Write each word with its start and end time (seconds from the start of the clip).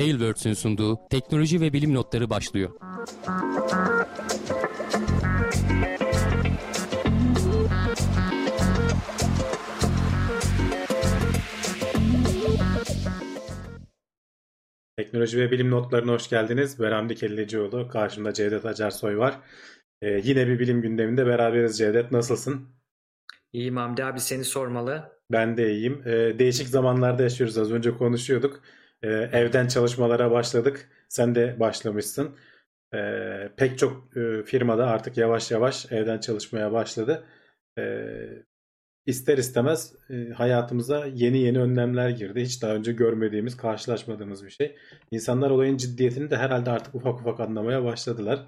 Tailwords'ün 0.00 0.52
sunduğu 0.52 0.98
teknoloji 1.10 1.60
ve 1.60 1.72
bilim 1.72 1.94
notları 1.94 2.30
başlıyor. 2.30 2.70
Teknoloji 14.96 15.38
ve 15.38 15.50
bilim 15.50 15.70
notlarına 15.70 16.12
hoş 16.12 16.28
geldiniz. 16.28 16.80
Ben 16.80 16.92
Hamdi 16.92 17.14
Kellecioğlu. 17.14 17.88
Karşımda 17.88 18.32
Cevdet 18.32 18.66
Acarsoy 18.66 19.16
var. 19.16 19.40
Ee, 20.02 20.20
yine 20.24 20.46
bir 20.46 20.58
bilim 20.58 20.82
gündeminde 20.82 21.26
beraberiz 21.26 21.78
Cevdet. 21.78 22.12
Nasılsın? 22.12 22.68
İyiyim 23.52 23.76
Hamdi 23.76 24.04
abi 24.04 24.20
seni 24.20 24.44
sormalı. 24.44 25.12
Ben 25.32 25.56
de 25.56 25.72
iyiyim. 25.72 26.02
Ee, 26.06 26.38
değişik 26.38 26.68
zamanlarda 26.68 27.22
yaşıyoruz. 27.22 27.58
Az 27.58 27.72
önce 27.72 27.90
konuşuyorduk. 27.90 28.62
Ee, 29.02 29.08
evden 29.08 29.68
çalışmalara 29.68 30.30
başladık. 30.30 30.90
Sen 31.08 31.34
de 31.34 31.60
başlamışsın. 31.60 32.36
Ee, 32.94 33.52
pek 33.56 33.78
çok 33.78 34.16
e, 34.16 34.42
firmada 34.42 34.86
artık 34.86 35.16
yavaş 35.16 35.50
yavaş 35.50 35.92
evden 35.92 36.18
çalışmaya 36.18 36.72
başladı. 36.72 37.26
Ee, 37.78 38.28
ister 39.06 39.38
istemez 39.38 39.94
e, 40.10 40.30
hayatımıza 40.30 41.06
yeni 41.06 41.38
yeni 41.38 41.60
önlemler 41.60 42.10
girdi. 42.10 42.40
Hiç 42.42 42.62
daha 42.62 42.74
önce 42.74 42.92
görmediğimiz, 42.92 43.56
karşılaşmadığımız 43.56 44.44
bir 44.44 44.50
şey. 44.50 44.76
İnsanlar 45.10 45.50
olayın 45.50 45.76
ciddiyetini 45.76 46.30
de 46.30 46.36
herhalde 46.36 46.70
artık 46.70 46.94
ufak 46.94 47.20
ufak 47.20 47.40
anlamaya 47.40 47.84
başladılar. 47.84 48.46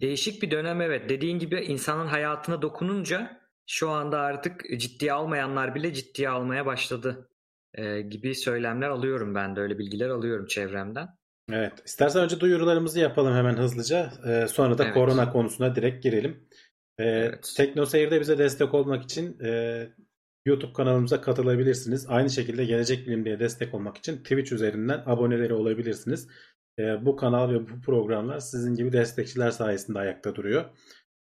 Değişik 0.00 0.42
bir 0.42 0.50
dönem 0.50 0.80
evet. 0.80 1.08
Dediğin 1.08 1.38
gibi 1.38 1.60
insanın 1.60 2.06
hayatına 2.06 2.62
dokununca 2.62 3.40
şu 3.66 3.90
anda 3.90 4.20
artık 4.20 4.64
ciddiye 4.78 5.12
almayanlar 5.12 5.74
bile 5.74 5.94
ciddiye 5.94 6.28
almaya 6.28 6.66
başladı 6.66 7.28
e, 7.74 8.00
gibi 8.00 8.34
söylemler 8.34 8.88
alıyorum 8.88 9.34
ben 9.34 9.56
de 9.56 9.60
öyle 9.60 9.78
bilgiler 9.78 10.08
alıyorum 10.08 10.46
çevremden. 10.46 11.08
Evet. 11.52 11.72
İstersen 11.84 12.24
önce 12.24 12.40
duyurularımızı 12.40 13.00
yapalım 13.00 13.34
hemen 13.34 13.56
hızlıca. 13.56 14.12
Ee, 14.26 14.46
sonra 14.48 14.78
da 14.78 14.84
Evet. 14.84 14.94
korona 14.94 15.32
konusuna 15.32 15.74
direkt 15.74 16.02
girelim. 16.02 16.48
Ee, 16.98 17.04
Evet. 17.04 17.54
Tekno 17.56 17.86
Seyir'de 17.86 18.20
bize 18.20 18.38
destek 18.38 18.74
olmak 18.74 19.02
için 19.02 19.38
e, 19.44 19.88
YouTube 20.46 20.72
kanalımıza 20.72 21.20
katılabilirsiniz. 21.20 22.06
Aynı 22.08 22.30
şekilde 22.30 22.64
Gelecek 22.64 23.06
Bilim 23.06 23.24
diye 23.24 23.40
destek 23.40 23.74
olmak 23.74 23.96
için 23.96 24.16
Twitch 24.16 24.52
üzerinden 24.52 25.02
aboneleri 25.06 25.54
olabilirsiniz. 25.54 26.28
Ee, 26.78 27.06
bu 27.06 27.16
kanal 27.16 27.50
ve 27.50 27.68
bu 27.68 27.80
programlar 27.80 28.38
sizin 28.38 28.74
gibi 28.74 28.92
destekçiler 28.92 29.50
sayesinde 29.50 29.98
ayakta 29.98 30.34
duruyor. 30.34 30.64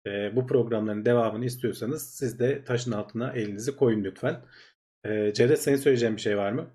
Ee, 0.06 0.36
bu 0.36 0.46
programların 0.46 1.04
devamını 1.04 1.44
istiyorsanız 1.44 2.14
siz 2.14 2.38
de 2.38 2.64
taşın 2.64 2.92
altına 2.92 3.32
elinizi 3.32 3.76
koyun 3.76 4.04
lütfen. 4.04 4.42
Ee, 5.04 5.32
Cevdet 5.34 5.62
senin 5.62 5.76
söyleyeceğin 5.76 6.16
bir 6.16 6.20
şey 6.20 6.36
var 6.38 6.52
mı? 6.52 6.70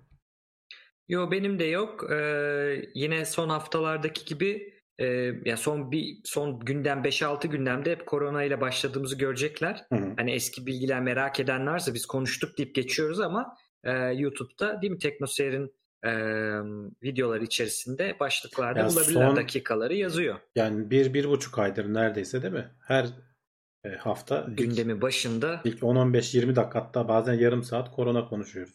Yo 1.08 1.30
benim 1.30 1.58
de 1.58 1.64
yok. 1.64 2.10
Ee, 2.12 2.82
yine 2.94 3.24
son 3.24 3.48
haftalardaki 3.48 4.24
gibi 4.24 4.74
e, 4.98 5.06
ya 5.44 5.56
son 5.56 5.90
bir 5.92 6.16
son 6.24 6.60
gündem 6.60 6.98
5-6 7.04 7.46
gündemde 7.46 7.90
hep 7.90 8.06
korona 8.06 8.42
ile 8.42 8.60
başladığımızı 8.60 9.18
görecekler. 9.18 9.84
Hı 9.92 9.98
hı. 9.98 10.12
Hani 10.16 10.32
eski 10.32 10.66
bilgiler 10.66 11.00
merak 11.02 11.40
eden 11.40 11.66
varsa 11.66 11.94
biz 11.94 12.06
konuştuk 12.06 12.58
deyip 12.58 12.74
geçiyoruz 12.74 13.20
ama 13.20 13.56
e, 13.84 13.92
YouTube'da 13.92 14.82
değil 14.82 14.92
mi 14.92 14.98
Teknoseyir'in 14.98 15.72
e, 16.04 16.12
videoları 17.02 17.44
içerisinde 17.44 18.16
başlıklarda 18.20 18.78
Ya 18.80 18.88
bulabilirler 18.88 19.26
son- 19.28 19.36
dakikaları 19.36 19.94
yazıyor. 19.94 20.36
Yani 20.56 20.90
bir, 20.90 21.14
bir 21.14 21.24
buçuk 21.28 21.58
aydır 21.58 21.94
neredeyse 21.94 22.42
değil 22.42 22.54
mi? 22.54 22.68
Her 22.86 23.06
e, 23.86 23.96
hafta 23.96 24.46
ilk, 24.48 24.58
Gündemin 24.58 25.00
başında. 25.00 25.60
ilk 25.64 25.82
10-15-20 25.82 26.56
dakika 26.56 26.80
hatta 26.80 27.08
bazen 27.08 27.34
yarım 27.34 27.62
saat 27.62 27.90
korona 27.90 28.28
konuşuyoruz. 28.28 28.74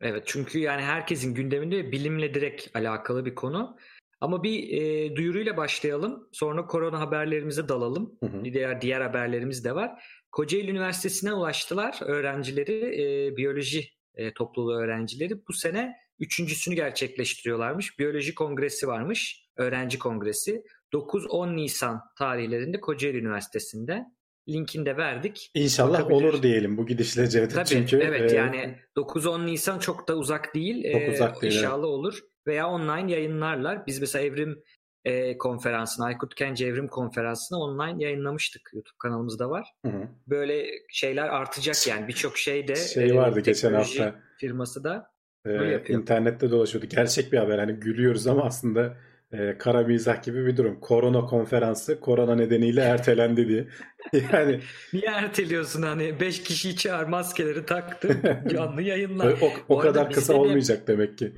Evet 0.00 0.22
çünkü 0.26 0.58
yani 0.58 0.82
herkesin 0.82 1.34
gündeminde 1.34 1.92
bilimle 1.92 2.34
direkt 2.34 2.76
alakalı 2.76 3.24
bir 3.24 3.34
konu. 3.34 3.76
Ama 4.20 4.42
bir 4.42 4.68
e, 4.68 5.16
duyuruyla 5.16 5.56
başlayalım. 5.56 6.28
Sonra 6.32 6.66
korona 6.66 7.00
haberlerimize 7.00 7.68
dalalım. 7.68 8.18
Hı 8.20 8.26
hı. 8.26 8.44
Diğer 8.44 8.80
diğer 8.80 9.00
haberlerimiz 9.00 9.64
de 9.64 9.74
var. 9.74 10.04
Kocaeli 10.32 10.70
Üniversitesi'ne 10.70 11.32
ulaştılar 11.32 11.98
öğrencileri, 12.02 13.02
e, 13.02 13.36
biyoloji 13.36 13.88
e, 14.14 14.34
topluluğu 14.34 14.74
öğrencileri. 14.74 15.46
Bu 15.48 15.52
sene 15.52 15.96
üçüncüsünü 16.18 16.74
gerçekleştiriyorlarmış. 16.74 17.98
Biyoloji 17.98 18.34
kongresi 18.34 18.88
varmış, 18.88 19.46
öğrenci 19.56 19.98
kongresi. 19.98 20.62
9-10 20.92 21.56
Nisan 21.56 22.00
tarihlerinde 22.18 22.80
Kocaeli 22.80 23.18
Üniversitesi'nde. 23.18 24.04
Linkini 24.48 24.86
de 24.86 24.96
verdik. 24.96 25.50
İnşallah 25.54 25.98
Bakabilir. 26.00 26.14
olur 26.14 26.42
diyelim 26.42 26.76
bu 26.76 26.86
gidişle 26.86 27.28
Cevdet. 27.28 27.54
Tabii 27.54 27.66
Çünkü 27.66 27.96
evet 27.96 28.32
e, 28.32 28.36
yani 28.36 28.76
9-10 28.96 29.46
Nisan 29.46 29.78
çok 29.78 30.08
da 30.08 30.16
uzak 30.16 30.54
değil. 30.54 30.92
Çok 30.92 31.02
Ee, 31.02 31.10
uzak 31.10 31.42
değil, 31.42 31.54
İnşallah 31.54 31.86
olur. 31.86 32.18
Veya 32.46 32.68
online 32.68 33.12
yayınlarlar. 33.12 33.86
Biz 33.86 34.00
mesela 34.00 34.24
Evrim 34.24 34.62
e, 35.04 35.38
konferansını, 35.38 36.06
Aykut 36.06 36.34
Kence 36.34 36.66
Evrim 36.66 36.88
konferansını 36.88 37.58
online 37.58 38.04
yayınlamıştık. 38.04 38.70
YouTube 38.74 38.96
kanalımızda 38.98 39.50
var. 39.50 39.68
hı 39.86 39.92
hı. 39.92 40.08
Böyle 40.26 40.66
şeyler 40.90 41.28
artacak 41.28 41.86
yani. 41.86 42.08
Birçok 42.08 42.38
şey 42.38 42.68
de 42.68 42.76
şey 42.76 43.10
e, 43.10 43.14
vardı 43.14 43.40
geçen 43.40 43.68
teknoloji 43.68 44.02
hafta 44.02 44.20
firması 44.40 44.84
da 44.84 45.10
e, 45.46 45.82
internette 45.92 46.50
dolaşıyordu. 46.50 46.86
Gerçek 46.90 47.32
bir 47.32 47.38
haber 47.38 47.58
hani 47.58 47.72
gülüyoruz 47.72 48.26
ama 48.26 48.44
aslında 48.44 48.96
e, 49.32 49.58
kara 49.58 49.82
mizah 49.82 50.22
gibi 50.22 50.46
bir 50.46 50.56
durum. 50.56 50.80
Korona 50.80 51.24
konferansı 51.26 52.00
korona 52.00 52.34
nedeniyle 52.34 52.80
ertelendi 52.80 53.48
diye. 53.48 53.68
Yani 54.32 54.60
Niye 54.92 55.06
erteliyorsun 55.06 55.82
hani 55.82 56.20
5 56.20 56.42
kişiyi 56.42 56.76
çağır 56.76 57.06
maskeleri 57.06 57.66
taktı 57.66 58.42
canlı 58.52 58.82
yayınlar. 58.82 59.38
o, 59.42 59.52
o 59.68 59.78
kadar 59.78 60.10
kısa 60.12 60.32
de- 60.34 60.36
olmayacak 60.36 60.88
demek 60.88 61.18
ki. 61.18 61.32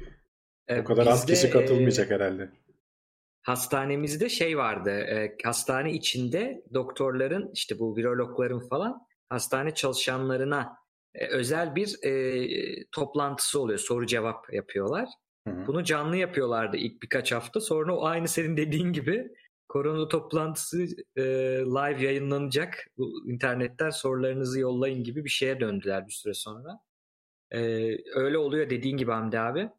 E, 0.68 0.80
O 0.80 0.84
kadar 0.84 1.06
az 1.06 1.26
kişi 1.26 1.46
e, 1.46 1.50
katılmayacak 1.50 2.10
herhalde. 2.10 2.50
Hastanemizde 3.42 4.28
şey 4.28 4.58
vardı. 4.58 4.90
e, 4.90 5.36
hastane 5.44 5.92
içinde 5.92 6.62
doktorların 6.74 7.50
işte 7.54 7.78
bu 7.78 7.96
virologların 7.96 8.68
falan 8.68 8.98
hastane 9.28 9.74
çalışanlarına 9.74 10.76
e, 11.14 11.26
özel 11.26 11.74
bir 11.74 12.04
e, 12.04 12.12
toplantısı 12.92 13.60
oluyor. 13.60 13.78
Soru 13.78 14.06
cevap 14.06 14.52
yapıyorlar. 14.52 15.08
Bunu 15.46 15.84
canlı 15.84 16.16
yapıyorlardı 16.16 16.76
ilk 16.76 17.02
birkaç 17.02 17.32
hafta. 17.32 17.60
Sonra 17.60 17.96
o 17.96 18.04
aynı 18.04 18.28
senin 18.28 18.56
dediğin 18.56 18.92
gibi 18.92 19.30
korona 19.68 20.08
toplantısı 20.08 20.86
e, 21.16 21.22
live 21.66 22.04
yayınlanacak. 22.04 22.86
Bu 22.98 23.30
internetten 23.30 23.90
sorularınızı 23.90 24.60
yollayın 24.60 25.04
gibi 25.04 25.24
bir 25.24 25.30
şeye 25.30 25.60
döndüler 25.60 26.06
bir 26.06 26.12
süre 26.12 26.34
sonra. 26.34 26.80
E, 27.50 27.60
öyle 28.14 28.38
oluyor 28.38 28.70
dediğin 28.70 28.96
gibi 28.96 29.10
Hamdi 29.10 29.38
abi. 29.40 29.70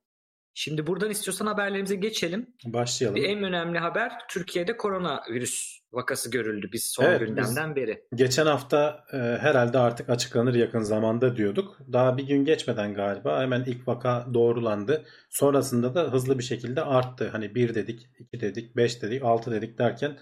Şimdi 0.54 0.88
buradan 0.88 1.10
istiyorsan 1.10 1.46
haberlerimize 1.46 1.96
geçelim. 1.96 2.48
Başlayalım. 2.66 3.16
Bir 3.16 3.24
en 3.24 3.44
önemli 3.44 3.80
haber 3.80 4.12
Türkiye'de 4.30 4.78
koronavirüs 4.78 5.80
vakası 5.92 6.32
görüldü 6.32 6.70
biz 6.74 6.86
son 6.86 7.04
Evet, 7.04 7.20
gündemden 7.20 7.76
beri. 7.76 8.04
Geçen 8.16 8.46
hafta 8.46 9.06
e, 9.14 9.18
herhalde 9.18 9.78
artık 9.78 10.10
açıklanır 10.10 10.56
yakın 10.56 10.82
zamanda 10.82 11.36
diyorduk. 11.36 11.78
Daha 11.94 12.18
bir 12.18 12.28
gün 12.28 12.46
geçmeden 12.46 12.94
galiba 12.94 13.42
hemen 13.42 13.64
ilk 13.64 13.88
vaka 13.88 14.28
doğrulandı. 14.34 15.06
Sonrasında 15.30 15.96
da 15.96 16.14
hızlı 16.14 16.40
bir 16.40 16.44
şekilde 16.44 16.82
arttı. 16.82 17.30
Hani 17.32 17.56
1 17.56 17.76
dedik, 17.76 18.10
2 18.20 18.42
dedik, 18.42 18.76
5 18.76 19.02
dedik, 19.02 19.24
6 19.24 19.52
dedik 19.52 19.78
derken 19.78 20.18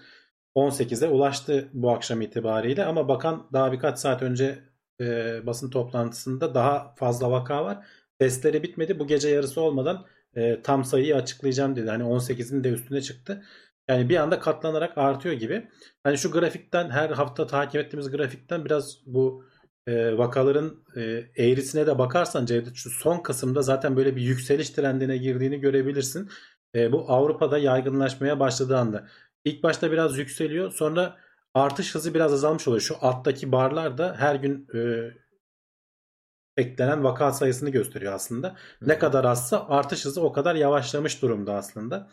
18'e 0.56 1.08
ulaştı 1.08 1.68
bu 1.72 1.90
akşam 1.90 2.20
itibariyle. 2.20 2.84
Ama 2.84 3.08
bakan 3.08 3.48
daha 3.52 3.72
birkaç 3.72 3.98
saat 3.98 4.22
önce 4.22 4.58
e, 5.00 5.06
basın 5.46 5.70
toplantısında 5.70 6.54
daha 6.54 6.94
fazla 6.94 7.30
vaka 7.30 7.64
var. 7.64 7.86
Testleri 8.18 8.62
bitmedi. 8.62 8.98
Bu 8.98 9.06
gece 9.06 9.28
yarısı 9.28 9.60
olmadan 9.60 10.06
e, 10.36 10.62
tam 10.62 10.84
sayıyı 10.84 11.16
açıklayacağım 11.16 11.76
dedi. 11.76 11.90
Hani 11.90 12.02
18'in 12.02 12.64
de 12.64 12.68
üstüne 12.68 13.00
çıktı. 13.00 13.42
Yani 13.88 14.08
bir 14.08 14.16
anda 14.16 14.40
katlanarak 14.40 14.98
artıyor 14.98 15.34
gibi. 15.34 15.68
Hani 16.04 16.18
şu 16.18 16.30
grafikten 16.30 16.90
her 16.90 17.10
hafta 17.10 17.46
takip 17.46 17.80
ettiğimiz 17.80 18.10
grafikten 18.10 18.64
biraz 18.64 18.96
bu 19.06 19.44
e, 19.86 20.18
vakaların 20.18 20.84
e, 20.96 21.02
eğrisine 21.36 21.86
de 21.86 21.98
bakarsan 21.98 22.46
Cevdet 22.46 22.74
şu 22.76 22.90
son 22.90 23.18
Kasım'da 23.18 23.62
zaten 23.62 23.96
böyle 23.96 24.16
bir 24.16 24.22
yükseliş 24.22 24.70
trendine 24.70 25.16
girdiğini 25.16 25.60
görebilirsin. 25.60 26.30
E, 26.74 26.92
bu 26.92 27.04
Avrupa'da 27.08 27.58
yaygınlaşmaya 27.58 28.40
başladığı 28.40 28.78
anda. 28.78 29.06
İlk 29.44 29.62
başta 29.62 29.92
biraz 29.92 30.18
yükseliyor 30.18 30.72
sonra 30.72 31.16
artış 31.54 31.94
hızı 31.94 32.14
biraz 32.14 32.32
azalmış 32.32 32.68
oluyor. 32.68 32.80
Şu 32.80 32.96
alttaki 33.00 33.52
barlar 33.52 33.98
da 33.98 34.16
her 34.18 34.34
gün 34.34 34.68
e, 34.74 34.78
eklenen 36.56 37.04
vaka 37.04 37.32
sayısını 37.32 37.70
gösteriyor 37.70 38.12
aslında. 38.12 38.56
Ne 38.82 38.98
kadar 38.98 39.24
azsa 39.24 39.66
artış 39.68 40.04
hızı 40.04 40.22
o 40.22 40.32
kadar 40.32 40.54
yavaşlamış 40.54 41.22
durumda 41.22 41.54
aslında. 41.54 42.10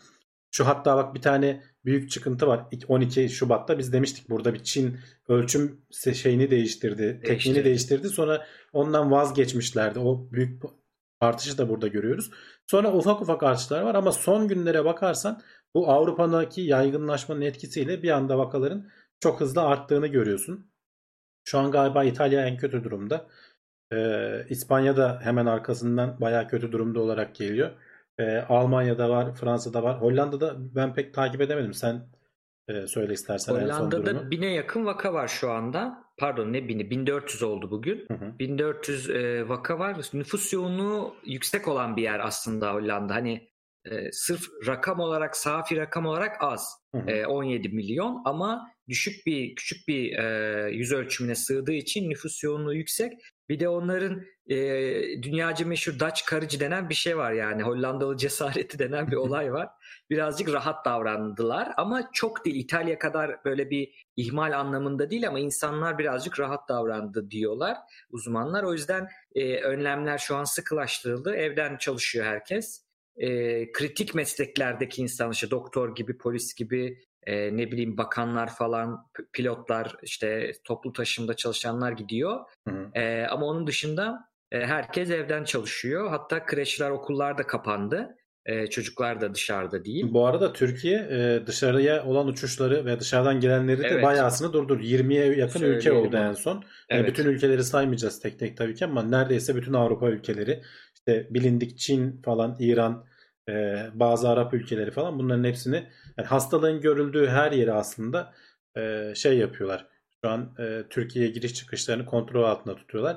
Şu 0.50 0.66
hatta 0.66 0.96
bak 0.96 1.14
bir 1.14 1.22
tane 1.22 1.62
büyük 1.84 2.10
çıkıntı 2.10 2.46
var. 2.46 2.64
12 2.88 3.28
Şubat'ta 3.28 3.78
biz 3.78 3.92
demiştik 3.92 4.30
burada 4.30 4.54
bir 4.54 4.62
Çin 4.62 4.98
ölçüm 5.28 5.80
şeyini 6.14 6.50
değiştirdi. 6.50 6.96
Tekniğini 6.96 7.24
Değiştirdi. 7.24 7.64
değiştirdi. 7.64 8.08
Sonra 8.08 8.46
ondan 8.72 9.10
vazgeçmişlerdi. 9.10 9.98
O 9.98 10.28
büyük 10.32 10.62
artışı 11.20 11.58
da 11.58 11.68
burada 11.68 11.88
görüyoruz. 11.88 12.30
Sonra 12.66 12.92
ufak 12.92 13.22
ufak 13.22 13.42
artışlar 13.42 13.82
var 13.82 13.94
ama 13.94 14.12
son 14.12 14.48
günlere 14.48 14.84
bakarsan 14.84 15.42
bu 15.74 15.90
Avrupa'daki 15.90 16.60
yaygınlaşmanın 16.60 17.40
etkisiyle 17.40 18.02
bir 18.02 18.10
anda 18.10 18.38
vakaların 18.38 18.88
çok 19.20 19.40
hızlı 19.40 19.62
arttığını 19.62 20.06
görüyorsun. 20.06 20.70
Şu 21.44 21.58
an 21.58 21.70
galiba 21.70 22.04
İtalya 22.04 22.46
en 22.46 22.56
kötü 22.56 22.84
durumda. 22.84 23.28
Ee, 23.92 24.46
İspanya 24.48 24.96
da 24.96 25.20
hemen 25.22 25.46
arkasından 25.46 26.20
bayağı 26.20 26.48
kötü 26.48 26.72
durumda 26.72 27.00
olarak 27.00 27.34
geliyor. 27.34 27.70
E, 28.18 28.38
Almanya'da 28.38 29.10
var, 29.10 29.34
Fransa'da 29.34 29.82
var. 29.82 30.00
Hollanda'da 30.00 30.56
ben 30.58 30.94
pek 30.94 31.14
takip 31.14 31.40
edemedim. 31.40 31.74
Sen 31.74 32.08
e, 32.68 32.86
söyle 32.86 33.12
istersen 33.12 33.54
en 33.54 33.58
son 33.58 33.64
Hollanda'da 33.64 34.30
bine 34.30 34.52
yakın 34.52 34.86
vaka 34.86 35.12
var 35.14 35.28
şu 35.28 35.50
anda. 35.50 36.04
Pardon 36.18 36.52
ne 36.52 36.68
bini? 36.68 36.90
1400 36.90 37.42
oldu 37.42 37.70
bugün. 37.70 38.06
Hı 38.08 38.14
hı. 38.14 38.38
1400 38.38 39.10
e, 39.10 39.48
vaka 39.48 39.78
var. 39.78 39.96
Nüfus 40.12 40.52
yoğunluğu 40.52 41.14
yüksek 41.24 41.68
olan 41.68 41.96
bir 41.96 42.02
yer 42.02 42.20
aslında 42.20 42.74
Hollanda. 42.74 43.14
Hani 43.14 43.48
e, 43.84 44.12
sırf 44.12 44.42
rakam 44.66 45.00
olarak, 45.00 45.36
safi 45.36 45.76
rakam 45.76 46.06
olarak 46.06 46.36
az. 46.40 46.74
Hı 46.94 46.98
hı. 46.98 47.10
E, 47.10 47.26
17 47.26 47.68
milyon 47.68 48.22
ama 48.24 48.72
düşük 48.88 49.26
bir 49.26 49.54
küçük 49.54 49.88
bir 49.88 50.18
e, 50.18 50.70
yüz 50.70 50.92
ölçümüne 50.92 51.34
sığdığı 51.34 51.72
için 51.72 52.10
nüfus 52.10 52.44
yoğunluğu 52.44 52.74
yüksek. 52.74 53.12
Bir 53.48 53.60
de 53.60 53.68
onların 53.68 54.22
e, 54.46 54.56
dünyaca 55.22 55.66
meşhur 55.66 55.98
Dutch 55.98 56.30
courage 56.30 56.60
denen 56.60 56.88
bir 56.88 56.94
şey 56.94 57.16
var 57.16 57.32
yani 57.32 57.62
Hollandalı 57.62 58.16
cesareti 58.16 58.78
denen 58.78 59.10
bir 59.10 59.16
olay 59.16 59.52
var. 59.52 59.68
Birazcık 60.10 60.52
rahat 60.52 60.84
davrandılar 60.84 61.72
ama 61.76 62.10
çok 62.12 62.44
değil 62.44 62.56
İtalya 62.56 62.98
kadar 62.98 63.44
böyle 63.44 63.70
bir 63.70 64.06
ihmal 64.16 64.58
anlamında 64.58 65.10
değil 65.10 65.28
ama 65.28 65.38
insanlar 65.38 65.98
birazcık 65.98 66.40
rahat 66.40 66.68
davrandı 66.68 67.30
diyorlar 67.30 67.76
uzmanlar. 68.10 68.62
O 68.62 68.72
yüzden 68.72 69.08
e, 69.34 69.60
önlemler 69.60 70.18
şu 70.18 70.36
an 70.36 70.44
sıkılaştırıldı. 70.44 71.34
Evden 71.34 71.76
çalışıyor 71.76 72.26
herkes. 72.26 72.88
E, 73.16 73.72
kritik 73.72 74.14
mesleklerdeki 74.14 75.02
insan 75.02 75.30
işte 75.30 75.50
doktor 75.50 75.94
gibi, 75.94 76.18
polis 76.18 76.54
gibi, 76.54 77.00
e, 77.28 77.56
ne 77.56 77.72
bileyim 77.72 77.98
bakanlar 77.98 78.54
falan, 78.54 79.06
pilotlar, 79.32 79.96
işte 80.02 80.52
toplu 80.64 80.92
taşımda 80.92 81.34
çalışanlar 81.34 81.92
gidiyor. 81.92 82.40
Hı 82.68 82.74
hı. 82.74 82.98
E, 83.00 83.26
ama 83.26 83.46
onun 83.46 83.66
dışında 83.66 84.28
e, 84.52 84.66
herkes 84.66 85.10
evden 85.10 85.44
çalışıyor. 85.44 86.10
Hatta 86.10 86.46
kreşler, 86.46 86.90
okullar 86.90 87.38
da 87.38 87.46
kapandı. 87.46 88.16
E, 88.46 88.66
çocuklar 88.66 89.20
da 89.20 89.34
dışarıda 89.34 89.84
değil. 89.84 90.06
Bu 90.10 90.26
arada 90.26 90.52
Türkiye 90.52 90.98
e, 90.98 91.46
dışarıya 91.46 92.04
olan 92.04 92.26
uçuşları 92.26 92.84
ve 92.86 93.00
dışarıdan 93.00 93.40
gelenleri 93.40 93.82
de 93.82 93.86
Evet. 93.86 94.04
bayağısını 94.04 94.52
durdur. 94.52 94.80
20'ye 94.80 95.36
yakın 95.36 95.62
ülke 95.62 95.80
Söyleyelim 95.80 96.08
oldu 96.08 96.16
onu. 96.16 96.24
en 96.24 96.32
son. 96.32 96.54
Yani 96.54 96.64
Evet. 96.90 97.08
bütün 97.08 97.26
ülkeleri 97.26 97.64
saymayacağız 97.64 98.20
tek 98.20 98.38
tek 98.38 98.56
tabii 98.56 98.74
ki 98.74 98.84
ama 98.84 99.02
neredeyse 99.02 99.56
bütün 99.56 99.72
Avrupa 99.72 100.08
ülkeleri, 100.08 100.62
işte 100.94 101.26
bilindik 101.30 101.78
Çin 101.78 102.22
falan, 102.22 102.56
İran, 102.58 103.07
e, 103.48 103.86
bazı 103.94 104.28
Arap 104.28 104.54
ülkeleri 104.54 104.90
falan 104.90 105.18
bunların 105.18 105.44
hepsini 105.44 105.76
yani 106.18 106.26
hastalığın 106.28 106.80
görüldüğü 106.80 107.26
her 107.26 107.52
yeri 107.52 107.72
aslında 107.72 108.32
e, 108.76 109.12
şey 109.16 109.38
yapıyorlar. 109.38 109.86
Şu 110.24 110.30
an 110.30 110.54
e, 110.58 110.82
Türkiye'ye 110.90 111.30
giriş 111.30 111.54
çıkışlarını 111.54 112.06
kontrol 112.06 112.44
altında 112.44 112.76
tutuyorlar. 112.76 113.16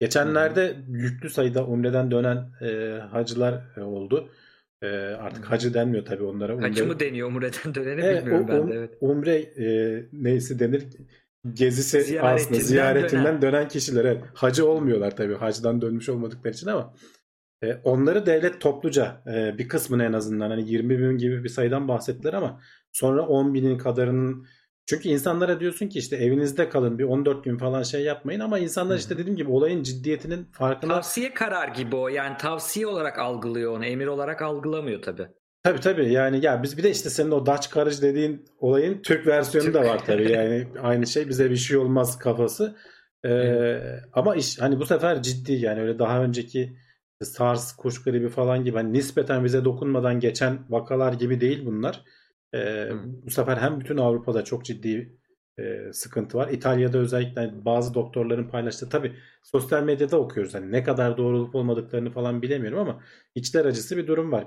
Geçenlerde 0.00 0.76
yüklü 0.88 1.30
sayıda 1.30 1.66
Umre'den 1.66 2.10
dönen 2.10 2.50
e, 2.62 3.00
hacılar 3.10 3.62
e, 3.76 3.80
oldu. 3.80 4.28
E, 4.82 4.86
artık 4.96 5.44
hı. 5.44 5.48
hacı 5.48 5.74
denmiyor 5.74 6.04
tabii 6.04 6.24
onlara. 6.24 6.62
Hacı 6.62 6.82
Umre- 6.84 6.86
mı 6.86 7.00
deniyor 7.00 7.28
Umre'den 7.28 7.74
döneni 7.74 8.00
Evet, 8.00 8.22
bilmiyorum 8.22 8.46
o- 8.46 8.52
ben 8.52 8.58
um- 8.58 8.70
de. 8.70 8.74
Evet. 8.74 8.90
Umre 9.00 9.34
e, 9.36 9.66
neysi 10.12 10.58
denir? 10.58 10.84
Gezisi 11.52 12.02
Ziyaretinden 12.02 12.34
aslında 12.34 12.60
ziyaretinden 12.60 13.24
dönen. 13.24 13.42
dönen 13.42 13.68
kişiler. 13.68 14.04
Evet. 14.04 14.24
Hacı 14.34 14.66
olmuyorlar 14.68 15.16
tabii. 15.16 15.34
Hacdan 15.34 15.80
dönmüş 15.82 16.08
olmadıkları 16.08 16.54
için 16.54 16.66
ama 16.66 16.94
e, 17.62 17.74
onları 17.84 18.26
devlet 18.26 18.60
topluca 18.60 19.22
e, 19.34 19.58
bir 19.58 19.68
kısmını 19.68 20.04
en 20.04 20.12
azından 20.12 20.50
hani 20.50 20.70
20 20.70 20.98
bin 20.98 21.18
gibi 21.18 21.44
bir 21.44 21.48
sayıdan 21.48 21.88
bahsettiler 21.88 22.32
ama 22.32 22.60
sonra 22.92 23.22
10 23.26 23.54
binin 23.54 23.78
kadarının 23.78 24.46
çünkü 24.86 25.08
insanlara 25.08 25.60
diyorsun 25.60 25.88
ki 25.88 25.98
işte 25.98 26.16
evinizde 26.16 26.68
kalın 26.68 26.98
bir 26.98 27.04
14 27.04 27.44
gün 27.44 27.58
falan 27.58 27.82
şey 27.82 28.02
yapmayın 28.02 28.40
ama 28.40 28.58
insanlar 28.58 28.96
işte 28.96 29.18
dediğim 29.18 29.36
gibi 29.36 29.50
olayın 29.50 29.82
ciddiyetinin 29.82 30.44
farkına 30.52 30.94
Tavsiye 30.94 31.34
karar 31.34 31.68
gibi 31.68 31.96
o. 31.96 32.08
Yani 32.08 32.36
tavsiye 32.36 32.86
olarak 32.86 33.18
algılıyor 33.18 33.72
onu. 33.76 33.84
Emir 33.84 34.06
olarak 34.06 34.42
algılamıyor 34.42 35.02
tabii. 35.02 35.28
Tabii 35.62 35.80
tabii 35.80 36.12
yani 36.12 36.44
ya 36.44 36.62
biz 36.62 36.78
bir 36.78 36.82
de 36.82 36.90
işte 36.90 37.10
senin 37.10 37.30
o 37.30 37.46
Dutch 37.46 37.68
Courage 37.72 38.02
dediğin 38.02 38.44
olayın 38.58 39.02
Türk 39.02 39.26
versiyonu 39.26 39.74
da 39.74 39.80
Türk. 39.80 39.90
var 39.90 40.04
tabii 40.06 40.32
yani 40.32 40.68
aynı 40.82 41.06
şey 41.06 41.28
bize 41.28 41.50
bir 41.50 41.56
şey 41.56 41.76
olmaz 41.76 42.18
kafası. 42.18 42.76
Ee, 43.24 43.28
Evet. 43.28 44.02
ama 44.12 44.36
iş 44.36 44.60
hani 44.60 44.80
bu 44.80 44.86
sefer 44.86 45.22
ciddi 45.22 45.52
yani 45.52 45.80
öyle 45.80 45.98
daha 45.98 46.22
önceki 46.22 46.76
SARS, 47.22 47.76
kuş 47.76 48.02
gribi 48.02 48.28
falan 48.28 48.64
gibi 48.64 48.76
hani 48.76 48.92
nispeten 48.92 49.44
bize 49.44 49.64
dokunmadan 49.64 50.20
geçen 50.20 50.58
vakalar 50.68 51.12
gibi 51.12 51.40
değil 51.40 51.66
bunlar. 51.66 52.04
Ee, 52.54 52.58
Hı. 52.58 53.00
bu 53.26 53.30
sefer 53.30 53.56
hem 53.56 53.80
bütün 53.80 53.96
Avrupa'da 53.96 54.44
çok 54.44 54.64
ciddi 54.64 55.18
e, 55.58 55.92
sıkıntı 55.92 56.38
var. 56.38 56.48
İtalya'da 56.48 56.98
özellikle 56.98 57.40
hani 57.40 57.64
bazı 57.64 57.94
doktorların 57.94 58.48
paylaştığı 58.48 58.88
tabii 58.88 59.16
sosyal 59.42 59.82
medyada 59.82 60.20
okuyoruz. 60.20 60.54
Hani 60.54 60.72
ne 60.72 60.82
kadar 60.82 61.16
doğru 61.16 61.38
olup 61.38 61.54
olmadıklarını 61.54 62.10
falan 62.10 62.42
bilemiyorum 62.42 62.78
ama 62.78 63.02
içler 63.34 63.64
acısı 63.64 63.96
bir 63.96 64.06
durum 64.06 64.32
var. 64.32 64.46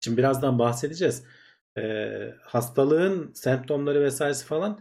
Şimdi 0.00 0.16
birazdan 0.16 0.58
bahsedeceğiz. 0.58 1.24
Ee, 1.78 2.34
hastalığın 2.42 3.32
semptomları 3.34 4.02
vesairesi 4.02 4.46
falan 4.46 4.80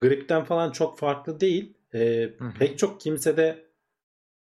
gripten 0.00 0.44
falan 0.44 0.70
çok 0.70 0.98
farklı 0.98 1.40
değil. 1.40 1.74
Ee, 1.94 2.30
hı. 2.38 2.50
pek 2.58 2.78
çok 2.78 3.00
kimsede 3.00 3.65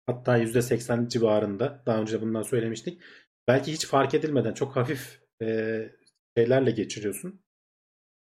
hatta 0.06 0.38
%80 0.38 1.10
civarında 1.10 1.84
daha 1.86 2.02
önce 2.02 2.22
bundan 2.22 2.44
söylemiştik. 2.44 3.02
Belki 3.48 3.72
hiç 3.74 3.88
fark 3.88 4.14
edilmeden 4.14 4.54
çok 4.54 4.76
hafif 4.76 5.22
e, 5.42 5.90
şeylerle 6.38 6.72
geçiriyorsun. 6.72 7.42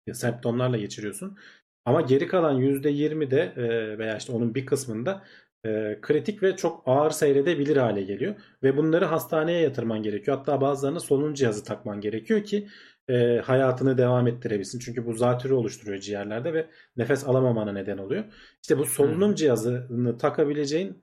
Ya, 0.08 0.14
Semptomlarla 0.14 0.78
geçiriyorsun. 0.78 1.38
Ama 1.86 2.02
geri 2.02 2.28
kalan 2.28 2.62
%20'de 2.62 3.54
e, 3.58 3.98
veya 3.98 4.18
işte 4.18 4.34
onun 4.34 4.56
bir 4.56 4.66
kısmında 4.66 5.24
e, 5.66 6.00
kritik 6.02 6.44
ve 6.44 6.56
çok 6.56 6.84
ağır 6.86 7.12
seyredebilir 7.12 7.78
hale 7.78 8.02
geliyor. 8.02 8.36
Ve 8.64 8.78
bunları 8.78 9.06
hastaneye 9.06 9.62
yatırman 9.62 10.04
gerekiyor. 10.04 10.38
Hatta 10.38 10.62
bazılarına 10.62 11.00
solunum 11.00 11.34
cihazı 11.34 11.64
takman 11.64 12.02
gerekiyor 12.02 12.44
ki 12.44 12.68
e, 13.10 13.38
hayatını 13.38 13.98
devam 13.98 14.28
ettirebilsin. 14.28 14.80
Çünkü 14.80 15.06
bu 15.06 15.14
zatürre 15.14 15.54
oluşturuyor 15.54 15.98
ciğerlerde 15.98 16.54
ve 16.54 16.70
nefes 16.98 17.28
alamamana 17.28 17.72
neden 17.72 17.98
oluyor. 17.98 18.24
İşte 18.62 18.78
bu 18.78 18.86
solunum 18.86 19.36
cihazını 19.36 20.18
takabileceğin 20.18 21.02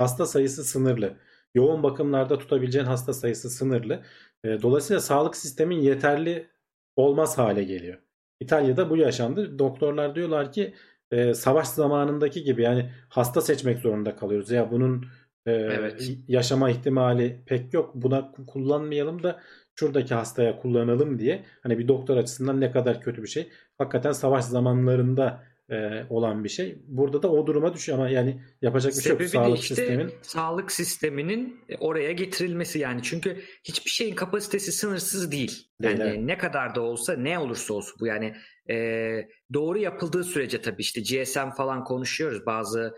hasta 0.00 0.26
sayısı 0.26 0.64
sınırlı. 0.64 1.16
Yoğun 1.54 1.82
bakımlarda 1.82 2.38
tutabileceğin 2.38 2.86
hasta 2.86 3.12
sayısı 3.12 3.50
sınırlı. 3.50 4.02
E, 4.44 4.62
dolayısıyla 4.62 5.00
sağlık 5.00 5.36
sistemin 5.36 5.76
yeterli 5.80 6.48
olmaz 6.96 7.38
hale 7.38 7.64
geliyor. 7.64 7.98
İtalya'da 8.40 8.90
bu 8.90 8.96
yaşandı. 8.96 9.58
Doktorlar 9.58 10.14
diyorlar 10.14 10.52
ki 10.52 10.74
e, 11.10 11.34
savaş 11.34 11.68
zamanındaki 11.68 12.44
gibi 12.44 12.62
yani 12.62 12.90
hasta 13.08 13.40
seçmek 13.40 13.78
zorunda 13.78 14.16
kalıyoruz. 14.16 14.50
Ya 14.50 14.70
bunun 14.70 15.06
e, 15.46 15.52
Evet. 15.52 16.10
yaşama 16.28 16.70
ihtimali 16.70 17.42
pek 17.46 17.74
yok. 17.74 17.94
Buna 17.94 18.32
kullanmayalım 18.46 19.22
da 19.22 19.40
şuradaki 19.74 20.14
hastaya 20.14 20.56
kullanalım 20.60 21.18
diye. 21.18 21.44
Hani 21.62 21.78
bir 21.78 21.88
doktor 21.88 22.16
açısından 22.16 22.60
ne 22.60 22.70
kadar 22.72 23.00
kötü 23.00 23.22
bir 23.22 23.28
şey. 23.28 23.50
Hakikaten 23.78 24.12
savaş 24.12 24.44
zamanlarında 24.44 25.44
e, 25.70 26.06
olan 26.10 26.44
bir 26.44 26.48
şey. 26.48 26.78
Burada 26.86 27.22
da 27.22 27.32
o 27.32 27.46
duruma 27.46 27.74
düşüyor 27.74 27.98
ama 27.98 28.08
yani 28.08 28.42
yapacak 28.62 28.92
bir 28.96 29.02
şey 29.02 29.12
yok. 29.12 29.22
Sağlık 29.22 29.58
işte 29.58 29.74
sistemin 29.74 30.12
sağlık 30.22 30.72
sisteminin 30.72 31.60
oraya 31.80 32.12
getirilmesi 32.12 32.78
yani. 32.78 33.02
Çünkü 33.02 33.42
hiçbir 33.64 33.90
şeyin 33.90 34.14
kapasitesi 34.14 34.72
sınırsız 34.72 35.32
değil. 35.32 35.66
Yani 35.80 35.98
Değil, 35.98 36.10
evet. 36.10 36.20
ne 36.20 36.38
kadar 36.38 36.74
da 36.74 36.80
olsa 36.80 37.16
ne 37.16 37.38
olursa 37.38 37.74
olsun 37.74 37.96
bu 38.00 38.06
yani 38.06 38.34
e, 38.70 38.76
doğru 39.54 39.78
yapıldığı 39.78 40.24
sürece 40.24 40.60
tabii 40.60 40.82
işte 40.82 41.00
GSM 41.00 41.50
falan 41.56 41.84
konuşuyoruz. 41.84 42.46
Bazı 42.46 42.94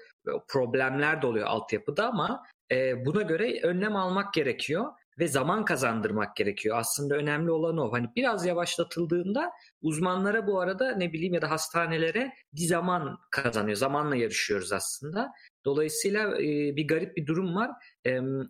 problemler 0.49 1.23
de 1.23 1.27
oluyor 1.27 1.47
altyapıda 1.47 2.07
ama 2.07 2.43
e, 2.73 3.07
buna 3.07 3.23
göre 3.23 3.61
önlem 3.63 3.97
almak 3.97 4.35
gerekiyor 4.35 4.85
ve 5.19 5.29
zaman 5.29 5.65
kazandırmak 5.65 6.37
gerekiyor. 6.37 6.79
Aslında 6.79 7.15
önemli 7.15 7.51
olan 7.51 7.79
o. 7.79 7.93
Hani 7.93 8.09
biraz 8.17 8.47
yavaşlatıldığında 8.47 9.51
uzmanlara 9.83 10.47
bu 10.47 10.61
arada 10.61 10.97
ne 10.97 11.13
bileyim 11.13 11.35
ya 11.35 11.43
da 11.43 11.51
hastanelere 11.51 12.33
bir 12.53 12.67
zaman 12.67 13.19
kazanıyor. 13.31 13.77
Zamanla 13.77 14.17
yarışıyoruz 14.17 14.73
aslında. 14.73 15.33
Dolayısıyla 15.65 16.43
e, 16.43 16.77
bir 16.77 16.89
garip 16.89 17.17
bir 17.17 17.27
durum 17.27 17.57
var. 17.57 17.71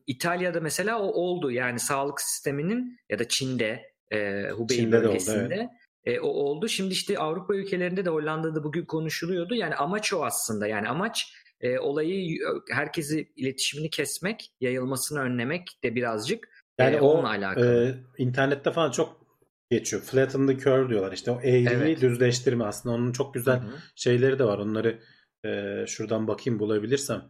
İtalya'da 0.06 0.60
mesela 0.60 0.98
o 0.98 1.06
oldu. 1.06 1.50
Yani 1.50 1.78
sağlık 1.78 2.20
sisteminin 2.20 2.98
ya 3.10 3.18
da 3.18 3.28
Çin'de, 3.28 3.92
e, 4.10 4.48
Hubei 4.50 4.76
Çin'de 4.76 4.92
de 4.92 4.98
oldu, 4.98 5.08
bölgesinde 5.08 5.70
e, 6.04 6.20
o 6.20 6.28
oldu. 6.28 6.68
Şimdi 6.68 6.92
işte 6.92 7.18
Avrupa 7.18 7.54
ülkelerinde 7.54 8.04
de 8.04 8.10
Hollanda'da 8.10 8.64
bugün 8.64 8.84
konuşuluyordu. 8.84 9.54
Yani 9.54 9.74
amaç 9.74 10.12
o 10.12 10.24
aslında. 10.24 10.66
Yani 10.66 10.88
amaç 10.88 11.34
e, 11.60 11.78
olayı 11.78 12.38
herkesi 12.70 13.32
iletişimini 13.36 13.90
kesmek, 13.90 14.52
yayılmasını 14.60 15.20
önlemek 15.20 15.68
de 15.84 15.94
birazcık 15.94 16.48
yani 16.78 16.96
e, 16.96 17.00
o 17.00 17.06
onunla 17.08 17.28
alakalı. 17.28 17.66
e, 18.18 18.22
internette 18.22 18.70
falan 18.72 18.90
çok 18.90 19.16
geçiyor. 19.70 20.02
Flatten 20.02 20.46
the 20.46 20.58
curve 20.58 20.88
diyorlar. 20.88 21.12
İşte 21.12 21.30
o 21.30 21.40
eğriyi 21.40 21.68
Evet. 21.68 22.00
düzleştirme 22.00 22.64
aslında. 22.64 22.94
Onun 22.94 23.12
çok 23.12 23.34
güzel 23.34 23.60
Hı 23.60 23.64
hı. 23.66 23.72
şeyleri 23.96 24.38
de 24.38 24.44
var. 24.44 24.58
Onları 24.58 24.98
e, 25.44 25.84
şuradan 25.86 26.28
bakayım 26.28 26.58
bulabilirsem 26.60 27.22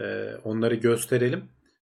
e, 0.00 0.30
onları 0.44 0.74
gösterelim. 0.74 1.44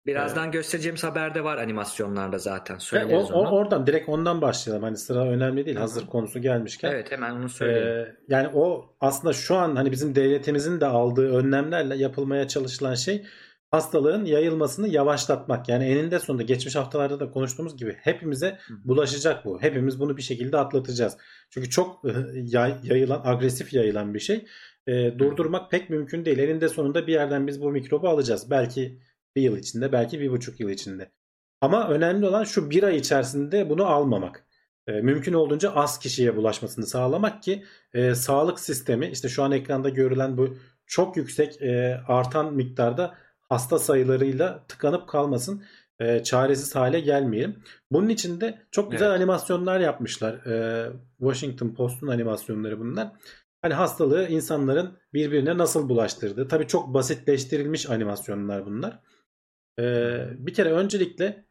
Birazdan 0.07 0.51
göstereceğimiz 0.53 1.05
haberde 1.05 1.45
var 1.45 1.59
animasyonlarda 1.59 2.39
zaten. 2.39 2.75
O, 2.77 2.79
Söyleriz 2.79 3.31
o- 3.31 3.35
onu. 3.35 3.51
oradan 3.51 3.87
direkt 3.87 4.09
ondan 4.09 4.41
başlayalım. 4.43 4.83
Hani 4.83 4.97
sıra 4.97 5.19
önemli 5.29 5.65
değil. 5.67 5.77
Hı 5.77 5.81
hı. 5.81 5.83
Hazır 5.83 6.07
konusu 6.07 6.39
gelmişken. 6.39 6.91
Evet 6.91 7.13
hemen 7.13 7.31
onu 7.31 7.49
söyleyeyim. 7.49 7.89
Ee, 8.09 8.17
yani 8.29 8.49
o 8.55 8.95
aslında 9.01 9.33
şu 9.33 9.57
an 9.57 9.77
hani 9.77 9.91
bizim 9.93 10.15
devletimizin 10.15 10.81
de 10.81 10.87
aldığı 10.87 11.37
önlemlerle 11.37 11.97
yapılmaya 11.97 12.49
çalışılan 12.49 12.95
şey 12.95 13.27
hastalığın 13.75 14.25
yayılmasını 14.25 14.89
yavaşlatmak. 14.89 15.69
Yani 15.69 15.85
eninde 15.85 16.19
sonunda 16.19 16.43
geçmiş 16.43 16.77
haftalarda 16.77 17.21
da 17.21 17.31
konuştuğumuz 17.31 17.77
gibi 17.77 17.97
hepimize 18.01 18.59
bulaşacak 18.85 19.45
bu. 19.45 19.63
Hepimiz 19.63 20.01
bunu 20.01 20.17
bir 20.17 20.23
şekilde 20.23 20.57
atlatacağız. 20.57 21.17
Çünkü 21.51 21.71
çok 21.71 22.05
e, 22.05 22.11
yay- 22.35 22.79
yayılan, 22.83 23.23
agresif 23.25 23.73
yayılan 23.73 24.15
bir 24.15 24.21
şey. 24.21 24.47
E, 24.87 25.19
durdurmak 25.19 25.71
pek 25.71 25.91
mümkün 25.91 26.25
değil. 26.25 26.39
Eninde 26.39 26.69
sonunda 26.69 27.07
bir 27.07 27.13
yerden 27.13 27.47
biz 27.47 27.61
bu 27.61 27.71
mikrobu 27.71 28.09
alacağız. 28.09 28.51
Belki 28.51 28.99
bir 29.37 29.43
yıl 29.43 29.57
içinde, 29.57 29.93
belki 29.93 30.21
bir 30.21 30.31
buçuk 30.31 30.61
yıl 30.61 30.69
içinde. 30.69 31.11
Ama 31.61 31.89
önemli 31.89 32.27
olan 32.27 32.45
şu 32.45 32.71
bir 32.71 32.83
ay 32.83 32.97
içerisinde 32.97 33.71
bunu 33.71 33.87
almamak. 33.87 34.47
E, 34.87 34.93
mümkün 34.93 35.33
olduğunca 35.33 35.73
az 35.73 35.99
kişiye 35.99 36.37
bulaşmasını 36.37 36.87
sağlamak 36.87 37.43
ki 37.43 37.65
e, 37.95 38.15
sağlık 38.15 38.61
sistemi 38.61 39.07
işte 39.07 39.29
şu 39.29 39.43
an 39.43 39.53
ekranda 39.53 39.89
görülen 39.89 40.37
bu 40.39 40.57
çok 40.87 41.17
yüksek 41.17 41.63
e, 41.63 42.01
artan 42.09 42.55
miktarda 42.55 43.24
hasta 43.49 43.79
sayılarıyla 43.79 44.65
tıkanıp 44.69 45.09
kalmasın. 45.09 45.65
E, 46.01 46.23
çaresiz 46.23 46.75
hale 46.75 47.01
gelmeyelim. 47.01 47.63
Bunun 47.93 48.09
için 48.09 48.41
de 48.41 48.59
çok 48.71 48.93
güzel 48.93 49.07
Evet. 49.07 49.17
animasyonlar 49.17 49.81
yapmışlar. 49.81 50.35
E, 50.47 50.87
Washington 51.19 51.75
Post'un 51.75 52.07
animasyonları 52.09 52.81
bunlar. 52.81 53.13
Hani 53.63 53.75
hastalığı 53.75 54.29
insanların 54.29 54.99
birbirine 55.15 55.59
nasıl 55.59 55.89
bulaştırdığı. 55.89 56.49
Tabii 56.49 56.67
çok 56.67 56.95
basitleştirilmiş 56.95 57.91
animasyonlar 57.91 58.67
bunlar. 58.67 59.01
E, 59.81 59.85
bir 60.39 60.55
kere 60.55 60.73
öncelikle 60.73 61.45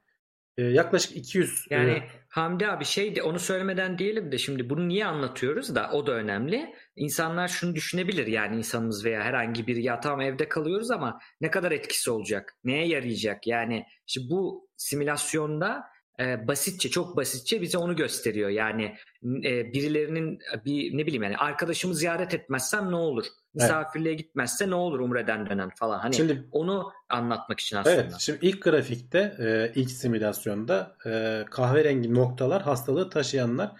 e, 0.57 0.63
yaklaşık 0.63 1.15
200 1.15 1.65
e, 1.69 1.75
Yani 1.75 2.03
Hamdi 2.33 2.67
abi 2.67 2.85
şey 2.85 3.15
de 3.15 3.23
onu 3.23 3.39
söylemeden 3.39 3.97
diyelim 3.97 4.31
de 4.31 4.37
şimdi 4.37 4.69
bunu 4.69 4.87
niye 4.87 5.05
anlatıyoruz 5.05 5.75
da 5.75 5.89
o 5.91 6.07
da 6.07 6.11
önemli. 6.11 6.75
İnsanlar 6.95 7.47
şunu 7.47 7.75
düşünebilir 7.75 8.27
yani 8.27 8.57
insanımız 8.57 9.05
veya 9.05 9.21
herhangi 9.23 9.67
biri 9.67 9.83
ya 9.83 9.99
tamam 9.99 10.21
evde 10.21 10.49
kalıyoruz 10.49 10.91
ama 10.91 11.19
ne 11.41 11.51
kadar 11.51 11.71
etkisi 11.71 12.11
olacak? 12.11 12.55
Neye 12.63 12.87
yarayacak? 12.87 13.47
Yani 13.47 13.85
işte 14.07 14.21
bu 14.29 14.69
simülasyonda 14.77 15.83
e, 16.19 16.47
basitçe 16.47 16.89
çok 16.89 17.17
basitçe 17.17 17.61
bize 17.61 17.77
onu 17.77 17.95
gösteriyor. 17.95 18.49
Yani 18.49 18.95
e, 19.23 19.73
birilerinin 19.73 20.39
bir 20.65 20.97
ne 20.97 21.05
bileyim 21.05 21.23
yani 21.23 21.37
arkadaşımı 21.37 21.95
ziyaret 21.95 22.33
etmezsem 22.33 22.91
ne 22.91 22.95
olur? 22.95 23.25
Misafirliğe 23.53 24.13
gitmezse 24.13 24.69
ne 24.69 24.75
olur 24.75 24.99
Umre'den 24.99 25.49
dönen 25.49 25.69
falan. 25.69 25.99
Hani 25.99 26.15
Şimdi 26.15 26.47
onu 26.51 26.91
anlatmak 27.09 27.59
için 27.59 27.77
aslında. 27.77 27.95
Evet, 27.95 28.13
şimdi 28.19 28.45
ilk 28.45 28.61
grafikte, 28.61 29.35
e, 29.39 29.71
ilk 29.75 29.91
simülasyonda 29.91 30.95
e, 31.05 31.45
kahverengi 31.51 32.13
noktalar 32.13 32.61
hastalığı 32.61 33.09
taşıyanlar, 33.09 33.71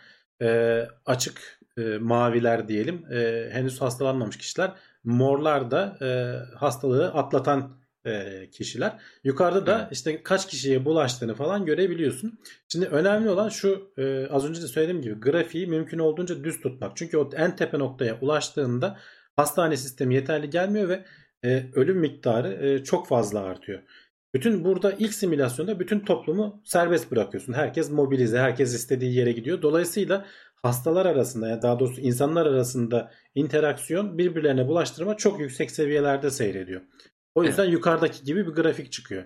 e, 0.41 0.79
açık 1.05 1.59
e, 1.77 1.81
maviler 1.81 2.67
diyelim, 2.67 3.05
e, 3.13 3.49
henüz 3.51 3.81
hastalanmamış 3.81 4.37
kişiler, 4.37 4.71
morlar 5.03 5.71
da 5.71 5.97
e, 6.01 6.07
hastalığı 6.55 7.13
atlatan 7.13 7.82
e, 8.05 8.49
kişiler. 8.51 8.99
Yukarıda 9.23 9.65
da 9.65 9.89
işte 9.91 10.23
kaç 10.23 10.47
kişiye 10.47 10.85
bulaştığını 10.85 11.35
falan 11.35 11.65
görebiliyorsun. 11.65 12.39
Şimdi 12.67 12.85
önemli 12.85 13.29
olan 13.29 13.49
şu, 13.49 13.93
e, 13.97 14.27
az 14.27 14.45
önce 14.45 14.61
de 14.61 14.67
söylediğim 14.67 15.01
gibi 15.01 15.19
grafiği 15.19 15.67
mümkün 15.67 15.99
olduğunca 15.99 16.43
düz 16.43 16.61
tutmak. 16.61 16.97
Çünkü 16.97 17.17
o 17.17 17.29
en 17.35 17.55
tepe 17.55 17.79
noktaya 17.79 18.19
ulaştığında 18.21 18.99
hastane 19.35 19.77
sistemi 19.77 20.15
yeterli 20.15 20.49
gelmiyor 20.49 20.89
ve 20.89 21.05
e, 21.43 21.65
ölüm 21.73 21.97
miktarı 21.97 22.67
e, 22.67 22.83
çok 22.83 23.07
fazla 23.07 23.39
artıyor. 23.39 23.79
Bütün 24.33 24.63
burada 24.63 24.91
ilk 24.91 25.13
simülasyonda 25.13 25.79
bütün 25.79 25.99
toplumu 25.99 26.61
serbest 26.65 27.11
bırakıyorsun. 27.11 27.53
Herkes 27.53 27.91
mobilize, 27.91 28.39
herkes 28.39 28.73
istediği 28.73 29.15
yere 29.15 29.31
gidiyor. 29.31 29.61
Dolayısıyla 29.61 30.25
hastalar 30.55 31.05
arasında 31.05 31.47
ya 31.47 31.61
daha 31.61 31.79
doğrusu 31.79 32.01
insanlar 32.01 32.45
arasında 32.45 33.11
interaksiyon 33.35 34.17
birbirlerine 34.17 34.67
bulaştırma 34.67 35.17
çok 35.17 35.39
yüksek 35.39 35.71
seviyelerde 35.71 36.29
seyrediyor. 36.29 36.81
O 37.35 37.43
yüzden 37.43 37.65
yukarıdaki 37.65 38.23
gibi 38.23 38.47
bir 38.47 38.51
grafik 38.51 38.91
çıkıyor. 38.91 39.23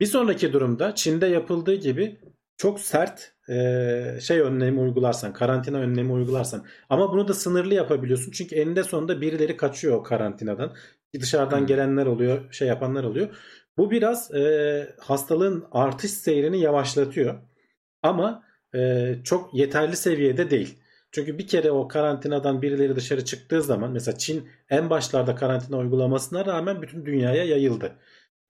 Bir 0.00 0.06
sonraki 0.06 0.52
durumda 0.52 0.94
Çin'de 0.94 1.26
yapıldığı 1.26 1.74
gibi 1.74 2.20
çok 2.56 2.80
sert 2.80 3.32
e, 3.48 4.18
şey 4.20 4.40
önlemi 4.40 4.80
uygularsan, 4.80 5.32
karantina 5.32 5.78
önlemi 5.78 6.12
uygularsan 6.12 6.64
ama 6.88 7.12
bunu 7.12 7.28
da 7.28 7.34
sınırlı 7.34 7.74
yapabiliyorsun. 7.74 8.32
Çünkü 8.32 8.54
eninde 8.56 8.84
sonunda 8.84 9.20
birileri 9.20 9.56
kaçıyor 9.56 9.96
o 9.96 10.02
karantinadan. 10.02 10.74
Dışarıdan 11.20 11.60
Hı. 11.60 11.66
gelenler 11.66 12.06
oluyor, 12.06 12.52
şey 12.52 12.68
yapanlar 12.68 13.04
oluyor. 13.04 13.28
Bu 13.76 13.90
biraz 13.90 14.34
e, 14.34 14.94
hastalığın 15.00 15.64
artış 15.72 16.10
seyrini 16.10 16.60
yavaşlatıyor. 16.60 17.34
Ama 18.02 18.42
e, 18.74 19.14
çok 19.24 19.54
yeterli 19.54 19.96
seviyede 19.96 20.50
değil. 20.50 20.78
Çünkü 21.12 21.38
bir 21.38 21.46
kere 21.46 21.70
o 21.70 21.88
karantinadan 21.88 22.62
birileri 22.62 22.96
dışarı 22.96 23.24
çıktığı 23.24 23.62
zaman 23.62 23.92
mesela 23.92 24.18
Çin 24.18 24.48
en 24.70 24.90
başlarda 24.90 25.34
karantina 25.34 25.78
uygulamasına 25.78 26.46
rağmen 26.46 26.82
bütün 26.82 27.06
dünyaya 27.06 27.44
yayıldı. 27.44 27.92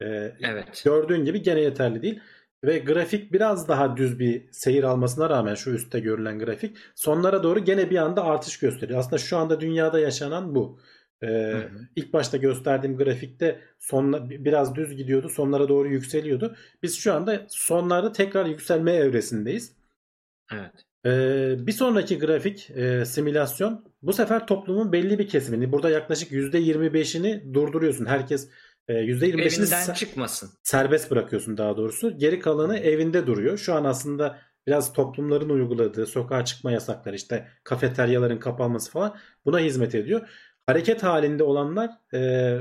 E, 0.03 0.07
Evet. 0.41 0.83
Gördüğün 0.85 1.25
gibi 1.25 1.43
gene 1.43 1.61
yeterli 1.61 2.03
değil. 2.03 2.21
Ve 2.65 2.79
grafik 2.79 3.33
biraz 3.33 3.69
daha 3.69 3.97
düz 3.97 4.19
bir 4.19 4.53
seyir 4.53 4.85
almasına 4.85 5.31
rağmen 5.31 5.55
şu 5.55 5.71
üstte 5.71 6.01
görülen 6.01 6.39
grafik 6.39 6.77
sonlara 6.95 7.43
doğru 7.43 7.65
gene 7.65 7.91
bir 7.91 7.97
anda 7.97 8.25
artış 8.25 8.59
gösteriyor. 8.59 9.01
Aslında 9.01 9.19
şu 9.19 9.37
anda 9.37 9.61
dünyada 9.61 10.01
yaşanan 10.01 10.55
bu. 10.55 10.81
Ee, 11.23 11.27
hı. 11.27 11.71
ilk 11.97 12.13
başta 12.13 12.37
gösterdiğim 12.37 12.97
grafikte 12.97 13.61
sonla, 13.79 14.31
biraz 14.31 14.75
düz 14.75 14.97
gidiyordu. 14.97 15.29
Sonlara 15.29 15.69
doğru 15.69 15.89
yükseliyordu. 15.89 16.57
Biz 16.83 16.99
şu 16.99 17.15
anda 17.15 17.47
sonlarda 17.49 18.13
tekrar 18.13 18.47
yükselme 18.47 18.93
evresindeyiz. 18.93 19.77
Evet. 20.53 20.88
Ee, 21.09 21.67
bir 21.67 21.73
sonraki 21.73 22.19
grafik 22.19 22.71
e, 22.71 23.05
simülasyon 23.05 23.85
bu 24.03 24.13
sefer 24.13 24.47
toplumun 24.47 24.93
belli 24.93 25.19
bir 25.19 25.29
kesimini 25.29 25.73
burada 25.73 25.91
yaklaşık 25.91 26.33
%25'ini 26.33 27.55
durduruyorsun. 27.55 28.07
Herkes 28.07 28.49
e, 28.89 28.93
%25'ini 28.93 29.43
Evinden 29.43 29.95
çıkmasın. 29.95 30.51
serbest 30.63 31.11
bırakıyorsun 31.11 31.57
daha 31.59 31.77
doğrusu. 31.77 32.19
Geri 32.19 32.41
kalanı 32.41 32.79
evinde 32.79 33.27
duruyor. 33.27 33.59
Şu 33.59 33.75
an 33.75 33.85
aslında 33.85 34.39
biraz 34.67 34.93
toplumların 34.93 35.49
uyguladığı 35.49 36.07
sokağa 36.07 36.45
çıkma 36.45 36.73
yasakları 36.73 37.17
işte 37.17 37.49
kafeteryaların 37.65 38.39
kapanması 38.39 38.91
falan 38.91 39.17
buna 39.45 39.59
hizmet 39.59 39.95
ediyor. 39.95 40.29
Hareket 40.67 41.03
halinde 41.03 41.43
olanlar 41.43 41.91
e, 42.15 42.59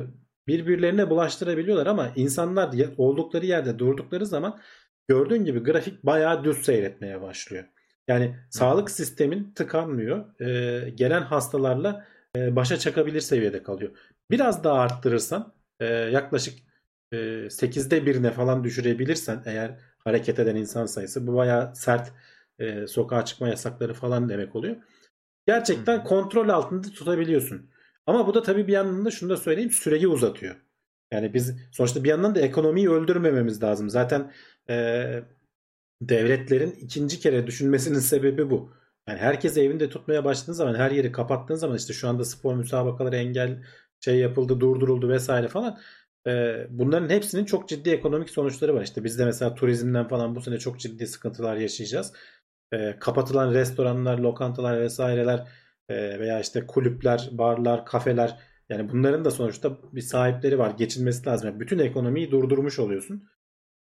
birbirlerine 0.48 1.10
bulaştırabiliyorlar 1.10 1.88
ama 1.88 2.12
insanlar 2.16 2.76
oldukları 2.98 3.46
yerde 3.46 3.80
durdukları 3.80 4.26
zaman 4.26 4.60
gördüğün 5.08 5.46
gibi 5.46 5.60
grafik 5.60 6.04
bayağı 6.04 6.44
düz 6.44 6.58
seyretmeye 6.58 7.22
başlıyor. 7.22 7.66
Yani 8.08 8.36
sağlık 8.50 8.92
sistemin 8.92 9.52
tıkanmıyor. 9.56 10.42
E, 10.42 10.90
gelen 10.90 11.22
hastalarla 11.22 12.06
e, 12.36 12.56
başa 12.56 12.80
çakabilir 12.80 13.22
seviyede 13.22 13.64
kalıyor. 13.64 13.92
Biraz 14.32 14.64
daha 14.64 14.80
arttırırsan 14.80 15.54
e, 15.80 15.86
yaklaşık 15.86 16.60
e, 17.12 17.50
8'de 17.50 18.06
birine 18.06 18.32
falan 18.32 18.64
düşürebilirsen 18.64 19.44
eğer 19.46 19.80
hareket 20.00 20.40
eden 20.40 20.56
insan 20.56 20.86
sayısı 20.86 21.28
bu 21.28 21.36
bayağı 21.36 21.76
sert 21.76 22.14
e, 22.60 22.88
sokağa 22.88 23.26
çıkma 23.26 23.48
yasakları 23.50 23.94
falan 23.94 24.30
demek 24.30 24.56
oluyor. 24.56 24.76
Gerçekten 25.48 25.98
Hı 25.98 26.02
hı. 26.02 26.04
kontrol 26.04 26.50
altında 26.50 26.82
tutabiliyorsun. 26.90 27.70
Ama 28.06 28.28
bu 28.28 28.34
da 28.34 28.44
tabii 28.44 28.68
bir 28.68 28.74
yandan 28.74 29.06
da 29.06 29.12
şunu 29.12 29.30
da 29.30 29.38
söyleyeyim 29.38 29.72
süreyi 29.72 30.08
uzatıyor. 30.08 30.56
Yani 31.12 31.34
biz 31.34 31.56
sonuçta 31.72 32.04
bir 32.04 32.10
yandan 32.10 32.36
da 32.36 32.40
ekonomiyi 32.40 32.90
öldürmememiz 32.90 33.64
lazım. 33.64 33.90
Zaten 33.90 34.32
e, 34.70 35.24
devletlerin 36.02 36.72
ikinci 36.72 37.20
kere 37.20 37.48
düşünmesinin 37.48 38.00
sebebi 38.00 38.50
bu. 38.50 38.74
Yani 39.08 39.20
herkes 39.20 39.58
evinde 39.58 39.90
tutmaya 39.90 40.26
başladığın 40.26 40.54
zaman 40.54 40.76
her 40.76 40.92
yeri 40.92 41.12
kapattığın 41.12 41.56
zaman 41.56 41.78
işte 41.78 41.94
şu 41.94 42.10
anda 42.10 42.26
spor 42.26 42.56
müsabakaları 42.56 43.16
engel 43.16 43.64
şey 44.00 44.20
yapıldı 44.20 44.60
durduruldu 44.60 45.10
vesaire 45.10 45.48
falan. 45.48 45.80
Ee, 46.28 46.68
bunların 46.70 47.10
hepsinin 47.10 47.46
çok 47.46 47.70
ciddi 47.70 47.90
ekonomik 47.90 48.30
sonuçları 48.30 48.76
var. 48.76 48.82
İşte 48.82 49.04
biz 49.04 49.20
de 49.20 49.26
mesela 49.26 49.56
turizmden 49.56 50.08
falan 50.08 50.36
bu 50.36 50.42
sene 50.42 50.60
çok 50.60 50.80
ciddi 50.80 51.08
sıkıntılar 51.08 51.56
yaşayacağız. 51.56 52.14
Ee, 52.74 52.96
kapatılan 53.00 53.54
restoranlar, 53.54 54.18
lokantalar 54.20 54.82
vesaireler 54.82 55.48
e, 55.90 56.20
veya 56.20 56.40
işte 56.40 56.68
kulüpler, 56.68 57.30
barlar, 57.32 57.86
kafeler 57.86 58.40
yani 58.70 58.90
bunların 58.90 59.26
da 59.26 59.32
sonuçta 59.32 59.78
bir 59.94 60.02
sahipleri 60.02 60.60
var. 60.60 60.72
Geçinmesi 60.78 61.26
lazım. 61.26 61.50
Yani 61.50 61.60
bütün 61.60 61.80
ekonomiyi 61.80 62.32
durdurmuş 62.32 62.80
oluyorsun. 62.80 63.30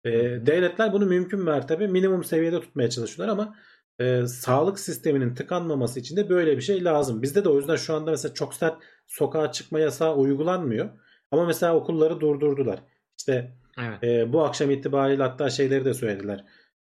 Ee, 0.04 0.10
devletler 0.46 0.92
bunu 0.92 1.06
mümkün 1.06 1.40
mertebe 1.40 1.86
minimum 1.86 2.24
seviyede 2.24 2.60
tutmaya 2.60 2.90
çalışıyorlar 2.90 3.32
ama 3.32 3.56
e, 4.00 4.26
sağlık 4.26 4.78
sisteminin 4.78 5.34
tıkanmaması 5.34 6.00
için 6.00 6.16
de 6.16 6.28
böyle 6.28 6.56
bir 6.56 6.62
şey 6.62 6.84
lazım. 6.84 7.22
Bizde 7.22 7.44
de 7.44 7.48
o 7.48 7.56
yüzden 7.58 7.76
şu 7.76 7.94
anda 7.94 8.10
mesela 8.10 8.34
çok 8.34 8.54
sert 8.54 8.82
sokağa 9.06 9.52
çıkma 9.52 9.80
yasağı 9.80 10.14
uygulanmıyor. 10.16 10.90
Ama 11.30 11.46
mesela 11.46 11.76
okulları 11.76 12.20
durdurdular. 12.20 12.78
İşte 13.18 13.52
Evet. 13.78 14.04
e, 14.04 14.32
bu 14.32 14.44
akşam 14.44 14.70
itibariyle 14.70 15.22
hatta 15.22 15.50
şeyleri 15.50 15.84
de 15.84 15.94
söylediler. 15.94 16.44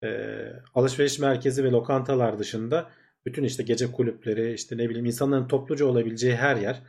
E, 0.03 0.27
alışveriş 0.73 1.19
merkezi 1.19 1.63
ve 1.63 1.71
lokantalar 1.71 2.39
dışında 2.39 2.89
bütün 3.25 3.43
işte 3.43 3.63
gece 3.63 3.91
kulüpleri 3.91 4.53
işte 4.53 4.77
ne 4.77 4.89
bileyim 4.89 5.05
insanların 5.05 5.47
topluca 5.47 5.85
olabileceği 5.85 6.35
her 6.35 6.55
yer 6.55 6.81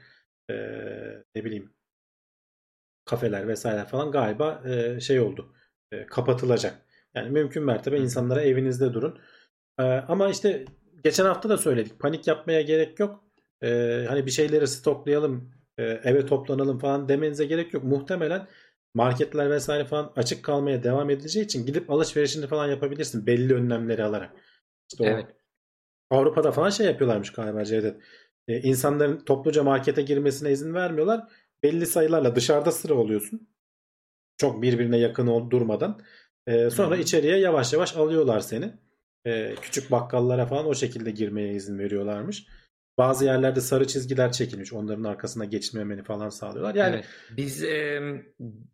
e, 0.51 0.55
ne 1.35 1.45
bileyim 1.45 1.73
kafeler 3.05 3.49
vesaire 3.49 3.85
falan 3.85 4.11
galiba 4.11 4.63
e, 4.67 5.01
şey 5.01 5.21
oldu. 5.21 5.54
E, 5.95 6.07
kapatılacak. 6.07 6.75
Yani 7.15 7.31
mümkün 7.31 7.63
mertebe 7.63 7.99
insanlara 7.99 8.43
evinizde 8.43 8.95
durun. 8.95 9.19
E, 9.79 9.83
ama 9.83 10.29
işte 10.31 10.65
geçen 11.05 11.25
hafta 11.25 11.49
da 11.49 11.59
söyledik. 11.59 11.99
Panik 11.99 12.27
yapmaya 12.27 12.63
gerek 12.63 13.01
yok. 13.01 13.25
E, 13.63 13.69
hani 14.09 14.27
bir 14.27 14.31
şeyleri 14.31 14.69
stoklayalım, 14.69 15.51
e, 15.79 15.83
eve 15.83 16.27
toplanalım 16.27 16.79
falan 16.79 17.09
demenize 17.09 17.45
gerek 17.45 17.75
yok. 17.75 17.85
Muhtemelen 17.85 18.47
marketler 18.95 19.51
vesaire 19.51 19.85
falan 19.85 20.13
açık 20.17 20.45
kalmaya 20.45 20.83
devam 20.83 21.11
edileceği 21.11 21.45
için 21.45 21.67
gidip 21.67 21.91
alışverişini 21.91 22.47
falan 22.47 22.69
yapabilirsin 22.69 23.27
belli 23.27 23.55
önlemleri 23.55 24.05
alarak. 24.05 24.33
İşte 24.93 25.05
o 25.05 25.07
Evet. 25.07 25.27
Avrupa'da 26.11 26.53
falan 26.53 26.71
şey 26.71 26.87
yapıyorlarmış 26.87 27.33
galiba 27.33 27.65
Cevdet. 27.65 27.97
Ee, 28.49 28.61
insanların 28.61 29.25
topluca 29.25 29.63
markete 29.63 30.03
girmesine 30.03 30.53
izin 30.53 30.75
vermiyorlar. 30.75 31.29
Belli 31.63 31.87
sayılarla 31.87 32.37
dışarıda 32.37 32.71
sıra 32.71 32.95
oluyorsun. 32.95 33.49
Çok 34.37 34.63
birbirine 34.63 34.99
yakın 34.99 35.27
ol, 35.27 35.51
durmadan. 35.51 36.01
Ee, 36.47 36.71
sonra 36.71 36.97
hı. 36.97 37.01
içeriye 37.01 37.39
yavaş 37.39 37.73
yavaş 37.73 37.97
alıyorlar 37.97 38.41
seni. 38.41 38.73
Ee, 39.27 39.55
küçük 39.63 39.91
bakkallara 39.91 40.47
falan 40.47 40.67
o 40.67 40.75
şekilde 40.75 41.11
girmeye 41.11 41.55
izin 41.55 41.79
veriyorlarmış. 41.79 42.47
Bazı 42.99 43.25
yerlerde 43.25 43.61
sarı 43.61 43.87
çizgiler 43.87 44.33
çekilmiş. 44.33 44.73
Onların 44.73 45.05
arkasına 45.05 45.45
geçmemeni 45.45 46.03
falan 46.03 46.29
sağlıyorlar. 46.29 46.75
Yani 46.75 46.95
Evet. 46.95 47.07
Biz 47.37 47.65
e, 47.65 48.01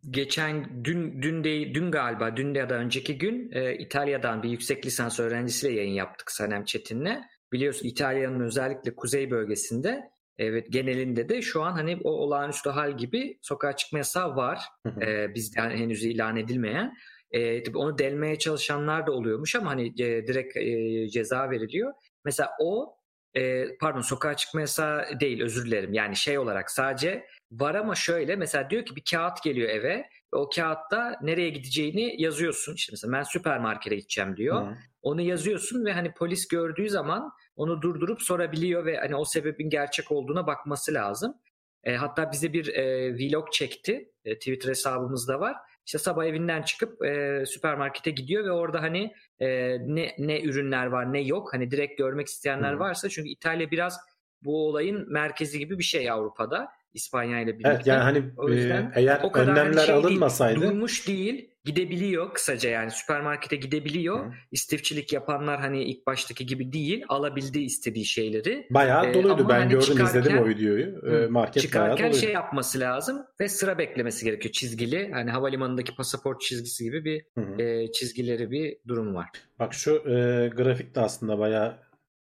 geçen 0.09 0.85
dün 0.85 1.21
dün 1.21 1.43
de 1.43 1.73
dün 1.73 1.91
galiba 1.91 2.37
dün 2.37 2.53
ya 2.53 2.69
da 2.69 2.75
önceki 2.75 3.17
gün 3.17 3.51
e, 3.51 3.75
İtalya'dan 3.75 4.43
bir 4.43 4.49
yüksek 4.49 4.85
lisans 4.85 5.19
öğrencisiyle 5.19 5.73
yayın 5.73 5.93
yaptık 5.93 6.31
Sanem 6.31 6.65
Çetin'le. 6.65 7.21
Biliyorsun 7.53 7.87
İtalya'nın 7.87 8.39
özellikle 8.39 8.95
kuzey 8.95 9.31
bölgesinde 9.31 10.11
evet 10.37 10.67
genelinde 10.71 11.29
de 11.29 11.41
şu 11.41 11.63
an 11.63 11.71
hani 11.71 11.97
o 12.03 12.11
olağanüstü 12.11 12.69
hal 12.69 12.97
gibi 12.97 13.39
sokağa 13.41 13.75
çıkma 13.75 13.97
yasağı 13.97 14.35
var. 14.35 14.59
Hı 14.85 14.89
hı. 14.89 15.03
E, 15.03 15.35
bizden 15.35 15.69
henüz 15.69 16.05
ilan 16.05 16.37
edilmeyen. 16.37 16.93
E, 17.31 17.63
tabii 17.63 17.77
onu 17.77 17.97
delmeye 17.97 18.39
çalışanlar 18.39 19.07
da 19.07 19.11
oluyormuş 19.11 19.55
ama 19.55 19.69
hani 19.69 19.87
e, 19.87 20.27
direkt 20.27 20.57
e, 20.57 21.07
ceza 21.09 21.49
veriliyor. 21.49 21.93
Mesela 22.25 22.49
o 22.59 22.95
e, 23.35 23.65
pardon 23.77 24.01
sokağa 24.01 24.35
çıkma 24.35 24.61
yasağı 24.61 25.19
değil 25.19 25.41
özür 25.41 25.65
dilerim. 25.65 25.93
Yani 25.93 26.15
şey 26.15 26.37
olarak 26.37 26.71
sadece 26.71 27.25
var 27.51 27.75
ama 27.75 27.95
şöyle 27.95 28.35
mesela 28.35 28.69
diyor 28.69 28.85
ki 28.85 28.95
bir 28.95 29.03
kağıt 29.11 29.43
geliyor 29.43 29.69
eve 29.69 30.07
ve 30.33 30.37
o 30.37 30.49
kağıtta 30.49 31.19
nereye 31.21 31.49
gideceğini 31.49 32.21
yazıyorsun. 32.21 32.75
İşte 32.75 32.91
mesela 32.93 33.13
ben 33.13 33.23
süpermarkete 33.23 33.95
gideceğim 33.95 34.37
diyor. 34.37 34.67
Hı. 34.67 34.75
Onu 35.01 35.21
yazıyorsun 35.21 35.85
ve 35.85 35.93
hani 35.93 36.13
polis 36.13 36.47
gördüğü 36.47 36.89
zaman 36.89 37.31
onu 37.55 37.81
durdurup 37.81 38.21
sorabiliyor 38.21 38.85
ve 38.85 38.97
hani 38.97 39.15
o 39.15 39.25
sebebin 39.25 39.69
gerçek 39.69 40.11
olduğuna 40.11 40.47
bakması 40.47 40.93
lazım. 40.93 41.37
E, 41.83 41.95
hatta 41.95 42.31
bize 42.31 42.53
bir 42.53 42.67
e, 42.67 43.13
vlog 43.15 43.51
çekti. 43.51 44.11
E, 44.25 44.35
Twitter 44.35 44.69
hesabımızda 44.69 45.39
var. 45.39 45.55
İşte 45.85 45.97
sabah 45.97 46.25
evinden 46.25 46.61
çıkıp 46.61 47.05
e, 47.05 47.43
süpermarkete 47.45 48.11
gidiyor 48.11 48.45
ve 48.45 48.51
orada 48.51 48.81
hani 48.81 49.13
e, 49.39 49.47
ne 49.79 50.15
ne 50.17 50.41
ürünler 50.41 50.85
var 50.85 51.13
ne 51.13 51.21
yok. 51.21 51.53
Hani 51.53 51.71
direkt 51.71 51.97
görmek 51.97 52.27
isteyenler 52.27 52.73
Hı. 52.73 52.79
varsa 52.79 53.09
çünkü 53.09 53.29
İtalya 53.29 53.71
biraz 53.71 53.99
bu 54.41 54.67
olayın 54.67 55.11
merkezi 55.11 55.59
gibi 55.59 55.77
bir 55.77 55.83
şey 55.83 56.11
Avrupa'da. 56.11 56.71
İspanya 56.93 57.39
ile 57.41 57.53
birlikte. 57.53 57.69
Evet 57.69 57.87
yani 57.87 58.01
hani 58.01 58.23
O 58.37 58.49
yüzden 58.49 58.81
e, 58.83 58.91
eğer 58.95 59.19
o 59.23 59.31
kadar 59.31 59.47
hani 59.47 59.59
önlemler 59.59 59.85
şey 59.85 59.95
değil, 59.95 60.05
alınmasaydı 60.05 60.61
durmuş 60.61 61.07
değil, 61.07 61.49
gidebiliyor 61.65 62.33
kısaca 62.33 62.69
yani 62.69 62.91
süpermarkete 62.91 63.55
gidebiliyor. 63.55 64.25
Hı. 64.25 64.31
İstifçilik 64.51 65.13
yapanlar 65.13 65.59
hani 65.59 65.83
ilk 65.83 66.07
baştaki 66.07 66.45
gibi 66.45 66.73
değil, 66.73 67.03
alabildiği 67.09 67.65
istediği 67.65 68.05
şeyleri. 68.05 68.67
bayağı 68.69 69.05
Ee, 69.09 69.13
doluydu. 69.13 69.33
ama 69.33 69.49
Ben 69.49 69.59
hani 69.59 69.69
gördüm 69.71 69.81
çıkarken- 69.87 70.19
izledim 70.19 70.37
o 70.37 70.47
videoyu. 70.47 71.01
E, 71.07 71.25
Hı. 71.25 71.29
market 71.31 71.63
Çıkarken 71.63 72.11
şey 72.11 72.31
yapması 72.31 72.79
lazım 72.79 73.25
ve 73.39 73.49
sıra 73.49 73.77
beklemesi 73.77 74.25
gerekiyor 74.25 74.51
çizgili. 74.51 75.11
Hani 75.13 75.31
havalimanındaki 75.31 75.95
pasaport 75.95 76.41
çizgisi 76.41 76.83
gibi 76.83 77.05
bir 77.05 77.25
Hı 77.35 77.41
hı. 77.41 77.61
e, 77.61 77.91
çizgileri 77.91 78.51
bir 78.51 78.77
durum 78.87 79.15
var. 79.15 79.27
Bak 79.59 79.73
şu 79.73 79.91
e, 79.95 80.47
grafik 80.55 80.95
de 80.95 80.99
aslında 80.99 81.39
bayağı 81.39 81.77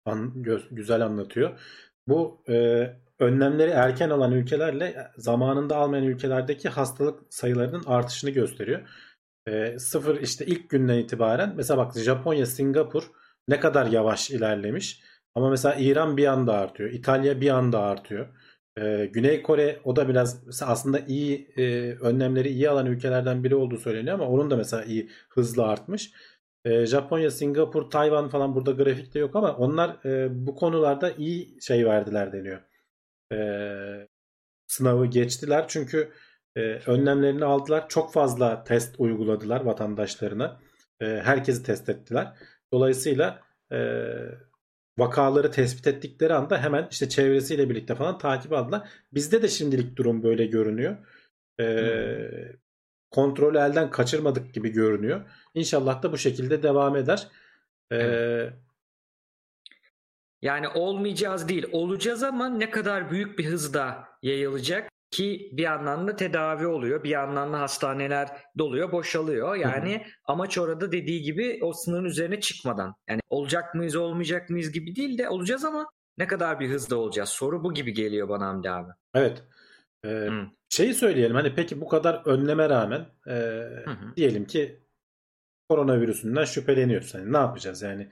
an- 0.06 0.34
gö- 0.42 0.68
güzel 0.76 1.02
anlatıyor. 1.02 1.60
Bu 2.08 2.44
e, 2.50 2.84
önlemleri 3.20 3.70
erken 3.70 4.10
alan 4.10 4.32
ülkelerle 4.32 5.12
zamanında 5.17 5.75
almayan 5.75 6.05
ülkelerdeki 6.05 6.70
hastalık 6.70 7.34
sayılarının 7.34 7.84
artışını 7.86 8.29
gösteriyor. 8.29 8.89
E, 9.48 9.79
sıfır 9.79 10.22
işte 10.22 10.46
ilk 10.46 10.70
günden 10.70 10.98
itibaren 10.98 11.53
mesela 11.55 11.77
bak 11.77 11.98
Japonya, 11.98 12.46
Singapur 12.46 13.03
ne 13.48 13.60
kadar 13.60 13.86
yavaş 13.86 14.32
ilerlemiş. 14.32 15.04
Ama 15.36 15.49
mesela 15.49 15.76
İran 15.76 16.17
bir 16.17 16.28
anda 16.28 16.54
artıyor. 16.54 16.89
İtalya 16.91 17.41
bir 17.41 17.49
anda 17.49 17.80
artıyor. 17.80 18.28
E, 18.78 19.06
Güney 19.06 19.41
Kore 19.41 19.80
o 19.84 19.95
da 19.95 20.10
biraz 20.10 20.62
aslında 20.62 20.99
iyi 20.99 21.54
e, 21.58 21.93
önlemleri 21.95 22.49
iyi 22.49 22.69
alan 22.69 22.86
ülkelerden 22.86 23.43
biri 23.43 23.56
olduğu 23.56 23.78
söyleniyor 23.78 24.15
ama 24.15 24.28
onun 24.28 24.52
da 24.52 24.56
mesela 24.56 24.84
iyi 24.84 25.10
hızlı 25.30 25.63
artmış. 25.63 26.12
E, 26.65 26.86
Japonya, 26.86 27.32
Singapur, 27.32 27.89
Tayvan 27.89 28.30
falan 28.30 28.56
burada 28.56 28.71
grafikte 28.71 29.19
yok 29.19 29.36
ama 29.36 29.56
onlar 29.58 30.06
e, 30.06 30.28
bu 30.47 30.56
konularda 30.56 31.12
iyi 31.12 31.62
şey 31.62 31.86
verdiler 31.86 32.34
deniyor. 32.34 32.62
E, 33.34 34.08
sınavı 34.67 35.06
geçtiler 35.06 35.65
çünkü 35.67 36.12
e, 36.56 36.62
önlemlerini 36.62 37.46
aldılar. 37.46 37.89
Çok 37.89 38.13
fazla 38.13 38.63
test 38.63 38.96
uyguladılar 38.98 39.62
vatandaşlarına. 39.62 40.60
E, 41.02 41.06
herkesi 41.06 41.63
test 41.63 41.89
ettiler. 41.89 42.34
Dolayısıyla 42.74 43.41
e, 43.72 43.78
vakaları 44.98 45.52
tespit 45.52 45.88
ettikleri 45.88 46.34
anda 46.34 46.63
hemen 46.63 46.88
işte 46.91 47.10
çevresiyle 47.10 47.69
birlikte 47.69 47.96
falan 47.96 48.17
takip 48.17 48.54
aldılar. 48.54 48.89
Bizde 49.13 49.41
de 49.41 49.48
şimdilik 49.48 49.96
durum 49.96 50.24
böyle 50.24 50.46
görünüyor. 50.46 50.98
E, 51.60 51.65
kontrolü 53.12 53.58
elden 53.58 53.89
kaçırmadık 53.91 54.54
gibi 54.54 54.69
görünüyor. 54.69 55.22
İnşallah 55.54 56.04
da 56.04 56.12
bu 56.12 56.17
şekilde 56.17 56.63
devam 56.63 56.96
eder. 56.96 57.28
E, 57.91 58.50
Yani 60.43 60.67
olmayacağız 60.67 61.49
değil, 61.49 61.65
olacağız 61.71 62.23
ama 62.23 62.49
ne 62.49 62.69
kadar 62.69 63.12
büyük 63.12 63.39
bir 63.39 63.45
hızda 63.45 64.08
yayılacak 64.21 64.89
ki 65.12 65.49
bir 65.53 65.63
yandan 65.63 66.08
da 66.08 66.15
tedavi 66.15 66.67
oluyor, 66.67 67.03
bir 67.03 67.10
yandan 67.10 67.53
da 67.53 67.60
hastaneler 67.60 68.27
doluyor, 68.58 68.91
boşalıyor. 68.91 69.56
Yani 69.56 70.06
amaç 70.25 70.58
orada 70.58 70.91
dediği 70.91 71.21
gibi 71.21 71.60
o 71.62 71.73
sınırın 71.73 72.06
üzerine 72.06 72.39
çıkmadan. 72.39 72.95
Yani 73.10 73.21
olacak 73.29 73.75
mıyız, 73.75 73.95
olmayacak 73.95 74.49
mıyız 74.49 74.71
gibi 74.71 74.95
değil 74.95 75.17
de 75.17 75.29
olacağız 75.29 75.65
ama 75.65 75.89
ne 76.17 76.27
kadar 76.27 76.60
bir 76.60 76.69
hızda 76.69 76.97
olacağız? 76.97 77.29
Soru 77.29 77.63
bu 77.63 77.73
gibi 77.73 77.93
geliyor 77.93 78.29
bana 78.29 78.45
Hamdi 78.47 78.69
abi. 78.69 78.91
Evet. 79.13 79.43
Ee, 80.06 80.10
Hı. 80.10 80.45
şeyi 80.69 80.93
söyleyelim 80.93 81.36
hani 81.36 81.56
peki 81.56 81.82
bu 81.82 81.88
kadar 81.88 82.21
önleme 82.25 82.69
rağmen 82.69 83.06
e, 83.29 83.67
diyelim 84.15 84.45
ki 84.45 84.84
koronavirüsünden 85.69 86.45
şüpheleniyoruz. 86.45 87.13
Hani 87.13 87.34
ne 87.34 87.38
yapacağız 87.38 87.82
yani? 87.82 88.10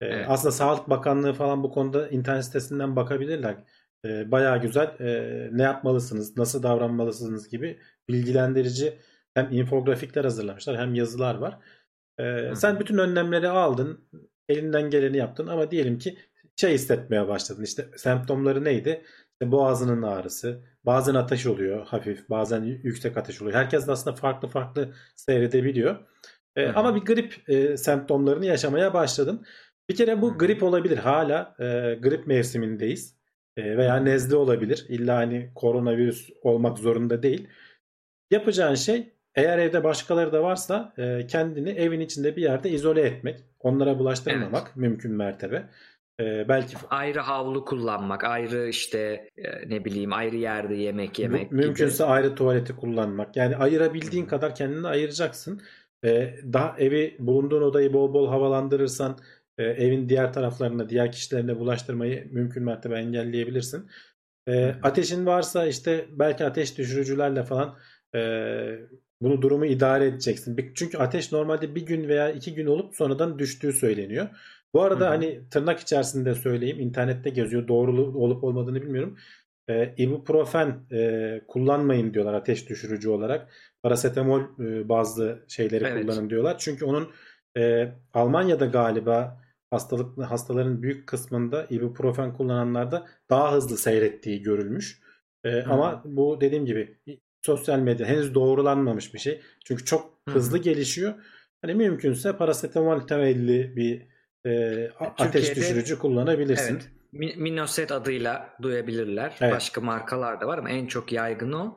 E, 0.00 0.06
Evet. 0.06 0.26
Aslında 0.28 0.52
Sağlık 0.52 0.90
Bakanlığı 0.90 1.32
falan 1.32 1.62
bu 1.62 1.70
konuda 1.70 2.08
internet 2.08 2.44
sitesinden 2.44 2.96
bakabilirler. 2.96 3.56
E, 4.04 4.30
bayağı 4.30 4.60
güzel 4.62 5.00
e, 5.00 5.48
ne 5.52 5.62
yapmalısınız, 5.62 6.36
nasıl 6.36 6.62
davranmalısınız 6.62 7.48
gibi 7.48 7.78
bilgilendirici 8.08 8.98
hem 9.34 9.52
infografikler 9.52 10.24
hazırlamışlar 10.24 10.78
hem 10.78 10.94
yazılar 10.94 11.34
var. 11.34 11.58
Hı. 12.20 12.52
sen 12.56 12.80
bütün 12.80 12.98
önlemleri 12.98 13.48
aldın, 13.48 14.08
elinden 14.48 14.90
geleni 14.90 15.16
yaptın 15.16 15.46
ama 15.46 15.70
diyelim 15.70 15.98
ki 15.98 16.18
şey 16.56 16.74
hissetmeye 16.74 17.28
başladın. 17.28 17.62
İşte 17.62 17.90
semptomları 17.96 18.64
neydi? 18.64 19.02
İşte 19.32 19.52
boğazının 19.52 20.02
ağrısı, 20.02 20.62
bazen 20.86 21.14
ateş 21.14 21.46
oluyor 21.46 21.86
hafif, 21.86 22.30
bazen 22.30 22.62
yüksek 22.62 23.16
ateş 23.16 23.42
oluyor. 23.42 23.56
Herkes 23.56 23.88
aslında 23.88 24.16
farklı 24.16 24.48
farklı 24.48 24.94
seyredebiliyor. 25.16 25.96
Hı. 26.58 26.72
ama 26.74 26.94
bir 26.94 27.00
grip 27.00 27.50
e, 27.50 27.76
semptomlarını 27.76 28.46
yaşamaya 28.46 28.94
başladın. 28.94 29.46
Bir 29.88 29.96
kere 29.96 30.22
bu 30.22 30.38
grip 30.38 30.62
olabilir. 30.62 30.98
Hala 30.98 31.54
e, 31.58 31.64
grip 32.02 32.26
mevsimindeyiz. 32.26 33.16
E, 33.56 33.76
veya 33.76 33.96
nezle 33.96 34.36
olabilir. 34.36 34.86
İlla 34.88 35.16
hani 35.16 35.50
koronavirüs 35.54 36.30
olmak 36.42 36.78
zorunda 36.78 37.22
değil. 37.22 37.48
Yapacağın 38.30 38.74
şey 38.74 39.12
eğer 39.34 39.58
evde 39.58 39.84
başkaları 39.84 40.32
da 40.32 40.42
varsa 40.42 40.92
e, 40.98 41.26
kendini 41.26 41.70
evin 41.70 42.00
içinde 42.00 42.36
bir 42.36 42.42
yerde 42.42 42.70
izole 42.70 43.00
etmek. 43.00 43.40
Onlara 43.60 43.98
bulaştırmamak 43.98 44.76
mümkün 44.76 45.12
mertebe. 45.12 45.68
E, 46.20 46.48
belki 46.48 46.76
Ayrı 46.90 47.20
havlu 47.20 47.64
kullanmak, 47.64 48.24
ayrı 48.24 48.68
işte 48.68 49.30
e, 49.36 49.68
ne 49.68 49.84
bileyim 49.84 50.12
ayrı 50.12 50.36
yerde 50.36 50.74
yemek 50.74 51.18
yemek 51.18 51.52
Mü- 51.52 51.64
Mümkünse 51.64 52.04
gibi. 52.04 52.12
ayrı 52.12 52.34
tuvaleti 52.34 52.76
kullanmak. 52.76 53.36
Yani 53.36 53.56
ayırabildiğin 53.56 54.26
kadar 54.26 54.54
kendini 54.54 54.86
ayıracaksın. 54.86 55.60
Ee, 56.04 56.34
daha 56.52 56.76
evi 56.78 57.16
bulunduğun 57.18 57.62
odayı 57.62 57.92
bol 57.92 58.14
bol 58.14 58.28
havalandırırsan 58.28 59.18
e, 59.58 59.64
evin 59.64 60.08
diğer 60.08 60.32
taraflarına, 60.32 60.88
diğer 60.88 61.12
kişilerine 61.12 61.58
bulaştırmayı 61.58 62.28
mümkün 62.32 62.62
mertebe 62.62 62.94
engelleyebilirsin. 62.94 63.86
Hı. 64.48 64.76
ateşin 64.82 65.26
varsa 65.26 65.66
işte 65.66 66.06
belki 66.10 66.44
ateş 66.44 66.78
düşürücülerle 66.78 67.42
falan 67.42 67.78
e, 68.14 68.20
bunu 69.20 69.42
durumu 69.42 69.66
idare 69.66 70.06
edeceksin. 70.06 70.72
Çünkü 70.74 70.98
ateş 70.98 71.32
normalde 71.32 71.74
bir 71.74 71.86
gün 71.86 72.08
veya 72.08 72.30
iki 72.30 72.54
gün 72.54 72.66
olup 72.66 72.94
sonradan 72.94 73.38
düştüğü 73.38 73.72
söyleniyor. 73.72 74.28
Bu 74.74 74.82
arada 74.82 75.04
Hı 75.04 75.08
hı. 75.08 75.08
hani 75.08 75.48
tırnak 75.50 75.80
içerisinde 75.80 76.34
söyleyeyim 76.34 76.80
internette 76.80 77.30
geziyor. 77.30 77.68
Doğru 77.68 78.18
olup 78.18 78.44
olmadığını 78.44 78.82
bilmiyorum. 78.82 79.18
E, 79.68 79.94
ibuprofen 79.98 80.86
e, 80.92 81.40
kullanmayın 81.48 82.14
diyorlar 82.14 82.34
ateş 82.34 82.68
düşürücü 82.68 83.08
olarak. 83.08 83.52
Parasetamol 83.82 84.40
e, 84.40 84.88
bazı 84.88 85.44
şeyleri 85.48 85.84
Evet. 85.84 86.06
kullanın 86.06 86.30
diyorlar. 86.30 86.56
Çünkü 86.58 86.84
onun 86.84 87.10
e, 87.58 87.92
Almanya'da 88.14 88.66
galiba 88.66 89.45
hastalık 89.70 90.18
hastaların 90.30 90.82
büyük 90.82 91.06
kısmında 91.06 91.66
ibuprofen 91.70 92.32
kullananlarda 92.34 93.06
daha 93.30 93.52
hızlı 93.52 93.76
seyrettiği 93.76 94.42
görülmüş. 94.42 95.00
E, 95.44 95.62
ama 95.62 96.02
bu 96.04 96.40
dediğim 96.40 96.66
gibi 96.66 96.98
sosyal 97.42 97.78
medya 97.78 98.06
henüz 98.06 98.34
doğrulanmamış 98.34 99.14
bir 99.14 99.18
şey. 99.18 99.40
Çünkü 99.64 99.84
çok 99.84 100.18
Hı. 100.28 100.34
hızlı 100.34 100.58
gelişiyor. 100.58 101.14
Hani 101.62 101.74
mümkünse 101.74 102.36
parasetamol 102.36 103.00
temelli 103.00 103.76
bir 103.76 104.02
e, 104.50 104.88
ateş 105.00 105.32
Türkiye'de- 105.46 105.60
düşürücü 105.60 105.98
kullanabilirsin. 105.98 106.72
Evet. 106.74 106.88
Mi- 107.12 107.36
Minoset 107.36 107.92
adıyla 107.92 108.56
duyabilirler. 108.62 109.36
Evet. 109.40 109.54
Başka 109.54 109.80
markalar 109.80 110.40
da 110.40 110.46
var 110.46 110.58
ama 110.58 110.70
en 110.70 110.86
çok 110.86 111.12
yaygın 111.12 111.52
o. 111.52 111.76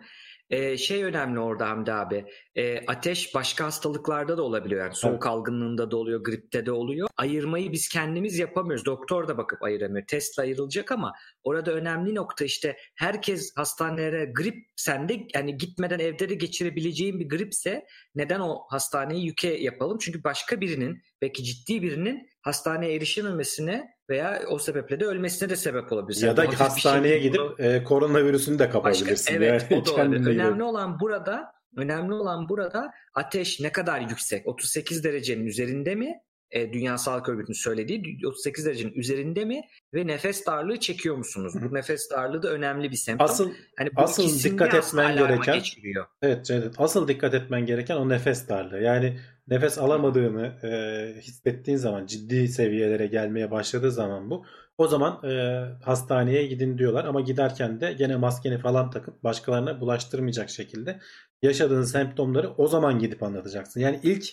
Ee, 0.50 0.78
şey 0.78 1.04
önemli 1.04 1.40
orada 1.40 1.70
Hamdi 1.70 1.94
abi. 1.94 2.26
Ee, 2.56 2.86
ateş 2.88 3.36
başka 3.36 3.66
hastalıklarda 3.66 4.38
da 4.38 4.44
olabiliyor. 4.44 4.82
Yani 4.82 4.96
soğuk 4.96 5.28
algınlığında 5.28 5.92
da 5.92 5.98
oluyor, 5.98 6.24
gripte 6.24 6.66
de 6.66 6.72
oluyor. 6.72 7.10
Ayırmayı 7.18 7.72
biz 7.72 7.90
kendimiz 7.90 8.40
yapamıyoruz. 8.40 8.86
Doktor 8.86 9.28
da 9.28 9.38
bakıp 9.38 9.64
ayıramıyor. 9.64 10.08
Testle 10.08 10.44
ayrılacak 10.44 10.92
ama 10.92 11.14
orada 11.44 11.72
önemli 11.72 12.16
nokta 12.16 12.46
işte 12.46 12.78
herkes 12.96 13.52
hastanelere 13.56 14.26
grip 14.26 14.56
sende 14.76 15.28
yani 15.36 15.58
gitmeden 15.58 16.00
evde 16.00 16.30
de 16.30 16.36
geçirebileceğin 16.36 17.20
bir 17.20 17.30
gripse 17.30 17.86
neden 18.16 18.40
o 18.40 18.66
hastaneyi 18.70 19.26
yüke 19.26 19.48
yapalım? 19.48 19.98
Çünkü 20.02 20.24
başka 20.24 20.62
birinin 20.62 21.02
belki 21.22 21.44
ciddi 21.44 21.82
birinin 21.82 22.30
hastaneye 22.42 22.96
erişememesine 22.96 23.99
veya 24.10 24.42
o 24.50 24.60
sebeple 24.60 25.00
de 25.00 25.06
ölmesine 25.06 25.50
de 25.50 25.56
sebep 25.56 25.92
olabilir. 25.92 26.22
Ya 26.22 26.38
da 26.38 26.42
Hafif 26.42 26.58
şey 26.58 26.68
hastaneye 26.68 27.10
değil, 27.14 27.24
gidip 27.24 27.40
bunu- 27.42 27.56
e, 27.68 27.84
koronavirüsünü 27.84 28.56
de 28.60 28.64
Başka, 28.64 28.72
kapabilirsin. 28.74 29.34
evet 29.36 29.68
yani 29.72 29.82
o 29.82 29.86
da 29.86 29.92
olabilir. 29.94 30.28
Önemli 30.28 30.64
olan 30.64 31.00
burada 31.00 31.52
önemli 31.78 32.14
olan 32.14 32.50
burada 32.50 32.92
ateş 33.14 33.60
ne 33.60 33.72
kadar 33.72 34.02
yüksek? 34.02 34.48
38 34.48 35.04
derecenin 35.04 35.46
üzerinde 35.46 35.96
mi? 35.96 36.14
E, 36.52 36.74
Dünya 36.74 36.98
Sağlık 36.98 37.30
Örgütü'nün 37.30 37.58
söylediği 37.64 38.18
38 38.28 38.66
derecenin 38.66 38.94
üzerinde 38.94 39.46
mi? 39.46 39.62
Ve 39.94 40.08
nefes 40.08 40.46
darlığı 40.46 40.80
çekiyor 40.80 41.16
musunuz? 41.16 41.54
Bu 41.62 41.74
nefes 41.76 42.12
darlığı 42.12 42.44
da 42.44 42.50
önemli 42.50 42.92
bir 42.92 42.96
semptom. 42.96 43.26
Asıl 43.26 43.52
hani 43.78 43.90
asıl 43.96 44.44
dikkat 44.52 44.74
etmen 44.74 45.18
gereken- 45.18 45.56
geçiriyor. 45.56 46.06
Evet 46.22 46.46
Cevdet. 46.46 46.74
Asıl 46.78 47.08
dikkat 47.08 47.34
etmen 47.34 47.66
gereken 47.66 47.96
o 47.96 48.10
nefes 48.10 48.50
darlığı. 48.50 48.80
Yani 48.80 49.20
nefes 49.50 49.78
alamadığını 49.78 50.46
e, 50.64 51.22
hissettiğin 51.22 51.78
zaman 51.78 52.06
ciddi 52.06 52.48
seviyelere 52.48 53.08
gelmeye 53.08 53.52
başladığı 53.52 53.92
zaman 53.92 54.30
bu 54.30 54.46
o 54.78 54.88
zaman 54.88 55.30
e, 55.30 55.64
hastaneye 55.84 56.46
gidin 56.46 56.78
diyorlar 56.78 57.06
ama 57.06 57.22
giderken 57.22 57.82
de 57.82 57.94
gene 57.94 58.16
maskeni 58.16 58.58
falan 58.58 58.90
takıp 58.90 59.24
başkalarına 59.24 59.82
bulaştırmayacak 59.82 60.50
şekilde 60.50 61.00
yaşadığın 61.42 61.84
semptomları 61.84 62.54
o 62.58 62.68
zaman 62.68 63.00
gidip 63.00 63.24
anlatacaksın. 63.24 63.80
Yani 63.80 64.00
ilk 64.04 64.26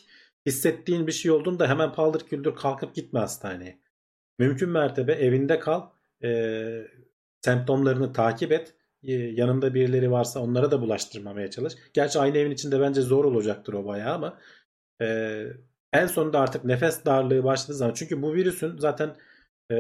hissettiğin 0.47 1.07
bir 1.07 1.13
şey 1.13 1.31
olduğunda 1.31 1.69
hemen 1.69 1.93
paldır 1.93 2.21
küldür 2.21 2.55
kalkıp 2.55 2.95
gitme 2.95 3.21
hastaneye. 3.21 3.79
Mümkün 4.39 4.71
mertebe 4.71 5.13
evinde 5.13 5.59
kal. 5.59 5.83
E, 6.25 6.87
semptomlarını 7.41 8.13
takip 8.13 8.53
et. 8.53 8.75
E, 9.03 9.13
yanında 9.13 9.75
birileri 9.75 10.11
varsa 10.11 10.41
onlara 10.41 10.71
da 10.71 10.81
bulaştırmamaya 10.81 11.51
çalış. 11.51 11.75
Gerçi 11.93 12.19
aynı 12.19 12.39
evin 12.39 12.51
içinde 12.51 12.81
bence 12.81 13.01
zor 13.01 13.25
olacaktır 13.25 13.73
o 13.73 13.87
bayağı 13.87 14.15
ama 14.15 14.39
e, 15.03 15.43
en 15.93 16.07
sonunda 16.07 16.41
artık 16.41 16.65
nefes 16.65 17.05
darlığı 17.05 17.45
başladığı 17.45 17.77
zaman 17.77 17.95
çünkü 17.95 18.23
bu 18.23 18.35
virüsün 18.35 18.79
zaten 18.79 19.17
e, 19.71 19.75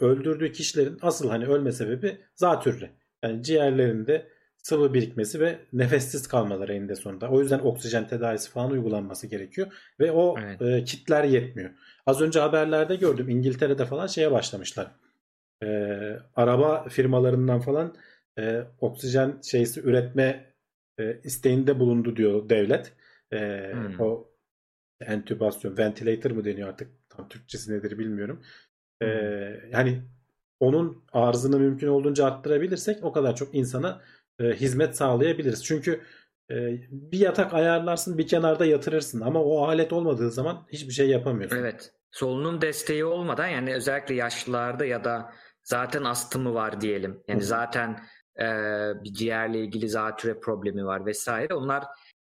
öldürdüğü 0.00 0.52
kişilerin 0.52 0.98
asıl 1.02 1.30
hani 1.30 1.46
ölme 1.46 1.72
sebebi 1.72 2.18
zatürre. 2.34 2.90
Yani 3.24 3.42
ciğerlerinde 3.42 4.26
sıvı 4.62 4.94
birikmesi 4.94 5.40
ve 5.40 5.58
nefessiz 5.72 6.26
kalmaları 6.28 6.74
eninde 6.74 6.96
sonunda. 6.96 7.30
O 7.30 7.40
yüzden 7.40 7.58
oksijen 7.58 8.08
tedavisi 8.08 8.50
falan 8.50 8.70
uygulanması 8.70 9.26
gerekiyor 9.26 9.72
ve 10.00 10.12
o 10.12 10.36
Evet. 10.38 10.62
e, 10.62 10.84
kitler 10.84 11.24
yetmiyor. 11.24 11.70
Az 12.06 12.20
önce 12.20 12.40
haberlerde 12.40 12.96
gördüm 12.96 13.28
İngiltere'de 13.28 13.86
falan 13.86 14.06
şeye 14.06 14.30
başlamışlar. 14.32 14.90
E, 15.62 15.66
araba 16.36 16.88
firmalarından 16.88 17.60
falan 17.60 17.96
e, 18.38 18.62
oksijen 18.80 19.40
şeysi 19.42 19.80
üretme 19.80 20.54
e, 20.98 21.20
isteğinde 21.24 21.80
bulundu 21.80 22.16
diyor 22.16 22.48
devlet. 22.48 22.92
E, 23.32 23.70
Hmm. 23.72 24.00
O 24.00 24.29
entübasyon, 25.00 25.76
ventilator 25.78 26.30
mı 26.30 26.44
deniyor 26.44 26.68
artık 26.68 26.90
tam 27.08 27.28
Türkçesi 27.28 27.72
nedir 27.72 27.98
bilmiyorum. 27.98 28.42
E, 29.02 29.06
yani 29.72 30.02
onun 30.60 31.04
arzını 31.12 31.58
mümkün 31.58 31.88
olduğunca 31.88 32.24
arttırabilirsek 32.24 33.04
o 33.04 33.12
kadar 33.12 33.36
çok 33.36 33.54
insana 33.54 34.00
e, 34.40 34.44
hizmet 34.44 34.96
sağlayabiliriz. 34.96 35.64
Çünkü 35.64 36.00
e, 36.50 36.54
bir 36.90 37.18
yatak 37.18 37.54
ayarlarsın 37.54 38.18
bir 38.18 38.26
kenarda 38.26 38.66
yatırırsın 38.66 39.20
ama 39.20 39.42
o 39.42 39.64
alet 39.64 39.92
olmadığı 39.92 40.30
zaman 40.30 40.66
hiçbir 40.72 40.92
şey 40.92 41.08
yapamıyorsun. 41.08 41.56
Evet. 41.56 41.92
Solunum 42.10 42.60
desteği 42.60 43.04
olmadan 43.04 43.46
yani 43.46 43.74
özellikle 43.74 44.14
yaşlılarda 44.14 44.84
ya 44.84 45.04
da 45.04 45.32
zaten 45.62 46.04
astımı 46.04 46.54
var 46.54 46.80
diyelim. 46.80 47.22
Yani 47.28 47.40
hı. 47.40 47.44
zaten 47.44 48.00
e, 48.40 48.46
bir 49.04 49.12
ciğerle 49.12 49.60
ilgili 49.60 49.88
zatüre 49.88 50.40
problemi 50.40 50.84
var 50.84 51.06
vesaire. 51.06 51.54
Onlar 51.54 51.84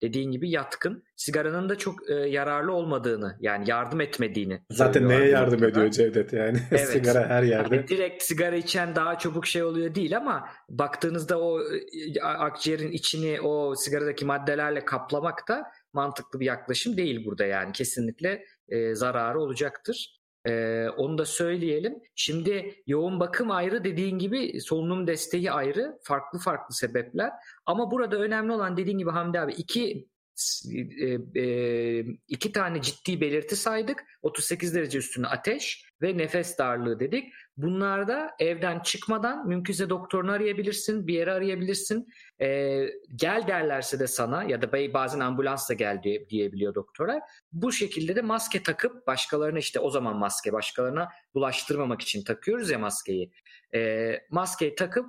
dediğin 0.09 0.31
gibi 0.31 0.49
yatkın. 0.49 1.03
Sigaranın 1.15 1.69
da 1.69 1.77
çok 1.77 2.09
e, 2.09 2.13
yararlı 2.13 2.73
olmadığını 2.73 3.37
yani 3.39 3.69
yardım 3.69 4.01
etmediğini 4.01 4.61
Zaten 4.71 5.09
neye 5.09 5.29
yardım 5.29 5.53
noktada. 5.53 5.69
ediyor 5.69 5.89
Cevdet 5.91 6.33
yani? 6.33 6.57
Evet. 6.71 6.87
Sigara 6.87 7.29
her 7.29 7.43
yerde. 7.43 7.75
Yani 7.75 7.87
direkt 7.87 8.23
sigara 8.23 8.55
içen 8.55 8.95
daha 8.95 9.17
çabuk 9.17 9.47
şey 9.47 9.63
oluyor 9.63 9.95
değil 9.95 10.17
ama 10.17 10.49
baktığınızda 10.69 11.39
o 11.39 11.61
e, 11.61 12.21
akciğerin 12.21 12.91
içini 12.91 13.41
o 13.41 13.75
sigaradaki 13.75 14.25
maddelerle 14.25 14.85
kaplamak 14.85 15.47
da 15.47 15.63
mantıklı 15.93 16.39
bir 16.39 16.45
yaklaşım 16.45 16.97
değil 16.97 17.25
burada 17.25 17.45
yani 17.45 17.71
kesinlikle 17.71 18.45
e, 18.69 18.95
zararı 18.95 19.39
olacaktır. 19.39 20.14
E, 20.47 20.85
onu 20.97 21.17
da 21.17 21.25
söyleyelim. 21.25 21.99
Şimdi 22.15 22.75
yoğun 22.87 23.19
bakım 23.19 23.51
ayrı 23.51 23.83
dediğin 23.83 24.19
gibi 24.19 24.61
solunum 24.61 25.07
desteği 25.07 25.51
ayrı 25.51 25.99
farklı 26.03 26.39
farklı 26.39 26.75
sebepler 26.75 27.31
ama 27.65 27.91
burada 27.91 28.17
önemli 28.17 28.51
olan 28.51 28.77
dediğin 28.77 28.97
gibi 28.97 29.09
Hamdi 29.09 29.39
abi 29.39 29.53
iki 29.53 30.07
e, 31.01 31.41
e, 31.41 32.05
iki 32.27 32.51
tane 32.51 32.81
ciddi 32.81 33.21
belirti 33.21 33.55
saydık. 33.55 34.03
38 34.21 34.75
derece 34.75 34.97
üstüne 34.97 35.27
ateş 35.27 35.85
ve 36.01 36.17
nefes 36.17 36.57
darlığı 36.57 36.99
dedik. 36.99 37.33
Bunlarda 37.57 38.31
evden 38.39 38.79
çıkmadan 38.79 39.47
mümkünse 39.47 39.89
doktorunu 39.89 40.31
arayabilirsin, 40.31 41.07
bir 41.07 41.13
yere 41.13 41.31
arayabilirsin. 41.31 42.07
Ee, 42.41 42.87
gel 43.15 43.47
derlerse 43.47 43.99
de 43.99 44.07
sana 44.07 44.43
ya 44.43 44.61
da 44.61 44.93
bazen 44.93 45.19
ambulansla 45.19 45.73
gel 45.73 46.03
diye, 46.03 46.29
diyebiliyor 46.29 46.75
doktora. 46.75 47.21
Bu 47.51 47.71
şekilde 47.71 48.15
de 48.15 48.21
maske 48.21 48.63
takıp 48.63 49.07
başkalarına 49.07 49.59
işte 49.59 49.79
o 49.79 49.89
zaman 49.89 50.17
maske 50.17 50.53
başkalarına 50.53 51.09
bulaştırmamak 51.33 52.01
için 52.01 52.23
takıyoruz 52.23 52.69
ya 52.69 52.79
maskeyi. 52.79 53.31
Ee, 53.75 54.19
maskeyi 54.29 54.75
takıp 54.75 55.05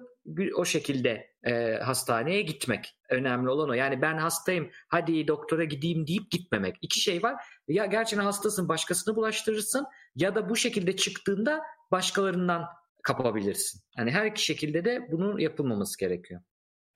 o 0.56 0.64
şekilde 0.64 1.35
e, 1.46 1.78
hastaneye 1.82 2.42
gitmek. 2.42 2.96
Önemli 3.10 3.50
olan 3.50 3.70
o. 3.70 3.72
Yani 3.72 4.02
ben 4.02 4.18
hastayım 4.18 4.70
hadi 4.88 5.28
doktora 5.28 5.64
gideyim 5.64 6.06
deyip 6.06 6.30
gitmemek. 6.30 6.76
İki 6.82 7.00
şey 7.00 7.22
var. 7.22 7.44
Ya 7.68 7.86
gerçekten 7.86 8.24
hastasın 8.24 8.68
başkasını 8.68 9.16
bulaştırırsın 9.16 9.86
ya 10.16 10.34
da 10.34 10.48
bu 10.48 10.56
şekilde 10.56 10.96
çıktığında 10.96 11.62
başkalarından 11.90 12.64
kapabilirsin. 13.02 13.80
Yani 13.98 14.10
her 14.10 14.26
iki 14.26 14.44
şekilde 14.44 14.84
de 14.84 15.08
bunun 15.12 15.38
yapılmaması 15.38 15.98
gerekiyor. 15.98 16.40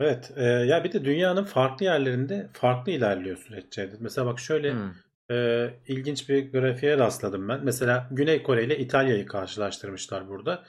Evet. 0.00 0.30
e, 0.36 0.44
ya 0.44 0.84
bir 0.84 0.92
de 0.92 1.04
dünyanın 1.04 1.44
farklı 1.44 1.84
yerlerinde 1.84 2.50
farklı 2.52 2.92
ilerliyor 2.92 3.36
süreç 3.36 3.64
Cevdet. 3.72 4.00
Mesela 4.00 4.26
bak 4.26 4.38
şöyle 4.38 4.72
Hmm. 4.72 4.90
e, 5.36 5.68
ilginç 5.88 6.28
bir 6.28 6.52
grafiğe 6.52 6.98
rastladım 6.98 7.48
ben. 7.48 7.60
Mesela 7.64 8.08
Güney 8.10 8.42
Kore 8.42 8.64
ile 8.64 8.78
İtalya'yı 8.78 9.26
karşılaştırmışlar 9.26 10.28
burada. 10.28 10.64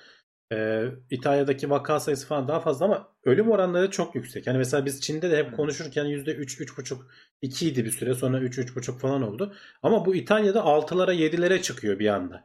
E, 0.51 0.85
İtalya'daki 1.09 1.69
vaka 1.69 1.99
sayısı 1.99 2.27
falan 2.27 2.47
daha 2.47 2.59
fazla 2.59 2.85
ama 2.85 3.07
ölüm 3.23 3.51
oranları 3.51 3.91
çok 3.91 4.15
yüksek. 4.15 4.47
Yani 4.47 4.57
mesela 4.57 4.85
biz 4.85 5.01
Çin'de 5.01 5.31
de 5.31 5.37
hep 5.37 5.55
konuşurken 5.55 6.05
%3, 6.05 6.61
3,5, 6.61 6.97
2 7.41 7.67
idi 7.69 7.85
bir 7.85 7.91
süre 7.91 8.13
sonra 8.13 8.39
3, 8.39 8.57
3,5 8.57 8.99
falan 8.99 9.21
oldu. 9.21 9.53
Ama 9.83 10.05
bu 10.05 10.15
İtalya'da 10.15 10.59
6'lara 10.59 11.13
7'lere 11.13 11.61
çıkıyor 11.61 11.99
bir 11.99 12.07
anda. 12.07 12.43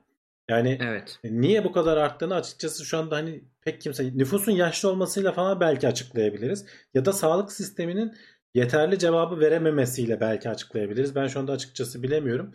Yani 0.49 0.79
Evet. 0.83 1.19
Niye 1.25 1.65
bu 1.65 1.73
kadar 1.73 1.97
arttığını 1.97 2.35
açıkçası 2.35 2.85
şu 2.85 2.99
anda 2.99 3.17
hani 3.17 3.45
pek 3.61 3.81
kimse 3.81 4.19
nüfusun 4.19 4.53
yaşlı 4.53 4.89
olmasıyla 4.91 5.33
falan 5.33 5.61
belki 5.61 5.89
açıklayabiliriz. 5.89 6.67
Ya 6.95 7.05
da 7.05 7.13
sağlık 7.13 7.53
sisteminin 7.53 8.15
yeterli 8.55 8.99
cevabı 8.99 9.41
verememesiyle 9.41 10.21
belki 10.21 10.49
açıklayabiliriz. 10.51 11.15
Ben 11.15 11.27
şu 11.27 11.41
anda 11.41 11.53
açıkçası 11.53 12.03
bilemiyorum. 12.03 12.53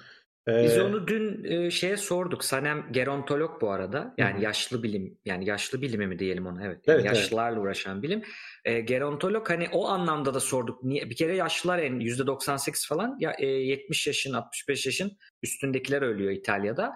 Ee, 0.52 0.64
Biz 0.64 0.78
onu 0.78 1.08
dün 1.08 1.44
e, 1.44 1.72
şeye 1.72 1.98
sorduk. 1.98 2.44
Sanem 2.44 2.86
gerontolog 2.92 3.62
bu 3.62 3.72
arada. 3.72 4.14
Yani 4.18 4.38
Hı 4.38 4.44
yaşlı 4.44 4.84
bilim 4.84 5.18
yani 5.26 5.46
yaşlı 5.46 5.82
bilimi 5.82 6.08
mi 6.08 6.20
diyelim 6.20 6.46
ona 6.48 6.66
evet. 6.66 6.88
Yani 6.88 6.96
Evet, 6.96 7.06
evet. 7.06 7.18
yaşlılarla 7.18 7.60
uğraşan 7.60 8.04
bilim. 8.04 8.24
E, 8.66 8.80
gerontolog 8.80 9.50
hani 9.50 9.68
o 9.72 9.88
anlamda 9.88 10.34
da 10.34 10.40
sorduk. 10.40 10.84
Niye 10.84 11.10
bir 11.10 11.16
kere 11.16 11.36
yaşlılar 11.36 11.80
en 11.80 12.00
%98 12.00 12.88
falan 12.88 13.18
ya 13.20 13.34
e, 13.40 13.46
70 13.46 14.08
yaşın 14.08 14.34
65 14.34 14.86
yaşın 14.86 15.12
üstündekiler 15.44 16.02
ölüyor 16.02 16.32
İtalya'da. 16.32 16.94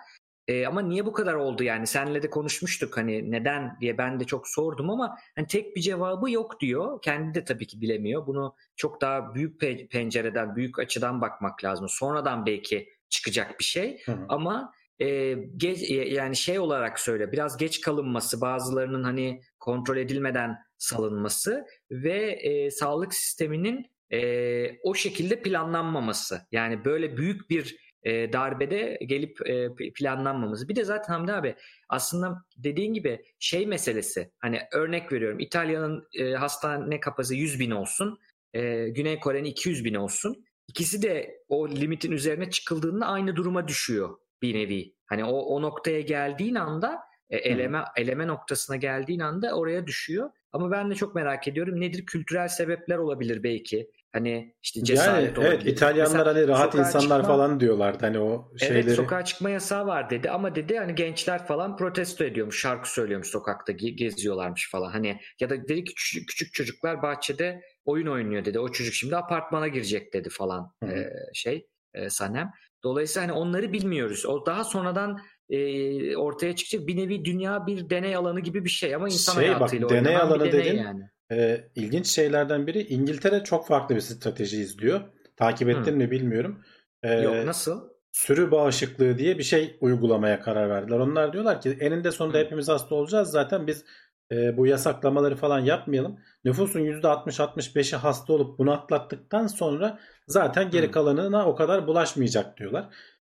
E, 0.48 0.68
ama 0.68 0.82
niye 0.82 1.06
bu 1.06 1.14
kadar 1.14 1.34
oldu 1.34 1.64
yani 1.64 1.88
senle 1.88 2.24
de 2.24 2.30
konuşmuştuk 2.30 2.98
hani 2.98 3.32
neden 3.32 3.78
diye 3.82 3.98
ben 3.98 4.20
de 4.20 4.24
çok 4.24 4.48
sordum 4.48 4.90
ama 4.90 5.18
hani 5.36 5.48
tek 5.48 5.76
bir 5.76 5.82
cevabı 5.82 6.32
yok 6.32 6.60
diyor. 6.60 7.02
Kendi 7.02 7.34
de 7.34 7.44
tabii 7.44 7.68
ki 7.68 7.82
bilemiyor. 7.82 8.28
Bunu 8.28 8.56
çok 8.76 9.02
daha 9.02 9.36
büyük 9.36 9.62
pe- 9.62 9.88
pencereden, 9.88 10.56
büyük 10.56 10.80
açıdan 10.80 11.22
bakmak 11.22 11.64
lazım. 11.64 11.88
Sonradan 11.90 12.46
belki 12.46 12.90
çıkacak 13.10 13.60
bir 13.60 13.64
şey. 13.64 14.02
hı 14.06 14.12
hı. 14.12 14.26
Ama 14.30 14.72
e, 15.00 15.06
ge- 15.34 15.94
e, 15.94 16.14
yani 16.14 16.36
şey 16.36 16.60
olarak 16.60 17.00
söyle 17.00 17.32
biraz 17.32 17.58
geç 17.58 17.82
kalınması, 17.82 18.42
bazılarının 18.42 19.04
hani 19.04 19.42
kontrol 19.60 19.98
edilmeden 19.98 20.56
salınması 20.78 21.66
ve 21.92 22.32
e, 22.32 22.72
sağlık 22.72 23.14
sisteminin 23.14 23.86
e, 24.14 24.80
o 24.84 24.96
şekilde 24.96 25.42
planlanmaması. 25.42 26.42
Yani 26.52 26.86
böyle 26.86 27.18
büyük 27.18 27.50
bir 27.50 27.76
e, 28.04 28.34
darbede 28.34 29.00
gelip 29.06 29.50
e, 29.50 29.70
planlanmaması. 29.96 30.70
Bir 30.70 30.76
de 30.76 30.84
zaten 30.84 31.14
Hamdi 31.14 31.34
abi 31.34 31.56
aslında 31.90 32.46
dediğin 32.58 32.94
gibi 32.94 33.22
şey 33.40 33.66
meselesi 33.66 34.32
hani 34.40 34.60
örnek 34.74 35.12
veriyorum 35.12 35.40
İtalya'nın 35.40 36.08
e, 36.20 36.34
hastane 36.34 37.00
kapasitesi 37.00 37.42
100 37.42 37.60
bin 37.60 37.72
olsun 37.72 38.20
e, 38.54 38.90
Güney 38.90 39.20
Kore'nin 39.20 39.50
200 39.50 39.86
bin 39.86 39.96
olsun. 39.96 40.45
İkisi 40.76 41.02
de 41.02 41.42
o 41.50 41.70
limitin 41.70 42.12
üzerine 42.12 42.50
çıkıldığında 42.50 43.06
aynı 43.06 43.36
duruma 43.36 43.68
düşüyor 43.68 44.18
bir 44.42 44.56
nevi. 44.56 44.96
Hani 45.06 45.26
o, 45.26 45.32
o 45.32 45.62
noktaya 45.62 46.02
geldiğin 46.02 46.56
anda 46.56 47.00
e, 47.30 47.38
eleme 47.38 47.84
eleme 47.98 48.28
noktasına 48.28 48.76
geldiğin 48.76 49.20
anda 49.20 49.56
oraya 49.56 49.88
düşüyor. 49.88 50.30
Ama 50.52 50.72
ben 50.72 50.92
de 50.92 50.96
çok 50.96 51.16
merak 51.16 51.48
ediyorum 51.48 51.82
nedir 51.82 52.06
kültürel 52.06 52.48
sebepler 52.48 52.98
olabilir 52.98 53.44
belki. 53.44 53.92
Hani 54.14 54.56
işte 54.64 54.84
cesaret 54.84 55.38
yani, 55.38 55.40
olabilir. 55.40 55.62
Evet 55.62 55.66
İtalyanlar 55.66 56.18
Mesela 56.18 56.36
hani 56.36 56.48
rahat 56.48 56.76
insanlar 56.76 57.20
çıkma- 57.20 57.28
falan 57.28 57.60
diyorlardı 57.60 57.98
hani 58.02 58.20
o 58.20 58.52
şeyleri. 58.58 58.80
Evet 58.80 58.96
sokağa 58.96 59.26
çıkma 59.26 59.50
yasağı 59.50 59.88
var 59.88 60.10
dedi 60.10 60.30
ama 60.30 60.56
dedi 60.56 60.78
hani 60.78 60.96
gençler 60.96 61.46
falan 61.46 61.78
protesto 61.78 62.24
ediyormuş 62.24 62.62
şarkı 62.62 62.94
söylüyormuş 62.94 63.28
sokakta 63.28 63.74
ge- 63.74 63.96
geziyorlarmış 63.96 64.72
falan 64.72 64.92
hani 64.92 65.20
ya 65.40 65.50
da 65.50 65.68
dedi 65.68 65.84
ki 65.84 65.94
küçük, 65.94 66.30
küçük 66.30 66.54
çocuklar 66.54 67.02
bahçede 67.02 67.62
oyun 67.86 68.08
oynuyor 68.08 68.46
dedi 68.46 68.60
o 68.60 68.72
çocuk 68.72 68.94
şimdi 68.94 69.16
apartmana 69.16 69.68
girecek 69.68 70.14
dedi 70.14 70.30
falan 70.30 70.72
Hı 70.84 70.90
hı. 70.90 70.96
e, 70.96 71.14
şey 71.34 71.68
e, 71.94 72.10
Sanem. 72.10 72.52
Dolayısıyla 72.84 73.28
hani 73.28 73.38
onları 73.38 73.74
bilmiyoruz 73.74 74.26
o 74.26 74.46
daha 74.46 74.64
sonradan 74.64 75.20
e, 75.50 76.18
ortaya 76.18 76.56
çıkacak 76.56 76.88
bir 76.88 76.98
nevi 76.98 77.26
dünya 77.26 77.68
bir 77.68 77.90
deney 77.90 78.16
alanı 78.16 78.40
gibi 78.40 78.66
bir 78.66 78.70
şey 78.70 78.96
ama 78.96 79.08
insan 79.10 79.34
Şey, 79.34 79.50
bak, 79.50 79.56
hayatıyla 79.56 79.90
deney 79.90 80.12
oynanan 80.16 80.28
alanı 80.28 80.46
bir 80.46 80.52
deney 80.52 80.66
dedin. 80.66 80.78
yani. 80.78 81.04
Ee, 81.32 81.68
ilginç 81.76 82.08
şeylerden 82.08 82.68
biri 82.68 82.82
İngiltere 82.84 83.44
çok 83.44 83.68
farklı 83.68 83.96
bir 83.96 84.02
strateji 84.02 84.58
izliyor. 84.62 85.02
Takip 85.36 85.70
ettin 85.70 85.92
Hı. 85.92 85.96
mi 85.96 86.12
bilmiyorum. 86.12 86.64
Ee, 87.04 87.14
Yok 87.14 87.46
nasıl? 87.46 87.90
sürü 88.12 88.52
bağışıklığı 88.52 89.18
diye 89.18 89.38
bir 89.38 89.44
şey 89.44 89.78
uygulamaya 89.82 90.42
karar 90.42 90.70
verdiler. 90.70 91.00
Onlar 91.00 91.34
diyorlar 91.34 91.62
ki 91.62 91.78
eninde 91.80 92.12
sonunda 92.12 92.38
Hı. 92.38 92.42
hepimiz 92.42 92.68
hasta 92.70 92.96
olacağız. 92.96 93.32
Zaten 93.32 93.68
biz 93.68 93.86
e, 94.32 94.58
bu 94.58 94.68
yasaklamaları 94.68 95.36
falan 95.36 95.60
yapmayalım. 95.60 96.20
Nüfusun 96.46 96.80
%60-65'i 96.80 97.98
hasta 97.98 98.34
olup 98.34 98.60
bunu 98.60 98.72
atlattıktan 98.72 99.48
sonra 99.48 100.00
zaten 100.28 100.70
geri 100.70 100.92
kalanına 100.92 101.48
o 101.48 101.56
kadar 101.56 101.88
bulaşmayacak 101.88 102.58
diyorlar. 102.58 102.90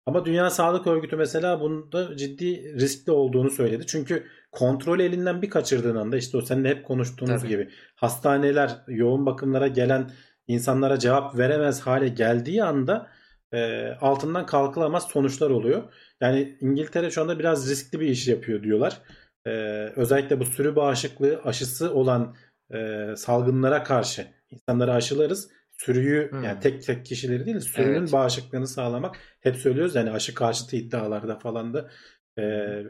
Ama 0.07 0.25
Dünya 0.25 0.51
Sağlık 0.51 0.87
Örgütü 0.87 1.17
mesela 1.17 1.61
bunda 1.61 2.17
ciddi 2.17 2.75
riskli 2.81 3.13
olduğunu 3.13 3.51
söyledi. 3.51 3.87
Çünkü 3.87 4.27
kontrol 4.53 5.01
elinden 5.01 5.43
bir 5.43 5.51
kaçırdığın 5.51 5.97
anda 5.97 6.17
işte 6.17 6.39
o 6.39 6.41
seninle 6.41 6.69
hep 6.69 6.85
konuştuğumuz 6.85 7.41
Tabii. 7.41 7.49
gibi 7.49 7.69
hastaneler 7.95 8.77
yoğun 8.89 9.27
bakımlara 9.27 9.67
gelen 9.67 10.11
insanlara 10.47 10.99
cevap 10.99 11.39
veremez 11.39 11.81
hale 11.81 12.09
geldiği 12.09 12.65
anda 12.65 13.11
e, 13.53 13.89
altından 14.01 14.47
kalkılamaz 14.47 15.09
sonuçlar 15.09 15.51
oluyor. 15.51 15.83
Yani 16.21 16.57
İngiltere 16.61 17.11
şu 17.11 17.23
anda 17.23 17.39
biraz 17.39 17.71
riskli 17.71 18.01
bir 18.01 18.09
iş 18.09 18.29
yapıyor 18.29 18.63
diyorlar. 18.63 18.99
E, 19.47 19.51
özellikle 19.97 20.41
bu 20.41 20.45
sürü 20.45 20.77
bağışıklığı 20.77 21.41
aşısı 21.45 21.95
olan 21.95 22.37
e, 22.75 23.07
salgınlara 23.17 23.83
karşı 23.83 24.27
insanları 24.51 24.93
aşılarız. 24.93 25.51
Sürüyü 25.79 26.31
Hmm. 26.31 26.43
yani 26.43 26.61
tek 26.61 26.83
tek 26.83 27.07
kişileri 27.07 27.47
değil 27.47 27.61
sürünün 27.61 27.95
Evet. 27.99 28.13
bağışıklığını 28.13 28.67
sağlamak 28.67 29.17
hep 29.41 29.57
söylüyoruz 29.57 29.95
yani 29.95 30.11
aşı 30.11 30.35
karşıtı 30.35 30.77
iddialarda 30.77 31.39
falan 31.39 31.75
da 31.75 31.91
e, 32.39 32.43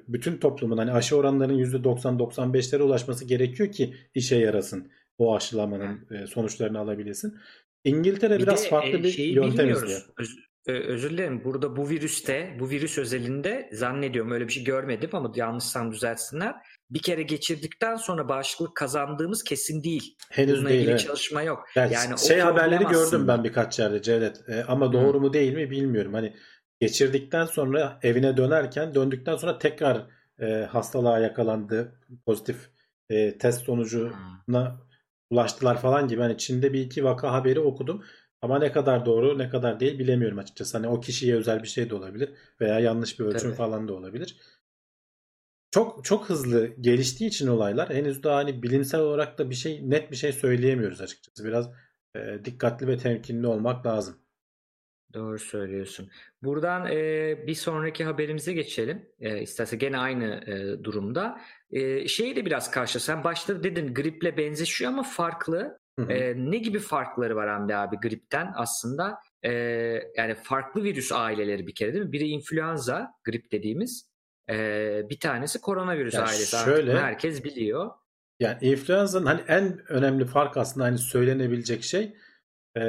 bütün 0.09 0.37
toplumun 0.39 0.79
hani 0.79 0.93
aşı 0.93 1.17
oranlarının 1.17 1.59
%90-95'lere 1.59 2.83
ulaşması 2.83 3.25
gerekiyor 3.25 3.73
ki 3.73 3.95
işe 4.15 4.37
yarasın 4.37 4.91
o 5.19 5.37
aşılamanın 5.37 6.09
e, 6.11 6.27
sonuçlarını 6.27 6.79
alabilesin. 6.79 7.39
İngiltere 7.85 8.39
Bir 8.39 8.43
biraz 8.43 8.65
de, 8.65 8.69
farklı 8.69 8.99
e, 8.99 9.03
bir 9.03 9.19
yöntem 9.19 9.71
izliyor. 9.71 10.01
Öz- 10.19 10.50
e, 10.67 10.73
özür 10.73 11.11
dilerim. 11.11 11.45
Burada 11.45 11.77
bu 11.77 11.89
virüste, 11.89 12.57
bu 12.61 12.71
virüs 12.71 12.99
özelinde 12.99 13.71
zannediyorum 13.73 14.33
öyle 14.33 14.49
bir 14.49 14.53
şey 14.53 14.65
görmedim 14.65 15.11
ama 15.13 15.33
yanlışsam 15.35 15.93
düzeltsinler. 15.93 16.55
Bir 16.91 17.03
kere 17.03 17.23
geçirdikten 17.23 17.97
sonra 17.97 18.29
bağışıklık 18.29 18.77
kazandığımız 18.77 19.45
kesin 19.45 19.83
değil. 19.83 20.17
Henüz 20.31 20.55
Bununla 20.55 20.69
değil. 20.69 20.81
ilgili 20.81 20.91
evet. 20.91 21.01
çalışma 21.01 21.43
yok. 21.43 21.65
Yani, 21.75 21.93
Yani 21.93 22.19
şey 22.19 22.39
haberleri 22.39 22.83
gördüm 22.85 23.01
aslında. 23.01 23.37
ben 23.37 23.45
birkaç 23.45 23.79
yerde 23.79 24.03
Cevdet. 24.03 24.49
E, 24.49 24.65
ama 24.65 24.93
doğru 24.93 25.21
mu 25.21 25.33
değil 25.33 25.55
mi 25.55 25.71
bilmiyorum. 25.71 26.15
Hani 26.15 26.37
geçirdikten 26.81 27.45
sonra 27.47 27.99
evine 28.03 28.37
dönerken 28.37 28.95
döndükten 28.95 29.37
sonra 29.37 29.59
tekrar 29.59 30.07
e, 30.41 30.47
hastalığa 30.47 31.19
yakalandı. 31.19 32.01
Pozitif 32.27 32.71
e, 33.11 33.39
test 33.39 33.63
sonucuna 33.63 34.81
ulaştılar 35.31 35.81
falan 35.81 36.09
gibi. 36.09 36.21
Hani 36.21 36.39
Çin'de 36.39 36.73
bir 36.73 36.81
iki 36.81 37.05
vaka 37.05 37.33
haberi 37.33 37.61
okudum. 37.61 38.05
Ama 38.43 38.59
ne 38.59 38.73
kadar 38.73 39.07
doğru 39.07 39.39
ne 39.39 39.49
kadar 39.49 39.81
değil 39.81 39.99
bilemiyorum 39.99 40.39
açıkçası. 40.39 40.77
Hani 40.77 40.89
o 40.89 41.01
kişiye 41.01 41.37
özel 41.37 41.63
bir 41.63 41.69
şey 41.69 41.91
de 41.91 41.95
olabilir 41.95 42.31
veya 42.61 42.81
yanlış 42.81 43.21
bir 43.21 43.25
ölçüm 43.25 43.41
Tabii. 43.41 43.55
falan 43.55 43.89
da 43.89 43.93
olabilir. 43.93 44.37
Çok 45.71 46.05
çok 46.05 46.29
hızlı 46.29 46.67
geliştiği 46.67 47.29
için 47.29 47.47
olaylar 47.47 47.95
henüz 47.95 48.23
daha 48.23 48.37
hani 48.37 48.63
bilimsel 48.63 49.01
olarak 49.01 49.39
da 49.39 49.51
bir 49.51 49.55
şey 49.55 49.91
net 49.91 50.11
bir 50.11 50.17
şey 50.17 50.33
söyleyemiyoruz 50.33 51.01
açıkçası. 51.01 51.45
Biraz 51.45 51.71
e, 52.15 52.45
dikkatli 52.45 52.87
ve 52.87 52.99
temkinli 52.99 53.47
olmak 53.47 53.87
lazım. 53.87 54.17
Doğru 55.15 55.39
söylüyorsun. 55.39 56.11
Buradan 56.43 56.87
e, 56.87 57.47
bir 57.47 57.55
sonraki 57.55 58.05
haberimize 58.05 58.53
geçelim. 58.53 59.09
E, 59.21 59.43
isterse 59.43 59.77
gene 59.77 59.99
aynı 59.99 60.25
e, 60.47 60.85
durumda. 60.85 61.41
E, 61.71 62.09
şeyi 62.09 62.37
de 62.37 62.47
biraz 62.47 62.71
karşı. 62.71 63.01
Sen 63.01 63.25
başta 63.25 63.63
dedin 63.63 63.95
griple 63.95 64.37
benzeşiyor 64.37 64.93
ama 64.93 65.03
farklı. 65.03 65.80
Hı 65.99 66.05
hı. 66.07 66.13
E, 66.13 66.35
ne 66.51 66.59
gibi 66.59 66.79
farkları 66.79 67.37
var 67.37 67.49
Hamdi 67.49 67.77
abi 67.77 67.97
gripten 67.97 68.53
aslında? 68.57 69.19
E, 69.43 69.51
yani 70.17 70.35
farklı 70.35 70.85
virüs 70.85 71.13
aileleri 71.13 71.67
bir 71.67 71.75
kere 71.75 71.93
değil 71.95 72.05
mi? 72.05 72.13
Biri 72.13 72.25
influenza, 72.29 73.13
grip 73.25 73.53
dediğimiz. 73.53 74.11
E, 74.51 74.57
bir 75.11 75.21
tanesi 75.21 75.61
koronavirüs 75.61 76.15
Ya 76.15 76.21
ailesi. 76.21 76.57
şöyle- 76.65 76.91
Artık 76.93 77.05
herkes 77.05 77.45
biliyor. 77.45 77.91
Yani 78.41 78.59
influenza'nın 78.61 79.27
hani 79.27 79.41
en 79.49 79.81
önemli 79.89 80.25
fark 80.25 80.57
aslında 80.57 80.87
hani 80.87 80.99
söylenebilecek 80.99 81.83
şey 81.83 82.17
e, 82.79 82.83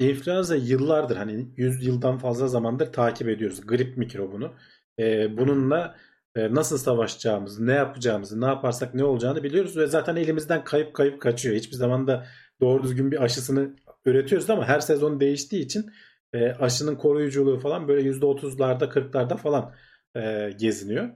influenza 0.00 0.56
yıllardır 0.56 1.16
hani 1.16 1.48
100 1.56 1.86
yıldan 1.86 2.18
fazla 2.18 2.48
zamandır 2.48 2.92
takip 2.92 3.28
ediyoruz 3.28 3.66
grip 3.66 3.96
mikrobunu. 3.96 4.52
E, 4.98 5.36
bununla 5.36 5.96
nasıl 6.36 6.78
savaşacağımızı, 6.78 7.66
ne 7.66 7.72
yapacağımızı, 7.72 8.40
ne 8.40 8.46
yaparsak 8.46 8.94
ne 8.94 9.04
olacağını 9.04 9.42
biliyoruz 9.42 9.76
ve 9.76 9.86
zaten 9.86 10.16
elimizden 10.16 10.64
kayıp 10.64 10.94
kayıp 10.94 11.20
kaçıyor. 11.20 11.56
Hiçbir 11.56 11.76
zaman 11.76 12.06
da 12.06 12.26
doğru 12.60 12.82
düzgün 12.82 13.12
bir 13.12 13.22
aşısını 13.22 13.76
üretiyoruz 14.04 14.50
ama 14.50 14.68
her 14.68 14.80
sezon 14.80 15.20
değiştiği 15.20 15.64
için 15.64 15.90
e, 16.32 16.50
aşının 16.50 16.96
koruyuculuğu 16.96 17.58
falan 17.60 17.88
böyle 17.88 18.10
%30'larda 18.10 18.88
40'larda 18.88 19.36
falan 19.36 19.74
e, 20.16 20.50
geziniyor. 20.58 21.10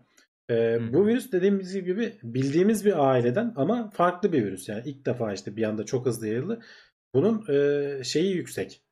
Ee, 0.50 0.54
Hı. 0.54 0.92
bu 0.92 1.06
virüs 1.06 1.32
dediğimiz 1.32 1.84
gibi 1.84 2.18
bildiğimiz 2.22 2.84
bir 2.84 3.08
aileden 3.08 3.52
ama 3.56 3.90
farklı 3.90 4.32
bir 4.32 4.44
virüs. 4.44 4.68
Yani 4.68 4.82
ilk 4.84 5.06
defa 5.06 5.32
işte 5.32 5.56
bir 5.56 5.62
anda 5.62 5.84
çok 5.84 6.06
hızlı 6.06 6.28
yayıldı. 6.28 6.60
Bunun 7.14 7.44
e, 7.48 8.04
şeyi 8.04 8.36
yüksek. 8.36 8.82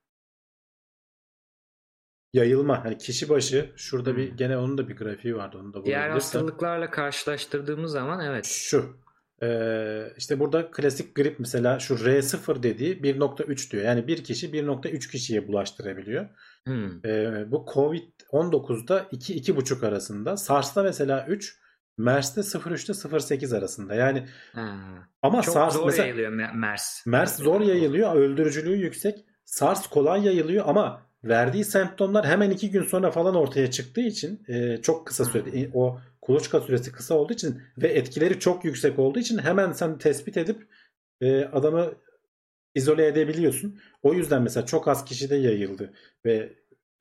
Yayılma. 2.33 2.85
Hani 2.85 2.99
kişi 2.99 3.29
başı 3.29 3.71
şurada 3.77 4.11
Hı. 4.11 4.17
bir 4.17 4.33
gene 4.33 4.57
onun 4.59 4.79
da 4.79 4.89
bir 4.89 4.97
grafiği 4.97 5.37
vardı. 5.37 5.59
Onu 5.61 5.75
da 5.75 5.85
Diğer 5.85 6.11
hastalıklarla 6.11 6.91
karşılaştırdığımız 6.91 7.93
zaman 7.93 8.21
evet. 8.27 8.45
Şu. 8.47 8.97
Ee, 9.43 10.13
işte 10.17 10.41
burada 10.41 10.71
klasik 10.71 11.15
grip 11.15 11.41
mesela 11.41 11.79
şu 11.79 11.95
R0 11.95 12.63
dediği 12.63 13.03
1.3 13.03 13.71
diyor. 13.71 13.85
Yani 13.85 14.07
bir 14.07 14.25
kişi 14.25 14.51
1.3 14.53 15.11
kişiye 15.11 15.49
bulaştırabiliyor. 15.49 16.29
Hmm. 16.65 17.07
Ee, 17.07 17.45
bu 17.51 17.67
Covid-19'da 17.75 19.01
2-2.5 19.01 19.87
arasında. 19.87 20.37
SARS'ta 20.37 20.83
mesela 20.83 21.27
3, 21.29 21.59
MERS'te 21.99 22.41
0.3'te 22.41 22.93
0.8 22.93 23.57
arasında. 23.59 23.95
Yani 23.95 24.27
Ha. 24.53 24.79
ama 25.23 25.43
Çok 25.43 25.55
SARS 25.55 25.75
zor 25.75 25.87
mesela 25.87 26.07
yayılıyor 26.07 26.33
Me- 26.33 26.57
MERS. 26.57 27.07
MERS 27.07 27.37
zor 27.37 27.61
yayılıyor, 27.61 28.15
öldürücülüğü 28.17 28.77
yüksek. 28.77 29.25
SARS 29.45 29.87
kolay 29.87 30.27
yayılıyor 30.27 30.65
ama 30.69 31.06
verdiği 31.29 31.65
semptomlar 31.65 32.27
hemen 32.27 32.51
2 32.51 32.71
gün 32.71 32.83
sonra 32.83 33.11
falan 33.11 33.35
ortaya 33.35 33.71
çıktığı 33.71 34.01
için 34.01 34.45
e, 34.49 34.77
çok 34.83 35.07
kısa 35.07 35.25
sürede 35.25 35.61
e, 35.61 35.71
o 35.75 36.01
kuluçka 36.23 36.61
süresi 36.61 36.93
kısa 36.93 37.15
olduğu 37.15 37.33
için 37.33 37.63
ve 37.79 37.89
etkileri 37.89 38.41
çok 38.41 38.65
yüksek 38.65 38.99
olduğu 38.99 39.19
için 39.19 39.39
hemen 39.39 39.73
sen 39.73 39.99
tespit 39.99 40.37
edip 40.37 40.67
e, 41.21 41.45
adamı 41.45 41.95
izole 42.75 43.07
edebiliyorsun. 43.07 43.79
O 44.03 44.15
yüzden 44.15 44.43
mesela 44.43 44.67
çok 44.67 44.89
az 44.89 45.05
kişide 45.05 45.37
yayıldı 45.37 45.93
ve 46.25 46.53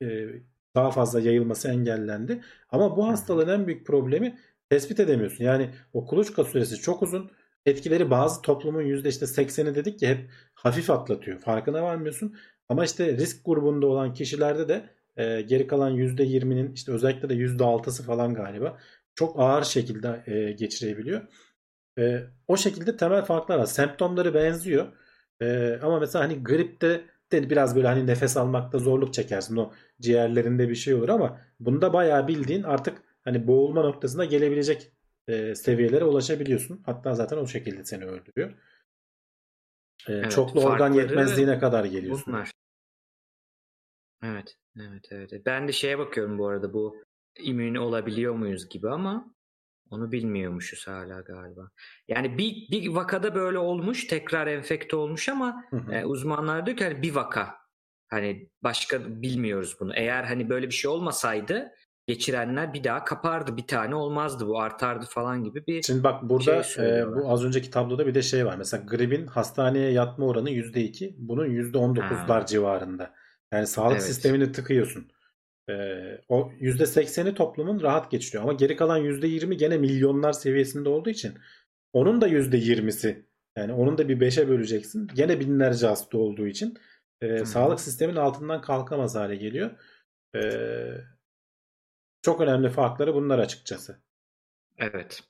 e, 0.02 0.26
daha 0.74 0.90
fazla 0.90 1.20
yayılması 1.20 1.68
engellendi. 1.68 2.42
Ama 2.70 2.96
bu 2.96 3.08
hastalığın 3.08 3.48
en 3.48 3.66
büyük 3.66 3.86
problemi 3.86 4.38
tespit 4.70 5.00
edemiyorsun. 5.00 5.44
Yani 5.44 5.70
o 5.92 6.06
kuluçka 6.06 6.44
süresi 6.44 6.76
çok 6.76 7.02
uzun. 7.02 7.30
Etkileri 7.66 8.10
bazı 8.10 8.42
toplumun 8.42 8.82
yüzde 8.82 9.08
işte 9.08 9.26
80'i 9.26 9.74
dedik 9.74 9.98
ki 9.98 10.08
hep 10.08 10.30
hafif 10.54 10.90
atlatıyor. 10.90 11.38
Farkına 11.38 11.82
varmıyorsun. 11.82 12.36
Ama 12.68 12.84
işte 12.84 13.16
risk 13.16 13.44
grubunda 13.44 13.86
olan 13.86 14.14
kişilerde 14.14 14.68
de 14.68 14.90
e, 15.16 15.40
geri 15.42 15.66
kalan 15.66 15.92
%20'nin 15.92 16.72
işte 16.72 16.92
özellikle 16.92 17.28
de 17.28 17.34
%6'sı 17.34 18.02
falan 18.02 18.34
galiba 18.34 18.78
çok 19.14 19.40
ağır 19.40 19.64
şekilde 19.64 20.22
e, 20.26 20.52
geçirebiliyor. 20.52 21.22
E, 21.98 22.20
o 22.48 22.56
şekilde 22.56 22.96
temel 22.96 23.24
farklar 23.24 23.58
var. 23.58 23.66
Semptomları 23.66 24.34
benziyor. 24.34 24.92
Ee, 25.40 25.78
ama 25.82 26.00
mesela 26.00 26.24
hani 26.24 26.44
gripte 26.44 27.04
de 27.32 27.50
biraz 27.50 27.76
böyle 27.76 27.86
hani 27.88 28.06
nefes 28.06 28.36
almakta 28.36 28.78
zorluk 28.78 29.14
çekersin. 29.14 29.56
O 29.56 29.72
ciğerlerinde 30.00 30.68
bir 30.68 30.74
şey 30.74 30.94
olur 30.94 31.08
ama 31.08 31.40
bunda 31.60 31.92
bayağı 31.92 32.28
bildiğin 32.28 32.62
artık 32.62 33.02
hani 33.24 33.46
boğulma 33.46 33.82
noktasına 33.82 34.24
gelebilecek 34.24 34.92
e, 35.28 35.54
seviyelere 35.54 36.04
ulaşabiliyorsun. 36.04 36.82
Hatta 36.86 37.14
zaten 37.14 37.36
o 37.36 37.46
şekilde 37.46 37.84
seni 37.84 38.04
öldürüyor. 38.04 38.52
Ee, 40.08 40.12
Evet, 40.12 40.30
çoklu 40.30 40.64
organ 40.64 40.92
yetmezliğine 40.92 41.58
kadar 41.58 41.84
geliyorsun. 41.84 42.24
Bunlar. 42.26 42.50
Evet, 44.22 44.56
evet, 44.80 45.04
evet. 45.10 45.46
Ben 45.46 45.68
de 45.68 45.72
şeye 45.72 45.98
bakıyorum 45.98 46.38
bu 46.38 46.48
arada 46.48 46.72
bu 46.72 46.96
immün 47.40 47.74
olabiliyor 47.74 48.34
muyuz 48.34 48.68
gibi 48.68 48.90
ama 48.90 49.34
onu 49.90 50.12
bilmiyormuşuz 50.12 50.86
hala 50.86 51.20
galiba. 51.20 51.70
Yani 52.08 52.38
bir, 52.38 52.68
bir 52.70 52.88
vakada 52.88 53.34
böyle 53.34 53.58
olmuş, 53.58 54.06
tekrar 54.06 54.46
enfekte 54.46 54.96
olmuş 54.96 55.28
ama 55.28 55.64
Hı 55.70 55.76
hı. 55.76 55.94
e, 55.94 56.04
uzmanlar 56.04 56.66
diyor 56.66 56.76
ki 56.76 56.84
hani 56.84 57.02
bir 57.02 57.14
vaka. 57.14 57.54
Hani 58.08 58.48
başka 58.62 59.22
bilmiyoruz 59.22 59.76
bunu. 59.80 59.94
Eğer 59.96 60.24
hani 60.24 60.48
böyle 60.48 60.66
bir 60.66 60.74
şey 60.74 60.90
olmasaydı 60.90 61.72
geçirenler 62.06 62.74
bir 62.74 62.84
daha 62.84 63.04
kapardı. 63.04 63.56
Bir 63.56 63.66
tane 63.66 63.94
olmazdı 63.94 64.46
bu 64.46 64.60
artardı 64.60 65.06
falan 65.08 65.44
gibi 65.44 65.66
bir 65.66 65.82
Şimdi 65.82 66.04
bak 66.04 66.22
burada 66.22 66.62
şey 66.62 67.00
e, 67.00 67.06
bu 67.06 67.32
az 67.32 67.44
önceki 67.44 67.70
tabloda 67.70 68.06
bir 68.06 68.14
de 68.14 68.22
şey 68.22 68.46
var. 68.46 68.56
Mesela 68.56 68.82
gripin 68.86 69.26
hastaneye 69.26 69.92
yatma 69.92 70.26
oranı 70.26 70.50
%2. 70.50 71.14
Bunun 71.18 71.46
%19'lar 71.46 72.40
Ha. 72.40 72.46
civarında. 72.46 73.14
Yani 73.52 73.66
sağlık 73.66 73.92
Evet. 73.92 74.02
sistemini 74.02 74.52
tıkıyorsun. 74.52 75.10
E, 75.70 75.74
o 76.28 76.50
%80'i 76.60 77.34
toplumun 77.34 77.80
rahat 77.82 78.10
geçiriyor. 78.10 78.42
Ama 78.42 78.52
geri 78.52 78.76
kalan 78.76 78.98
%20 78.98 79.54
gene 79.56 79.78
milyonlar 79.78 80.32
seviyesinde 80.32 80.88
olduğu 80.88 81.10
için 81.10 81.34
onun 81.92 82.20
da 82.20 82.28
%20'si 82.28 83.26
yani 83.58 83.72
onun 83.72 83.98
da 83.98 84.08
bir 84.08 84.20
5'e 84.20 84.48
böleceksin. 84.48 85.08
Gene 85.14 85.40
binlerce 85.40 85.86
hasta 85.86 86.18
olduğu 86.18 86.46
için 86.46 86.74
e, 87.22 87.26
Hı. 87.26 87.46
sağlık 87.46 87.80
sistemin 87.80 88.16
altından 88.16 88.60
kalkamaz 88.60 89.14
hale 89.14 89.36
geliyor. 89.36 89.70
E, 90.36 90.40
çok 92.26 92.40
önemli 92.40 92.70
farkları 92.70 93.14
bunlar 93.14 93.38
açıkçası. 93.38 93.96
Evet. 94.78 95.22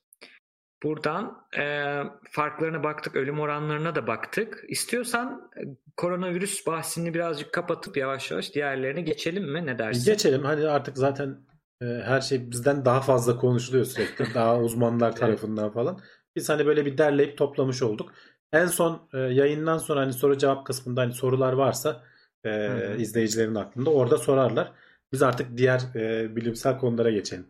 Buradan 0.83 1.47
e, 1.59 1.95
farklarına 2.31 2.85
baktık, 2.85 3.17
ölüm 3.17 3.41
oranlarına 3.41 3.95
da 3.95 4.07
baktık. 4.07 4.65
İstiyorsan 4.69 5.51
e, 5.57 5.61
koronavirüs 5.97 6.67
bahsini 6.67 7.15
birazcık 7.15 7.53
kapatıp 7.53 7.97
yavaş 7.97 8.31
yavaş 8.31 8.55
diğerlerine 8.55 9.01
geçelim 9.01 9.53
mi? 9.53 9.67
Ne 9.67 9.79
dersin? 9.79 10.13
Geçelim. 10.13 10.43
Hani 10.43 10.69
artık 10.69 10.99
zaten 10.99 11.39
e, 11.83 11.85
her 11.85 12.21
şey 12.21 12.51
bizden 12.51 12.85
daha 12.85 13.01
fazla 13.01 13.37
konuşuluyor 13.37 13.85
sürekli. 13.85 14.25
Daha 14.35 14.61
uzmanlar 14.61 15.17
tarafından 15.17 15.73
falan. 15.73 16.01
Biz 16.37 16.49
hani 16.49 16.67
böyle 16.67 16.87
bir 16.87 16.99
derleyip 16.99 17.39
toplamış 17.39 17.83
olduk. 17.83 18.13
En 18.53 18.67
son 18.67 19.09
e, 19.13 19.19
yayından 19.19 19.79
sonra 19.79 20.01
hani 20.01 20.13
soru 20.13 20.39
cevap 20.39 20.67
kısmında 20.67 21.01
hani 21.01 21.13
sorular 21.13 21.53
varsa 21.53 22.03
e, 22.45 22.97
izleyicilerin 22.99 23.55
aklında 23.55 23.91
orada 23.91 24.19
sorarlar. 24.19 24.73
Biz 25.13 25.23
artık 25.23 25.57
diğer 25.57 25.81
e, 25.95 26.37
bilimsel 26.37 26.79
konulara 26.79 27.11
geçelim. 27.11 27.47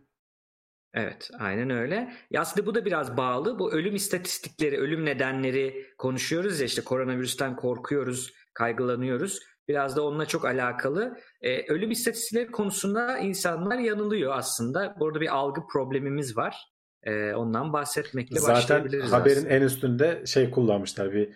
Evet, 0.94 1.30
aynen 1.38 1.70
öyle. 1.70 2.12
Ya 2.30 2.40
aslında 2.40 2.66
bu 2.66 2.74
da 2.74 2.84
biraz 2.84 3.16
bağlı. 3.16 3.58
Bu 3.58 3.72
ölüm 3.72 3.94
istatistikleri, 3.94 4.78
ölüm 4.78 5.04
nedenleri 5.04 5.86
konuşuyoruz 5.98 6.60
ya 6.60 6.66
işte 6.66 6.84
koronavirüsten 6.84 7.56
korkuyoruz, 7.56 8.32
kaygılanıyoruz. 8.54 9.38
Biraz 9.68 9.96
da 9.96 10.02
onunla 10.04 10.26
çok 10.26 10.44
alakalı. 10.44 11.16
E, 11.40 11.72
ölüm 11.72 11.90
istatistikleri 11.90 12.50
konusunda 12.50 13.18
insanlar 13.18 13.78
yanılıyor 13.78 14.32
aslında. 14.36 14.96
Burada 15.00 15.20
bir 15.20 15.34
algı 15.36 15.60
problemimiz 15.72 16.36
var. 16.36 16.56
E, 17.02 17.34
ondan 17.34 17.72
bahsetmekle 17.72 18.40
Zaten 18.40 18.54
başlayabiliriz 18.54 19.12
haberin 19.12 19.36
aslında. 19.36 19.54
en 19.54 19.62
üstünde 19.62 20.26
şey 20.26 20.50
kullanmışlar 20.50 21.12
bir 21.12 21.28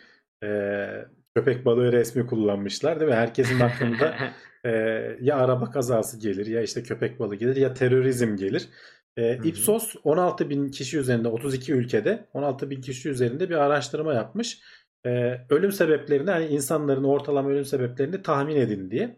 e, 0.45 1.09
köpek 1.37 1.65
balığı 1.65 1.93
resmi 1.93 2.27
kullanmışlar 2.27 3.01
değil 3.01 3.11
mi? 3.11 3.17
Herkesin 3.17 3.61
aklında 3.61 4.17
e, 4.65 4.71
ya 5.21 5.37
araba 5.37 5.71
kazası 5.71 6.19
gelir 6.19 6.47
ya 6.47 6.63
işte 6.63 6.83
köpek 6.83 7.21
balığı 7.21 7.35
gelir 7.35 7.57
ya 7.57 7.75
terörizm 7.75 8.37
gelir. 8.37 8.69
E. 9.17 9.37
Ipsos 9.37 9.95
16 10.05 10.51
bin 10.51 10.69
kişi 10.69 10.99
üzerinde 10.99 11.29
32 11.29 11.73
ülkede 11.73 12.29
16 12.33 12.71
bin 12.71 12.81
kişi 12.81 13.09
üzerinde 13.09 13.51
bir 13.51 13.55
araştırma 13.55 14.15
yapmış. 14.15 14.61
E, 15.07 15.41
ölüm 15.51 15.73
sebeplerini 15.73 16.31
hani 16.31 16.47
insanların 16.47 17.05
ortalama 17.05 17.51
ölüm 17.51 17.65
sebeplerini 17.65 18.23
tahmin 18.23 18.57
edin 18.57 18.91
diye. 18.91 19.17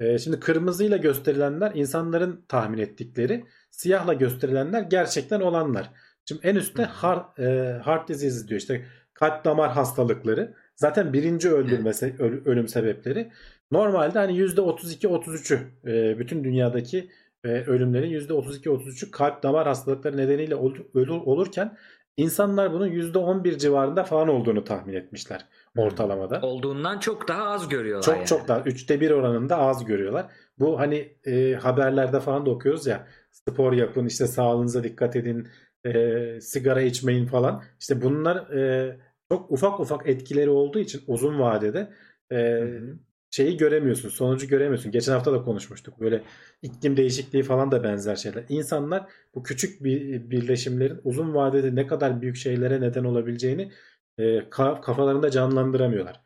E, 0.00 0.18
şimdi 0.18 0.40
kırmızıyla 0.40 0.96
gösterilenler 0.96 1.72
insanların 1.74 2.44
tahmin 2.48 2.78
ettikleri, 2.78 3.44
siyahla 3.70 4.12
gösterilenler 4.12 4.82
gerçekten 4.82 5.40
olanlar. 5.40 5.90
Şimdi 6.24 6.46
en 6.46 6.54
üstte 6.54 6.84
heart, 6.84 7.38
e, 7.38 7.44
heart 7.84 8.08
disease 8.08 8.48
diyor 8.48 8.60
işte 8.60 8.86
kalp 9.14 9.44
damar 9.44 9.72
hastalıkları. 9.72 10.54
Zaten 10.76 11.12
birinci 11.12 11.50
öldürme 11.50 11.92
ölüm 12.18 12.68
sebepleri. 12.68 13.32
Normalde 13.70 14.18
hani 14.18 14.32
%32-33'ü 14.32 15.58
e, 15.86 16.18
bütün 16.18 16.44
dünyadaki 16.44 17.10
e, 17.44 17.48
ölümlerin 17.48 18.10
%32-33'ü 18.10 19.10
kalp 19.10 19.42
damar 19.42 19.66
hastalıkları 19.66 20.16
nedeniyle 20.16 20.54
ölür, 20.94 21.08
olurken 21.08 21.76
insanlar 22.16 22.72
bunun 22.72 22.88
%11 22.88 23.58
civarında 23.58 24.04
falan 24.04 24.28
olduğunu 24.28 24.64
tahmin 24.64 24.94
etmişler 24.94 25.46
ortalamada. 25.76 26.40
Olduğundan 26.42 26.98
çok 26.98 27.28
daha 27.28 27.42
az 27.42 27.68
görüyorlar 27.68 28.02
Çok 28.02 28.16
yani. 28.16 28.26
çok 28.26 28.48
daha 28.48 28.60
üçte 28.60 29.00
bir 29.00 29.10
oranında 29.10 29.56
az 29.58 29.84
görüyorlar. 29.84 30.26
Bu 30.58 30.80
hani 30.80 31.16
e, 31.24 31.54
haberlerde 31.54 32.20
falan 32.20 32.46
da 32.46 32.50
okuyoruz 32.50 32.86
ya 32.86 33.06
spor 33.30 33.72
yapın 33.72 34.06
işte 34.06 34.26
sağlığınıza 34.26 34.84
dikkat 34.84 35.16
edin 35.16 35.48
e, 35.84 36.40
sigara 36.40 36.80
içmeyin 36.80 37.26
falan. 37.26 37.62
İşte 37.80 38.02
bunlar 38.02 38.36
e, 38.36 38.96
çok 39.28 39.50
ufak 39.50 39.80
ufak 39.80 40.08
etkileri 40.08 40.50
olduğu 40.50 40.78
için 40.78 41.02
uzun 41.06 41.40
vadede 41.40 41.92
e, 42.30 42.36
Hı 42.36 42.78
hı. 42.78 42.98
Şeyi 43.30 43.56
göremiyorsun. 43.56 44.08
Sonucu 44.08 44.48
göremiyorsun. 44.48 44.92
Geçen 44.92 45.12
hafta 45.12 45.32
da 45.32 45.42
konuşmuştuk. 45.42 46.00
Böyle 46.00 46.22
iklim 46.62 46.96
değişikliği 46.96 47.42
falan 47.42 47.72
da 47.72 47.82
benzer 47.84 48.16
şeyler. 48.16 48.44
İnsanlar 48.48 49.06
bu 49.34 49.42
küçük 49.42 49.84
bir 49.84 50.30
birleşimlerin 50.30 51.00
uzun 51.04 51.34
vadede 51.34 51.74
ne 51.74 51.86
kadar 51.86 52.20
büyük 52.22 52.36
şeylere 52.36 52.80
neden 52.80 53.04
olabileceğini 53.04 53.72
e, 54.18 54.22
ka- 54.38 54.80
kafalarında 54.80 55.30
canlandıramıyorlar. 55.30 56.20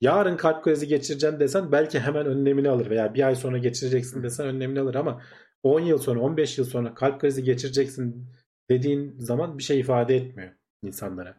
Yarın 0.00 0.36
kalp 0.36 0.64
krizi 0.64 0.88
geçireceğim 0.88 1.40
desen 1.40 1.72
belki 1.72 2.00
hemen 2.00 2.26
önlemini 2.26 2.68
alır 2.68 2.90
veya 2.90 3.14
bir 3.14 3.26
ay 3.26 3.36
sonra 3.36 3.58
geçireceksin 3.58 4.22
desen 4.22 4.46
önlemini 4.46 4.80
alır 4.80 4.94
ama 4.94 5.22
10 5.62 5.80
yıl 5.80 5.98
sonra 5.98 6.20
15 6.20 6.58
yıl 6.58 6.64
sonra 6.64 6.94
kalp 6.94 7.20
krizi 7.20 7.44
geçireceksin 7.44 8.26
dediğin 8.70 9.14
zaman 9.18 9.58
bir 9.58 9.62
şey 9.62 9.80
ifade 9.80 10.16
etmiyor 10.16 10.52
insanlara. 10.82 11.36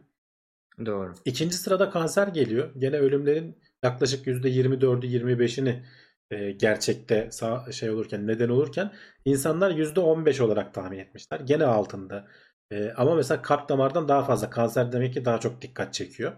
Doğru. 0.85 1.13
İkinci 1.25 1.55
sırada 1.55 1.89
kanser 1.89 2.27
geliyor. 2.27 2.71
Gene 2.77 2.97
ölümlerin 2.97 3.57
yaklaşık 3.83 4.27
%24'ü 4.27 5.07
25'ini 5.07 5.83
e, 6.31 6.51
gerçekte 6.51 7.31
sağ, 7.31 7.71
şey 7.71 7.89
olurken 7.89 8.27
neden 8.27 8.49
olurken 8.49 8.91
insanlar 9.25 9.71
%15 9.71 10.39
olarak 10.43 10.73
tahmin 10.73 10.99
etmişler. 10.99 11.39
Gene 11.39 11.65
altında. 11.65 12.27
E, 12.71 12.91
ama 12.91 13.15
mesela 13.15 13.41
kalp 13.41 13.69
damardan 13.69 14.07
daha 14.07 14.23
fazla 14.23 14.49
kanser 14.49 14.91
demek 14.91 15.13
ki 15.13 15.25
daha 15.25 15.39
çok 15.39 15.61
dikkat 15.61 15.93
çekiyor. 15.93 16.31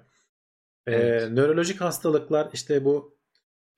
E, 0.87 0.91
Evet. 0.93 1.29
nörolojik 1.31 1.81
hastalıklar 1.81 2.49
işte 2.53 2.85
bu 2.85 3.17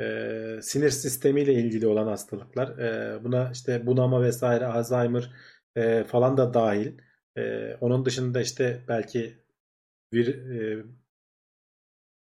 e, 0.02 0.60
sinir 0.62 0.90
sistemiyle 0.90 1.54
ilgili 1.54 1.88
olan 1.88 2.08
hastalıklar. 2.08 2.78
E, 2.80 3.24
buna 3.24 3.52
işte 3.54 3.88
bunama 3.88 4.22
vesaire 4.24 4.66
Alzheimer 4.66 5.32
e, 5.76 6.04
falan 6.04 6.38
da 6.38 6.54
dahil. 6.54 6.98
E, 7.38 7.76
onun 7.82 8.06
dışında 8.06 8.42
işte 8.42 8.84
belki 8.88 9.38
bir 10.14 10.28
e, 10.52 10.86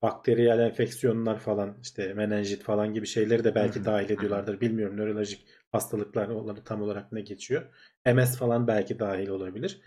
bakteriyel 0.01 0.59
enfeksiyonlar 0.59 1.39
falan 1.39 1.77
işte 1.81 2.13
menenjit 2.13 2.63
falan 2.63 2.93
gibi 2.93 3.07
şeyleri 3.07 3.43
de 3.43 3.55
belki 3.55 3.85
dahil 3.85 4.09
ediyorlardır. 4.09 4.61
Bilmiyorum 4.61 4.97
nörolojik 4.97 5.45
hastalıklar 5.71 6.27
onları 6.29 6.63
tam 6.63 6.81
olarak 6.81 7.11
ne 7.11 7.21
geçiyor. 7.21 7.65
MS 8.05 8.37
falan 8.37 8.67
belki 8.67 8.99
dahil 8.99 9.29
olabilir. 9.29 9.81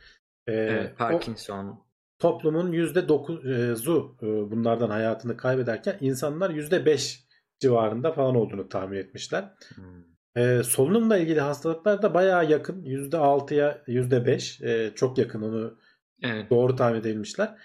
E, 0.46 0.53
Evet, 0.53 0.94
o 1.09 1.18
Parkinson. 1.18 1.85
toplumun 2.18 2.72
%9'u 2.72 4.17
e, 4.23 4.27
bunlardan 4.50 4.90
hayatını 4.90 5.37
kaybederken 5.37 5.96
insanlar 6.00 6.50
%5 6.50 7.25
civarında 7.58 8.13
falan 8.13 8.35
olduğunu 8.37 8.69
tahmin 8.69 8.96
etmişler. 8.96 9.52
Hmm. 9.75 10.02
E, 10.37 10.63
solunumla 10.63 11.17
ilgili 11.17 11.40
hastalıklar 11.40 12.02
da 12.02 12.15
bayağı 12.15 12.50
yakın. 12.50 12.85
%6'ya 12.85 13.83
%5 13.87 14.63
e, 14.63 14.94
çok 14.94 15.19
yakın 15.19 15.42
onu 15.42 15.79
Evet. 16.23 16.50
doğru 16.50 16.77
tahmin 16.77 17.00
edilmişler. 17.00 17.56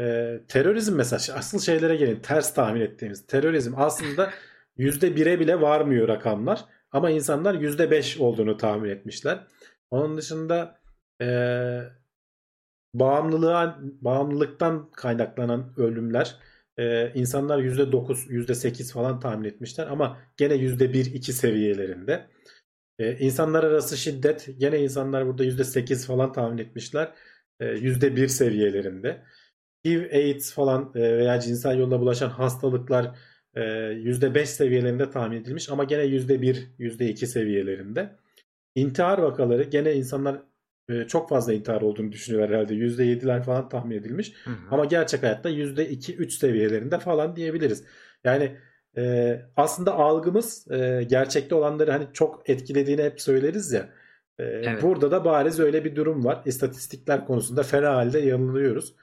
E, 0.00 0.38
terörizm 0.48 0.96
mesela 0.96 1.38
asıl 1.38 1.60
şeylere 1.60 1.96
gelin 1.96 2.20
ters 2.20 2.54
tahmin 2.54 2.80
ettiğimiz 2.80 3.26
terörizm 3.26 3.74
aslında 3.76 4.30
%1'e 4.78 5.40
bile 5.40 5.60
varmıyor 5.60 6.08
rakamlar 6.08 6.64
ama 6.90 7.10
insanlar 7.10 7.54
%5 7.54 8.18
olduğunu 8.18 8.56
tahmin 8.56 8.90
etmişler. 8.90 9.46
Onun 9.90 10.16
dışında 10.16 10.80
e, 11.22 11.26
bağımlılığa 12.94 13.78
bağımlılıktan 13.82 14.90
kaynaklanan 14.90 15.74
ölümler 15.76 16.36
e, 16.78 17.12
insanlar 17.14 17.58
%9 17.58 18.28
%8 18.28 18.92
falan 18.92 19.20
tahmin 19.20 19.44
etmişler 19.44 19.86
ama 19.86 20.18
gene 20.36 20.54
%1-2 20.54 21.32
seviyelerinde. 21.32 22.26
E, 22.98 23.18
insanlar 23.18 23.64
arası 23.64 23.96
şiddet 23.96 24.48
gene 24.58 24.80
insanlar 24.80 25.26
burada 25.26 25.44
%8 25.44 26.06
falan 26.06 26.32
tahmin 26.32 26.58
etmişler. 26.58 27.12
E, 27.60 27.64
%1 27.64 28.28
seviyelerinde. 28.28 29.22
HIV, 29.86 30.12
AIDS 30.12 30.52
falan 30.54 30.92
e, 30.94 31.00
veya 31.00 31.40
cinsel 31.40 31.78
yolla 31.78 32.00
bulaşan 32.00 32.28
hastalıklar 32.28 33.16
e, 33.54 33.60
%5 33.60 34.46
seviyelerinde 34.46 35.10
tahmin 35.10 35.36
edilmiş 35.36 35.70
ama 35.70 35.84
gene 35.84 36.02
%1, 36.02 36.56
%2 36.78 37.26
seviyelerinde. 37.26 38.16
İntihar 38.74 39.18
vakaları 39.18 39.62
gene 39.62 39.94
insanlar 39.94 40.42
e, 40.88 41.06
çok 41.06 41.28
fazla 41.28 41.52
intihar 41.52 41.80
olduğunu 41.82 42.12
düşünüyorlar 42.12 42.56
herhalde. 42.56 42.74
%7'ler 42.74 43.42
falan 43.42 43.68
tahmin 43.68 43.96
edilmiş. 43.96 44.32
Hı 44.44 44.50
hı. 44.50 44.56
Ama 44.70 44.84
gerçek 44.84 45.22
hayatta 45.22 45.50
%2-3 45.50 46.30
seviyelerinde 46.30 46.98
falan 46.98 47.36
diyebiliriz. 47.36 47.84
Yani 48.24 48.56
e, 48.96 49.40
aslında 49.56 49.94
algımız 49.94 50.70
e, 50.70 51.06
gerçekte 51.10 51.54
olanları 51.54 51.90
hani 51.90 52.06
çok 52.12 52.50
etkilediğini 52.50 53.02
hep 53.02 53.20
söyleriz 53.20 53.72
ya. 53.72 53.88
E, 54.38 54.44
Evet. 54.44 54.82
Burada 54.82 55.10
da 55.10 55.24
bariz 55.24 55.60
öyle 55.60 55.84
bir 55.84 55.96
durum 55.96 56.24
var. 56.24 56.42
İstatistikler 56.46 57.26
konusunda 57.26 57.62
fena 57.62 57.94
halde 57.94 58.18
yanılıyoruz. 58.18 58.94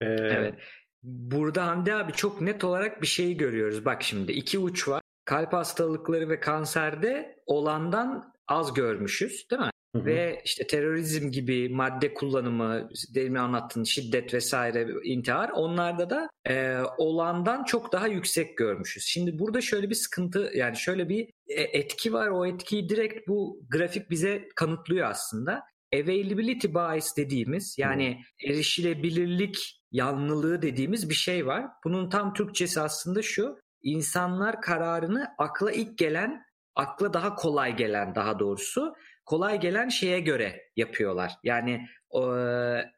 E, 0.00 0.06
Evet. 0.06 0.54
Burada 1.02 1.66
Hamdi 1.66 1.94
abi 1.94 2.12
çok 2.12 2.40
net 2.40 2.64
olarak 2.64 3.02
bir 3.02 3.06
şeyi 3.06 3.36
görüyoruz. 3.36 3.84
Bak 3.84 4.02
şimdi 4.02 4.32
iki 4.32 4.58
uç 4.58 4.88
var. 4.88 5.02
Kalp 5.24 5.52
hastalıkları 5.52 6.28
ve 6.28 6.40
kanserde 6.40 7.42
olandan 7.46 8.32
az 8.48 8.74
görmüşüz 8.74 9.50
değil 9.50 9.62
mi? 9.62 9.70
hı 9.94 9.98
hı. 9.98 10.04
Ve 10.04 10.42
işte 10.44 10.66
terörizm 10.66 11.30
gibi 11.30 11.68
madde 11.68 12.14
kullanımı, 12.14 12.88
demin 13.14 13.34
anlattığın 13.34 13.84
şiddet 13.84 14.34
vesaire, 14.34 14.86
intihar 15.04 15.50
onlarda 15.50 16.10
da 16.10 16.28
e, 16.48 16.78
olandan 16.98 17.64
çok 17.64 17.92
daha 17.92 18.06
yüksek 18.06 18.56
görmüşüz. 18.56 19.04
Şimdi 19.06 19.38
burada 19.38 19.60
şöyle 19.60 19.90
bir 19.90 19.94
sıkıntı 19.94 20.50
yani 20.54 20.76
şöyle 20.76 21.08
bir 21.08 21.28
e, 21.48 21.62
etki 21.62 22.12
var. 22.12 22.28
O 22.28 22.46
etkiyi 22.46 22.88
direkt 22.88 23.28
bu 23.28 23.60
grafik 23.70 24.10
bize 24.10 24.48
kanıtlıyor 24.56 25.10
aslında. 25.10 25.62
Availability 25.94 26.68
bias 26.74 27.16
dediğimiz 27.16 27.78
yani 27.78 28.22
erişilebilirlik 28.44 29.82
yanlılığı 29.92 30.62
dediğimiz 30.62 31.10
bir 31.10 31.14
şey 31.14 31.46
var. 31.46 31.66
Bunun 31.84 32.10
tam 32.10 32.34
Türkçesi 32.34 32.80
aslında 32.80 33.22
şu. 33.22 33.58
İnsanlar 33.82 34.62
kararını 34.62 35.26
akla 35.38 35.72
ilk 35.72 35.98
gelen, 35.98 36.42
akla 36.74 37.12
daha 37.12 37.34
kolay 37.34 37.76
gelen 37.76 38.14
daha 38.14 38.38
doğrusu 38.38 38.94
kolay 39.28 39.60
gelen 39.60 39.88
şeye 39.88 40.20
göre 40.20 40.62
yapıyorlar. 40.76 41.32
Yani 41.42 41.86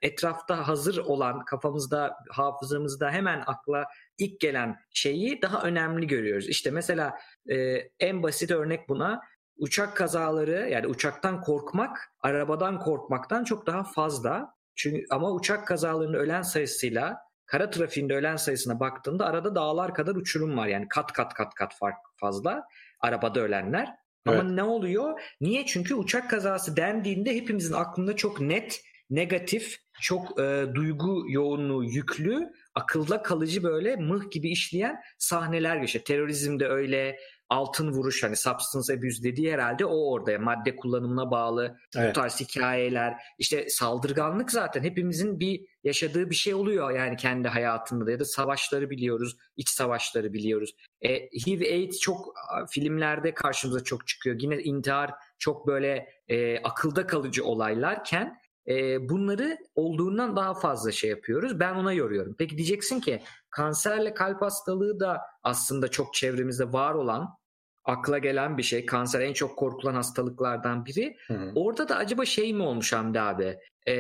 etrafta 0.03 0.69
hazır 0.69 0.99
olan 0.99 1.45
kafamızda, 1.45 2.17
hafızamızda 2.31 3.11
hemen 3.11 3.43
akla 3.47 3.85
ilk 4.19 4.41
gelen 4.41 4.77
şeyi 4.91 5.43
daha 5.43 5.63
önemli 5.63 6.07
görüyoruz. 6.07 6.49
İşte 6.49 6.71
mesela 6.71 7.19
e, 7.51 7.57
en 8.01 8.23
basit 8.23 8.51
örnek 8.51 8.89
buna 8.89 9.21
uçak 9.61 9.97
kazaları 9.97 10.69
yani 10.71 10.87
uçaktan 10.87 11.41
korkmak 11.41 12.13
arabadan 12.21 12.79
korkmaktan 12.79 13.45
çok 13.45 13.67
daha 13.67 13.85
fazla. 13.85 14.55
Çünkü 14.75 15.05
ama 15.11 15.33
uçak 15.33 15.67
kazalarının 15.67 16.19
ölen 16.19 16.43
sayısıyla 16.43 17.19
kara 17.47 17.71
trafiğinde 17.71 18.15
ölen 18.15 18.37
sayısına 18.37 18.81
baktığında 18.81 19.27
arada 19.27 19.55
dağlar 19.55 19.95
kadar 19.95 20.15
uçurum 20.15 20.57
var. 20.57 20.67
Yani 20.67 20.89
kat 20.89 21.13
kat 21.13 21.35
kat 21.35 21.55
kat 21.55 21.75
fark 21.75 21.97
fazla 22.17 22.65
arabada 23.01 23.41
ölenler. 23.41 23.89
Ama 24.27 24.37
Evet. 24.37 24.51
ne 24.51 24.63
oluyor? 24.63 25.21
Niye? 25.41 25.67
Çünkü 25.67 25.95
uçak 25.95 26.31
kazası 26.31 26.77
dendiğinde 26.77 27.35
hepimizin 27.35 27.75
aklında 27.75 28.17
çok 28.17 28.41
net, 28.41 28.81
negatif, 29.11 29.77
çok 30.01 30.41
e, 30.41 30.67
duygu 30.75 31.25
yoğunluğu 31.29 31.85
yüklü, 31.85 32.53
akılda 32.75 33.23
kalıcı 33.23 33.63
böyle 33.63 33.97
mıh 33.97 34.31
gibi 34.31 34.51
işleyen 34.51 35.01
sahneler 35.19 35.77
geçiyor. 35.77 36.05
Terörizmde 36.05 36.67
öyle, 36.67 37.17
altın 37.51 37.93
vuruş 37.93 38.23
hani 38.23 38.37
substance 38.37 38.95
abuse 38.95 39.23
dediği 39.23 39.53
herhalde 39.53 39.85
o 39.85 40.11
orada. 40.13 40.39
Madde 40.39 40.77
kullanımına 40.77 41.31
bağlı 41.31 41.77
bu 41.97 42.01
Evet. 42.01 42.15
tarz 42.15 42.41
hikayeler. 42.41 43.15
İşte 43.39 43.69
saldırganlık 43.69 44.51
zaten 44.51 44.83
hepimizin 44.83 45.41
bir 45.41 45.67
yaşadığı 45.85 46.31
bir 46.31 46.35
şey 46.35 46.55
oluyor. 46.55 46.91
Yani 46.91 47.17
kendi 47.17 47.49
hayatında 47.49 48.07
da 48.07 48.11
ya 48.11 48.21
da 48.21 48.25
savaşları 48.25 48.91
biliyoruz 48.91 49.37
iç 49.57 49.69
savaşları 49.69 50.33
biliyoruz. 50.33 50.75
E, 51.03 51.15
HIV 51.17 51.61
AIDS 51.61 51.99
çok 51.99 52.35
filmlerde 52.71 53.35
karşımıza 53.35 53.85
çok 53.85 54.07
çıkıyor. 54.07 54.37
Yine 54.41 54.63
intihar 54.63 55.11
çok 55.39 55.67
böyle 55.67 56.09
e, 56.29 56.63
akılda 56.63 57.07
kalıcı 57.07 57.45
olaylarken 57.45 58.41
e, 58.69 59.09
bunları 59.09 59.59
olduğundan 59.75 60.37
daha 60.37 60.55
fazla 60.55 60.93
şey 60.93 61.11
yapıyoruz. 61.11 61.61
Ben 61.61 61.75
ona 61.75 61.93
yoruyorum. 61.93 62.35
Peki 62.39 62.57
diyeceksin 62.57 63.01
ki 63.01 63.23
kanserle 63.51 64.15
kalp 64.15 64.43
hastalığı 64.43 65.01
da 65.01 65.21
aslında 65.43 65.89
çok 65.89 66.15
çevremizde 66.15 66.73
var 66.73 66.95
olan 66.95 67.40
akla 67.85 68.19
gelen 68.19 68.59
bir 68.59 68.63
şey. 68.63 68.87
Kanser 68.87 69.21
en 69.21 69.33
çok 69.33 69.59
korkulan 69.59 69.95
hastalıklardan 69.95 70.87
biri. 70.87 71.17
Hı. 71.27 71.53
Orada 71.55 71.89
da 71.89 71.97
acaba 71.97 72.25
şey 72.25 72.55
mi 72.55 72.63
olmuş 72.63 72.93
Hamdi 72.93 73.21
abi? 73.21 73.59
Ee, 73.87 73.93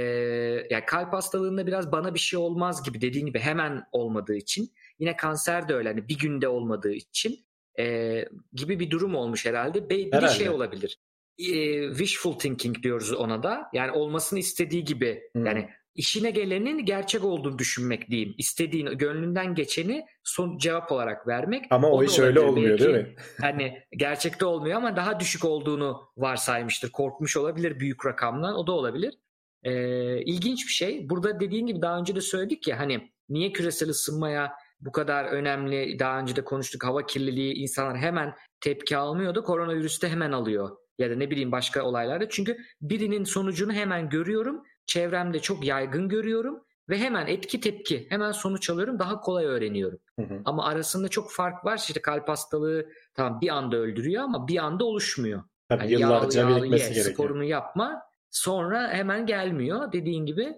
yani 0.70 0.84
kalp 0.86 1.12
hastalığında 1.12 1.66
biraz 1.66 1.92
bana 1.92 2.14
bir 2.14 2.18
şey 2.18 2.38
olmaz 2.38 2.82
gibi 2.82 3.00
dediğin 3.00 3.26
gibi 3.26 3.38
hemen 3.38 3.84
olmadığı 3.92 4.36
için. 4.36 4.72
Yine 4.98 5.16
kanser 5.16 5.68
de 5.68 5.74
öyle 5.74 5.88
hani 5.88 6.08
bir 6.08 6.18
günde 6.18 6.48
olmadığı 6.48 6.92
için 6.92 7.44
ee, 7.78 8.24
gibi 8.52 8.80
bir 8.80 8.90
durum 8.90 9.14
olmuş 9.14 9.46
herhalde. 9.46 9.90
Bir 9.90 10.12
de 10.12 10.16
Herhalde. 10.16 10.34
şey 10.34 10.48
olabilir. 10.48 10.98
Ee, 11.38 11.88
wishful 11.88 12.32
thinking 12.32 12.82
diyoruz 12.82 13.12
ona 13.12 13.42
da. 13.42 13.68
Yani 13.72 13.92
olmasını 13.92 14.38
istediği 14.38 14.84
gibi. 14.84 15.22
Hı. 15.36 15.46
Yani 15.46 15.68
işine 15.94 16.30
gelenin 16.30 16.84
gerçek 16.84 17.24
olduğunu 17.24 17.58
düşünmek 17.58 18.10
diyeyim. 18.10 18.34
İstediğin, 18.38 18.86
gönlünden 18.86 19.54
geçeni 19.54 20.06
son 20.24 20.58
cevap 20.58 20.92
olarak 20.92 21.26
vermek. 21.26 21.64
Ama 21.70 21.90
o 21.90 22.04
iş 22.04 22.18
öyle 22.18 22.40
olmuyor 22.40 22.70
belki. 22.70 22.84
değil 22.84 22.96
mi? 22.96 23.14
Hani 23.40 23.82
gerçekte 23.96 24.46
olmuyor 24.46 24.76
ama 24.76 24.96
daha 24.96 25.20
düşük 25.20 25.44
olduğunu 25.44 26.02
varsaymıştır. 26.16 26.90
Korkmuş 26.90 27.36
olabilir 27.36 27.80
büyük 27.80 28.06
rakamdan. 28.06 28.54
O 28.54 28.66
da 28.66 28.72
olabilir. 28.72 29.14
Ee, 29.62 30.22
ilginç 30.22 30.66
bir 30.66 30.72
şey. 30.72 31.10
Burada 31.10 31.40
dediğin 31.40 31.66
gibi 31.66 31.82
daha 31.82 31.98
önce 31.98 32.16
de 32.16 32.20
söyledik 32.20 32.68
ya 32.68 32.78
hani 32.78 33.10
niye 33.28 33.52
küresel 33.52 33.88
ısınmaya 33.88 34.52
bu 34.80 34.92
kadar 34.92 35.24
önemli 35.24 35.98
daha 35.98 36.20
önce 36.20 36.36
de 36.36 36.44
konuştuk 36.44 36.84
hava 36.84 37.06
kirliliği 37.06 37.54
insanlar 37.54 37.98
hemen 37.98 38.34
tepki 38.60 38.96
almıyordu. 38.96 39.44
Koronavirüste 39.44 40.08
hemen 40.08 40.32
alıyor. 40.32 40.76
Ya 40.98 41.10
da 41.10 41.14
ne 41.14 41.30
bileyim 41.30 41.52
başka 41.52 41.82
olaylarda. 41.82 42.28
Çünkü 42.28 42.58
birinin 42.80 43.24
sonucunu 43.24 43.72
hemen 43.72 44.08
görüyorum. 44.08 44.62
Çevremde 44.90 45.40
çok 45.40 45.64
yaygın 45.64 46.08
görüyorum. 46.08 46.64
Ve 46.88 46.98
hemen 46.98 47.26
etki 47.26 47.60
tepki 47.60 48.06
hemen 48.08 48.32
sonuç 48.32 48.70
alıyorum. 48.70 48.98
Daha 48.98 49.20
kolay 49.20 49.44
öğreniyorum. 49.44 49.98
Hı 50.18 50.22
hı. 50.22 50.42
Ama 50.44 50.66
arasında 50.66 51.08
çok 51.08 51.32
fark 51.32 51.64
var. 51.64 51.78
İşte 51.78 52.02
kalp 52.02 52.28
hastalığı 52.28 52.88
tamam 53.14 53.40
bir 53.40 53.48
anda 53.48 53.76
öldürüyor 53.76 54.22
ama 54.22 54.48
bir 54.48 54.56
anda 54.56 54.84
oluşmuyor. 54.84 55.42
Tabii 55.68 55.80
Hani 55.80 55.92
yıllarca 55.92 56.40
yağlı 56.40 56.50
yağlı 56.50 56.62
birikmesi 56.62 56.84
ye, 56.84 56.90
gerekiyor. 56.90 57.14
sporunu 57.14 57.44
yapma 57.44 58.02
sonra 58.30 58.88
hemen 58.88 59.26
gelmiyor. 59.26 59.92
Dediğin 59.92 60.26
gibi 60.26 60.54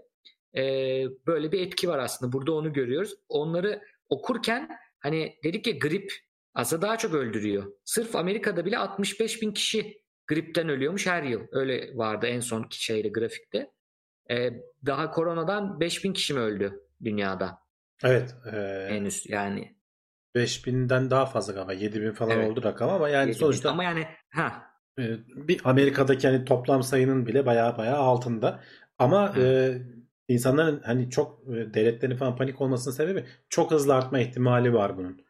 e, 0.56 0.62
böyle 1.26 1.52
bir 1.52 1.60
etki 1.66 1.88
var 1.88 1.98
aslında. 1.98 2.32
Burada 2.32 2.52
onu 2.52 2.72
görüyoruz. 2.72 3.14
Onları 3.28 3.82
okurken 4.08 4.70
hani 5.00 5.34
dedik 5.44 5.66
ya 5.66 5.72
grip 5.72 6.12
aslında 6.54 6.82
daha 6.82 6.98
çok 6.98 7.14
öldürüyor. 7.14 7.72
Sırf 7.84 8.16
Amerika'da 8.16 8.64
bile 8.64 8.78
65 8.78 9.42
bin 9.42 9.52
kişi 9.52 10.02
gripten 10.26 10.68
ölüyormuş 10.68 11.06
her 11.06 11.22
yıl. 11.22 11.40
Öyle 11.52 11.96
vardı 11.96 12.26
en 12.26 12.40
son 12.40 12.66
şeyde 12.70 13.08
grafikte. 13.08 13.70
E, 14.30 14.50
daha 14.86 15.10
koronadan 15.10 15.80
5 15.80 16.04
bin 16.04 16.12
kişi 16.12 16.34
mi 16.34 16.40
öldü 16.40 16.80
dünyada 17.04 17.58
Evet. 18.04 18.34
E, 18.52 18.86
henüz 18.88 19.24
yani. 19.28 19.76
5000'den 20.34 21.10
daha 21.10 21.26
fazla 21.26 21.52
galiba. 21.52 21.72
7000 21.72 22.12
falan 22.12 22.38
Evet. 22.38 22.50
oldu 22.50 22.62
rakam 22.62 22.90
ama 22.90 23.08
yani 23.08 23.28
7 23.28 23.34
bin. 23.34 23.40
sonuçta 23.40 23.70
Ama 23.70 23.84
yani 23.84 24.06
ha 24.30 24.72
e, 24.98 25.02
bir 25.26 25.60
Amerika'daki 25.64 26.28
hani 26.28 26.44
toplam 26.44 26.82
sayının 26.82 27.26
bile 27.26 27.46
bayağı 27.46 27.78
bayağı 27.78 27.98
altında. 27.98 28.60
Ama 28.98 29.36
Hı. 29.36 29.40
e, 29.40 29.78
insanların 30.28 30.80
hani 30.84 31.10
çok 31.10 31.48
e, 31.48 31.74
devletlerin 31.74 32.16
falan 32.16 32.36
panik 32.36 32.60
olmasının 32.60 32.94
sebebi 32.94 33.24
çok 33.48 33.70
hızlı 33.70 33.94
artma 33.94 34.18
ihtimali 34.18 34.74
var 34.74 34.96
bunun. 34.96 35.24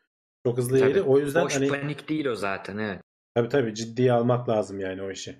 Çok 0.46 0.58
hızlı 0.58 0.78
Tabii. 0.78 0.88
yeri. 0.88 1.02
O 1.02 1.18
yüzden 1.18 1.44
boş 1.44 1.56
hani 1.56 1.68
panik 1.68 2.08
değil 2.08 2.26
o 2.26 2.34
zaten 2.34 2.78
evet. 2.78 3.00
tabii 3.34 3.48
tabii 3.48 3.74
ciddiye 3.74 4.12
almak 4.12 4.48
lazım 4.48 4.80
yani 4.80 5.02
o 5.02 5.10
işi. 5.10 5.36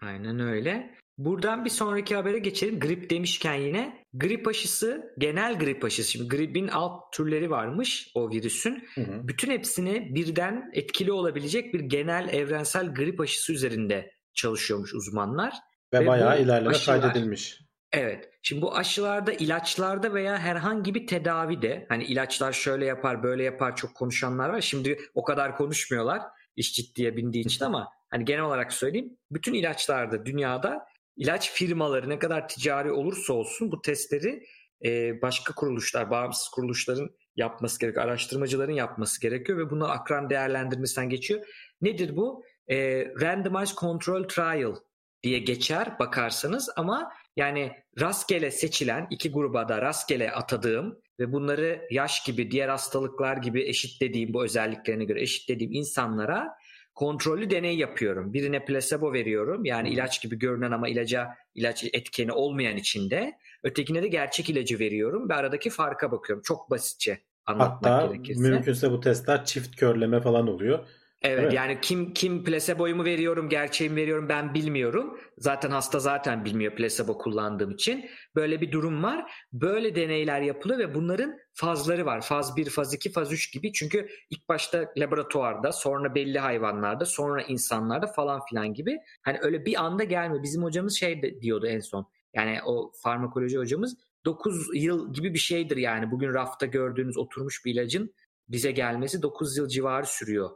Aynen 0.00 0.40
öyle. 0.40 0.94
Buradan 1.18 1.64
bir 1.64 1.70
sonraki 1.70 2.16
habere 2.16 2.38
geçelim. 2.38 2.80
Grip 2.80 3.10
demişken 3.10 3.54
yine 3.54 4.04
grip 4.14 4.48
aşısı, 4.48 5.14
genel 5.18 5.58
grip 5.58 5.84
aşısı. 5.84 6.10
Şimdi 6.10 6.28
gripin 6.28 6.68
alt 6.68 7.12
türleri 7.12 7.50
varmış 7.50 8.10
o 8.14 8.30
virüsün. 8.30 8.84
Hı 8.94 9.00
hı. 9.00 9.28
Bütün 9.28 9.50
hepsini 9.50 10.14
birden 10.14 10.70
etkili 10.72 11.12
olabilecek 11.12 11.74
bir 11.74 11.80
genel 11.80 12.28
evrensel 12.32 12.94
grip 12.94 13.20
aşısı 13.20 13.52
üzerinde 13.52 14.10
çalışıyormuş 14.34 14.94
uzmanlar. 14.94 15.54
Ve, 15.94 16.00
Ve 16.00 16.06
bayağı 16.06 16.42
ilerleme 16.42 16.74
aşılar- 16.74 17.00
kaydedilmiş. 17.00 17.60
Evet. 17.92 18.30
Şimdi 18.42 18.62
bu 18.62 18.76
aşılarda, 18.76 19.32
ilaçlarda 19.32 20.14
veya 20.14 20.38
herhangi 20.38 20.94
bir 20.94 21.06
tedavide 21.06 21.86
hani 21.88 22.04
ilaçlar 22.04 22.52
şöyle 22.52 22.86
yapar, 22.86 23.22
böyle 23.22 23.42
yapar 23.44 23.76
çok 23.76 23.94
konuşanlar 23.94 24.48
var. 24.48 24.60
Şimdi 24.60 24.98
o 25.14 25.24
kadar 25.24 25.56
konuşmuyorlar 25.56 26.22
iş 26.56 26.72
ciddiye 26.74 27.16
bindiği 27.16 27.44
için 27.44 27.64
ama 27.64 27.88
hani 28.10 28.24
genel 28.24 28.42
olarak 28.42 28.72
söyleyeyim. 28.72 29.16
Bütün 29.30 29.54
ilaçlarda 29.54 30.26
dünyada 30.26 30.86
ilaç 31.18 31.52
firmaları 31.52 32.08
ne 32.08 32.18
kadar 32.18 32.48
ticari 32.48 32.92
olursa 32.92 33.32
olsun 33.32 33.72
bu 33.72 33.82
testleri 33.82 34.42
e, 34.84 35.22
başka 35.22 35.54
kuruluşlar, 35.54 36.10
bağımsız 36.10 36.48
kuruluşların 36.48 37.10
yapması 37.36 37.80
gerekiyor. 37.80 38.04
Araştırmacıların 38.04 38.72
yapması 38.72 39.20
gerekiyor 39.20 39.58
ve 39.58 39.70
bunlar 39.70 39.90
akran 39.90 40.30
değerlendirmesinden 40.30 41.08
geçiyor. 41.08 41.46
Nedir 41.80 42.16
bu? 42.16 42.44
E, 42.68 43.06
randomized 43.20 43.76
control 43.76 44.28
trial 44.28 44.76
diye 45.22 45.38
geçer 45.38 45.98
bakarsanız 45.98 46.70
ama 46.76 47.12
Yani 47.38 47.72
rastgele 48.00 48.50
seçilen 48.50 49.06
iki 49.10 49.32
gruba 49.32 49.68
da 49.68 49.82
rastgele 49.82 50.32
atadığım 50.32 51.00
ve 51.20 51.32
bunları 51.32 51.88
yaş 51.90 52.24
gibi 52.24 52.50
diğer 52.50 52.68
hastalıklar 52.68 53.36
gibi 53.36 53.62
eşitlediğim 53.62 54.34
bu 54.34 54.44
özelliklerine 54.44 55.04
göre 55.04 55.22
eşitlediğim 55.22 55.72
insanlara 55.72 56.54
kontrollü 56.98 57.50
deney 57.50 57.76
yapıyorum. 57.76 58.32
Birine 58.32 58.64
placebo 58.64 59.12
veriyorum. 59.12 59.64
Yani 59.64 59.88
ilaç 59.88 60.22
gibi 60.22 60.38
görünen 60.38 60.70
ama 60.70 60.88
ilaca 60.88 61.28
ilaç 61.54 61.84
etkeni 61.84 62.32
olmayan 62.32 62.76
içinde. 62.76 63.38
Ötekine 63.62 64.02
de 64.02 64.08
gerçek 64.08 64.50
ilacı 64.50 64.78
veriyorum 64.78 65.28
ve 65.28 65.34
aradaki 65.34 65.70
farka 65.70 66.12
bakıyorum. 66.12 66.42
Çok 66.42 66.70
basitçe 66.70 67.18
anlatmak 67.46 67.92
Hatta 67.92 68.06
gerekirse. 68.06 68.40
mümkünse 68.40 68.90
bu 68.90 69.00
testler 69.00 69.44
çift 69.44 69.76
körleme 69.76 70.20
falan 70.20 70.48
oluyor. 70.48 70.78
Evet 71.22 71.52
yani 71.52 71.78
kim 71.82 72.14
kim 72.14 72.44
placebo'yu 72.44 72.96
mu 72.96 73.04
veriyorum, 73.04 73.48
gerçeği 73.48 73.90
mi 73.90 73.96
veriyorum 73.96 74.28
ben 74.28 74.54
bilmiyorum. 74.54 75.18
Zaten 75.38 75.70
hasta 75.70 76.00
zaten 76.00 76.44
bilmiyor 76.44 76.76
placebo 76.76 77.18
kullandığım 77.18 77.70
için. 77.70 78.10
Böyle 78.34 78.60
bir 78.60 78.72
durum 78.72 79.02
var. 79.02 79.32
Böyle 79.52 79.94
deneyler 79.94 80.40
yapılıyor 80.40 80.78
ve 80.78 80.94
bunların 80.94 81.38
fazları 81.52 82.06
var. 82.06 82.20
Faz 82.20 82.56
1, 82.56 82.70
faz 82.70 82.94
2, 82.94 83.12
faz 83.12 83.32
3 83.32 83.52
gibi. 83.52 83.72
Çünkü 83.72 84.08
ilk 84.30 84.48
başta 84.48 84.92
laboratuvarda, 84.96 85.72
sonra 85.72 86.14
belli 86.14 86.38
hayvanlarda, 86.38 87.04
sonra 87.04 87.42
insanlarda 87.42 88.06
falan 88.06 88.40
filan 88.44 88.74
gibi. 88.74 88.98
Hani 89.22 89.38
öyle 89.42 89.66
bir 89.66 89.84
anda 89.84 90.04
gelmiyor. 90.04 90.42
Bizim 90.42 90.62
hocamız 90.62 90.98
şey 90.98 91.22
de 91.22 91.40
diyordu 91.40 91.66
en 91.66 91.80
son. 91.80 92.06
Yani 92.34 92.62
o 92.62 92.92
farmakoloji 93.02 93.58
hocamız 93.58 93.96
9 94.24 94.66
yıl 94.74 95.12
gibi 95.12 95.34
bir 95.34 95.38
şeydir 95.38 95.76
yani. 95.76 96.10
Bugün 96.10 96.34
rafta 96.34 96.66
gördüğünüz 96.66 97.18
oturmuş 97.18 97.64
bir 97.64 97.74
ilacın 97.74 98.14
bize 98.48 98.70
gelmesi 98.70 99.22
9 99.22 99.56
yıl 99.56 99.68
civarı 99.68 100.06
sürüyor 100.06 100.50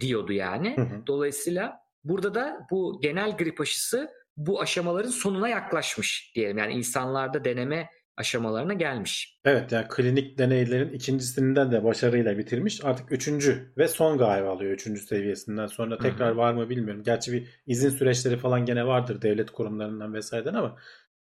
diyordu 0.00 0.32
yani. 0.32 0.76
Hı 0.76 0.82
hı. 0.82 1.06
Dolayısıyla 1.06 1.80
burada 2.04 2.34
da 2.34 2.66
bu 2.70 3.00
genel 3.02 3.36
grip 3.36 3.60
aşısı 3.60 4.10
bu 4.36 4.60
aşamaların 4.60 5.10
sonuna 5.10 5.48
yaklaşmış 5.48 6.32
diyelim. 6.34 6.58
Yani 6.58 6.72
insanlarda 6.72 7.44
deneme 7.44 7.88
aşamalarına 8.16 8.72
gelmiş. 8.72 9.40
Evet 9.44 9.72
yani 9.72 9.86
klinik 9.88 10.38
deneylerin 10.38 10.92
ikincisinden 10.92 11.72
de 11.72 11.84
başarıyla 11.84 12.38
bitirmiş. 12.38 12.84
Artık 12.84 13.12
üçüncü 13.12 13.72
ve 13.78 13.88
son 13.88 14.18
galiba 14.18 14.50
alıyor 14.50 14.72
üçüncü 14.72 15.00
seviyesinden. 15.00 15.66
Sonra 15.66 15.98
tekrar 15.98 16.30
var 16.30 16.54
mı 16.54 16.68
bilmiyorum. 16.68 17.02
Gerçi 17.02 17.32
bir 17.32 17.48
izin 17.66 17.90
süreçleri 17.90 18.36
falan 18.36 18.64
gene 18.64 18.86
vardır 18.86 19.22
devlet 19.22 19.50
kurumlarından 19.50 20.14
vesaireden 20.14 20.54
ama 20.54 20.76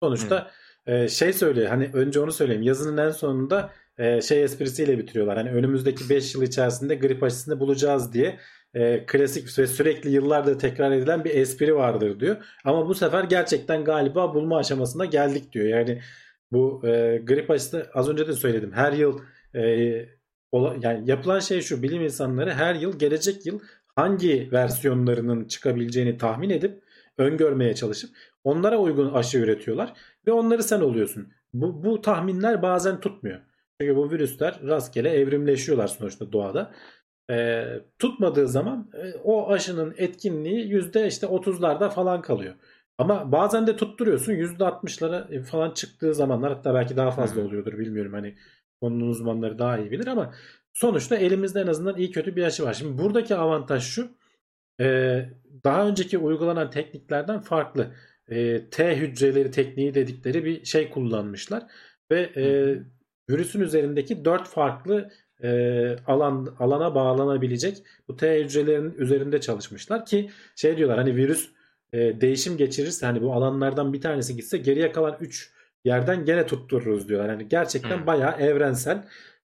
sonuçta 0.02 0.50
e, 0.86 1.08
şey 1.08 1.32
söylüyor 1.32 1.68
hani 1.68 1.90
önce 1.92 2.20
onu 2.20 2.32
söyleyeyim 2.32 2.62
yazının 2.62 3.06
en 3.06 3.10
sonunda 3.10 3.70
e, 3.98 4.20
şey 4.20 4.42
esprisiyle 4.42 4.98
bitiriyorlar. 4.98 5.36
Hani 5.36 5.50
önümüzdeki 5.50 6.10
5 6.10 6.34
yıl 6.34 6.42
içerisinde 6.42 6.94
grip 6.94 7.22
aşısını 7.22 7.60
bulacağız 7.60 8.12
diye 8.12 8.38
e, 8.74 9.06
klasik 9.06 9.58
ve 9.58 9.66
sürekli 9.66 10.10
yıllardır 10.10 10.58
tekrar 10.58 10.92
edilen 10.92 11.24
bir 11.24 11.30
espri 11.34 11.74
vardır 11.74 12.20
diyor. 12.20 12.36
Ama 12.64 12.88
bu 12.88 12.94
sefer 12.94 13.24
gerçekten 13.24 13.84
galiba 13.84 14.34
bulma 14.34 14.58
aşamasına 14.58 15.04
geldik 15.04 15.52
diyor. 15.52 15.66
Yani 15.66 16.00
bu 16.52 16.86
e, 16.86 17.18
grip 17.24 17.50
aşısı 17.50 17.90
az 17.94 18.08
önce 18.08 18.26
de 18.26 18.32
söyledim. 18.32 18.72
Her 18.72 18.92
yıl 18.92 19.20
e, 19.54 19.62
ola- 20.52 20.76
yani 20.82 21.10
yapılan 21.10 21.40
şey 21.40 21.60
şu 21.60 21.82
bilim 21.82 22.02
insanları 22.02 22.52
her 22.52 22.74
yıl 22.74 22.98
gelecek 22.98 23.46
yıl 23.46 23.60
hangi 23.96 24.48
versiyonlarının 24.52 25.44
çıkabileceğini 25.44 26.18
tahmin 26.18 26.50
edip 26.50 26.82
öngörmeye 27.18 27.74
çalışıp 27.74 28.10
onlara 28.44 28.78
uygun 28.78 29.12
aşı 29.14 29.38
üretiyorlar 29.38 29.92
ve 30.26 30.32
onları 30.32 30.62
sen 30.62 30.80
oluyorsun. 30.80 31.32
Bu, 31.54 31.84
bu 31.84 32.00
tahminler 32.02 32.62
bazen 32.62 33.00
tutmuyor. 33.00 33.40
Çünkü 33.80 33.96
bu 33.96 34.10
virüsler 34.10 34.60
rastgele 34.62 35.10
evrimleşiyorlar 35.10 35.86
sonuçta 35.86 36.32
doğada. 36.32 36.74
E, 37.30 37.64
tutmadığı 37.98 38.48
zaman 38.48 38.90
e, 38.94 39.18
o 39.24 39.50
aşının 39.50 39.94
etkinliği 39.96 40.68
yüzde 40.68 41.06
işte 41.06 41.26
30'larda 41.26 41.90
falan 41.90 42.22
kalıyor. 42.22 42.54
Ama 42.98 43.32
bazen 43.32 43.66
de 43.66 43.76
tutturuyorsun 43.76 44.32
%60'lara 44.32 45.42
falan 45.42 45.70
çıktığı 45.70 46.14
zamanlar 46.14 46.52
hatta 46.52 46.74
belki 46.74 46.96
daha 46.96 47.10
fazla 47.10 47.42
oluyordur 47.42 47.78
bilmiyorum 47.78 48.12
hani 48.12 48.36
konunun 48.80 49.08
uzmanları 49.08 49.58
daha 49.58 49.78
iyi 49.78 49.90
bilir 49.90 50.06
ama 50.06 50.34
sonuçta 50.74 51.16
elimizde 51.16 51.60
en 51.60 51.66
azından 51.66 51.96
iyi 51.96 52.10
kötü 52.10 52.36
bir 52.36 52.42
aşı 52.42 52.64
var. 52.64 52.74
Şimdi 52.74 53.02
buradaki 53.02 53.34
avantaj 53.34 53.82
şu 53.82 54.10
e, 54.80 55.28
daha 55.64 55.88
önceki 55.88 56.18
uygulanan 56.18 56.70
tekniklerden 56.70 57.40
farklı 57.40 57.94
E, 58.28 58.70
T 58.70 58.96
hücreleri 58.96 59.50
tekniği 59.50 59.94
dedikleri 59.94 60.44
bir 60.44 60.64
şey 60.64 60.90
kullanmışlar 60.90 61.62
ve 62.10 62.20
e. 62.36 62.44
virüsün 63.30 63.60
üzerindeki 63.60 64.24
dört 64.24 64.48
farklı 64.48 65.10
e, 65.42 65.50
alan 66.06 66.54
alana 66.58 66.94
bağlanabilecek 66.94 67.82
bu 68.08 68.16
T 68.16 68.44
hücrelerinin 68.44 68.94
üzerinde 68.98 69.40
çalışmışlar 69.40 70.06
ki 70.06 70.30
şey 70.56 70.76
diyorlar 70.76 70.98
hani 70.98 71.16
virüs 71.16 71.48
e, 71.92 72.20
değişim 72.20 72.56
geçirirse 72.56 73.06
hani 73.06 73.22
bu 73.22 73.32
alanlardan 73.32 73.92
bir 73.92 74.00
tanesi 74.00 74.36
gitse 74.36 74.58
geriye 74.58 74.92
kalan 74.92 75.16
3 75.20 75.52
yerden 75.84 76.24
gene 76.24 76.46
tuttururuz 76.46 77.08
diyorlar. 77.08 77.28
Yani 77.28 77.48
gerçekten 77.48 78.02
Hı. 78.02 78.06
bayağı 78.06 78.40
evrensel 78.40 79.04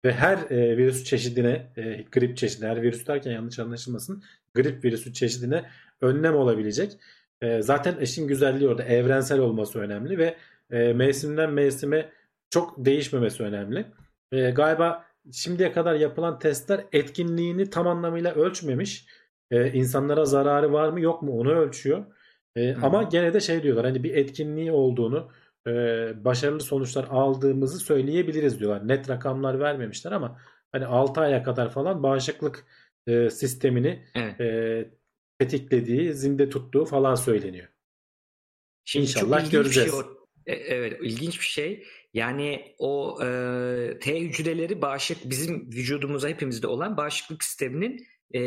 ve 0.06 0.14
her 0.14 0.38
e, 0.38 0.78
virüs 0.78 1.04
çeşidine 1.04 1.68
e, 1.78 2.06
grip 2.12 2.38
çeşidine 2.38 2.70
her 2.70 2.82
virüs 2.82 3.08
derken 3.08 3.32
yanlış 3.32 3.60
anlaşılmasın 3.60 4.24
grip 4.56 4.86
virüsü 4.86 5.14
çeşidine 5.14 5.64
önlem 6.02 6.36
olabilecek. 6.36 6.92
E, 7.42 7.62
zaten 7.62 7.98
işin 7.98 8.28
güzelliği 8.28 8.70
orada 8.70 8.84
evrensel 8.84 9.40
olması 9.40 9.80
önemli 9.80 10.18
ve 10.18 10.36
e, 10.72 10.94
mevsimden 10.94 11.52
mevsime 11.54 12.10
çok 12.52 12.86
değişmemesi 12.86 13.44
önemli. 13.44 13.86
E, 14.32 14.52
galiba 14.52 15.06
şimdiye 15.32 15.72
kadar 15.72 15.96
yapılan 15.96 16.40
testler 16.40 16.86
etkinliğini 16.92 17.70
tam 17.70 17.88
anlamıyla 17.88 18.34
ölçmemiş. 18.34 19.06
E, 19.52 19.72
insanlara 19.74 20.26
zararı 20.26 20.74
var 20.74 20.90
mı 20.90 21.02
yok 21.02 21.22
mu 21.22 21.40
onu 21.40 21.52
ölçüyor. 21.52 22.06
E, 22.56 22.72
Hı. 22.72 22.86
ama 22.86 23.04
gene 23.04 23.34
de 23.34 23.40
şey 23.40 23.64
diyorlar 23.64 23.86
hani 23.86 24.04
bir 24.04 24.16
etkinliği 24.16 24.72
olduğunu 24.72 25.32
e, 25.68 25.72
başarılı 26.26 26.60
sonuçlar 26.60 27.08
aldığımızı 27.10 27.80
söyleyebiliriz 27.80 28.60
diyorlar. 28.60 28.88
Net 28.88 29.10
rakamlar 29.10 29.60
vermemişler 29.60 30.12
ama 30.12 30.40
hani 30.72 30.86
6 30.86 31.22
aya 31.22 31.44
kadar 31.44 31.70
falan 31.72 32.04
bağışıklık 32.04 32.66
e, 33.08 33.30
sistemini 33.30 34.06
Evet. 34.16 34.42
e, 34.42 34.90
tetiklediği, 35.40 36.14
zinde 36.14 36.50
tuttuğu 36.50 36.86
falan 36.86 37.16
söyleniyor. 37.16 37.68
Şimdi 38.86 39.04
İnşallah 39.04 39.52
göreceğiz. 39.52 39.92
şey. 39.92 40.00
E, 40.46 40.54
Evet, 40.56 41.00
ilginç 41.02 41.40
bir 41.40 41.46
şey. 41.46 41.84
Yani 42.14 42.76
o 42.78 43.20
e, 43.24 44.00
T 44.00 44.20
hücreleri 44.20 44.82
bağışık 44.82 45.30
bizim 45.30 45.68
vücudumuza 45.72 46.30
hepimizde 46.30 46.68
olan 46.68 46.98
bağışıklık 46.98 47.44
sisteminin 47.44 48.08
e, 48.36 48.42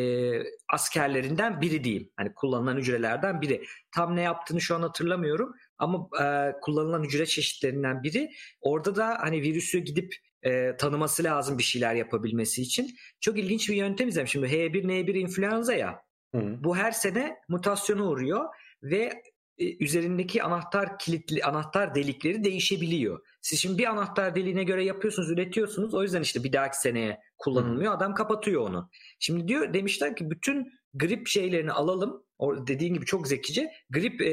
askerlerinden 0.72 1.60
biri 1.60 1.84
diyeyim. 1.84 2.10
Hani 2.16 2.34
kullanılan 2.34 2.76
hücrelerden 2.76 3.40
biri. 3.40 3.64
Tam 3.94 4.16
ne 4.16 4.22
yaptığını 4.22 4.60
şu 4.60 4.74
an 4.74 4.82
hatırlamıyorum 4.82 5.54
ama 5.78 6.08
e, 6.22 6.52
kullanılan 6.62 7.04
hücre 7.04 7.26
çeşitlerinden 7.26 8.02
biri. 8.02 8.30
Orada 8.60 8.96
da 8.96 9.18
hani 9.20 9.42
virüsü 9.42 9.78
gidip 9.78 10.14
e, 10.42 10.76
tanıması 10.76 11.24
lazım 11.24 11.58
bir 11.58 11.62
şeyler 11.62 11.94
yapabilmesi 11.94 12.62
için. 12.62 12.90
Çok 13.20 13.38
ilginç 13.38 13.68
bir 13.68 13.76
yöntem 13.76 14.08
izledim. 14.08 14.28
Şimdi 14.28 14.46
H1N1 14.46 15.18
influenza 15.18 15.74
ya. 15.74 16.00
Hı. 16.34 16.56
Bu 16.64 16.76
her 16.76 16.92
sene 16.92 17.36
mutasyona 17.48 18.04
uğruyor 18.04 18.44
ve 18.82 19.22
üzerindeki 19.58 20.42
anahtar 20.42 20.98
kilitli 20.98 21.44
anahtar 21.44 21.94
delikleri 21.94 22.44
değişebiliyor. 22.44 23.20
Siz 23.40 23.60
şimdi 23.60 23.78
bir 23.78 23.86
anahtar 23.86 24.34
deliğine 24.34 24.64
göre 24.64 24.84
yapıyorsunuz, 24.84 25.30
üretiyorsunuz. 25.30 25.94
O 25.94 26.02
yüzden 26.02 26.22
işte 26.22 26.44
bir 26.44 26.52
dahaki 26.52 26.80
seneye 26.80 27.20
kullanılmıyor. 27.38 27.92
Adam 27.92 28.14
kapatıyor 28.14 28.68
onu. 28.68 28.90
Şimdi 29.18 29.48
diyor 29.48 29.74
demişler 29.74 30.16
ki 30.16 30.30
bütün 30.30 30.72
grip 30.94 31.28
şeylerini 31.28 31.72
alalım. 31.72 32.24
O 32.38 32.66
dediğin 32.66 32.94
gibi 32.94 33.04
çok 33.04 33.28
zekice. 33.28 33.70
Grip 33.90 34.20
e, 34.20 34.32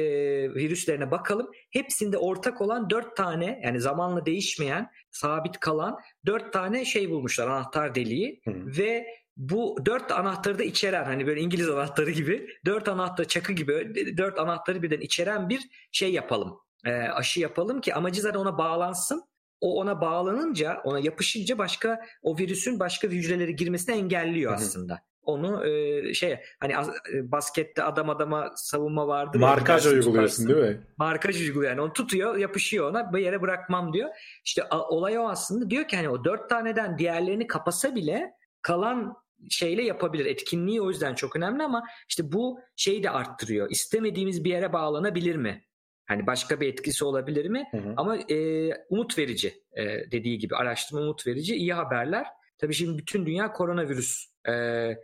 virüslerine 0.54 1.10
bakalım. 1.10 1.50
Hepsinde 1.70 2.18
ortak 2.18 2.60
olan 2.60 2.90
dört 2.90 3.16
tane 3.16 3.60
yani 3.64 3.80
zamanla 3.80 4.26
değişmeyen, 4.26 4.90
sabit 5.10 5.60
kalan 5.60 5.98
dört 6.26 6.52
tane 6.52 6.84
şey 6.84 7.10
bulmuşlar 7.10 7.48
anahtar 7.48 7.94
deliği 7.94 8.40
Hı. 8.44 8.52
ve 8.78 9.06
bu 9.36 9.76
dört 9.86 10.12
anahtarı 10.12 10.58
da 10.58 10.62
içeren 10.64 11.04
hani 11.04 11.26
böyle 11.26 11.40
İngiliz 11.40 11.68
anahtarı 11.68 12.10
gibi 12.10 12.48
dört 12.66 12.88
anahtar 12.88 13.24
çakı 13.24 13.52
gibi 13.52 13.92
dört 14.16 14.38
anahtarı 14.38 14.82
birden 14.82 15.00
içeren 15.00 15.48
bir 15.48 15.60
şey 15.92 16.12
yapalım. 16.12 16.58
E, 16.86 16.92
aşı 16.92 17.40
yapalım 17.40 17.80
ki 17.80 17.94
amacı 17.94 18.20
zaten 18.22 18.38
ona 18.38 18.58
bağlansın. 18.58 19.22
O 19.60 19.80
ona 19.80 20.00
bağlanınca 20.00 20.80
ona 20.84 20.98
yapışınca 20.98 21.58
başka 21.58 22.00
o 22.22 22.38
virüsün 22.38 22.80
başka 22.80 23.08
hücreleri 23.08 23.56
girmesini 23.56 23.94
engelliyor 23.96 24.52
Hı 24.52 24.56
hı. 24.56 24.60
aslında. 24.60 24.98
Onu 25.22 25.66
e, 25.66 26.14
şey 26.14 26.38
hani 26.60 26.78
az- 26.78 26.88
e, 27.14 27.32
baskette 27.32 27.82
adam 27.82 28.10
adama 28.10 28.52
savunma 28.56 29.08
vardır. 29.08 29.40
ya, 29.40 29.46
Markaj 29.46 29.86
uyguluyorsun 29.86 30.12
tutarsın. 30.12 30.48
değil 30.48 30.76
mi? 30.76 30.86
Markaj 30.96 31.40
uyguluyor 31.40 31.70
yani 31.70 31.80
onu 31.80 31.92
tutuyor 31.92 32.36
yapışıyor 32.36 32.90
ona 32.90 33.12
bir 33.12 33.18
yere 33.18 33.42
bırakmam 33.42 33.92
diyor. 33.92 34.10
İşte 34.44 34.62
a- 34.68 34.88
olay 34.88 35.18
o 35.18 35.28
aslında 35.28 35.70
diyor 35.70 35.88
ki 35.88 35.96
hani 35.96 36.08
o 36.08 36.24
dört 36.24 36.50
taneden 36.50 36.98
diğerlerini 36.98 37.46
kapasa 37.46 37.94
bile 37.94 38.32
kalan 38.62 39.14
şeyle 39.50 39.82
yapabilir. 39.82 40.26
Etkinliği 40.26 40.82
o 40.82 40.88
yüzden 40.88 41.14
çok 41.14 41.36
önemli 41.36 41.62
ama 41.62 41.84
işte 42.08 42.32
bu 42.32 42.60
şeyi 42.76 43.02
de 43.02 43.10
arttırıyor. 43.10 43.70
İstemediğimiz 43.70 44.44
bir 44.44 44.50
yere 44.50 44.72
bağlanabilir 44.72 45.36
mi? 45.36 45.64
Hani 46.06 46.26
başka 46.26 46.60
bir 46.60 46.68
etkisi 46.68 47.04
olabilir 47.04 47.46
mi? 47.46 47.68
Hı 47.70 47.76
hı. 47.76 47.94
Ama 47.96 48.16
e, 48.16 48.68
umut 48.88 49.18
verici 49.18 49.62
e, 49.76 49.84
dediği 49.84 50.38
gibi 50.38 50.56
araştırma 50.56 51.00
umut 51.00 51.26
verici 51.26 51.56
iyi 51.56 51.74
haberler. 51.74 52.26
Tabii 52.58 52.74
şimdi 52.74 52.98
bütün 52.98 53.26
dünya 53.26 53.52
koronavirüs 53.52 54.26
e, 54.44 54.52
e, 54.52 54.96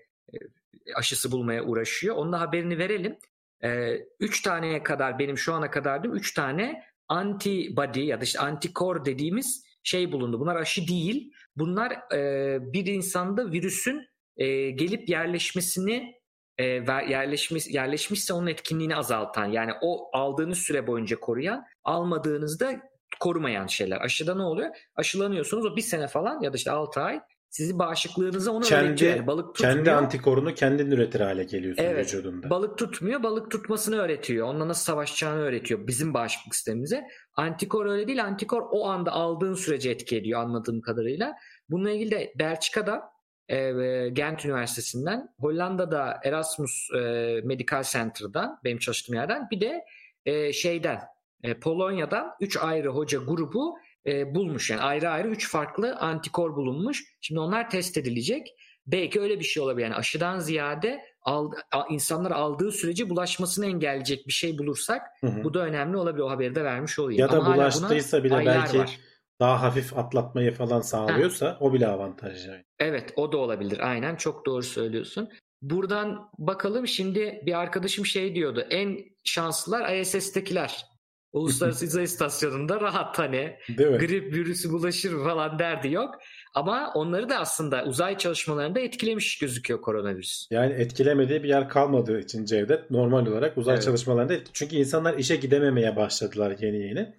aşısı 0.94 1.32
bulmaya 1.32 1.64
uğraşıyor. 1.64 2.16
Onun 2.16 2.32
da 2.32 2.40
haberini 2.40 2.78
verelim. 2.78 3.18
E, 3.64 3.98
üç 4.20 4.42
taneye 4.42 4.82
kadar 4.82 5.18
benim 5.18 5.38
şu 5.38 5.54
ana 5.54 5.70
kadar 5.70 6.02
değil? 6.02 6.14
Üç 6.14 6.34
tane 6.34 6.82
antibody 7.08 8.00
ya 8.00 8.20
da 8.20 8.24
işte 8.24 8.38
antikor 8.38 9.04
dediğimiz 9.04 9.64
şey 9.82 10.12
bulundu. 10.12 10.40
Bunlar 10.40 10.56
aşı 10.56 10.88
değil. 10.88 11.32
Bunlar 11.56 12.14
e, 12.14 12.72
bir 12.72 12.86
insanda 12.86 13.52
virüsün 13.52 14.06
e, 14.38 14.70
gelip 14.70 15.08
yerleşmesini 15.08 16.14
e, 16.58 16.64
yerleşmiş 17.08 17.66
yerleşmişse 17.66 18.32
onun 18.32 18.46
etkinliğini 18.46 18.96
azaltan 18.96 19.46
yani 19.46 19.72
o 19.82 20.10
aldığınız 20.12 20.58
süre 20.58 20.86
boyunca 20.86 21.20
koruyan 21.20 21.64
almadığınızda 21.84 22.80
korumayan 23.20 23.66
şeyler. 23.66 24.00
Aşıda 24.00 24.34
ne 24.34 24.42
oluyor? 24.42 24.70
Aşılanıyorsunuz 24.96 25.66
o 25.66 25.76
bir 25.76 25.82
sene 25.82 26.08
falan 26.08 26.40
ya 26.40 26.52
da 26.52 26.56
işte 26.56 26.70
6 26.70 27.00
ay 27.00 27.20
sizi 27.50 27.78
bağışıklığınıza 27.78 28.50
onu 28.50 28.64
kendi, 28.64 28.88
öğretiyor. 28.88 29.16
Yani 29.16 29.26
balık 29.26 29.54
tutmuyor. 29.54 29.74
Kendi 29.74 29.92
antikorunu 29.92 30.54
kendin 30.54 30.90
üretir 30.90 31.20
hale 31.20 31.44
geliyorsun 31.44 31.82
evet, 31.82 32.06
vücudunda. 32.06 32.50
Balık 32.50 32.78
tutmuyor. 32.78 33.22
Balık 33.22 33.50
tutmasını 33.50 33.96
öğretiyor. 33.96 34.46
Onunla 34.46 34.68
nasıl 34.68 34.84
savaşacağını 34.84 35.40
öğretiyor 35.40 35.86
bizim 35.86 36.14
bağışıklık 36.14 36.54
sistemimize. 36.54 37.04
Antikor 37.36 37.86
öyle 37.86 38.06
değil. 38.06 38.24
Antikor 38.24 38.62
o 38.70 38.88
anda 38.88 39.12
aldığın 39.12 39.54
sürece 39.54 39.90
etki 39.90 40.16
ediyor 40.16 40.40
anladığım 40.40 40.80
kadarıyla. 40.80 41.34
Bununla 41.68 41.90
ilgili 41.90 42.10
de 42.10 42.32
Belçika'da 42.38 43.02
e, 43.48 44.08
Gent 44.12 44.44
Üniversitesi'nden, 44.44 45.34
Hollanda'da 45.38 46.20
Erasmus 46.24 46.88
e, 46.94 46.98
Medical 47.44 47.82
Center'dan, 47.82 48.60
benim 48.64 48.78
çalıştığım 48.78 49.14
yerden, 49.14 49.50
bir 49.50 49.60
de 49.60 49.84
e, 50.26 50.52
şeyden, 50.52 51.00
e, 51.42 51.54
Polonya'dan 51.54 52.30
3 52.40 52.56
ayrı 52.56 52.88
hoca 52.88 53.18
grubu 53.18 53.78
e, 54.06 54.34
bulmuş. 54.34 54.70
Yani 54.70 54.80
ayrı 54.80 55.08
ayrı 55.08 55.28
3 55.28 55.50
farklı 55.50 55.96
antikor 55.96 56.56
bulunmuş. 56.56 57.04
Şimdi 57.20 57.40
onlar 57.40 57.70
test 57.70 57.96
edilecek. 57.96 58.54
Belki 58.86 59.20
öyle 59.20 59.40
bir 59.40 59.44
şey 59.44 59.62
olabilir. 59.62 59.84
Yani 59.84 59.94
aşıdan 59.94 60.38
ziyade 60.38 61.00
al, 61.22 61.52
insanlar 61.90 62.30
aldığı 62.30 62.72
sürece 62.72 63.10
bulaşmasını 63.10 63.66
engelleyecek 63.66 64.26
bir 64.26 64.32
şey 64.32 64.58
bulursak 64.58 65.02
hı 65.20 65.26
hı. 65.26 65.44
bu 65.44 65.54
da 65.54 65.60
önemli 65.60 65.96
olabilir. 65.96 66.22
O 66.22 66.30
haberi 66.30 66.54
de 66.54 66.64
vermiş 66.64 66.98
olayım. 66.98 67.20
Ya 67.20 67.32
da 67.32 67.38
Ama 67.38 67.54
bulaştıysa 67.54 68.24
bile 68.24 68.46
belki 68.46 68.78
var. 68.78 68.98
Daha 69.40 69.62
hafif 69.62 69.98
atlatmayı 69.98 70.52
falan 70.52 70.80
sağlıyorsa 70.80 71.46
ha. 71.46 71.56
o 71.60 71.72
bile 71.72 71.86
avantaj 71.86 72.46
yani. 72.46 72.64
Evet 72.78 73.12
o 73.16 73.32
da 73.32 73.36
olabilir. 73.36 73.90
Aynen 73.90 74.16
çok 74.16 74.46
doğru 74.46 74.62
söylüyorsun. 74.62 75.28
Buradan 75.62 76.30
bakalım 76.38 76.86
şimdi 76.86 77.42
bir 77.46 77.58
arkadaşım 77.58 78.06
şey 78.06 78.34
diyordu. 78.34 78.66
En 78.70 78.98
şanslılar 79.24 79.96
ISS'tekiler. 79.96 80.86
Uluslararası 81.32 81.86
Uzay 81.86 82.04
İstasyonu'nda 82.04 82.80
rahat 82.80 83.18
hani 83.18 83.56
grip 83.76 84.34
virüsü 84.34 84.72
bulaşır 84.72 85.24
falan 85.24 85.58
derdi 85.58 85.92
yok. 85.92 86.14
Ama 86.54 86.92
onları 86.94 87.28
da 87.28 87.38
aslında 87.38 87.84
uzay 87.84 88.18
çalışmalarında 88.18 88.80
etkilemiş 88.80 89.38
gözüküyor 89.38 89.80
koronavirüs. 89.80 90.46
Yani 90.50 90.72
etkilemediği 90.72 91.42
bir 91.42 91.48
yer 91.48 91.68
kalmadığı 91.68 92.20
için 92.20 92.44
Cevdet 92.44 92.90
normal 92.90 93.26
olarak 93.26 93.58
uzay 93.58 93.74
evet. 93.74 93.84
çalışmalarında 93.84 94.34
çünkü 94.52 94.76
insanlar 94.76 95.18
işe 95.18 95.36
gidememeye 95.36 95.96
başladılar 95.96 96.56
yeni 96.60 96.78
yeni. 96.78 97.14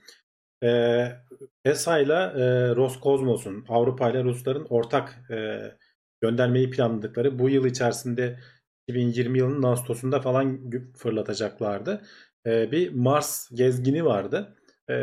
Ee, 0.64 1.12
ESA 1.66 2.00
ile 2.00 2.14
e, 2.14 2.76
Roskosmos'un 2.76 3.66
Avrupa 3.70 4.10
ile 4.10 4.24
Rusların 4.24 4.66
ortak 4.70 5.32
e, 5.32 5.62
göndermeyi 6.22 6.70
planladıkları 6.70 7.40
bu 7.40 7.50
yıl 7.50 7.66
içerisinde 7.66 8.40
2020 8.88 9.38
yılının 9.38 9.64
Ağustos'unda 9.64 10.22
falan 10.22 10.72
fırlatacaklardı. 10.98 12.02
E, 12.46 12.72
bir 12.72 12.94
Mars 12.94 13.50
gezgini 13.54 14.06
vardı. 14.06 14.56
E, 14.90 14.94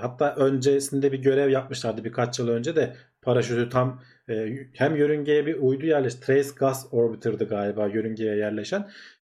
hatta 0.00 0.34
öncesinde 0.34 1.12
bir 1.12 1.18
görev 1.18 1.50
yapmışlardı 1.50 2.04
birkaç 2.04 2.38
yıl 2.38 2.48
önce 2.48 2.76
de 2.76 2.96
paraşütü 3.22 3.68
tam 3.68 4.02
e, 4.28 4.48
hem 4.74 4.96
yörüngeye 4.96 5.46
bir 5.46 5.54
uydu 5.54 5.86
yerleş. 5.86 6.14
Trace 6.14 6.48
Gas 6.56 6.86
Orbiter'dı 6.92 7.48
galiba 7.48 7.86
yörüngeye 7.86 8.36
yerleşen. 8.36 8.90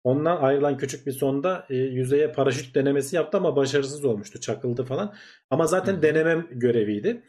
Ondan 0.06 0.36
ayrılan 0.36 0.76
küçük 0.76 1.06
bir 1.06 1.12
sonda 1.12 1.66
e, 1.70 1.76
yüzeye 1.76 2.32
paraşüt 2.32 2.74
denemesi 2.74 3.16
yaptı 3.16 3.38
ama 3.38 3.56
başarısız 3.56 4.04
olmuştu. 4.04 4.40
Çakıldı 4.40 4.84
falan. 4.84 5.14
Ama 5.50 5.66
zaten 5.66 5.94
hmm. 5.94 6.02
denemem 6.02 6.46
göreviydi. 6.50 7.22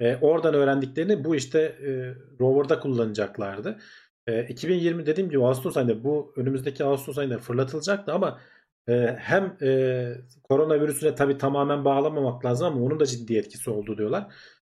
E, 0.00 0.16
oradan 0.16 0.54
öğrendiklerini 0.54 1.24
bu 1.24 1.36
işte 1.36 1.60
e, 1.60 2.14
rover'da 2.40 2.80
kullanacaklardı. 2.80 3.78
E, 4.26 4.44
2020 4.46 5.06
dediğim 5.06 5.30
gibi 5.30 5.44
Ağustos 5.44 5.76
ayında 5.76 6.04
bu 6.04 6.34
önümüzdeki 6.36 6.84
Ağustos 6.84 7.18
ayında 7.18 7.38
fırlatılacaktı 7.38 8.12
ama 8.12 8.40
e, 8.88 9.16
hem 9.18 9.56
e, 9.62 10.12
koronavirüsüne 10.42 11.14
tabii 11.14 11.38
tamamen 11.38 11.84
bağlamamak 11.84 12.44
lazım 12.44 12.66
ama 12.66 12.80
onun 12.84 13.00
da 13.00 13.06
ciddi 13.06 13.36
etkisi 13.36 13.70
oldu 13.70 13.98
diyorlar. 13.98 14.26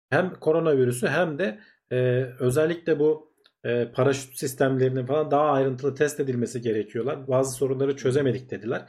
Hem 0.09 0.33
koronavirüsü 0.33 1.07
hem 1.07 1.39
de 1.39 1.59
e, 1.91 1.97
özellikle 2.39 2.99
bu 2.99 3.30
e, 3.65 3.91
paraşüt 3.91 4.37
sistemlerinin 4.37 5.05
falan 5.05 5.31
daha 5.31 5.51
ayrıntılı 5.51 5.95
test 5.95 6.19
edilmesi 6.19 6.61
gerekiyorlar. 6.61 7.27
Bazı 7.27 7.55
sorunları 7.55 7.95
çözemedik 7.95 8.51
dediler. 8.51 8.85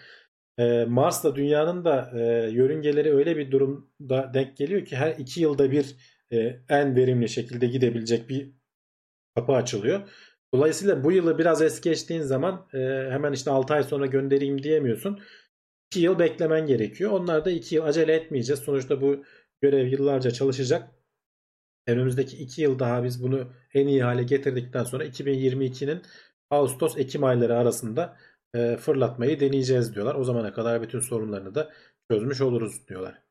E, 0.59 0.85
Mars'la 0.85 1.37
dünyanın 1.37 1.85
da 1.85 2.11
e, 2.15 2.51
yörüngeleri 2.51 3.15
öyle 3.15 3.37
bir 3.37 3.51
durumda 3.51 4.31
denk 4.35 4.57
geliyor 4.57 4.85
ki 4.85 4.97
her 4.97 5.15
iki 5.19 5.41
yılda 5.41 5.71
bir 5.71 5.97
e, 6.33 6.61
en 6.69 6.97
verimli 6.97 7.29
şekilde 7.29 7.67
gidebilecek 7.67 8.29
bir 8.29 8.53
kapı 9.35 9.53
açılıyor. 9.53 10.09
Dolayısıyla 10.55 11.05
bu 11.05 11.13
yılı 11.13 11.39
biraz 11.39 11.63
es 11.63 11.81
geçtiğin 11.81 12.23
zaman 12.23 12.69
e, 12.75 12.79
hemen 13.11 13.33
işte 13.33 13.51
6 13.51 13.75
ay 13.75 13.83
sonra 13.83 14.07
göndereyim 14.07 14.63
diyemiyorsun. 14.63 15.21
2 15.93 16.01
yıl 16.01 16.19
beklemen 16.19 16.67
gerekiyor. 16.67 17.11
Onlar 17.11 17.45
da 17.45 17.51
2 17.51 17.75
yıl 17.75 17.85
acele 17.85 18.15
etmeyeceğiz. 18.15 18.61
Sonuçta 18.61 19.01
bu 19.01 19.25
görev 19.61 19.87
yıllarca 19.87 20.31
çalışacak. 20.31 21.02
Önümüzdeki 21.87 22.37
2 22.37 22.63
yıl 22.63 22.79
daha 22.79 23.05
biz 23.05 23.23
bunu 23.23 23.53
en 23.75 23.87
iyi 23.87 24.03
hale 24.03 24.23
getirdikten 24.23 24.85
sonra 24.85 25.05
2022'nin 25.05 26.03
Ağustos-Ekim 26.51 27.25
ayları 27.25 27.59
arasında 27.59 28.17
e, 28.55 28.77
fırlatmayı 28.77 29.41
deneyeceğiz 29.41 29.95
diyorlar. 29.95 30.15
O 30.15 30.25
zamana 30.25 30.53
kadar 30.53 30.83
bütün 30.83 31.01
sorunlarını 31.01 31.55
da 31.55 31.73
çözmüş 32.11 32.41
oluruz 32.41 32.89
diyorlar. 32.89 33.23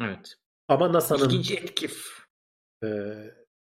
Evet. 0.00 0.34
Ama 0.68 0.92
NASA'nın 0.92 1.24
İkinci 1.24 1.54
etki 1.54 1.88
e, 2.84 2.88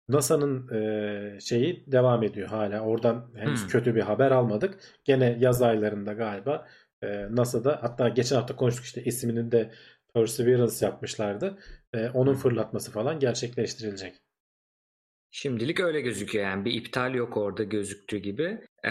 NASA'nın 0.10 0.74
e, 0.74 1.40
şeyi 1.40 1.84
devam 1.88 2.24
ediyor 2.24 2.48
hala. 2.48 2.82
Oradan 2.82 3.32
henüz 3.36 3.62
hmm. 3.62 3.70
kötü 3.70 3.96
bir 3.96 4.02
haber 4.02 4.32
almadık. 4.32 4.80
Gene 5.04 5.38
yaz 5.40 5.62
aylarında 5.62 6.14
galiba 6.14 6.68
e, 7.02 7.36
NASA'da 7.36 7.80
hatta 7.82 8.10
geçen 8.10 8.36
hafta 8.36 8.56
konuştuk 8.56 8.86
işte 8.86 9.04
isminin 9.04 9.52
de 9.52 9.72
Perseverance 10.14 10.86
yapmışlardı. 10.86 11.60
E, 11.94 12.10
onun 12.10 12.36
fırlatması 12.36 12.92
falan 12.92 13.20
gerçekleştirilecek. 13.20 14.16
Şimdilik 15.32 15.80
öyle 15.80 16.02
gözüküyor 16.02 16.46
yani 16.46 16.66
bir 16.66 16.74
iptal 16.74 17.16
yok 17.16 17.38
orada 17.38 17.64
gözüktüğü 17.64 18.18
gibi. 18.18 18.62
Ee, 18.86 18.90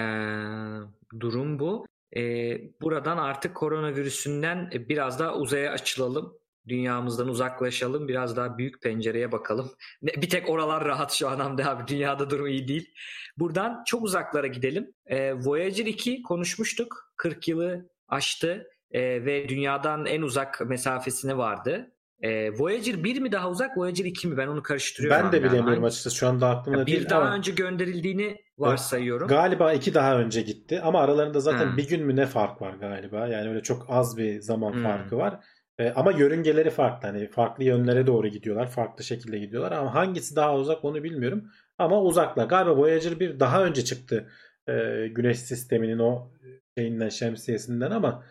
durum 1.21 1.59
bu. 1.59 1.87
Ee, 2.17 2.61
buradan 2.81 3.19
artık 3.19 3.55
koronavirüsünden 3.57 4.71
biraz 4.89 5.19
daha 5.19 5.35
uzaya 5.35 5.73
açılalım 5.73 6.39
dünyamızdan 6.69 7.29
uzaklaşalım. 7.29 8.09
Biraz 8.09 8.37
daha 8.37 8.59
büyük 8.59 8.83
pencereye 8.83 9.33
bakalım. 9.33 9.71
Bir 10.03 10.31
tek 10.31 10.51
oralar 10.51 10.85
rahat 10.85 11.13
şu 11.13 11.29
an 11.29 11.39
abi. 11.39 11.87
Dünyada 11.87 12.31
durum 12.31 12.47
iyi 12.47 12.69
değil. 12.69 12.95
Buradan 13.37 13.83
çok 13.87 14.03
uzaklara 14.03 14.47
gidelim. 14.47 14.95
E, 15.07 15.35
Voyager 15.35 15.87
2 15.87 16.23
konuşmuştuk. 16.23 17.13
40 17.17 17.49
yılı 17.49 17.91
aştı 18.09 18.67
e, 18.91 19.25
ve 19.25 19.49
dünyadan 19.49 20.07
en 20.07 20.23
uzak 20.23 20.61
mesafesine 20.67 21.37
vardı. 21.37 21.93
E, 22.23 22.51
Voyager 22.53 23.05
1 23.05 23.21
mi 23.21 23.33
daha 23.33 23.51
uzak, 23.51 23.79
Voyager 23.79 24.05
2 24.05 24.29
mi? 24.29 24.37
Ben 24.37 24.47
onu 24.47 24.63
karıştırıyorum. 24.63 25.25
Ben 25.25 25.33
de 25.33 25.39
bilemiyorum 25.39 25.73
yani. 25.73 25.87
açıkçası. 25.87 26.17
Şu 26.17 26.29
anda 26.29 26.49
aklımda 26.49 26.87
değil 26.87 27.01
Bir 27.01 27.09
daha 27.11 27.21
ama... 27.21 27.35
önce 27.35 27.53
gönderildiğini 27.53 28.37
varsayıyorum. 28.59 29.29
Galiba 29.29 29.73
iki 29.73 29.95
daha 29.95 30.19
önce 30.19 30.43
gitti 30.43 30.81
ama 30.81 31.01
aralarında 31.01 31.41
zaten 31.41 31.71
hmm. 31.71 31.77
bir 31.77 31.89
gün 31.89 32.07
mü 32.07 32.17
ne 32.17 32.27
fark 32.27 32.63
var 32.63 32.75
galiba. 32.75 33.29
Yani 33.29 33.49
öyle 33.49 33.63
çok 33.63 33.87
az 33.89 34.17
bir 34.17 34.41
zaman 34.41 34.73
hmm. 34.73 34.83
farkı 34.83 35.17
var. 35.17 35.41
E, 35.79 35.91
ama 35.91 36.13
yörüngeleri 36.13 36.71
farklı. 36.71 37.09
Hani 37.09 37.29
farklı 37.29 37.65
yönlere 37.65 38.07
doğru 38.07 38.29
gidiyorlar. 38.29 38.71
Farklı 38.71 39.05
şekilde 39.05 39.39
gidiyorlar. 39.39 39.73
Ama 39.73 39.95
hangisi 39.95 40.37
daha 40.37 40.57
uzak 40.57 40.85
onu 40.85 41.05
bilmiyorum. 41.05 41.45
Ama 41.79 42.03
uzaklar. 42.03 42.47
Galiba 42.47 42.77
Voyager 42.77 43.21
1 43.21 43.41
daha 43.41 43.65
önce 43.65 43.85
çıktı. 43.85 44.29
E, 44.69 44.73
güneş 45.09 45.39
sisteminin 45.39 45.99
o 45.99 46.31
şeyinden 46.79 47.09
şemsiyesinden 47.09 47.91
ama 47.91 48.25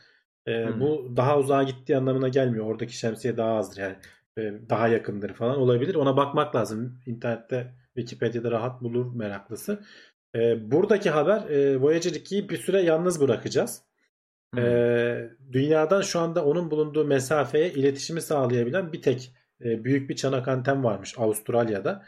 e, 0.48 0.66
hmm. 0.66 0.80
bu 0.82 1.14
daha 1.16 1.40
uzağa 1.40 1.64
gittiği 1.64 1.98
anlamına 1.98 2.28
gelmiyor. 2.28 2.66
Oradaki 2.66 2.98
şemsiye 2.98 3.38
daha 3.38 3.54
azdır 3.54 3.82
yani. 3.82 3.96
E, 4.38 4.42
daha 4.70 4.88
yakındır 4.88 5.34
falan 5.34 5.58
olabilir. 5.58 5.96
Ona 5.96 6.18
bakmak 6.18 6.56
lazım. 6.56 7.00
İnternette 7.06 7.74
Wikipedia'da 7.96 8.52
rahat 8.52 8.82
bulur 8.82 9.16
meraklısı. 9.16 9.80
E, 10.36 10.72
buradaki 10.72 11.10
haber 11.10 11.50
e, 11.50 11.82
Voyager 11.82 12.12
2'yi 12.12 12.50
bir 12.50 12.58
süre 12.58 12.82
yalnız 12.82 13.22
bırakacağız. 13.22 13.88
Ee, 14.58 15.30
dünyadan 15.52 16.02
şu 16.02 16.20
anda 16.20 16.46
onun 16.46 16.72
bulunduğu 16.72 17.06
mesafeye 17.06 17.72
iletişimi 17.72 18.22
sağlayabilen 18.22 18.94
bir 18.94 19.02
tek 19.02 19.34
e, 19.62 19.84
büyük 19.84 20.10
bir 20.10 20.16
çanak 20.16 20.48
anten 20.48 20.84
varmış 20.84 21.14
Avustralya'da. 21.18 22.06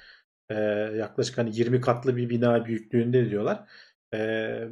Ee, 0.50 0.56
yaklaşık 0.98 1.38
hani 1.38 1.58
20 1.58 1.82
katlı 1.82 2.18
bir 2.18 2.30
bina 2.30 2.66
büyüklüğünde 2.66 3.30
diyorlar. 3.30 3.64
Ee, 4.14 4.68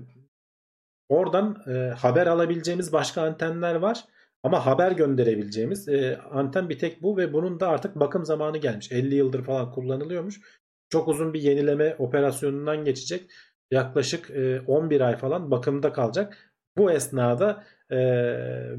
oradan 1.10 1.64
e, 1.68 1.94
haber 1.94 2.28
alabileceğimiz 2.28 2.94
başka 2.94 3.22
antenler 3.22 3.76
var. 3.76 4.06
Ama 4.44 4.66
haber 4.66 4.92
gönderebileceğimiz 4.92 5.88
e, 5.88 6.18
anten 6.32 6.70
bir 6.70 6.80
tek 6.80 7.04
bu 7.04 7.18
ve 7.18 7.34
bunun 7.34 7.60
da 7.60 7.68
artık 7.68 7.96
bakım 7.96 8.26
zamanı 8.26 8.58
gelmiş. 8.58 8.92
50 8.92 9.16
yıldır 9.16 9.44
falan 9.44 9.72
kullanılıyormuş. 9.72 10.42
Çok 10.90 11.08
uzun 11.08 11.34
bir 11.34 11.42
yenileme 11.42 11.96
operasyonundan 12.00 12.86
geçecek. 12.86 13.32
Yaklaşık 13.72 14.30
e, 14.30 14.62
11 14.62 15.02
ay 15.02 15.18
falan 15.18 15.52
bakımda 15.52 15.94
kalacak. 15.94 16.38
Bu 16.78 16.92
esnada 16.92 17.64
e, 17.90 17.98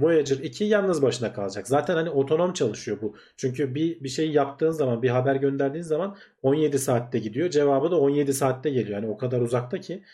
Voyager 0.00 0.36
2 0.36 0.64
yalnız 0.64 1.02
başına 1.02 1.32
kalacak. 1.32 1.68
Zaten 1.68 1.94
hani 1.94 2.10
otonom 2.10 2.52
çalışıyor 2.52 2.98
bu. 3.02 3.16
Çünkü 3.36 3.74
bir 3.74 4.04
bir 4.04 4.08
şey 4.08 4.30
yaptığın 4.30 4.70
zaman, 4.70 5.02
bir 5.02 5.08
haber 5.08 5.36
gönderdiğin 5.36 5.84
zaman 5.84 6.16
17 6.42 6.78
saatte 6.78 7.18
gidiyor. 7.18 7.50
Cevabı 7.50 7.90
da 7.90 8.00
17 8.00 8.34
saatte 8.34 8.70
geliyor. 8.70 9.02
Yani 9.02 9.12
o 9.12 9.16
kadar 9.16 9.40
uzakta 9.40 9.80
ki 9.80 10.04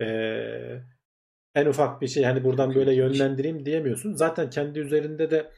e, 0.00 0.06
en 1.54 1.66
ufak 1.66 2.00
bir 2.02 2.08
şey 2.08 2.24
hani 2.24 2.44
buradan 2.44 2.74
böyle 2.74 2.94
yönlendireyim 2.94 3.66
diyemiyorsun. 3.66 4.14
Zaten 4.14 4.50
kendi 4.50 4.78
üzerinde 4.78 5.30
de 5.30 5.50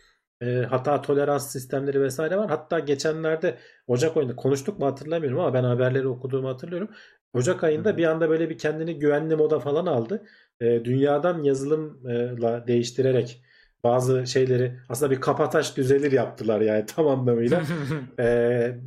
e, 0.42 0.62
hata 0.62 1.02
tolerans 1.02 1.52
sistemleri 1.52 2.00
vesaire 2.00 2.36
var. 2.36 2.50
Hatta 2.50 2.78
geçenlerde 2.78 3.58
Ocak 3.86 4.16
ayında 4.16 4.36
konuştuk 4.36 4.78
mu 4.78 4.86
hatırlamıyorum 4.86 5.38
ama 5.40 5.54
ben 5.54 5.64
haberleri 5.64 6.08
okuduğumu 6.08 6.48
hatırlıyorum. 6.48 6.90
Ocak 7.32 7.64
ayında 7.64 7.96
bir 7.96 8.04
anda 8.04 8.30
böyle 8.30 8.50
bir 8.50 8.58
kendini 8.58 8.98
güvenli 8.98 9.36
moda 9.36 9.60
falan 9.60 9.86
aldı. 9.86 10.24
E, 10.60 10.84
dünyadan 10.84 11.42
yazılımla 11.42 12.66
değiştirerek 12.66 13.42
bazı 13.84 14.26
şeyleri 14.26 14.78
aslında 14.88 15.10
bir 15.10 15.20
kapataş 15.20 15.76
düzelir 15.76 16.12
yaptılar 16.12 16.60
yani 16.60 16.86
tam 16.96 17.06
anlamıyla. 17.06 17.62
e, 18.18 18.78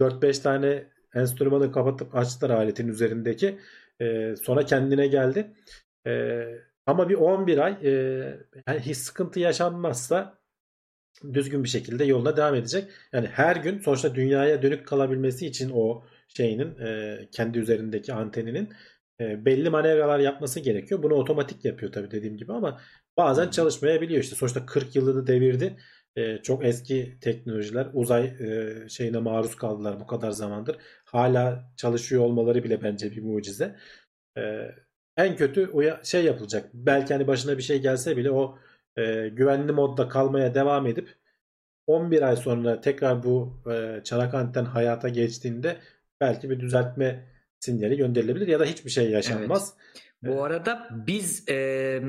4-5 0.00 0.42
tane 0.42 0.86
enstrümanı 1.14 1.72
kapatıp 1.72 2.14
açtılar 2.16 2.50
aletin 2.50 2.88
üzerindeki. 2.88 3.58
E, 4.00 4.36
sonra 4.36 4.64
kendine 4.64 5.06
geldi. 5.06 5.52
E, 6.06 6.44
ama 6.86 7.08
bir 7.08 7.14
11 7.14 7.58
ay 7.58 7.72
e, 7.82 7.90
yani 8.68 8.80
hiç 8.80 8.96
sıkıntı 8.96 9.40
yaşanmazsa 9.40 10.38
düzgün 11.32 11.64
bir 11.64 11.68
şekilde 11.68 12.04
yoluna 12.04 12.36
devam 12.36 12.54
edecek. 12.54 12.90
Yani 13.12 13.26
her 13.26 13.56
gün 13.56 13.78
sonuçta 13.78 14.14
dünyaya 14.14 14.62
dönük 14.62 14.86
kalabilmesi 14.86 15.46
için 15.46 15.70
o 15.74 16.04
şeyinin 16.28 16.78
e, 16.78 17.18
kendi 17.32 17.58
üzerindeki 17.58 18.12
anteninin 18.14 18.68
e, 19.20 19.44
belli 19.44 19.70
manevralar 19.70 20.18
yapması 20.18 20.60
gerekiyor. 20.60 21.02
Bunu 21.02 21.14
otomatik 21.14 21.64
yapıyor 21.64 21.92
tabii 21.92 22.10
dediğim 22.10 22.36
gibi 22.36 22.52
ama 22.52 22.80
bazen 23.16 23.50
çalışmayabiliyor 23.50 24.22
işte. 24.22 24.36
Sonuçta 24.36 24.66
40 24.66 24.96
yılı 24.96 25.26
devirdi. 25.26 25.76
E, 26.16 26.38
çok 26.42 26.64
eski 26.64 27.18
teknolojiler 27.20 27.88
uzay 27.92 28.24
e, 28.24 28.88
şeyine 28.88 29.18
maruz 29.18 29.56
kaldılar 29.56 30.00
bu 30.00 30.06
kadar 30.06 30.30
zamandır. 30.30 30.76
Hala 31.04 31.72
çalışıyor 31.76 32.22
olmaları 32.22 32.64
bile 32.64 32.82
bence 32.82 33.10
bir 33.10 33.22
mucize. 33.22 33.76
E, 34.38 34.40
en 35.18 35.36
kötü 35.36 35.72
şey 36.02 36.24
yapılacak. 36.24 36.70
Belki 36.74 37.14
hani 37.14 37.26
başına 37.26 37.58
bir 37.58 37.62
şey 37.62 37.82
gelse 37.82 38.16
bile 38.16 38.30
o 38.30 38.58
e, 38.96 39.28
güvenli 39.28 39.72
modda 39.72 40.08
kalmaya 40.08 40.54
devam 40.54 40.86
edip 40.86 41.14
11 41.86 42.22
ay 42.22 42.36
sonra 42.36 42.80
tekrar 42.80 43.22
bu 43.22 43.62
e, 43.72 44.04
çanak 44.04 44.34
anten 44.34 44.64
hayata 44.64 45.08
geçtiğinde 45.08 45.76
belki 46.20 46.50
bir 46.50 46.60
düzeltme 46.60 47.24
sinyali 47.60 47.96
gönderilebilir 47.96 48.48
ya 48.48 48.60
da 48.60 48.64
hiçbir 48.64 48.90
şey 48.90 49.10
yaşanmaz. 49.10 49.74
Bu 50.22 50.44
arada 50.44 50.88
biz 51.06 51.48
e, 51.48 52.00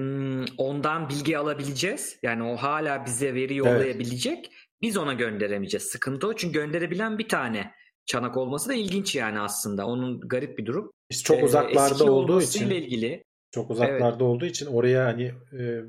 ondan 0.57 1.09
bilgi 1.09 1.37
alabileceğiz. 1.37 2.19
Yani 2.23 2.43
o 2.43 2.55
hala 2.55 3.05
bize 3.05 3.33
veri 3.33 3.55
yollayabilecek. 3.55 4.51
Biz 4.81 4.97
ona 4.97 5.13
gönderemeyeceğiz. 5.13 5.83
Sıkıntı 5.83 6.27
o. 6.27 6.35
Çünkü 6.35 6.53
gönderebilen 6.53 7.17
bir 7.17 7.27
tane 7.27 7.71
çanak 8.09 8.37
olması 8.37 8.69
da 8.69 8.73
ilginç 8.73 9.15
yani 9.15 9.39
aslında. 9.39 9.87
Onun 9.87 10.19
garip 10.21 10.57
bir 10.57 10.65
durum. 10.65 10.91
Biz 11.11 11.23
çok 11.23 11.39
E, 11.39 11.43
uzaklarda 11.43 11.93
eski 11.93 12.03
olduğu 12.03 12.41
için 12.41 12.69
ilgili. 12.69 13.23
çok 13.51 13.71
uzaklarda 13.71 14.23
olduğu 14.23 14.45
için 14.45 14.65
oraya 14.65 15.05
hani 15.05 15.23
e, 15.59 15.81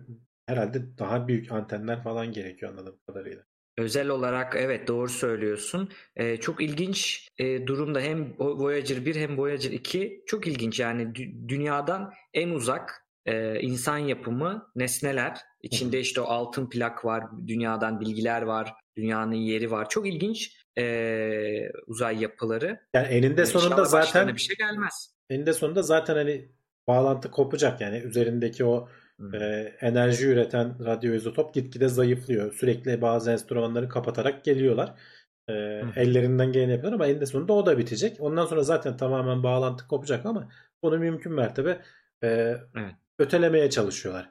herhalde 0.46 0.98
daha 0.98 1.28
büyük 1.28 1.52
antenler 1.52 2.02
falan 2.02 2.32
gerekiyor 2.32 2.72
anladığım 2.72 2.98
kadarıyla. 3.06 3.42
Özel 3.78 4.08
olarak 4.08 4.56
evet 4.58 4.88
doğru 4.88 5.08
söylüyorsun. 5.08 5.88
Ee, 6.16 6.36
çok 6.36 6.62
ilginç 6.62 7.28
e, 7.38 7.66
durumda 7.66 8.00
hem 8.00 8.34
Voyager 8.38 9.06
1 9.06 9.16
hem 9.16 9.38
Voyager 9.38 9.70
2 9.70 10.22
çok 10.26 10.46
ilginç 10.46 10.80
yani 10.80 11.02
dü- 11.02 11.48
dünyadan 11.48 12.12
en 12.34 12.50
uzak 12.50 13.06
e, 13.26 13.60
insan 13.60 13.98
yapımı 13.98 14.70
nesneler. 14.76 15.38
İçinde 15.62 16.00
işte 16.00 16.20
o 16.20 16.24
altın 16.24 16.68
plak 16.70 17.04
var, 17.04 17.24
dünyadan 17.46 18.00
bilgiler 18.00 18.42
var, 18.42 18.72
dünyanın 18.96 19.34
yeri 19.34 19.70
var. 19.70 19.88
Çok 19.88 20.08
ilginç 20.08 20.59
e, 20.78 21.70
uzay 21.86 22.22
yapıları. 22.22 22.80
Yani 22.94 23.06
eninde 23.06 23.46
sonunda 23.46 23.68
İnşallah 23.82 23.86
zaten 24.04 24.34
bir 24.34 24.40
şey 24.40 24.56
gelmez. 24.56 25.14
eninde 25.30 25.52
sonunda 25.52 25.82
zaten 25.82 26.14
hani 26.14 26.48
bağlantı 26.88 27.30
kopacak 27.30 27.80
yani 27.80 27.98
üzerindeki 27.98 28.64
o 28.64 28.88
Hmm. 29.20 29.34
e, 29.34 29.76
enerji 29.80 30.26
üreten 30.28 30.84
radyoizotop 30.84 31.54
gitgide 31.54 31.88
zayıflıyor. 31.88 32.52
Sürekli 32.54 33.02
bazı 33.02 33.30
enstrümanları 33.30 33.88
kapatarak 33.88 34.44
geliyorlar. 34.44 34.94
E, 35.48 35.52
ellerinden 35.96 36.52
geleni 36.52 36.72
yapıyorlar 36.72 36.94
ama 36.94 37.06
eninde 37.06 37.26
sonunda 37.26 37.52
o 37.52 37.66
da 37.66 37.78
bitecek. 37.78 38.16
Ondan 38.20 38.46
sonra 38.46 38.62
zaten 38.62 38.96
tamamen 38.96 39.42
bağlantı 39.42 39.88
kopacak 39.88 40.26
ama 40.26 40.48
bunu 40.82 40.98
mümkün 40.98 41.32
mertebe 41.32 41.70
e, 42.22 42.28
Evet. 42.28 42.92
ötelemeye 43.18 43.70
çalışıyorlar. 43.70 44.30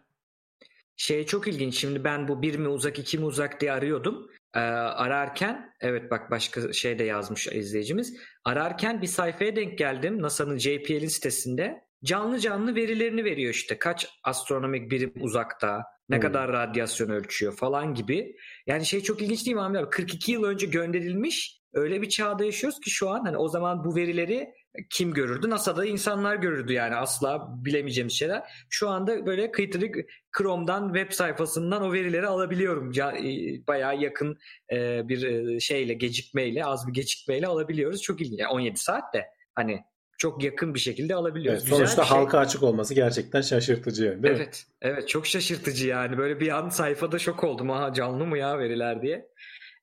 Şey 0.96 1.26
çok 1.26 1.48
ilginç. 1.48 1.76
Şimdi 1.76 2.04
ben 2.04 2.28
bu 2.28 2.42
bir 2.42 2.56
mi 2.56 2.68
uzak 2.68 3.00
iki 3.00 3.18
mi 3.18 3.26
uzak 3.26 3.62
diye 3.62 3.72
arıyordum. 3.72 4.32
Ee, 4.56 4.60
ararken 4.60 5.74
evet 5.82 6.12
bak 6.12 6.32
başka 6.32 6.74
şey 6.74 7.00
de 7.00 7.04
yazmış 7.04 7.48
izleyicimiz. 7.48 8.18
Ararken 8.46 9.02
bir 9.02 9.08
sayfaya 9.08 9.56
denk 9.56 9.78
geldim. 9.78 10.22
NASA'nın 10.22 10.58
JPL'in 10.58 11.08
sitesinde. 11.08 11.82
Canlı 12.04 12.40
canlı 12.40 12.76
verilerini 12.76 13.24
veriyor 13.24 13.54
işte. 13.54 13.80
Kaç 13.80 14.08
astronomik 14.24 14.92
birim 14.92 15.14
uzakta, 15.20 15.84
ne 16.10 16.16
Hmm. 16.16 16.22
kadar 16.22 16.52
radyasyon 16.52 17.10
ölçüyor 17.10 17.56
falan 17.58 17.94
gibi. 17.94 18.36
Yani 18.68 18.86
şey 18.86 19.02
çok 19.02 19.22
ilginç 19.22 19.46
değil 19.46 19.56
mi 19.56 19.62
abi? 19.62 19.90
42 19.90 20.32
yıl 20.32 20.44
önce 20.44 20.66
gönderilmiş. 20.68 21.60
Öyle 21.74 22.02
bir 22.02 22.10
çağda 22.10 22.46
yaşıyoruz 22.46 22.80
ki 22.80 22.90
şu 22.90 23.10
an 23.10 23.26
hani 23.26 23.38
o 23.38 23.48
zaman 23.48 23.84
bu 23.86 23.96
verileri 23.96 24.50
kim 24.90 25.14
görürdü? 25.14 25.50
NASA'da 25.50 25.86
insanlar 25.86 26.36
görürdü 26.36 26.74
yani 26.74 26.96
asla 26.96 27.48
bilemeyeceğimiz 27.66 28.14
şeyler. 28.14 28.44
Şu 28.70 28.90
anda 28.90 29.26
böyle 29.26 29.52
kıytırık 29.52 29.96
Chrome'dan 30.38 30.94
web 30.94 31.12
sayfasından 31.12 31.82
o 31.82 31.94
verileri 31.94 32.28
alabiliyorum. 32.28 32.92
E, 32.92 33.68
Bayağı 33.68 33.98
yakın 33.98 34.38
e, 34.72 35.10
bir 35.10 35.24
e, 35.24 35.60
şeyle 35.60 35.94
gecikmeyle 35.94 36.66
az 36.66 36.88
bir 36.88 36.94
gecikmeyle 36.94 37.48
alabiliyoruz. 37.48 38.02
Çok 38.02 38.22
ilginç. 38.22 38.40
Yani 38.40 38.52
17 38.52 38.80
saat 38.80 39.14
de 39.14 39.26
hani 39.56 39.84
çok 40.18 40.44
yakın 40.44 40.74
bir 40.74 40.80
şekilde 40.80 41.16
alabiliyoruz. 41.16 41.64
Evet, 41.64 41.74
sonuçta 41.76 42.04
şey. 42.06 42.18
halka 42.18 42.40
açık 42.40 42.64
olması 42.64 42.94
gerçekten 42.94 43.42
şaşırtıcı 43.42 44.04
değil 44.04 44.16
mi? 44.16 44.28
Evet, 44.28 44.66
evet 44.82 45.10
çok 45.10 45.28
şaşırtıcı 45.28 45.88
yani. 45.88 46.18
Böyle 46.18 46.40
bir 46.40 46.58
an 46.58 46.70
sayfada 46.70 47.20
şok 47.20 47.44
oldum. 47.44 47.72
Aha 47.72 47.94
canlı 47.94 48.26
mı 48.26 48.38
ya 48.38 48.60
veriler 48.60 49.02
diye. 49.02 49.30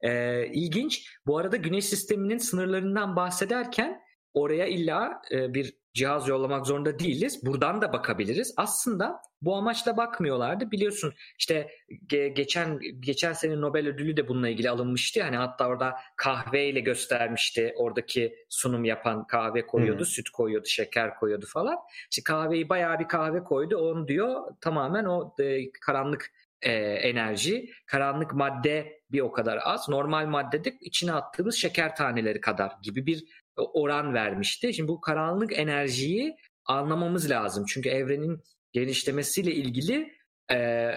Ee, 0.02 0.46
ilginç. 0.46 1.06
Bu 1.26 1.38
arada 1.38 1.56
güneş 1.56 1.84
sisteminin 1.84 2.38
sınırlarından 2.38 3.16
bahsederken 3.16 4.05
oraya 4.36 4.66
illa 4.66 5.22
e, 5.30 5.54
bir 5.54 5.74
cihaz 5.94 6.28
yollamak 6.28 6.66
zorunda 6.66 6.98
değiliz. 6.98 7.46
Buradan 7.46 7.82
da 7.82 7.92
bakabiliriz. 7.92 8.54
Aslında 8.56 9.20
bu 9.42 9.56
amaçla 9.56 9.96
bakmıyorlardı. 9.96 10.70
Biliyorsun 10.70 11.14
işte 11.38 11.68
ge- 12.08 12.34
geçen 12.34 12.80
geçen 13.00 13.32
sene 13.32 13.60
Nobel 13.60 13.88
ödülü 13.88 14.16
de 14.16 14.28
bununla 14.28 14.48
ilgili 14.48 14.70
alınmıştı. 14.70 15.22
Hani 15.22 15.36
hatta 15.36 15.68
orada 15.68 15.94
kahveyle 16.16 16.80
göstermişti. 16.80 17.74
Oradaki 17.76 18.36
sunum 18.48 18.84
yapan 18.84 19.26
kahve 19.26 19.66
koyuyordu, 19.66 20.00
Hı. 20.00 20.04
süt 20.04 20.28
koyuyordu, 20.30 20.68
şeker 20.68 21.14
koyuyordu 21.14 21.46
falan. 21.46 21.78
İşte 22.10 22.22
kahveyi 22.22 22.68
bayağı 22.68 22.98
bir 22.98 23.08
kahve 23.08 23.44
koydu. 23.44 23.76
Onu 23.76 24.08
diyor 24.08 24.42
tamamen 24.60 25.04
o 25.04 25.34
e, 25.40 25.70
karanlık 25.70 26.32
e, 26.62 26.72
enerji, 26.82 27.70
karanlık 27.86 28.34
madde 28.34 29.00
bir 29.12 29.20
o 29.20 29.32
kadar 29.32 29.58
az. 29.64 29.88
Normal 29.88 30.26
maddede 30.26 30.76
içine 30.80 31.12
attığımız 31.12 31.54
şeker 31.54 31.96
taneleri 31.96 32.40
kadar 32.40 32.72
gibi 32.82 33.06
bir 33.06 33.24
oran 33.56 34.14
vermişti. 34.14 34.74
Şimdi 34.74 34.88
bu 34.88 35.00
karanlık 35.00 35.58
enerjiyi 35.58 36.36
anlamamız 36.64 37.30
lazım. 37.30 37.64
Çünkü 37.68 37.88
evrenin 37.88 38.42
genişlemesiyle 38.72 39.54
ilgili 39.54 40.12
e, 40.52 40.90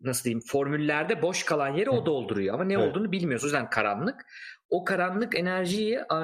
nasıl 0.00 0.24
diyeyim 0.24 0.42
formüllerde 0.46 1.22
boş 1.22 1.42
kalan 1.42 1.74
yeri 1.74 1.90
o 1.90 2.06
dolduruyor 2.06 2.54
ama 2.54 2.64
ne 2.64 2.74
Evet. 2.74 2.88
olduğunu 2.88 3.12
bilmiyoruz. 3.12 3.44
O 3.44 3.46
yüzden 3.46 3.70
karanlık. 3.70 4.26
O 4.70 4.84
karanlık 4.84 5.38
enerjiyi 5.38 5.94
e, 5.94 6.20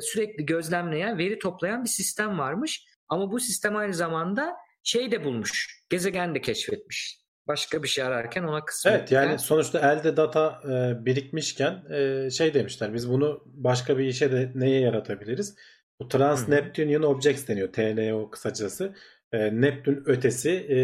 sürekli 0.00 0.46
gözlemleyen, 0.46 1.18
veri 1.18 1.38
toplayan 1.38 1.84
bir 1.84 1.88
sistem 1.88 2.38
varmış. 2.38 2.84
Ama 3.08 3.30
bu 3.32 3.40
sistem 3.40 3.76
aynı 3.76 3.94
zamanda 3.94 4.56
şey 4.82 5.10
de 5.12 5.24
bulmuş. 5.24 5.82
Gezegen 5.90 6.34
de 6.34 6.40
keşfetmiş. 6.40 7.25
Başka 7.48 7.82
bir 7.82 7.88
şey 7.88 8.04
ararken 8.04 8.42
ona 8.42 8.64
kısmet. 8.64 8.94
Evet 8.94 9.12
yani 9.12 9.38
sonuçta 9.38 9.92
elde 9.92 10.16
data 10.16 10.60
e, 10.64 11.04
birikmişken 11.04 11.82
e, 11.90 12.30
şey 12.30 12.54
demişler 12.54 12.94
biz 12.94 13.10
bunu 13.10 13.42
başka 13.46 13.98
bir 13.98 14.04
işe 14.04 14.32
de 14.32 14.52
neye 14.54 14.80
yaratabiliriz? 14.80 15.54
Bu 16.00 16.08
Trans. 16.08 16.48
Neptunian 16.48 17.02
Objects 17.02 17.48
deniyor 17.48 17.72
TNO 17.72 18.30
kısacası. 18.30 18.94
E, 19.32 19.60
Neptün 19.60 20.02
ötesi 20.06 20.50
e, 20.50 20.78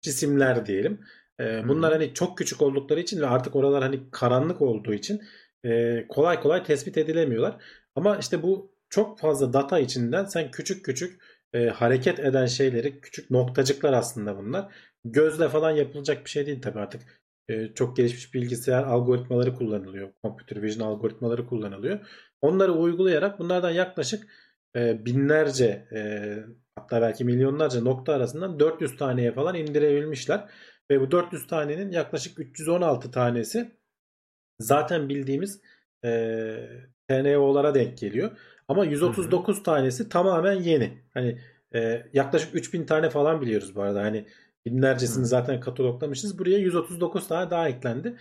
cisimler 0.00 0.66
diyelim. 0.66 1.00
E, 1.40 1.68
bunlar 1.68 1.92
hani 1.92 2.14
çok 2.14 2.38
küçük 2.38 2.62
oldukları 2.62 3.00
için 3.00 3.20
ve 3.20 3.26
artık 3.26 3.56
oralar 3.56 3.82
hani 3.82 4.10
karanlık 4.10 4.62
olduğu 4.62 4.94
için 4.94 5.22
e, 5.64 6.04
kolay 6.08 6.40
kolay 6.40 6.64
tespit 6.64 6.98
edilemiyorlar. 6.98 7.56
Ama 7.94 8.16
işte 8.16 8.42
bu 8.42 8.72
çok 8.90 9.20
fazla 9.20 9.52
data 9.52 9.78
içinden 9.78 10.24
sen 10.24 10.50
küçük 10.50 10.84
küçük 10.84 11.22
e, 11.52 11.66
hareket 11.66 12.20
eden 12.20 12.46
şeyleri 12.46 13.00
küçük 13.00 13.30
noktacıklar 13.30 13.92
aslında 13.92 14.38
bunlar 14.38 14.68
gözle 15.04 15.48
falan 15.48 15.70
yapılacak 15.70 16.24
bir 16.24 16.30
şey 16.30 16.46
değil 16.46 16.62
tabii 16.62 16.78
artık. 16.78 17.02
Ee, 17.48 17.74
çok 17.74 17.96
gelişmiş 17.96 18.34
bilgisayar 18.34 18.82
algoritmaları 18.82 19.54
kullanılıyor. 19.54 20.12
Computer 20.24 20.62
vision 20.62 20.86
algoritmaları 20.88 21.46
kullanılıyor. 21.46 21.98
Onları 22.40 22.72
uygulayarak 22.72 23.38
bunlardan 23.38 23.70
yaklaşık 23.70 24.26
e, 24.76 25.04
binlerce 25.06 25.88
e, 25.92 26.00
hatta 26.76 27.02
belki 27.02 27.24
milyonlarca 27.24 27.80
nokta 27.80 28.12
arasından 28.12 28.60
400 28.60 28.96
taneye 28.96 29.32
falan 29.32 29.54
indirebilmişler. 29.54 30.50
Ve 30.90 31.00
bu 31.00 31.10
400 31.10 31.46
tanenin 31.46 31.90
yaklaşık 31.90 32.38
316 32.38 33.10
tanesi 33.10 33.70
zaten 34.60 35.08
bildiğimiz 35.08 35.60
e, 36.04 36.10
TNO'lara 37.08 37.74
denk 37.74 37.98
geliyor. 37.98 38.30
Ama 38.68 38.84
139 38.84 39.56
hı 39.56 39.60
hı. 39.60 39.64
tanesi 39.64 40.08
tamamen 40.08 40.62
yeni. 40.62 40.98
Hani 41.14 41.38
e, 41.74 42.06
yaklaşık 42.12 42.54
3000 42.54 42.86
tane 42.86 43.10
falan 43.10 43.40
biliyoruz 43.40 43.74
bu 43.74 43.82
arada. 43.82 44.02
Hani 44.02 44.26
binlercesini 44.72 45.22
hı. 45.22 45.26
zaten 45.26 45.60
kataloglamışız. 45.60 46.38
Buraya 46.38 46.58
139 46.58 47.28
tane 47.28 47.50
daha 47.50 47.68
eklendi. 47.68 48.16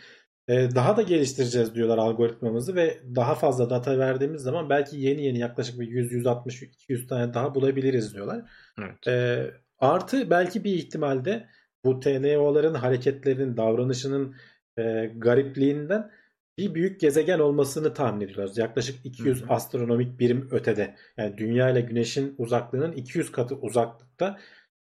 E, 0.48 0.76
daha 0.76 0.98
da 0.98 1.02
geliştireceğiz 1.02 1.76
diyorlar 1.76 1.98
algoritmamızı 1.98 2.76
ve 2.76 2.98
daha 3.16 3.36
fazla 3.36 3.70
data 3.70 4.00
verdiğimiz 4.00 4.42
zaman 4.42 4.70
belki 4.70 4.98
yeni 4.98 5.24
yeni 5.26 5.40
yaklaşık 5.40 5.80
bir 5.80 5.88
100, 5.88 6.12
160, 6.12 6.64
200 6.64 7.08
tane 7.08 7.34
daha 7.34 7.56
bulabiliriz 7.56 8.14
diyorlar. 8.14 8.42
Evet. 8.80 9.08
E, 9.08 9.46
artı 9.80 10.30
belki 10.30 10.64
bir 10.64 10.74
ihtimalde 10.74 11.48
bu 11.84 12.00
TNO'ların 12.00 12.74
hareketlerinin, 12.74 13.58
davranışının 13.58 14.36
e, 14.78 15.12
garipliğinden 15.18 16.12
bir 16.58 16.76
büyük 16.76 17.00
gezegen 17.00 17.40
olmasını 17.40 17.94
tahmin 17.94 18.22
ediyorlar. 18.22 18.56
Yaklaşık 18.56 19.06
200 19.06 19.42
hı 19.42 19.46
hı. 19.46 19.54
astronomik 19.54 20.20
birim 20.20 20.48
ötede. 20.52 20.96
Yani 21.18 21.38
Dünya 21.38 21.70
ile 21.70 21.82
Güneş'in 21.82 22.36
uzaklığının 22.38 22.92
200 22.92 23.32
katı 23.32 23.56
uzaklıkta 23.56 24.38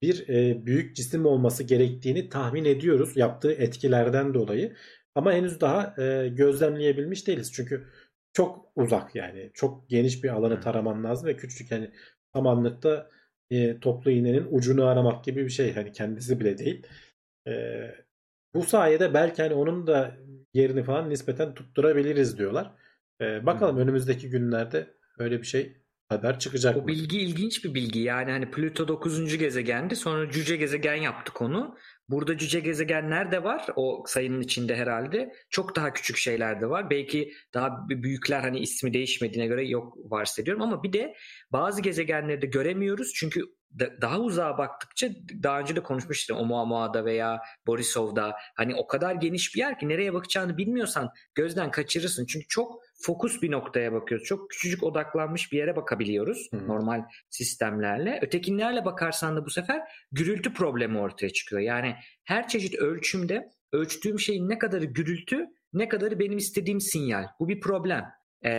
bir 0.03 0.29
e, 0.29 0.67
büyük 0.67 0.97
cisim 0.97 1.27
olması 1.27 1.65
gerektiğini 1.65 2.29
tahmin 2.29 2.65
ediyoruz 2.65 3.17
yaptığı 3.17 3.53
etkilerden 3.53 4.35
dolayı. 4.35 4.77
Ama 5.15 5.33
henüz 5.33 5.61
daha 5.61 6.03
e, 6.03 6.29
gözlemleyebilmiş 6.29 7.27
değiliz. 7.27 7.53
Çünkü 7.53 7.87
çok 8.33 8.73
uzak 8.77 9.15
yani. 9.15 9.51
Çok 9.55 9.89
geniş 9.89 10.25
bir 10.25 10.29
alanı 10.29 10.61
taraman 10.61 11.05
lazım 11.05 11.29
ve 11.29 11.37
küçük 11.37 11.71
yani 11.71 11.91
samanlıkta 12.35 13.11
e, 13.51 13.81
toplu 13.81 14.11
iğnenin 14.11 14.47
ucunu 14.51 14.87
aramak 14.87 15.25
gibi 15.25 15.45
bir 15.45 15.51
şey. 15.51 15.75
Hani 15.75 15.93
kendisi 15.93 16.41
bile 16.41 16.59
değil. 16.59 16.87
E, 17.49 17.53
bu 18.55 18.63
sayede 18.63 19.15
belki 19.15 19.43
hani 19.43 19.55
onun 19.55 19.87
da 19.87 20.17
yerini 20.55 20.83
falan 20.85 21.11
nispeten 21.11 21.55
tutturabiliriz 21.55 22.39
diyorlar. 22.39 22.73
E, 23.21 23.47
bakalım 23.47 23.79
önümüzdeki 23.79 24.31
günlerde 24.31 24.87
öyle 25.19 25.41
bir 25.41 25.47
şey 25.47 25.77
haber 26.09 26.39
çıkacak 26.39 26.77
O 26.77 26.87
bilgi 26.87 27.21
ilginç 27.21 27.65
bir 27.65 27.75
bilgi. 27.75 28.01
Yani 28.01 28.31
hani 28.31 28.51
Plüto 28.51 28.89
9. 28.89 29.39
gezegendi. 29.39 29.97
Sonra 29.97 30.31
cüce 30.31 30.57
gezegen 30.57 30.95
yaptık 30.95 31.43
onu. 31.43 31.77
Burada 32.09 32.39
cüce 32.39 32.61
gezegenler 32.61 33.33
de 33.33 33.45
var 33.45 33.67
o 33.77 34.05
sayının 34.07 34.41
içinde 34.41 34.77
herhalde. 34.77 35.33
Çok 35.51 35.77
daha 35.77 35.93
küçük 35.93 36.17
şeyler 36.17 36.61
de 36.61 36.71
var. 36.71 36.91
Belki 36.91 37.33
daha 37.55 37.89
büyükler 37.89 38.41
hani 38.41 38.59
ismi 38.59 38.95
değişmediğine 38.95 39.47
göre 39.47 39.67
yok 39.69 39.97
varsediyorum 39.97 40.63
ama 40.63 40.83
bir 40.83 40.93
de 40.93 41.15
bazı 41.53 41.83
gezegenleri 41.83 42.43
de 42.43 42.47
göremiyoruz. 42.47 43.13
Çünkü 43.15 43.43
daha 44.01 44.21
uzağa 44.21 44.59
baktıkça 44.59 45.09
daha 45.43 45.61
önce 45.61 45.77
de 45.77 45.83
konuşmuştum 45.83 46.37
Oumuamua 46.37 47.05
veya 47.05 47.41
Borisov'da 47.67 48.37
hani 48.57 48.75
o 48.75 48.87
kadar 48.87 49.15
geniş 49.15 49.55
bir 49.55 49.61
yer 49.61 49.79
ki 49.79 49.89
nereye 49.89 50.15
bakacağını 50.15 50.59
bilmiyorsan 50.59 51.11
gözden 51.35 51.71
kaçırırsın. 51.71 52.27
Çünkü 52.27 52.47
çok 52.49 52.83
fokus 52.99 53.43
bir 53.43 53.51
noktaya 53.51 53.93
bakıyoruz. 53.93 54.27
Çok 54.27 54.51
küçücük 54.51 54.83
odaklanmış 54.83 55.53
bir 55.53 55.59
yere 55.59 55.77
bakabiliyoruz 55.77 56.49
hmm. 56.51 56.69
normal 56.69 57.05
sistemlerle. 57.31 58.19
Ötekinlerle 58.23 58.85
bakarsan 58.85 59.37
da 59.37 59.47
bu 59.47 59.51
sefer 59.51 59.81
gürültü 60.13 60.53
problemi 60.55 60.99
ortaya 60.99 61.31
çıkıyor. 61.31 61.63
Yani 61.63 61.95
her 62.25 62.49
çeşit 62.49 62.75
ölçümde 62.75 63.51
ölçtüğüm 63.73 64.21
şeyin 64.21 64.49
ne 64.49 64.59
kadarı 64.59 64.85
gürültü 64.85 65.47
ne 65.73 65.89
kadarı 65.89 66.19
benim 66.19 66.39
istediğim 66.39 66.81
sinyal. 66.81 67.29
Bu 67.41 67.49
bir 67.49 67.61
problem. 67.61 68.05
Ee, 68.47 68.51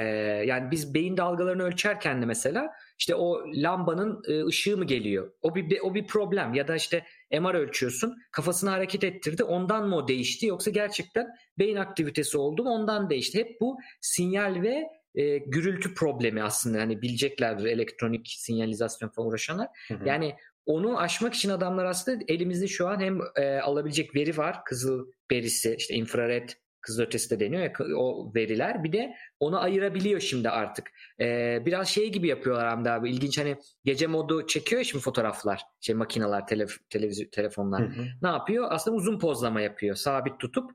yani 0.45 0.71
biz 0.71 0.93
beyin 0.93 1.17
dalgalarını 1.17 1.63
ölçerken 1.63 2.21
de 2.21 2.25
mesela 2.25 2.69
işte 2.99 3.15
o 3.15 3.43
lambanın 3.53 4.23
e, 4.27 4.45
ışığı 4.45 4.77
mı 4.77 4.85
geliyor? 4.85 5.31
O 5.41 5.55
bir 5.55 5.79
o 5.79 5.95
bir 5.95 6.07
problem 6.07 6.53
ya 6.53 6.67
da 6.67 6.75
işte 6.75 7.03
MR 7.31 7.53
ölçüyorsun 7.53 8.17
kafasını 8.31 8.69
hareket 8.69 9.03
ettirdi 9.03 9.43
ondan 9.43 9.87
mı 9.87 9.95
o 9.95 10.07
değişti 10.07 10.45
yoksa 10.45 10.71
gerçekten 10.71 11.27
beyin 11.59 11.75
aktivitesi 11.75 12.37
oldu 12.37 12.63
mu 12.63 12.69
ondan 12.69 13.09
değişti. 13.09 13.39
Hep 13.39 13.61
bu 13.61 13.77
sinyal 14.01 14.61
ve 14.61 14.83
e, 15.15 15.37
gürültü 15.37 15.93
problemi 15.93 16.43
aslında 16.43 16.79
hani 16.79 17.01
bileceklerdir 17.01 17.65
elektronik 17.65 18.27
sinyalizasyon 18.27 19.09
falan 19.09 19.27
uğraşanlar. 19.27 19.67
Hı 19.87 19.93
hı. 19.93 20.07
Yani 20.07 20.35
onu 20.65 20.99
aşmak 20.99 21.33
için 21.33 21.49
adamlar 21.49 21.85
aslında 21.85 22.23
elimizde 22.27 22.67
şu 22.67 22.87
an 22.87 22.99
hem 22.99 23.19
e, 23.35 23.59
alabilecek 23.59 24.15
veri 24.15 24.37
var 24.37 24.63
kızıl 24.65 25.11
berisi 25.31 25.75
işte 25.77 25.93
infrared 25.93 26.49
kızılötesi 26.87 27.29
de 27.29 27.39
deniyor 27.39 27.63
ya 27.63 27.97
o 27.97 28.31
veriler. 28.35 28.83
Bir 28.83 28.91
de 28.91 29.13
onu 29.39 29.61
ayırabiliyor 29.61 30.19
şimdi 30.19 30.49
artık. 30.49 30.91
Ee, 31.21 31.63
biraz 31.65 31.87
şey 31.87 32.11
gibi 32.11 32.27
yapıyorlar 32.27 32.67
Hamdi 32.67 32.89
abi. 32.89 33.09
İlginç 33.09 33.37
hani 33.37 33.57
gece 33.83 34.07
modu 34.07 34.47
çekiyor 34.47 34.83
şimdi 34.83 35.03
fotoğraflar. 35.03 35.61
Şey 35.81 35.95
makineler, 35.95 36.47
tele, 36.47 36.65
televizyon, 36.89 37.27
telefonlar. 37.29 37.81
Hı 37.81 38.01
hı. 38.01 38.05
Ne 38.21 38.27
yapıyor? 38.27 38.67
Aslında 38.69 38.97
uzun 38.97 39.19
pozlama 39.19 39.61
yapıyor. 39.61 39.95
Sabit 39.95 40.39
tutup 40.39 40.71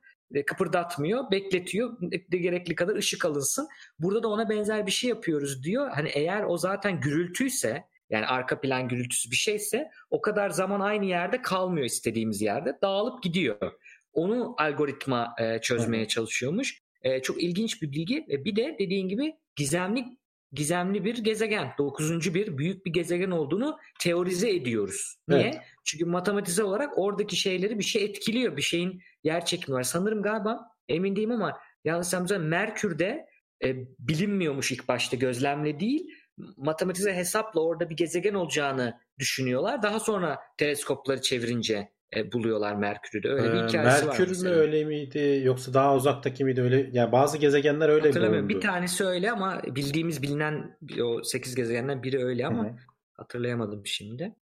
kıpırdatmıyor, 0.46 1.30
bekletiyor. 1.30 1.98
Gerekli 2.30 2.74
kadar 2.74 2.96
ışık 2.96 3.24
alınsın. 3.24 3.68
Burada 3.98 4.22
da 4.22 4.28
ona 4.28 4.48
benzer 4.48 4.86
bir 4.86 4.92
şey 4.92 5.10
yapıyoruz 5.10 5.64
diyor. 5.64 5.90
Hani 5.90 6.08
eğer 6.08 6.42
o 6.42 6.56
zaten 6.56 7.00
gürültüyse 7.00 7.84
yani 8.10 8.26
arka 8.26 8.60
plan 8.60 8.88
gürültüsü 8.88 9.30
bir 9.30 9.36
şeyse 9.36 9.90
o 10.10 10.20
kadar 10.20 10.50
zaman 10.50 10.80
aynı 10.80 11.04
yerde 11.04 11.42
kalmıyor 11.42 11.86
istediğimiz 11.86 12.42
yerde. 12.42 12.78
Dağılıp 12.82 13.22
gidiyor. 13.22 13.72
Onu 14.12 14.54
algoritma 14.58 15.34
e, 15.38 15.60
çözmeye 15.60 16.08
çalışıyormuş. 16.08 16.82
E, 17.02 17.22
çok 17.22 17.42
ilginç 17.42 17.82
bir 17.82 17.92
bilgi. 17.92 18.26
E, 18.30 18.44
bir 18.44 18.56
de 18.56 18.76
dediğin 18.78 19.08
gibi 19.08 19.36
gizemli 19.56 20.04
gizemli 20.52 21.04
bir 21.04 21.18
gezegen. 21.18 21.74
Dokuzuncu 21.78 22.34
bir 22.34 22.58
büyük 22.58 22.86
bir 22.86 22.92
gezegen 22.92 23.30
olduğunu 23.30 23.78
teorize 24.00 24.50
ediyoruz. 24.50 25.16
Niye? 25.28 25.40
Evet. 25.40 25.60
Çünkü 25.84 26.04
matematiksel 26.04 26.64
olarak 26.64 26.98
oradaki 26.98 27.36
şeyleri 27.36 27.78
bir 27.78 27.84
şey 27.84 28.04
etkiliyor. 28.04 28.56
Bir 28.56 28.62
şeyin 28.62 29.02
yer 29.24 29.44
çekimi 29.46 29.74
var. 29.74 29.82
Sanırım 29.82 30.22
galiba 30.22 30.60
emin 30.88 31.16
değilim 31.16 31.30
ama 31.30 31.58
yanlış 31.84 32.12
Merkür'de 32.38 33.26
e, 33.64 33.74
bilinmiyormuş 33.98 34.72
ilk 34.72 34.88
başta 34.88 35.16
gözlemle 35.16 35.80
değil 35.80 36.08
matematiksel 36.56 37.14
hesapla 37.14 37.60
orada 37.60 37.90
bir 37.90 37.96
gezegen 37.96 38.34
olacağını 38.34 39.00
düşünüyorlar. 39.18 39.82
Daha 39.82 40.00
sonra 40.00 40.38
teleskopları 40.56 41.20
çevirince 41.20 41.92
e, 42.16 42.32
buluyorlar 42.32 42.74
Merkür'ü 42.74 43.22
de. 43.22 43.28
Öyle 43.28 43.52
bir 43.52 43.58
ee, 43.58 43.66
hikayesi 43.66 43.76
Merkür 43.76 44.06
var. 44.06 44.18
Merkür 44.18 44.42
mü 44.42 44.48
öyle 44.48 44.84
miydi 44.84 45.42
yoksa 45.44 45.74
daha 45.74 45.96
uzaktaki 45.96 46.44
miydi 46.44 46.62
öyle? 46.62 46.90
Yani 46.92 47.12
bazı 47.12 47.38
gezegenler 47.38 47.88
öyle 47.88 48.06
Hatırlamıyorum. 48.06 48.48
Bir 48.48 48.60
tanesi 48.60 49.04
öyle 49.04 49.30
ama 49.30 49.62
bildiğimiz 49.66 50.22
bilinen 50.22 50.78
o 51.02 51.24
8 51.24 51.54
gezegenden 51.54 52.02
biri 52.02 52.24
öyle 52.24 52.46
ama 52.46 52.64
Hı-hı. 52.64 52.76
hatırlayamadım 53.12 53.86
şimdi. 53.86 54.34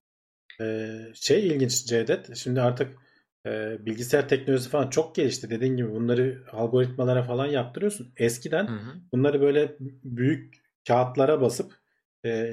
Ee, 0.61 0.99
şey 1.15 1.47
ilginç 1.47 1.87
Cevdet. 1.87 2.37
Şimdi 2.37 2.61
artık 2.61 2.97
e, 3.47 3.77
bilgisayar 3.87 4.29
teknolojisi 4.29 4.71
falan 4.71 4.91
çok 4.91 5.15
gelişti. 5.15 5.51
Dediğin 5.51 5.77
gibi 5.77 5.91
bunları 5.91 6.43
algoritmalara 6.53 7.23
falan 7.23 7.47
yaptırıyorsun. 7.47 8.13
Eskiden 8.17 8.67
Hı-hı. 8.67 9.01
bunları 9.13 9.41
böyle 9.41 9.77
büyük 10.05 10.55
kağıtlara 10.89 11.41
basıp 11.41 11.73
e, 12.25 12.53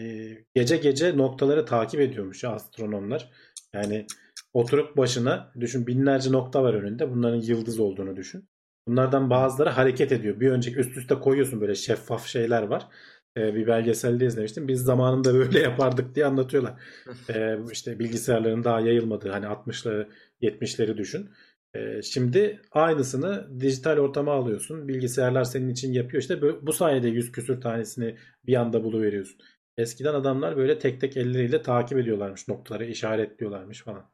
gece 0.55 0.77
gece 0.77 1.17
noktaları 1.17 1.65
takip 1.65 1.99
ediyormuş 1.99 2.43
astronomlar. 2.43 3.31
Yani 3.73 4.05
oturup 4.53 4.97
başına 4.97 5.51
düşün 5.59 5.87
binlerce 5.87 6.31
nokta 6.31 6.63
var 6.63 6.73
önünde. 6.73 7.11
Bunların 7.11 7.41
yıldız 7.41 7.79
olduğunu 7.79 8.15
düşün. 8.15 8.49
Bunlardan 8.87 9.29
bazıları 9.29 9.69
hareket 9.69 10.11
ediyor. 10.11 10.39
Bir 10.39 10.51
önceki 10.51 10.77
üst 10.77 10.97
üste 10.97 11.15
koyuyorsun 11.15 11.61
böyle 11.61 11.75
şeffaf 11.75 12.25
şeyler 12.25 12.63
var. 12.63 12.87
Ee, 13.37 13.55
bir 13.55 13.67
belgeselde 13.67 14.25
izlemiştim. 14.25 14.67
Biz 14.67 14.81
zamanında 14.81 15.33
böyle 15.33 15.59
yapardık 15.63 16.15
diye 16.15 16.25
anlatıyorlar. 16.25 16.73
Ee, 17.29 17.57
işte 17.71 17.99
bilgisayarların 17.99 18.63
daha 18.63 18.79
yayılmadığı 18.79 19.29
hani 19.29 19.45
60'ları 19.45 20.07
70'leri 20.41 20.97
düşün. 20.97 21.29
Ee, 21.75 22.01
şimdi 22.01 22.61
aynısını 22.71 23.59
dijital 23.59 23.97
ortama 23.97 24.33
alıyorsun. 24.33 24.87
Bilgisayarlar 24.87 25.43
senin 25.43 25.69
için 25.69 25.93
yapıyor. 25.93 26.21
İşte 26.21 26.41
bu 26.41 26.73
sayede 26.73 27.07
yüz 27.07 27.31
küsür 27.31 27.61
tanesini 27.61 28.15
bir 28.45 28.55
anda 28.55 28.83
buluveriyorsun. 28.83 29.37
Eskiden 29.77 30.13
adamlar 30.13 30.57
böyle 30.57 30.79
tek 30.79 31.01
tek 31.01 31.17
elleriyle 31.17 31.61
takip 31.61 31.97
ediyorlarmış 31.97 32.47
noktaları, 32.47 32.85
işaretliyorlarmış 32.85 33.83
falan. 33.83 34.09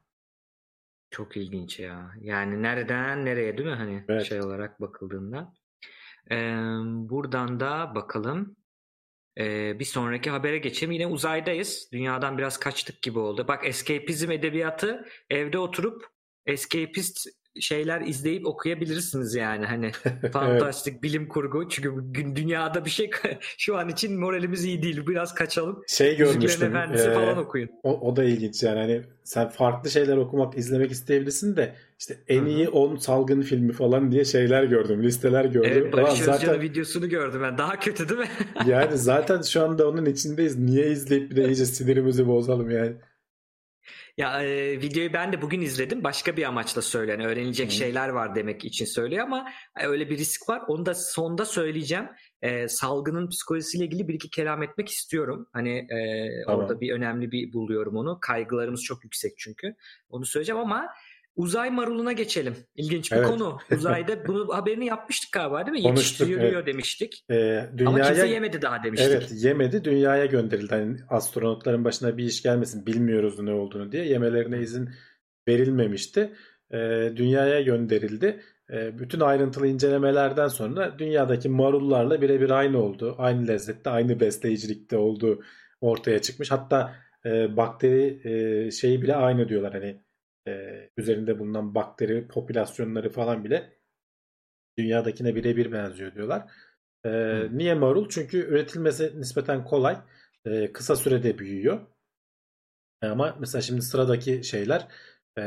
Çok 1.14 1.36
ilginç 1.36 1.80
ya. 1.80 2.10
Yani 2.20 2.62
nereden 2.62 3.24
nereye 3.24 3.58
değil 3.58 3.68
mi 3.68 3.74
hani 3.74 4.04
evet. 4.08 4.24
şey 4.24 4.40
olarak 4.40 4.80
bakıldığında. 4.80 5.52
Ee, 6.30 6.56
buradan 6.84 7.60
da 7.60 7.94
bakalım. 7.94 8.56
Ee, 9.38 9.78
bir 9.78 9.84
sonraki 9.84 10.30
habere 10.30 10.58
geçelim. 10.58 10.92
Yine 10.92 11.06
uzaydayız. 11.06 11.88
Dünyadan 11.92 12.38
biraz 12.38 12.60
kaçtık 12.60 13.02
gibi 13.02 13.18
oldu. 13.18 13.48
Bak 13.48 13.66
escapizm 13.66 14.30
edebiyatı 14.30 15.04
evde 15.30 15.58
oturup 15.58 16.06
escapist 16.46 17.28
şeyler 17.60 18.00
izleyip 18.00 18.46
okuyabilirsiniz 18.46 19.34
yani 19.34 19.66
hani 19.66 19.92
fantastik 20.32 20.92
evet. 20.92 21.02
bilim 21.02 21.28
kurgu 21.28 21.68
çünkü 21.68 21.94
dünyada 22.36 22.84
bir 22.84 22.90
şey 22.90 23.10
şu 23.58 23.76
an 23.76 23.88
için 23.88 24.20
moralimiz 24.20 24.64
iyi 24.64 24.82
değil 24.82 25.06
biraz 25.06 25.34
kaçalım. 25.34 25.82
Şey 25.88 26.16
görmüştüm. 26.16 26.68
Efendisi 26.68 27.08
e, 27.08 27.14
falan 27.14 27.38
okuyun. 27.38 27.68
O, 27.82 28.00
o 28.00 28.16
da 28.16 28.24
ilginç 28.24 28.62
yani 28.62 28.78
hani 28.78 29.02
sen 29.24 29.48
farklı 29.48 29.90
şeyler 29.90 30.16
okumak 30.16 30.58
izlemek 30.58 30.90
isteyebilirsin 30.90 31.56
de 31.56 31.74
işte 31.98 32.16
en 32.28 32.44
iyi 32.44 32.68
10 32.68 32.96
salgın 32.96 33.42
filmi 33.42 33.72
falan 33.72 34.12
diye 34.12 34.24
şeyler 34.24 34.64
gördüm 34.64 35.02
listeler 35.02 35.44
gördüm. 35.44 35.72
Evet, 35.72 35.92
Barış 35.92 36.18
zaten 36.18 36.60
videosunu 36.60 37.08
gördüm 37.08 37.40
ben 37.42 37.58
daha 37.58 37.80
kötü 37.80 38.08
değil 38.08 38.20
mi? 38.20 38.28
yani 38.66 38.98
zaten 38.98 39.42
şu 39.42 39.62
anda 39.62 39.88
onun 39.88 40.04
içindeyiz 40.04 40.58
niye 40.58 40.90
izleyip 40.90 41.30
bir 41.30 41.36
de 41.36 41.46
iyice 41.46 41.66
sinirimizi 41.66 42.26
bozalım 42.26 42.70
yani. 42.70 42.92
Ya 44.16 44.42
e, 44.42 44.80
videoyu 44.80 45.12
ben 45.12 45.32
de 45.32 45.42
bugün 45.42 45.60
izledim. 45.60 46.04
Başka 46.04 46.36
bir 46.36 46.44
amaçla 46.44 46.82
söylüyor. 46.82 47.18
Yani 47.18 47.28
öğrenilecek 47.28 47.70
Hı. 47.70 47.74
şeyler 47.74 48.08
var 48.08 48.34
demek 48.34 48.64
için 48.64 48.84
söylüyor 48.84 49.24
ama 49.24 49.50
e, 49.80 49.86
öyle 49.86 50.10
bir 50.10 50.18
risk 50.18 50.48
var. 50.48 50.62
Onu 50.68 50.86
da 50.86 50.94
sonda 50.94 51.44
söyleyeceğim. 51.44 52.08
E, 52.42 52.68
salgının 52.68 53.28
psikolojisiyle 53.28 53.84
ilgili 53.84 54.08
bir 54.08 54.14
iki 54.14 54.30
kelam 54.30 54.62
etmek 54.62 54.88
istiyorum. 54.88 55.48
Hani 55.52 55.78
e, 55.78 56.28
Tamam. 56.46 56.60
orada 56.60 56.80
bir 56.80 56.92
önemli 56.92 57.32
bir 57.32 57.52
buluyorum 57.52 57.96
onu. 57.96 58.18
Kaygılarımız 58.20 58.82
çok 58.82 59.04
yüksek 59.04 59.32
çünkü. 59.38 59.74
Onu 60.08 60.26
söyleyeceğim 60.26 60.60
ama 60.60 60.88
uzay 61.36 61.70
maruluna 61.70 62.12
geçelim. 62.12 62.56
İlginç 62.76 63.12
bir 63.12 63.16
Evet. 63.16 63.28
konu. 63.28 63.58
Uzayda 63.76 64.26
bunu 64.26 64.54
haberini 64.54 64.86
yapmıştık 64.86 65.32
galiba 65.32 65.66
değil 65.66 65.76
mi? 65.78 65.82
Konuştuk, 65.82 66.20
Yetiştiriliyor 66.28 66.62
evet. 66.62 66.66
demiştik. 66.66 67.24
Ee, 67.30 67.58
Ama 67.58 67.96
kimse 67.96 68.14
dünyaya 68.14 68.32
yemedi 68.32 68.62
daha 68.62 68.82
demiştik. 68.84 69.10
Evet 69.10 69.32
yemedi 69.34 69.84
dünyaya 69.84 70.26
gönderildi. 70.26 70.74
Hani 70.74 70.96
astronotların 71.08 71.84
başına 71.84 72.16
bir 72.16 72.24
iş 72.24 72.42
gelmesin 72.42 72.86
bilmiyoruz 72.86 73.38
ne 73.38 73.52
olduğunu 73.52 73.92
diye 73.92 74.04
yemelerine 74.04 74.58
izin 74.60 74.90
verilmemişti. 75.48 76.32
Ee, 76.72 77.12
dünyaya 77.16 77.60
gönderildi. 77.60 78.40
Ee, 78.72 78.98
bütün 78.98 79.20
ayrıntılı 79.20 79.66
incelemelerden 79.66 80.48
sonra 80.48 80.98
dünyadaki 80.98 81.48
marullarla 81.48 82.22
birebir 82.22 82.50
aynı 82.50 82.82
oldu. 82.82 83.14
Aynı 83.18 83.48
lezzette, 83.48 83.90
aynı 83.90 84.20
besleyicilikte 84.20 84.96
olduğu 84.96 85.42
ortaya 85.80 86.18
çıkmış. 86.22 86.50
Hatta 86.50 86.94
e, 87.26 87.56
bakteri 87.56 88.20
e, 88.24 88.70
şeyi 88.70 89.02
bile 89.02 89.14
aynı 89.14 89.48
diyorlar. 89.48 89.72
Hani 89.72 90.00
e, 90.48 90.90
üzerinde 90.96 91.38
bulunan 91.38 91.74
bakteri 91.74 92.28
popülasyonları 92.28 93.10
falan 93.10 93.44
bile 93.44 93.72
dünyadakine 94.78 95.34
birebir 95.34 95.72
benziyor 95.72 96.14
diyorlar. 96.14 96.50
Hı. 97.06 97.48
niye 97.52 97.74
marul? 97.74 98.08
Çünkü 98.08 98.38
üretilmesi 98.38 99.20
nispeten 99.20 99.64
kolay. 99.64 99.96
Ee, 100.46 100.72
kısa 100.72 100.96
sürede 100.96 101.38
büyüyor. 101.38 101.80
Ama 103.02 103.36
mesela 103.40 103.62
şimdi 103.62 103.82
sıradaki 103.82 104.44
şeyler 104.44 104.88
e, 105.38 105.42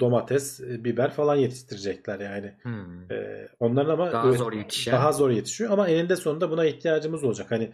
domates, 0.00 0.60
e, 0.60 0.84
biber 0.84 1.10
falan 1.10 1.36
yetiştirecekler 1.36 2.20
yani. 2.20 2.54
Hmm. 2.62 3.12
E, 3.12 3.48
onların 3.60 3.90
ama 3.90 4.12
Daha 4.12 4.32
zor 4.32 4.52
yetişen. 4.52 4.94
daha 4.94 5.12
zor 5.12 5.30
yetişiyor 5.30 5.70
ama 5.70 5.88
eninde 5.88 6.16
sonunda 6.16 6.50
buna 6.50 6.64
ihtiyacımız 6.64 7.24
olacak. 7.24 7.50
Hani 7.50 7.72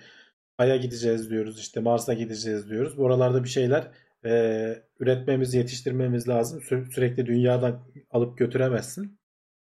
Ay'a 0.59 0.76
gideceğiz 0.76 1.31
diyoruz, 1.31 1.59
işte 1.59 1.81
Mars'a 1.81 2.14
gideceğiz 2.14 2.70
diyoruz. 2.70 2.99
Buralarda 2.99 3.45
bir 3.45 3.49
şeyler 3.49 3.91
e, 4.25 4.75
üretmemiz, 5.01 5.55
yetiştirmemiz 5.55 6.29
lazım. 6.29 6.61
Sü- 6.61 6.91
sürekli 6.93 7.27
dünyadan 7.27 7.85
alıp 8.11 8.39
götüremezsin. 8.39 9.19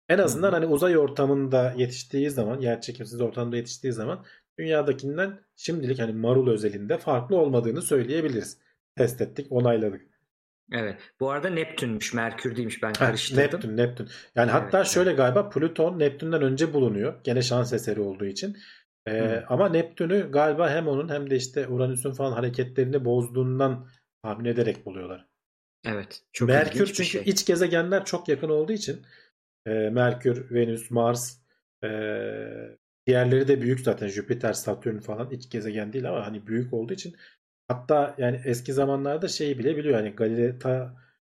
En 0.10 0.18
azından 0.18 0.52
hani 0.52 0.66
uzay 0.66 0.98
ortamında 0.98 1.74
yetiştiği 1.78 2.30
zaman, 2.30 2.60
yerçekimsiz 2.60 3.22
ortamda 3.22 3.58
yetiştiği 3.58 3.94
zaman 3.94 4.26
dünyadakinden 4.60 5.40
şimdilik 5.56 6.00
hani 6.00 6.14
marul 6.14 6.52
özelinde 6.52 6.98
farklı 6.98 7.36
olmadığını 7.38 7.82
söyleyebiliriz. 7.82 8.58
Test 8.96 9.22
ettik, 9.22 9.48
onayladık. 9.50 10.02
Evet. 10.72 10.98
Bu 11.20 11.32
arada 11.32 11.50
Neptünmüş, 11.50 12.14
Merkür 12.14 12.56
değilmiş. 12.56 12.84
Ben 12.84 12.94
karıştırdım. 12.94 13.44
Neptün, 13.44 13.78
Neptün. 13.78 14.08
Yani 14.36 14.52
hatta 14.52 14.78
Evet, 14.78 14.88
şöyle 14.88 15.14
galiba 15.14 15.50
Plüton 15.50 16.00
Neptün'den 16.00 16.42
önce 16.42 16.74
bulunuyor. 16.74 17.14
Gene 17.24 17.42
şans 17.42 17.74
eseri 17.74 18.02
olduğu 18.02 18.26
için. 18.26 18.58
Ee, 19.06 19.12
Hı. 19.12 19.44
ama 19.48 19.70
Neptün'ü 19.70 20.32
galiba 20.32 20.70
hem 20.70 20.88
onun 20.88 21.10
hem 21.10 21.30
de 21.30 21.36
işte 21.36 21.68
Uranüs'ün 21.68 22.12
falan 22.12 22.32
hareketlerini 22.32 23.06
bozduğundan 23.06 23.88
tahmin 24.28 24.46
ederek 24.46 24.86
buluyorlar. 24.86 25.28
Evet. 25.86 26.22
Çok 26.34 26.50
Merkür 26.50 26.86
çünkü 26.86 27.04
şey. 27.04 27.22
iç 27.26 27.46
gezegenler 27.46 28.06
çok 28.06 28.28
yakın 28.28 28.50
olduğu 28.50 28.72
için 28.74 29.02
e, 29.66 29.72
Merkür, 29.72 30.52
Venüs, 30.52 30.92
Mars 30.92 31.38
e, 31.84 31.90
diğerleri 33.08 33.48
de 33.48 33.62
büyük 33.62 33.80
zaten 33.80 34.08
Jüpiter, 34.08 34.54
Satürn 34.54 35.00
falan 35.00 35.32
iç 35.32 35.50
gezegen 35.50 35.94
değil 35.94 36.10
ama 36.10 36.26
hani 36.28 36.48
büyük 36.48 36.74
olduğu 36.74 36.94
için 36.94 37.16
hatta 37.68 38.16
yani 38.18 38.42
eski 38.46 38.74
zamanlarda 38.74 39.28
şeyi 39.28 39.60
bile 39.60 39.78
biliyor 39.78 39.96
hani 39.96 40.10
Galileo 40.10 40.90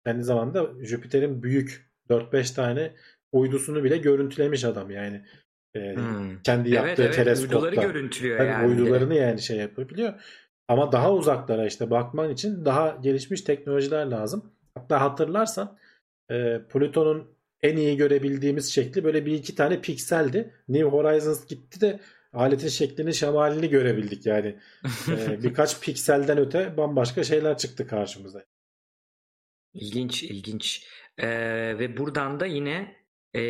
kendi 0.07 0.23
zamanında 0.23 0.85
Jüpiter'in 0.85 1.43
büyük 1.43 1.91
4-5 2.11 2.55
tane 2.55 2.95
uydusunu 3.33 3.85
bile 3.85 3.97
görüntülemiş 3.97 4.65
adam 4.65 4.91
yani. 4.91 5.25
E, 5.75 5.95
Hmm. 5.95 6.43
kendi 6.43 6.69
Evet 6.69 6.77
yaptığı 6.89 7.03
evet. 7.03 7.15
teleskopta. 7.15 7.59
Uyduları 7.59 7.75
görüntülüyor 7.75 8.39
Tabii 8.39 8.49
yani. 8.49 8.67
uydularını 8.69 9.15
yani 9.15 9.43
şey 9.43 9.57
yapabiliyor. 9.57 10.15
Ama 10.73 10.93
daha 10.93 11.13
uzaklara 11.13 11.67
işte 11.67 11.91
bakman 11.91 12.31
için 12.31 12.65
daha 12.65 12.99
gelişmiş 13.03 13.41
teknolojiler 13.41 14.07
lazım. 14.07 14.53
Hatta 14.75 15.01
hatırlarsan 15.01 15.79
e, 16.31 16.61
Plüton'un 16.73 17.35
en 17.63 17.77
iyi 17.77 17.97
görebildiğimiz 17.97 18.73
şekli 18.73 19.05
böyle 19.05 19.27
bir 19.27 19.33
iki 19.33 19.55
tane 19.55 19.81
pikseldi. 19.81 20.55
New 20.69 20.89
Horizons 20.89 21.47
gitti 21.47 21.81
de 21.81 22.01
aletin 22.33 22.69
şeklini 22.69 23.15
şemalini 23.15 23.69
görebildik 23.69 24.27
yani. 24.27 24.59
E, 25.09 25.43
birkaç 25.43 25.81
pikselden 25.81 26.39
öte 26.39 26.77
bambaşka 26.77 27.25
şeyler 27.25 27.59
çıktı 27.59 27.87
karşımıza. 27.87 28.45
İlginç, 29.75 30.23
ilginç. 30.23 30.87
Ee, 31.19 31.29
ve 31.79 31.97
buradan 31.97 32.41
da 32.41 32.47
yine 32.47 32.97
e, 33.37 33.43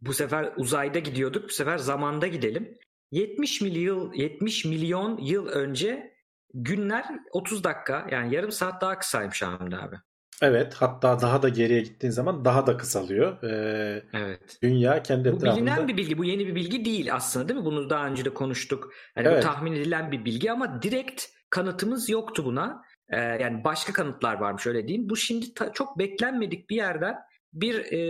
bu 0.00 0.14
sefer 0.14 0.52
uzayda 0.56 0.98
gidiyorduk. 0.98 1.44
Bu 1.44 1.52
sefer 1.52 1.78
zamanda 1.78 2.26
gidelim. 2.26 2.78
70 3.10 3.60
milyon 3.60 4.12
70 4.12 4.64
milyon 4.64 5.18
yıl 5.18 5.46
önce 5.46 6.14
günler 6.54 7.04
30 7.32 7.64
dakika 7.64 8.06
yani 8.10 8.34
yarım 8.34 8.52
saat 8.52 8.80
daha 8.82 8.98
kısaymış 8.98 9.42
Hamdi 9.42 9.76
abi. 9.76 9.96
Evet 10.42 10.74
hatta 10.74 11.20
daha 11.20 11.42
da 11.42 11.48
geriye 11.48 11.80
gittiğin 11.80 12.10
zaman 12.12 12.44
daha 12.44 12.66
da 12.66 12.76
kısalıyor. 12.76 13.42
E, 13.42 14.02
Evet. 14.12 14.58
dünya 14.62 15.02
kendi 15.02 15.32
Bu 15.32 15.36
etrafında 15.36 15.56
bilinen 15.56 15.88
bir 15.88 15.96
bilgi. 15.96 16.18
Bu 16.18 16.24
yeni 16.24 16.46
bir 16.46 16.54
bilgi 16.54 16.84
değil 16.84 17.14
aslında 17.14 17.48
değil 17.48 17.60
mi? 17.60 17.64
Bunu 17.66 17.90
daha 17.90 18.06
önce 18.06 18.24
de 18.24 18.34
konuştuk. 18.34 18.92
Yani 19.16 19.28
Evet. 19.28 19.38
bu 19.38 19.46
tahmin 19.46 19.72
edilen 19.72 20.12
bir 20.12 20.24
bilgi 20.24 20.52
ama 20.52 20.82
direkt 20.82 21.24
kanıtımız 21.50 22.08
yoktu 22.08 22.44
buna. 22.44 22.82
Ee, 23.08 23.16
yani 23.20 23.64
başka 23.64 23.92
kanıtlar 23.92 24.34
varmış 24.34 24.66
öyle 24.66 24.88
diyeyim. 24.88 25.08
Bu 25.10 25.16
şimdi 25.16 25.54
ta- 25.54 25.72
çok 25.72 25.98
beklenmedik 25.98 26.70
bir 26.70 26.76
yerden 26.76 27.16
bir 27.52 27.74
e, 27.92 28.00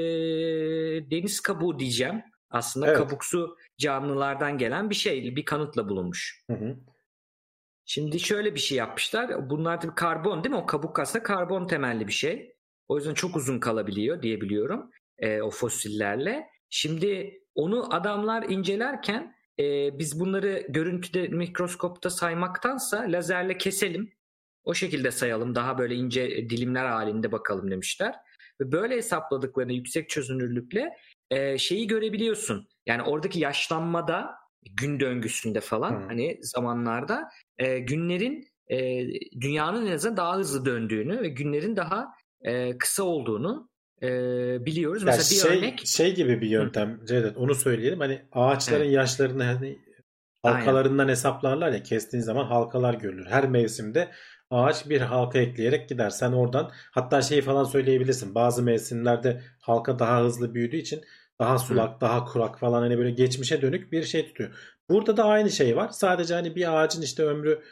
deniz 1.10 1.40
kabuğu 1.40 1.78
diyeceğim. 1.78 2.22
Aslında 2.56 2.86
Evet. 2.86 2.98
kabuksu 2.98 3.56
canlılardan 3.78 4.58
gelen 4.58 4.90
bir 4.90 4.94
şey, 4.94 5.36
bir 5.36 5.44
kanıtla 5.44 5.88
bulunmuş. 5.88 6.44
Hı 6.50 6.56
hı. 6.56 6.76
Şimdi 7.84 8.20
şöyle 8.20 8.54
bir 8.54 8.60
şey 8.60 8.78
yapmışlar. 8.78 9.50
Bunlar 9.50 9.80
tabii 9.80 9.94
karbon 9.94 10.44
değil 10.44 10.54
mi? 10.54 10.60
O 10.60 10.66
kabuk 10.66 10.98
aslında 10.98 11.22
karbon 11.22 11.66
temelli 11.66 12.06
bir 12.06 12.12
şey. 12.12 12.56
O 12.88 12.96
yüzden 12.96 13.14
çok 13.14 13.36
uzun 13.36 13.58
kalabiliyor 13.58 14.22
diyebiliyorum 14.22 14.90
e, 15.18 15.42
o 15.42 15.50
fosillerle. 15.50 16.46
Şimdi 16.70 17.40
onu 17.54 17.94
adamlar 17.94 18.42
incelerken 18.48 19.34
e, 19.60 19.98
biz 19.98 20.20
bunları 20.20 20.66
görüntüde 20.68 21.28
mikroskopta 21.28 22.10
saymaktansa 22.10 23.04
lazerle 23.08 23.58
keselim. 23.58 24.12
O 24.64 24.74
şekilde 24.74 25.10
sayalım. 25.10 25.54
Daha 25.54 25.78
böyle 25.78 25.94
ince 25.94 26.50
dilimler 26.50 26.86
halinde 26.86 27.32
bakalım 27.32 27.70
demişler. 27.70 28.14
Ve 28.60 28.72
böyle 28.72 28.96
hesapladıklarında 28.96 29.72
yüksek 29.72 30.08
çözünürlükle 30.08 30.96
e, 31.30 31.58
şeyi 31.58 31.86
görebiliyorsun. 31.86 32.68
Yani 32.86 33.02
oradaki 33.02 33.40
yaşlanmada 33.40 34.34
gün 34.76 35.00
döngüsünde 35.00 35.60
falan 35.60 35.90
Hı. 35.90 36.06
hani 36.06 36.38
zamanlarda 36.42 37.28
e, 37.58 37.78
günlerin 37.78 38.48
e, 38.68 39.06
dünyanın 39.40 39.86
en 39.86 39.92
azından 39.92 40.16
daha 40.16 40.36
hızlı 40.36 40.64
döndüğünü 40.64 41.22
ve 41.22 41.28
günlerin 41.28 41.76
daha 41.76 42.08
e, 42.40 42.78
kısa 42.78 43.02
olduğunu 43.02 43.68
e, 44.02 44.08
biliyoruz. 44.66 45.02
Ya 45.02 45.06
Mesela 45.06 45.30
bir 45.30 45.50
şey, 45.50 45.58
örnek 45.58 45.86
şey 45.86 46.14
gibi 46.14 46.40
bir 46.40 46.48
yöntem 46.48 47.00
Cevdet 47.04 47.36
onu 47.36 47.54
söyleyelim. 47.54 48.00
Hani 48.00 48.22
ağaçların 48.32 48.84
Evet. 48.84 48.94
yaşlarını 48.94 49.42
hani 49.44 49.78
halkalarından 50.42 51.08
hesaplarlar 51.08 51.72
ya 51.72 51.82
kestiğin 51.82 52.22
zaman 52.22 52.44
halkalar 52.44 52.94
görülür. 52.94 53.26
Her 53.26 53.48
mevsimde 53.48 54.08
ağaç 54.50 54.88
bir 54.88 55.00
halka 55.00 55.38
ekleyerek 55.38 55.88
gider. 55.88 56.10
Sen 56.10 56.32
oradan 56.32 56.70
hatta 56.90 57.22
şeyi 57.22 57.42
falan 57.42 57.64
söyleyebilirsin. 57.64 58.34
Bazı 58.34 58.62
mevsimlerde 58.62 59.42
halka 59.60 59.98
daha 59.98 60.22
hızlı 60.22 60.54
büyüdüğü 60.54 60.76
için 60.76 61.00
daha 61.40 61.58
sulak, 61.58 62.00
daha 62.00 62.24
kurak 62.24 62.58
falan 62.60 62.82
hani 62.82 62.98
böyle 62.98 63.10
geçmişe 63.10 63.62
dönük 63.62 63.92
bir 63.92 64.02
şey 64.04 64.26
tutuyor. 64.26 64.50
Burada 64.90 65.16
da 65.16 65.24
aynı 65.24 65.50
şey 65.50 65.76
var. 65.76 65.88
Sadece 65.88 66.34
hani 66.34 66.56
bir 66.56 66.80
ağacın 66.80 67.02
işte 67.02 67.22
ömrü 67.22 67.62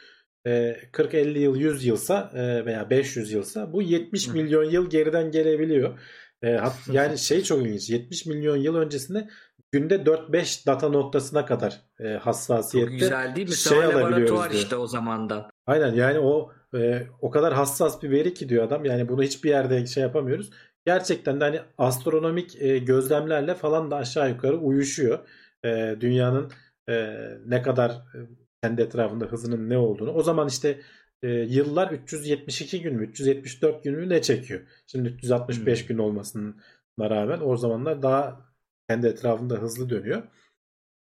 e, 0.45 0.75
40-50 0.93 1.39
yıl 1.39 1.55
100 1.55 1.85
yılsa 1.85 2.31
e, 2.33 2.65
veya 2.65 2.89
500 2.89 3.31
yılsa 3.31 3.73
bu 3.73 3.81
70 3.81 4.27
Hı. 4.27 4.33
milyon 4.33 4.63
yıl 4.63 4.89
geriden 4.89 5.31
gelebiliyor. 5.31 5.99
E, 6.41 6.59
yani 6.91 7.17
şey 7.17 7.43
çok 7.43 7.61
ilginç. 7.61 7.89
70 7.89 8.25
milyon 8.25 8.57
yıl 8.57 8.75
öncesinde 8.75 9.29
günde 9.71 9.95
4-5 9.95 10.65
data 10.67 10.89
noktasına 10.89 11.45
kadar 11.45 11.81
e, 11.99 12.13
çok 12.13 12.21
hassasiyette 12.25 12.91
güzel 12.91 13.35
değil 13.35 13.49
mi? 13.49 13.55
şey 13.55 13.77
Mesela 13.77 13.91
alabiliyoruz 13.99 14.31
laboratuvar 14.31 14.51
diyor. 14.51 14.63
işte 14.63 14.75
o 14.75 14.87
zamandan. 14.87 15.49
Aynen 15.67 15.93
yani 15.93 16.19
o 16.19 16.51
e, 16.75 17.07
o 17.21 17.29
kadar 17.29 17.53
hassas 17.53 18.03
bir 18.03 18.11
veri 18.11 18.33
ki 18.33 18.49
diyor 18.49 18.63
adam. 18.63 18.85
Yani 18.85 19.09
bunu 19.09 19.23
hiçbir 19.23 19.49
yerde 19.49 19.85
şey 19.85 20.03
yapamıyoruz. 20.03 20.49
Gerçekten 20.85 21.39
de 21.41 21.43
hani 21.43 21.59
astronomik 21.77 22.61
e, 22.61 22.77
gözlemlerle 22.77 23.55
falan 23.55 23.91
da 23.91 23.95
aşağı 23.95 24.29
yukarı 24.29 24.57
uyuşuyor. 24.57 25.27
E, 25.65 25.95
dünyanın 26.01 26.51
e, 26.89 27.15
ne 27.45 27.61
kadar 27.61 27.91
e, 27.91 28.17
kendi 28.63 28.81
etrafında 28.81 29.25
hızının 29.25 29.69
ne 29.69 29.77
olduğunu. 29.77 30.11
O 30.11 30.23
zaman 30.23 30.47
işte 30.47 30.79
e, 31.23 31.27
yıllar 31.29 31.91
372 31.91 32.81
gün 32.81 32.95
mü 32.95 33.03
374 33.05 33.83
gün 33.83 33.95
mü 33.95 34.09
ne 34.09 34.21
çekiyor? 34.21 34.61
Şimdi 34.87 35.09
365 35.09 35.85
Hmm. 35.85 35.87
gün 35.87 35.97
olmasına 35.97 36.53
rağmen 36.99 37.39
o 37.43 37.57
zamanlar 37.57 38.01
daha 38.01 38.41
kendi 38.89 39.07
etrafında 39.07 39.55
hızlı 39.55 39.89
dönüyor. 39.89 40.23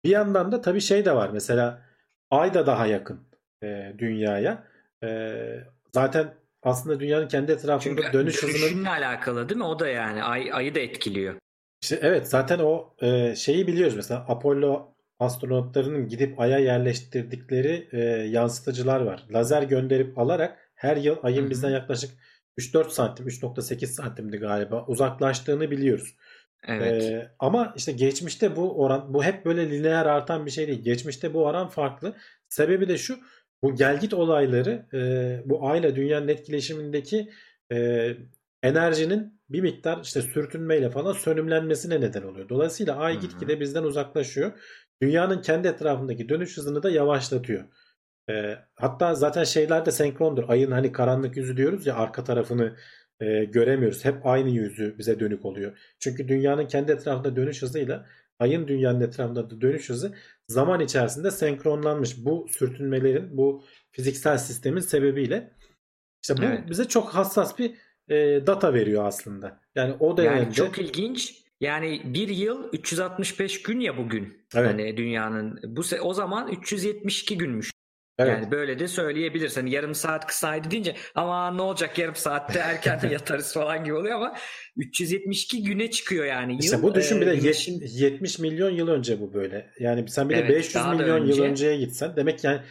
Bir 0.03 0.09
yandan 0.09 0.51
da 0.51 0.61
tabii 0.61 0.81
şey 0.81 1.05
de 1.05 1.15
var. 1.15 1.29
Mesela 1.29 1.85
Ay 2.31 2.53
da 2.53 2.67
daha 2.67 2.87
yakın 2.87 3.19
e, 3.63 3.95
dünyaya. 3.97 4.67
E, 5.05 5.63
zaten 5.93 6.33
aslında 6.63 6.99
dünyanın 6.99 7.27
kendi 7.27 7.51
etrafında 7.51 7.79
Çünkü 8.01 8.13
dönüş 8.13 8.43
hızının 8.43 8.61
dönüşümle 8.61 8.89
alakalı 8.89 9.49
değil 9.49 9.57
mi? 9.57 9.65
O 9.65 9.79
da 9.79 9.87
yani 9.87 10.23
ay, 10.23 10.53
ayı 10.53 10.75
da 10.75 10.79
etkiliyor. 10.79 11.35
İşte 11.81 11.99
evet 12.01 12.29
zaten 12.29 12.59
o 12.59 12.93
e, 13.01 13.35
şeyi 13.35 13.67
biliyoruz 13.67 13.95
mesela 13.95 14.25
Apollo 14.27 14.95
astronotlarının 15.19 16.07
gidip 16.07 16.39
Ay'a 16.39 16.59
yerleştirdikleri 16.59 17.87
e, 17.91 17.99
yansıtıcılar 18.29 19.01
var. 19.01 19.23
Lazer 19.33 19.63
gönderip 19.63 20.17
alarak 20.17 20.71
her 20.75 20.97
yıl 20.97 21.15
Ay'ın 21.23 21.41
Hı 21.41 21.45
hı. 21.45 21.49
bizden 21.49 21.69
yaklaşık 21.69 22.11
3-4 22.57 22.89
santim, 22.89 23.27
3.8 23.27 23.87
santimdi 23.87 24.37
galiba 24.37 24.85
uzaklaştığını 24.85 25.71
biliyoruz. 25.71 26.15
Evet. 26.67 27.03
Ee, 27.03 27.31
ama 27.39 27.73
işte 27.77 27.91
geçmişte 27.91 28.55
bu 28.55 28.83
oran 28.83 29.13
bu 29.13 29.23
hep 29.23 29.45
böyle 29.45 29.69
lineer 29.69 30.05
artan 30.05 30.45
bir 30.45 30.51
şey 30.51 30.67
değil. 30.67 30.83
Geçmişte 30.83 31.33
bu 31.33 31.45
oran 31.45 31.67
farklı. 31.67 32.15
Sebebi 32.49 32.89
de 32.89 32.97
şu. 32.97 33.19
Bu 33.65 33.75
gelgit 33.75 34.13
olayları 34.13 34.85
e, 34.93 35.41
bu 35.49 35.67
ayla 35.69 35.95
dünyanın 35.95 36.27
etkileşimindeki 36.27 37.29
e, 37.71 38.09
enerjinin 38.63 39.41
bir 39.49 39.61
miktar 39.61 39.99
işte 40.03 40.21
sürtünmeyle 40.21 40.89
falan 40.89 41.13
sönümlenmesine 41.13 42.01
neden 42.01 42.21
oluyor. 42.21 42.49
Dolayısıyla 42.49 42.95
ay 42.95 43.19
gitgide 43.19 43.59
bizden 43.59 43.83
uzaklaşıyor. 43.83 44.51
Dünyanın 45.01 45.41
kendi 45.41 45.67
etrafındaki 45.67 46.29
dönüş 46.29 46.57
hızını 46.57 46.83
da 46.83 46.89
yavaşlatıyor. 46.89 47.63
E, 48.29 48.55
hatta 48.75 49.15
zaten 49.15 49.43
şeyler 49.43 49.85
de 49.85 49.91
senkrondur. 49.91 50.49
Ayın 50.49 50.71
hani 50.71 50.91
karanlık 50.91 51.37
yüzü 51.37 51.57
diyoruz 51.57 51.87
ya 51.87 51.95
arka 51.95 52.23
tarafını 52.23 52.75
e, 53.19 53.45
göremiyoruz. 53.45 54.05
Hep 54.05 54.25
aynı 54.25 54.49
yüzü 54.49 54.97
bize 54.97 55.19
dönük 55.19 55.45
oluyor. 55.45 55.77
Çünkü 55.99 56.27
dünyanın 56.27 56.67
kendi 56.67 56.91
etrafında 56.91 57.35
dönüş 57.35 57.61
hızıyla 57.61 58.05
ayın 58.39 58.67
dünyanın 58.67 59.01
etrafında 59.01 59.49
da 59.49 59.61
dönüş 59.61 59.89
hızı 59.89 60.15
zaman 60.47 60.79
içerisinde 60.79 61.31
senkronlanmış. 61.31 62.25
Bu 62.25 62.47
sürtünmelerin, 62.49 63.37
bu 63.37 63.63
fiziksel 63.91 64.37
sistemin 64.37 64.81
sebebiyle 64.81 65.53
işte 66.23 66.37
bu 66.37 66.45
Evet. 66.45 66.69
bize 66.69 66.87
çok 66.87 67.09
hassas 67.09 67.59
bir 67.59 67.75
e, 68.09 68.47
data 68.47 68.73
veriyor 68.73 69.05
aslında. 69.05 69.61
Yani 69.75 69.95
o 69.99 70.17
dönemde 70.17 70.39
Yani 70.39 70.53
çok 70.53 70.79
ilginç. 70.79 71.45
Yani 71.61 72.01
bir 72.05 72.27
yıl 72.27 72.69
365 72.73 73.61
gün 73.61 73.79
ya 73.79 73.97
bugün. 73.97 74.45
Evet. 74.55 74.71
Hani 74.71 74.97
dünyanın 74.97 75.59
bu 75.63 75.81
o 76.01 76.13
zaman 76.13 76.51
372 76.51 77.37
günmüş. 77.37 77.71
Evet. 78.19 78.31
Yani 78.33 78.51
böyle 78.51 78.79
de 78.79 78.87
söyleyebilirsin. 78.87 79.61
Hani 79.61 79.71
yarım 79.71 79.95
saat 79.95 80.27
kısaydı 80.27 80.71
deyince 80.71 80.95
ama 81.15 81.51
ne 81.51 81.61
olacak 81.61 81.97
yarım 81.97 82.15
saatte 82.15 82.59
erken 82.59 83.09
yatarız 83.09 83.53
falan 83.53 83.83
gibi 83.83 83.93
oluyor 83.93 84.15
ama 84.15 84.35
372 84.77 85.63
güne 85.63 85.91
çıkıyor 85.91 86.25
yani 86.25 86.53
yıl. 86.53 86.59
İşte 86.59 86.81
bu 86.83 86.95
düşün 86.95 87.21
bir 87.21 87.25
de 87.25 87.31
Ee, 87.31 87.33
yet- 87.35 87.41
güneşin 87.41 87.81
70 87.81 88.39
milyon 88.39 88.69
yıl 88.69 88.87
önce 88.87 89.19
bu 89.21 89.33
böyle. 89.33 89.71
Yani 89.79 90.09
sen 90.09 90.29
bir 90.29 90.35
de 90.35 90.39
Evet, 90.39 90.49
500 90.49 90.75
daha 90.75 90.91
da 90.93 90.97
milyon 90.97 91.17
yıl 91.17 91.29
önce. 91.29 91.43
önceye 91.43 91.77
gitsen 91.77 92.15
demek 92.15 92.43
yani 92.43 92.61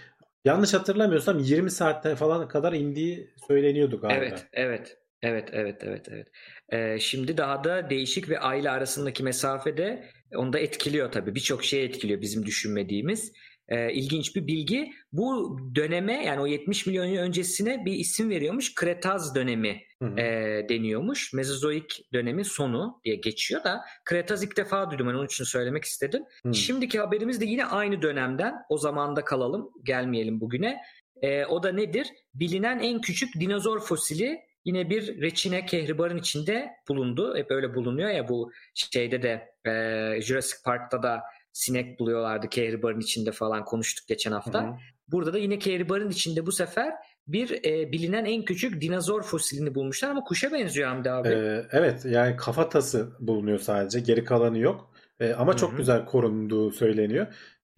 yanlış 0.45 0.75
hatırlamıyorsam 0.75 1.39
20 1.39 1.71
saatte 1.71 2.17
falan 2.17 2.49
kadar 2.49 2.73
indiği 2.73 3.31
söyleniyordu 3.49 4.01
galiba. 4.01 4.17
Evet, 4.25 4.47
evet, 4.53 4.97
evet, 5.23 5.49
evet, 5.53 5.77
evet, 5.85 6.07
evet. 6.11 6.27
Ee, 6.73 6.99
şimdi 6.99 7.37
daha 7.37 7.65
da 7.65 7.91
değişik 7.91 8.29
ve 8.29 8.39
aile 8.41 8.71
arasındaki 8.71 9.23
mesafe 9.23 9.77
de 9.77 10.05
onu 10.37 10.53
da 10.53 10.59
etkiliyor 10.59 11.13
tabii. 11.13 11.35
Birçok 11.35 11.65
şey 11.65 11.85
etkiliyor 11.85 12.21
bizim 12.21 12.47
düşünmediğimiz. 12.47 13.33
Ee, 13.69 13.93
ilginç 13.93 14.37
bir 14.37 14.47
bilgi. 14.47 14.93
Bu 15.13 15.59
döneme 15.75 16.25
yani 16.25 16.41
o 16.41 16.47
70 16.47 16.87
milyon 16.87 17.05
yıl 17.05 17.23
öncesine 17.23 17.85
bir 17.85 17.93
isim 17.93 18.31
veriyormuş. 18.31 18.75
Kretaz 18.75 19.35
dönemi 19.35 19.83
Hı 20.03 20.09
hı. 20.09 20.21
e, 20.21 20.67
deniyormuş. 20.69 21.33
Mezozoik 21.33 22.13
dönemi 22.13 22.45
sonu 22.45 23.01
diye 23.05 23.15
geçiyor 23.15 23.65
da 23.65 23.81
Kretaz 24.05 24.43
ilk 24.45 24.57
defa 24.57 24.91
duydum. 24.91 25.09
Ben 25.09 25.15
onun 25.15 25.27
için 25.27 25.45
söylemek 25.45 25.85
istedim. 25.85 26.23
Hı. 26.47 26.55
Şimdiki 26.55 26.99
haberimiz 26.99 27.41
de 27.41 27.45
yine 27.45 27.65
aynı 27.65 28.03
dönemden. 28.03 28.55
O 28.69 28.79
zamanda 28.79 29.25
kalalım, 29.25 29.71
gelmeyelim 29.83 30.41
bugüne. 30.41 30.81
Ee, 31.23 31.45
o 31.45 31.63
da 31.63 31.73
nedir? 31.73 32.07
Bilinen 32.35 32.79
en 32.79 33.01
küçük 33.01 33.41
dinozor 33.41 33.81
fosili 33.81 34.41
yine 34.65 34.91
bir 34.91 35.21
reçine 35.21 35.67
kehribarın 35.67 36.17
içinde 36.17 36.71
bulundu. 36.89 37.37
Hep 37.37 37.51
öyle 37.51 37.75
bulunuyor 37.75 38.11
ya 38.11 38.29
bu 38.29 38.53
şeyde 38.75 39.23
de 39.23 39.55
e, 39.71 40.23
Jurassic 40.23 40.63
Park'ta 40.65 41.03
da 41.03 41.23
sinek 41.55 42.01
buluyorlardı 42.01 42.49
kehribarın 42.49 43.01
içinde 43.01 43.33
falan 43.33 43.65
konuştuk 43.65 44.09
geçen 44.09 44.33
hafta. 44.33 44.63
Hı 44.63 44.67
hı. 44.67 44.77
Burada 45.09 45.33
da 45.33 45.39
yine 45.39 45.59
kehribarın 45.59 46.11
içinde 46.11 46.47
bu 46.47 46.53
sefer 46.53 46.95
bir 47.27 47.65
e, 47.65 47.93
bilinen 47.93 48.25
en 48.25 48.45
küçük 48.45 48.81
dinozor 48.81 49.23
fosilini 49.23 49.75
bulmuşlar 49.75 50.11
ama 50.11 50.25
kuşa 50.25 50.53
benziyor 50.53 50.89
Hamdi 50.89 51.11
abi. 51.11 51.29
Ee, 51.29 51.67
evet 51.73 52.05
yani 52.05 52.37
kafatası 52.37 53.13
bulunuyor 53.21 53.59
sadece. 53.59 54.01
Geri 54.01 54.25
kalanı 54.25 54.59
yok. 54.59 54.91
Ee, 55.21 55.33
ama 55.33 55.53
Hı 55.53 55.57
çok 55.57 55.77
güzel 55.77 56.07
korunduğu 56.07 56.71
söyleniyor. 56.71 57.27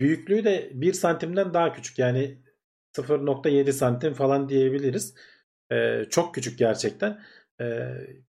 Büyüklüğü 0.01 0.45
de 0.45 0.71
1 0.75 0.93
santimden 0.93 1.55
daha 1.55 1.73
küçük. 1.73 1.99
Yani 1.99 2.39
0.7 2.97 3.73
santim 3.73 4.15
falan 4.15 4.49
diyebiliriz. 4.49 5.15
Ee, 5.73 6.05
çok 6.11 6.35
küçük 6.35 6.59
gerçekten. 6.59 7.23
Ee, 7.61 7.89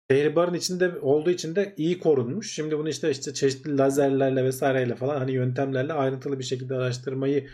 kehribarın 0.09 0.53
içinde 0.53 0.99
olduğu 0.99 1.29
için 1.29 1.55
de 1.55 1.73
iyi 1.77 1.99
korunmuş. 1.99 2.53
Şimdi 2.53 2.77
bunu 2.77 2.89
işte 2.89 3.11
işte 3.11 3.33
çeşitli 3.33 3.77
lazerlerle 3.77 4.43
vesaireyle 4.43 4.95
falan 4.95 5.17
hani 5.17 5.31
yöntemlerle 5.31 5.93
ayrıntılı 5.93 6.39
bir 6.39 6.43
şekilde 6.43 6.75
araştırmayı 6.75 7.47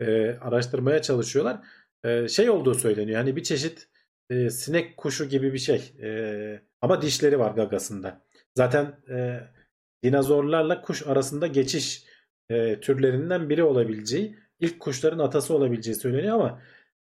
e, 0.00 0.30
araştırmaya 0.30 1.02
çalışıyorlar. 1.02 1.60
Ee, 2.04 2.28
şey 2.28 2.50
olduğu 2.50 2.74
söyleniyor. 2.74 3.18
Hani 3.18 3.36
bir 3.36 3.42
çeşit 3.42 3.88
e, 4.30 4.50
sinek 4.50 4.96
kuşu 4.96 5.28
gibi 5.28 5.52
bir 5.52 5.58
şey. 5.58 5.92
E, 6.02 6.62
ama 6.80 7.02
dişleri 7.02 7.38
var 7.38 7.50
gagasında. 7.50 8.22
Zaten 8.56 8.96
e, 9.10 9.40
dinozorlarla 10.04 10.82
kuş 10.82 11.06
arasında 11.06 11.46
geçiş 11.46 12.04
e, 12.50 12.80
türlerinden 12.80 13.48
biri 13.48 13.62
olabileceği, 13.62 14.36
ilk 14.60 14.80
kuşların 14.80 15.18
atası 15.18 15.54
olabileceği 15.54 15.96
söyleniyor 15.96 16.34
ama 16.34 16.62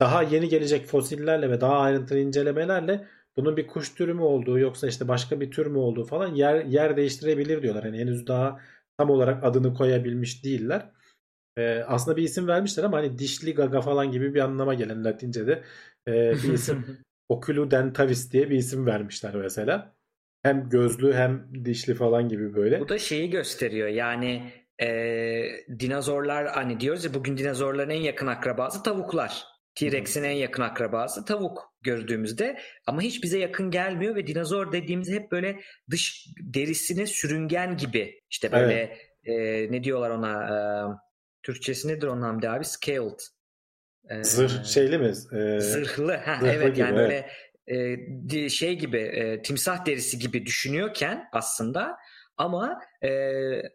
daha 0.00 0.22
yeni 0.22 0.48
gelecek 0.48 0.86
fosillerle 0.86 1.50
ve 1.50 1.60
daha 1.60 1.78
ayrıntılı 1.78 2.18
incelemelerle 2.18 3.06
bunun 3.40 3.56
bir 3.56 3.66
kuş 3.66 3.94
türü 3.94 4.14
mü 4.14 4.22
olduğu 4.22 4.58
yoksa 4.58 4.88
işte 4.88 5.08
başka 5.08 5.40
bir 5.40 5.50
tür 5.50 5.66
mü 5.66 5.78
olduğu 5.78 6.04
falan 6.04 6.34
yer 6.34 6.64
yer 6.64 6.96
değiştirebilir 6.96 7.62
diyorlar. 7.62 7.84
Yani 7.84 7.98
henüz 7.98 8.26
daha 8.26 8.60
tam 8.98 9.10
olarak 9.10 9.44
adını 9.44 9.74
koyabilmiş 9.74 10.44
değiller. 10.44 10.90
Ee, 11.56 11.84
aslında 11.86 12.16
bir 12.16 12.22
isim 12.22 12.48
vermişler 12.48 12.84
ama 12.84 12.96
hani 12.96 13.18
dişli 13.18 13.54
gaga 13.54 13.80
falan 13.80 14.10
gibi 14.10 14.34
bir 14.34 14.40
anlama 14.40 14.74
gelen 14.74 15.04
Latince'de 15.04 15.62
e, 16.08 16.12
bir 16.32 16.52
isim 16.52 16.84
Oculudentavis 17.28 18.32
diye 18.32 18.50
bir 18.50 18.56
isim 18.56 18.86
vermişler 18.86 19.34
mesela. 19.34 19.94
Hem 20.42 20.68
gözlü 20.68 21.12
hem 21.12 21.64
dişli 21.64 21.94
falan 21.94 22.28
gibi 22.28 22.54
böyle. 22.54 22.80
Bu 22.80 22.88
da 22.88 22.98
şeyi 22.98 23.30
gösteriyor 23.30 23.88
yani 23.88 24.52
e, 24.82 24.88
dinozorlar 25.78 26.46
hani 26.46 26.80
diyoruz 26.80 27.04
ya 27.04 27.14
bugün 27.14 27.36
dinozorların 27.36 27.90
en 27.90 28.00
yakın 28.00 28.26
akrabası 28.26 28.82
tavuklar. 28.82 29.44
T-Rex'in 29.80 30.24
en 30.24 30.30
yakın 30.30 30.62
akrabası 30.62 31.24
tavuk 31.24 31.74
gördüğümüzde 31.82 32.58
ama 32.86 33.02
hiç 33.02 33.22
bize 33.22 33.38
yakın 33.38 33.70
gelmiyor 33.70 34.14
ve 34.14 34.26
dinozor 34.26 34.72
dediğimiz 34.72 35.10
hep 35.10 35.32
böyle 35.32 35.60
dış 35.90 36.26
derisine 36.40 37.06
sürüngen 37.06 37.76
gibi 37.76 38.20
işte 38.30 38.52
böyle 38.52 38.96
e, 39.24 39.32
ne 39.72 39.84
diyorlar 39.84 40.10
ona 40.10 40.32
e, 40.32 40.56
Türkçesi 41.42 41.88
nedir 41.88 42.06
onun 42.06 42.22
Hamdi 42.22 42.48
abi? 42.48 42.64
Scaled. 42.64 43.20
E, 44.10 44.24
Zırh 44.24 44.64
şeyli 44.64 44.98
mi? 44.98 45.06
Ee, 45.08 45.60
Zırhlı. 45.60 46.14
Ha, 46.14 46.36
zırhlı 46.40 46.52
evet 46.52 46.76
gibi, 46.76 46.80
yani 46.80 46.98
evet. 46.98 47.24
böyle 47.66 48.44
e, 48.44 48.48
şey 48.48 48.78
gibi 48.78 48.98
e, 48.98 49.42
timsah 49.42 49.86
derisi 49.86 50.18
gibi 50.18 50.46
düşünüyorken 50.46 51.24
aslında 51.32 51.96
ama 52.40 52.80
e, 53.02 53.08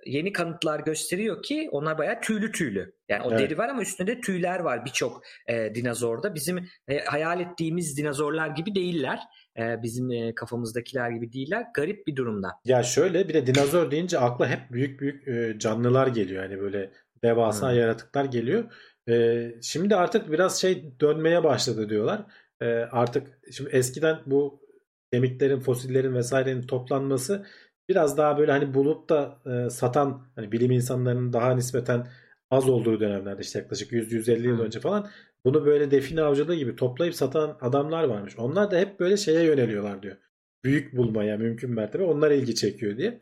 yeni 0.05 0.33
kanıtlar 0.33 0.79
gösteriyor 0.79 1.43
ki 1.43 1.69
onlar 1.71 1.97
bayağı 1.97 2.21
tüylü 2.21 2.51
tüylü. 2.51 2.93
Yani 3.09 3.23
o 3.23 3.29
Evet. 3.31 3.39
deri 3.39 3.57
var 3.57 3.69
ama 3.69 3.81
üstünde 3.81 4.17
de 4.17 4.21
tüyler 4.21 4.59
var 4.59 4.85
birçok 4.85 5.21
e, 5.47 5.75
dinozorda. 5.75 6.35
Bizim 6.35 6.67
e, 6.87 6.99
hayal 6.99 7.39
ettiğimiz 7.39 7.97
dinozorlar 7.97 8.47
gibi 8.47 8.75
değiller. 8.75 9.19
E, 9.59 9.83
bizim 9.83 10.11
e, 10.11 10.35
kafamızdakiler 10.35 11.09
gibi 11.09 11.33
değiller. 11.33 11.65
Garip 11.75 12.07
bir 12.07 12.15
durumda. 12.15 12.51
Ya 12.65 12.83
şöyle 12.83 13.29
bir 13.29 13.33
de 13.33 13.47
dinozor 13.47 13.91
deyince 13.91 14.19
akla 14.19 14.49
hep 14.49 14.71
büyük 14.71 14.99
büyük 15.01 15.27
e, 15.27 15.59
canlılar 15.59 16.07
geliyor. 16.07 16.43
Yani 16.43 16.61
böyle 16.61 16.91
devasa 17.23 17.71
Hmm. 17.71 17.79
yaratıklar 17.79 18.25
geliyor. 18.25 18.63
E, 19.09 19.45
şimdi 19.61 19.95
artık 19.95 20.31
biraz 20.31 20.61
şey 20.61 20.99
dönmeye 21.01 21.43
başladı 21.43 21.89
diyorlar. 21.89 22.21
E, 22.61 22.65
artık 22.75 23.27
şimdi 23.51 23.69
eskiden 23.69 24.19
bu 24.25 24.65
kemiklerin, 25.13 25.59
fosillerin 25.59 26.15
vesairenin 26.15 26.67
toplanması 26.67 27.45
biraz 27.89 28.17
daha 28.17 28.37
böyle 28.37 28.51
hani 28.51 28.73
bulup 28.73 29.09
da 29.09 29.39
e, 29.45 29.69
satan 29.69 30.27
hani 30.35 30.51
bilim 30.51 30.71
insanlarının 30.71 31.33
daha 31.33 31.55
nispeten 31.55 32.07
az 32.51 32.69
olduğu 32.69 32.99
dönemlerde 32.99 33.41
işte 33.41 33.59
yaklaşık 33.59 33.91
100-150 33.91 34.47
yıl 34.47 34.59
önce 34.59 34.79
falan 34.79 35.09
bunu 35.45 35.65
böyle 35.65 35.91
define 35.91 36.21
avcılığı 36.21 36.55
gibi 36.55 36.75
toplayıp 36.75 37.15
satan 37.15 37.57
adamlar 37.61 38.03
varmış. 38.03 38.37
Onlar 38.37 38.71
da 38.71 38.77
hep 38.77 38.99
böyle 38.99 39.17
şeye 39.17 39.43
yöneliyorlar 39.43 40.03
diyor. 40.03 40.17
Büyük 40.63 40.97
bulmaya 40.97 41.37
mümkün 41.37 41.71
mertebe 41.71 42.03
onlar 42.03 42.31
ilgi 42.31 42.55
çekiyor 42.55 42.97
diye. 42.97 43.21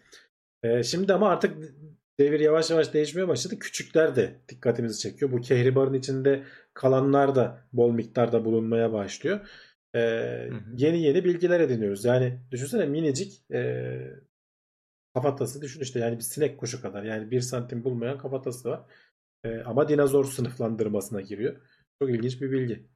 Ee, 0.64 0.84
şimdi 0.84 1.14
ama 1.14 1.30
artık 1.30 1.58
devir 2.20 2.40
yavaş 2.40 2.70
yavaş 2.70 2.94
değişmeye 2.94 3.28
başladı. 3.28 3.60
Küçükler 3.60 4.16
de 4.16 4.40
dikkatimizi 4.50 5.00
çekiyor. 5.00 5.32
Bu 5.32 5.42
kehribarın 5.42 5.94
içinde 5.94 6.44
kalanlar 6.74 7.36
da 7.36 7.68
bol 7.74 7.92
miktarda 7.92 8.46
bulunmaya 8.46 8.94
başlıyor. 8.94 9.40
Hı. 9.96 10.54
yeni 10.78 11.02
yeni 11.02 11.26
bilgiler 11.26 11.60
ediniyoruz. 11.60 12.06
Yani 12.06 12.40
düşünsene 12.52 12.86
minicik 12.86 13.52
e, 13.52 14.00
kafatası 15.14 15.62
düşün 15.62 15.82
işte 15.82 16.00
yani 16.00 16.18
bir 16.18 16.24
sinek 16.24 16.60
kuşu 16.60 16.82
kadar. 16.82 17.04
Yani 17.04 17.32
bir 17.32 17.42
santim 17.42 17.84
bulmayan 17.84 18.18
kafatası 18.18 18.70
var. 18.70 18.82
Ee, 19.44 19.60
ama 19.60 19.90
dinozor 19.90 20.26
sınıflandırmasına 20.32 21.22
giriyor. 21.22 21.56
Çok 22.02 22.10
ilginç 22.10 22.42
bir 22.42 22.52
bilgi. 22.52 22.90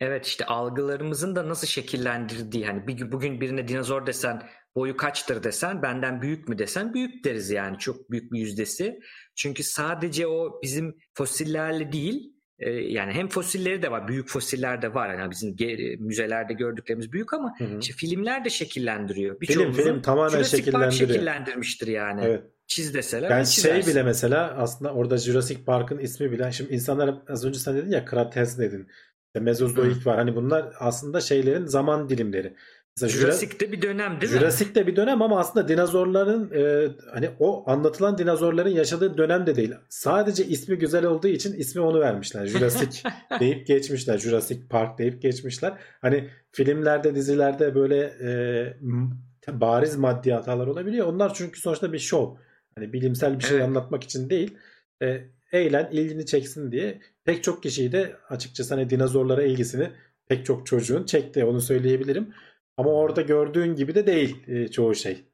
Evet 0.00 0.26
işte 0.26 0.46
algılarımızın 0.46 1.36
da 1.36 1.48
nasıl 1.48 1.66
şekillendirdiği 1.66 2.66
hani 2.66 2.86
bir, 2.86 3.12
bugün 3.12 3.40
birine 3.40 3.68
dinozor 3.68 4.06
desen 4.06 4.42
boyu 4.76 4.96
kaçtır 4.96 5.42
desen 5.42 5.82
benden 5.82 6.22
büyük 6.22 6.48
mü 6.48 6.58
desen 6.58 6.94
büyük 6.94 7.24
deriz 7.24 7.50
yani 7.50 7.78
çok 7.78 8.10
büyük 8.10 8.32
bir 8.32 8.40
yüzdesi. 8.40 9.00
Çünkü 9.34 9.62
sadece 9.62 10.26
o 10.26 10.62
bizim 10.62 10.96
fosillerle 11.14 11.92
değil 11.92 12.39
e, 12.60 12.70
yani 12.70 13.12
hem 13.12 13.28
fosilleri 13.28 13.82
de 13.82 13.90
var 13.90 14.08
büyük 14.08 14.28
fosiller 14.28 14.82
de 14.82 14.94
var 14.94 15.14
yani 15.14 15.30
bizim 15.30 15.56
müzelerde 15.98 16.52
gördüklerimiz 16.52 17.12
büyük 17.12 17.34
ama 17.34 17.54
hı 17.58 17.64
hı. 17.64 17.78
Işte 17.80 17.92
filmler 17.92 18.44
de 18.44 18.50
şekillendiriyor. 18.50 19.36
Film 19.40 19.72
film 19.72 20.02
tamamen 20.02 20.28
Jurassic 20.28 20.56
şekillendiriyor. 20.56 20.90
Park 20.90 21.10
şekillendirmiştir 21.10 21.86
yani. 21.86 22.20
Evet. 22.24 22.42
Çiz 22.66 22.94
deseler. 22.94 23.30
Yani 23.30 23.46
şey 23.46 23.86
bile 23.86 24.02
mesela 24.02 24.54
aslında 24.58 24.94
orada 24.94 25.16
Jurassic 25.16 25.64
Park'ın 25.64 25.98
ismi 25.98 26.32
bile 26.32 26.52
şimdi 26.52 26.74
insanlar 26.74 27.14
az 27.28 27.44
önce 27.44 27.58
sen 27.58 27.76
dedin 27.76 27.90
ya 27.90 28.04
Krates 28.04 28.58
dedin. 28.58 28.88
İşte 29.26 29.40
Mezozoik 29.40 30.06
var. 30.06 30.16
Hani 30.16 30.36
bunlar 30.36 30.72
aslında 30.78 31.20
şeylerin 31.20 31.66
zaman 31.66 32.08
dilimleri. 32.08 32.56
Mesela 32.96 33.20
Jurassic 33.20 33.60
de 33.60 33.72
bir 33.72 33.82
dönem 33.82 34.20
değil 34.20 34.32
mi? 34.32 34.38
Jurassic 34.38 34.74
de 34.74 34.86
bir 34.86 34.96
dönem 34.96 35.22
ama 35.22 35.40
aslında 35.40 35.68
dinozorların 35.68 36.50
e, 36.54 36.88
hani 37.12 37.30
o 37.38 37.70
anlatılan 37.70 38.18
dinozorların 38.18 38.70
yaşadığı 38.70 39.18
dönem 39.18 39.46
de 39.46 39.56
değil. 39.56 39.74
Sadece 39.88 40.46
ismi 40.46 40.78
güzel 40.78 41.04
olduğu 41.04 41.28
için 41.28 41.54
ismi 41.54 41.80
onu 41.80 42.00
vermişler. 42.00 42.46
Jurassic 42.46 43.08
deyip 43.40 43.66
geçmişler. 43.66 44.18
Jurassic 44.18 44.68
Park 44.68 44.98
deyip 44.98 45.22
geçmişler. 45.22 45.74
Hani 46.00 46.28
filmlerde, 46.52 47.14
dizilerde 47.14 47.74
böyle 47.74 47.98
e, 48.00 49.60
bariz 49.60 49.96
maddi 49.96 50.32
hatalar 50.32 50.66
olabiliyor. 50.66 51.06
Onlar 51.06 51.34
çünkü 51.34 51.60
sonuçta 51.60 51.92
bir 51.92 51.98
şov. 51.98 52.36
Hani 52.74 52.92
bilimsel 52.92 53.38
bir 53.38 53.44
şey 53.44 53.56
evet. 53.56 53.68
anlatmak 53.68 54.04
için 54.04 54.30
değil. 54.30 54.56
E, 55.02 55.20
eğlen, 55.52 55.88
ilgini 55.92 56.26
çeksin 56.26 56.72
diye 56.72 57.00
pek 57.24 57.44
çok 57.44 57.62
kişiyi 57.62 57.92
de 57.92 58.16
açıkçası 58.28 58.74
hani 58.74 58.90
dinozorlara 58.90 59.42
ilgisini 59.42 59.90
pek 60.28 60.46
çok 60.46 60.66
çocuğun 60.66 61.04
çekti. 61.04 61.44
Onu 61.44 61.60
söyleyebilirim. 61.60 62.34
Ama 62.80 62.90
orada 62.90 63.22
gördüğün 63.22 63.74
gibi 63.74 63.94
de 63.94 64.06
değil 64.06 64.48
e, 64.48 64.68
çoğu 64.68 64.94
şey. 64.94 65.24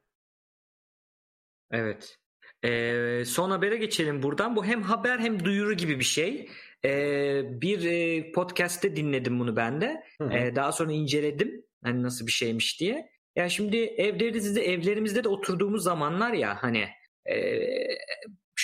Evet. 1.71 2.17
Ee, 2.63 3.23
son 3.25 3.51
habere 3.51 3.77
geçelim 3.77 4.23
buradan. 4.23 4.55
Bu 4.55 4.65
hem 4.65 4.81
haber 4.81 5.19
hem 5.19 5.45
duyuru 5.45 5.73
gibi 5.73 5.99
bir 5.99 6.03
şey. 6.03 6.49
Ee, 6.85 7.41
bir 7.61 7.85
e, 7.85 8.31
podcast'te 8.31 8.95
dinledim 8.95 9.39
bunu 9.39 9.55
ben 9.55 9.81
de. 9.81 10.03
Ee, 10.31 10.55
daha 10.55 10.71
sonra 10.71 10.91
inceledim. 10.91 11.65
Hani 11.83 12.03
nasıl 12.03 12.27
bir 12.27 12.31
şeymiş 12.31 12.79
diye. 12.79 13.09
Ya 13.35 13.49
şimdi 13.49 13.77
evlerimizde 13.77 14.61
evlerimizde 14.61 15.23
de 15.23 15.29
oturduğumuz 15.29 15.83
zamanlar 15.83 16.33
ya 16.33 16.63
hani 16.63 16.87
e, 17.29 17.35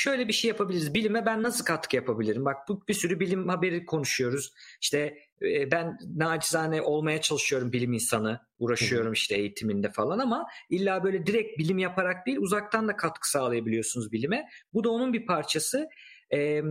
şöyle 0.03 0.27
bir 0.27 0.33
şey 0.33 0.49
yapabiliriz. 0.49 0.93
Bilime 0.93 1.25
ben 1.25 1.43
nasıl 1.43 1.65
katkı 1.65 1.95
yapabilirim? 1.95 2.45
Bak 2.45 2.57
bu 2.69 2.83
bir 2.87 2.93
sürü 2.93 3.19
bilim 3.19 3.49
haberi 3.49 3.85
konuşuyoruz. 3.85 4.53
İşte 4.81 5.17
e, 5.41 5.71
ben 5.71 5.97
nacizane 6.15 6.81
olmaya 6.81 7.21
çalışıyorum 7.21 7.71
bilim 7.71 7.93
insanı. 7.93 8.39
Uğraşıyorum 8.59 9.13
işte 9.13 9.35
eğitiminde 9.35 9.91
falan 9.91 10.19
ama 10.19 10.47
illa 10.69 11.03
böyle 11.03 11.25
direkt 11.25 11.59
bilim 11.59 11.77
yaparak 11.77 12.25
değil 12.25 12.37
uzaktan 12.37 12.87
da 12.87 12.95
katkı 12.95 13.29
sağlayabiliyorsunuz 13.29 14.11
bilime. 14.11 14.49
Bu 14.73 14.83
da 14.83 14.89
onun 14.89 15.13
bir 15.13 15.25
parçası. 15.25 15.89
Ee, 16.33 16.61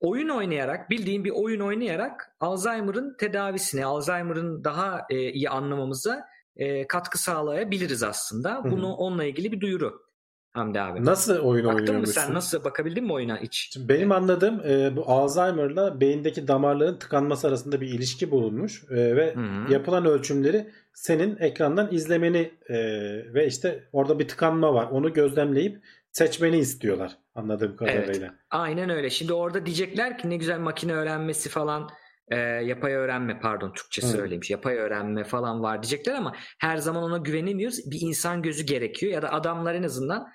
oyun 0.00 0.28
oynayarak 0.28 0.90
bildiğim 0.90 1.24
bir 1.24 1.30
oyun 1.30 1.60
oynayarak 1.60 2.36
Alzheimer'ın 2.40 3.16
tedavisine, 3.16 3.84
Alzheimer'ın 3.84 4.64
daha 4.64 5.06
e, 5.10 5.32
iyi 5.32 5.50
anlamamıza 5.50 6.24
e, 6.56 6.86
katkı 6.86 7.18
sağlayabiliriz 7.18 8.02
aslında. 8.02 8.64
Bunu 8.64 8.88
Hı-hı. 8.88 8.92
onunla 8.92 9.24
ilgili 9.24 9.52
bir 9.52 9.60
duyuru. 9.60 10.04
Hamdi 10.54 10.80
abi. 10.80 11.04
Nasıl 11.04 11.38
oyun 11.38 11.66
Baktın 11.66 11.78
oynuyormuşsun? 11.78 12.22
mı 12.22 12.26
sen? 12.26 12.34
Nasıl 12.34 12.64
bakabildin 12.64 13.04
mi 13.04 13.12
oyuna 13.12 13.40
hiç? 13.40 13.68
Şimdi 13.72 13.88
benim 13.88 14.12
anladığım 14.12 14.60
e, 14.60 14.96
bu 14.96 15.04
Alzheimer'la 15.06 16.00
beyindeki 16.00 16.48
damarların 16.48 16.98
tıkanması 16.98 17.48
arasında 17.48 17.80
bir 17.80 17.88
ilişki 17.88 18.30
bulunmuş 18.30 18.84
e, 18.90 19.16
ve 19.16 19.34
Hı-hı. 19.34 19.72
yapılan 19.72 20.06
ölçümleri 20.06 20.70
senin 20.92 21.36
ekrandan 21.36 21.88
izlemeni 21.92 22.50
e, 22.68 22.76
ve 23.34 23.46
işte 23.46 23.84
orada 23.92 24.18
bir 24.18 24.28
tıkanma 24.28 24.74
var. 24.74 24.88
Onu 24.90 25.12
gözlemleyip 25.12 25.80
seçmeni 26.12 26.58
istiyorlar 26.58 27.16
anladığım 27.34 27.76
kadarıyla. 27.76 28.26
Evet, 28.26 28.30
aynen 28.50 28.90
öyle. 28.90 29.10
Şimdi 29.10 29.32
orada 29.32 29.66
diyecekler 29.66 30.18
ki 30.18 30.30
ne 30.30 30.36
güzel 30.36 30.58
makine 30.58 30.92
öğrenmesi 30.92 31.48
falan 31.48 31.90
e, 32.28 32.36
yapay 32.36 32.92
öğrenme 32.92 33.40
pardon 33.40 33.72
Türkçesi 33.72 34.18
Hı. 34.18 34.22
öyleymiş. 34.22 34.50
Yapay 34.50 34.76
öğrenme 34.76 35.24
falan 35.24 35.62
var 35.62 35.82
diyecekler 35.82 36.14
ama 36.14 36.34
her 36.58 36.76
zaman 36.76 37.02
ona 37.02 37.18
güvenemiyoruz. 37.18 37.90
Bir 37.90 38.00
insan 38.00 38.42
gözü 38.42 38.66
gerekiyor 38.66 39.12
ya 39.12 39.22
da 39.22 39.32
adamlar 39.32 39.74
en 39.74 39.82
azından 39.82 40.28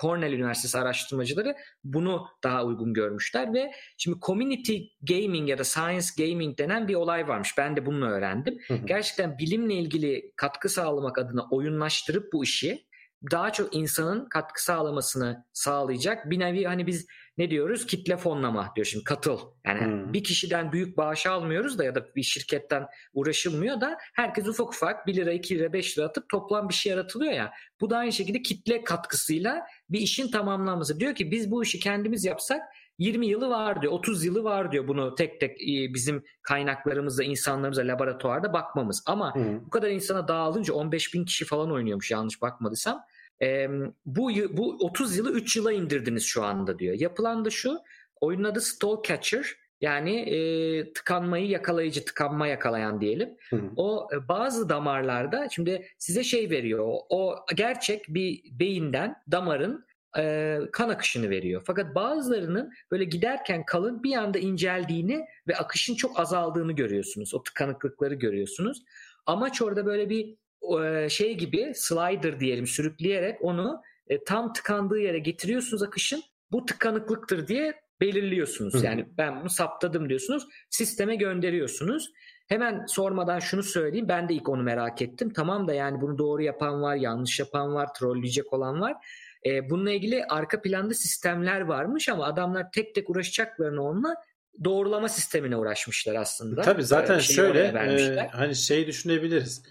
Cornell 0.00 0.32
Üniversitesi 0.32 0.78
araştırmacıları 0.78 1.56
bunu 1.84 2.26
daha 2.44 2.64
uygun 2.64 2.94
görmüşler 2.94 3.54
ve 3.54 3.72
şimdi 3.98 4.20
community 4.20 4.78
gaming 5.02 5.48
ya 5.48 5.58
da 5.58 5.64
science 5.64 6.06
gaming 6.18 6.58
denen 6.58 6.88
bir 6.88 6.94
olay 6.94 7.28
varmış. 7.28 7.54
Ben 7.58 7.76
de 7.76 7.86
bunu 7.86 8.08
öğrendim. 8.08 8.58
Hı 8.68 8.74
hı. 8.74 8.86
Gerçekten 8.86 9.38
bilimle 9.38 9.74
ilgili 9.74 10.32
katkı 10.36 10.68
sağlamak 10.68 11.18
adına 11.18 11.48
oyunlaştırıp 11.50 12.32
bu 12.32 12.44
işi 12.44 12.86
daha 13.30 13.52
çok 13.52 13.76
insanın 13.76 14.28
katkı 14.28 14.64
sağlamasını 14.64 15.44
sağlayacak 15.52 16.30
bir 16.30 16.38
nevi 16.38 16.64
hani 16.64 16.86
biz 16.86 17.06
ne 17.38 17.50
diyoruz? 17.50 17.86
Kitle 17.86 18.16
fonlama 18.16 18.72
diyor 18.76 18.86
şimdi 18.86 19.04
katıl. 19.04 19.38
Yani 19.66 19.80
hmm. 19.80 20.12
bir 20.12 20.24
kişiden 20.24 20.72
büyük 20.72 20.96
bağış 20.96 21.26
almıyoruz 21.26 21.78
da 21.78 21.84
ya 21.84 21.94
da 21.94 22.06
bir 22.16 22.22
şirketten 22.22 22.86
uğraşılmıyor 23.14 23.80
da 23.80 23.98
herkes 24.14 24.48
ufak 24.48 24.68
ufak 24.68 25.06
1 25.06 25.14
lira 25.14 25.32
2 25.32 25.58
lira 25.58 25.72
5 25.72 25.98
lira 25.98 26.06
atıp 26.06 26.28
toplam 26.28 26.68
bir 26.68 26.74
şey 26.74 26.90
yaratılıyor 26.90 27.32
ya. 27.32 27.52
Bu 27.80 27.90
da 27.90 27.98
aynı 27.98 28.12
şekilde 28.12 28.42
kitle 28.42 28.84
katkısıyla 28.84 29.66
bir 29.90 30.00
işin 30.00 30.30
tamamlanması. 30.30 31.00
Diyor 31.00 31.14
ki 31.14 31.30
biz 31.30 31.50
bu 31.50 31.62
işi 31.62 31.80
kendimiz 31.80 32.24
yapsak 32.24 32.62
20 32.98 33.26
yılı 33.26 33.48
var 33.48 33.82
diyor, 33.82 33.92
30 33.92 34.24
yılı 34.24 34.44
var 34.44 34.72
diyor 34.72 34.88
bunu 34.88 35.14
tek 35.14 35.40
tek 35.40 35.62
e, 35.62 35.94
bizim 35.94 36.24
kaynaklarımızla, 36.42 37.24
insanlarımızla 37.24 37.82
laboratuvarda 37.82 38.52
bakmamız. 38.52 39.02
Ama 39.06 39.34
hmm. 39.34 39.66
bu 39.66 39.70
kadar 39.70 39.90
insana 39.90 40.28
dağılınca 40.28 40.74
15 40.74 41.14
bin 41.14 41.24
kişi 41.24 41.44
falan 41.44 41.72
oynuyormuş 41.72 42.10
yanlış 42.10 42.42
bakmadıysam. 42.42 43.04
E, 43.42 43.68
bu 44.06 44.30
bu 44.50 44.76
30 44.80 45.16
yılı 45.16 45.32
3 45.32 45.56
yıla 45.56 45.72
indirdiniz 45.72 46.24
şu 46.24 46.44
anda 46.44 46.78
diyor. 46.78 46.94
Yapılan 46.98 47.44
da 47.44 47.50
şu. 47.50 47.78
Oyunun 48.20 48.44
adı 48.44 48.60
Stall 48.60 49.02
Catcher. 49.02 49.56
Yani 49.80 50.20
e, 50.20 50.92
tıkanmayı 50.92 51.48
yakalayıcı, 51.48 52.04
tıkanma 52.04 52.46
yakalayan 52.46 53.00
diyelim. 53.00 53.36
Hı 53.50 53.56
hı. 53.56 53.70
O 53.76 54.08
e, 54.12 54.28
bazı 54.28 54.68
damarlarda 54.68 55.48
şimdi 55.50 55.86
size 55.98 56.24
şey 56.24 56.50
veriyor. 56.50 56.86
O 57.08 57.36
gerçek 57.54 58.04
bir 58.08 58.42
beyinden 58.52 59.16
damarın 59.30 59.86
e, 60.18 60.58
kan 60.72 60.88
akışını 60.88 61.30
veriyor. 61.30 61.62
Fakat 61.66 61.94
bazılarının 61.94 62.72
böyle 62.90 63.04
giderken 63.04 63.64
kalın 63.64 64.02
bir 64.02 64.16
anda 64.16 64.38
inceldiğini 64.38 65.24
ve 65.48 65.56
akışın 65.56 65.94
çok 65.94 66.20
azaldığını 66.20 66.72
görüyorsunuz. 66.72 67.34
O 67.34 67.42
tıkanıklıkları 67.42 68.14
görüyorsunuz. 68.14 68.82
Amaç 69.26 69.62
orada 69.62 69.86
böyle 69.86 70.10
bir 70.10 70.36
şey 71.08 71.34
gibi 71.34 71.72
slider 71.74 72.40
diyelim 72.40 72.66
sürükleyerek 72.66 73.44
onu 73.44 73.82
e, 74.08 74.24
tam 74.24 74.52
tıkandığı 74.52 74.98
yere 74.98 75.18
getiriyorsunuz 75.18 75.82
akışın. 75.82 76.22
Bu 76.52 76.66
tıkanıklıktır 76.66 77.48
diye 77.48 77.74
belirliyorsunuz. 78.00 78.82
Yani 78.82 79.06
ben 79.18 79.40
bunu 79.40 79.50
saptadım 79.50 80.08
diyorsunuz. 80.08 80.46
Sisteme 80.70 81.16
gönderiyorsunuz. 81.16 82.12
Hemen 82.48 82.86
sormadan 82.86 83.38
şunu 83.38 83.62
söyleyeyim. 83.62 84.08
Ben 84.08 84.28
de 84.28 84.34
ilk 84.34 84.48
onu 84.48 84.62
merak 84.62 85.02
ettim. 85.02 85.32
Tamam 85.32 85.68
da 85.68 85.74
yani 85.74 86.00
bunu 86.00 86.18
doğru 86.18 86.42
yapan 86.42 86.82
var, 86.82 86.94
yanlış 86.94 87.38
yapan 87.38 87.74
var, 87.74 87.94
trolleyecek 87.94 88.52
olan 88.52 88.80
var. 88.80 88.96
E, 89.46 89.70
bununla 89.70 89.90
ilgili 89.90 90.24
arka 90.24 90.62
planda 90.62 90.94
sistemler 90.94 91.60
varmış 91.60 92.08
ama 92.08 92.24
adamlar 92.24 92.72
tek 92.72 92.94
tek 92.94 93.10
uğraşacaklarını 93.10 93.82
onunla 93.82 94.14
doğrulama 94.64 95.08
sistemine 95.08 95.56
uğraşmışlar 95.56 96.14
aslında. 96.14 96.62
Tabii 96.62 96.82
zaten 96.82 97.18
şöyle 97.18 97.60
e, 97.60 98.28
hani 98.32 98.54
şey 98.54 98.86
düşünebiliriz 98.86 99.62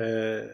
ee, 0.00 0.44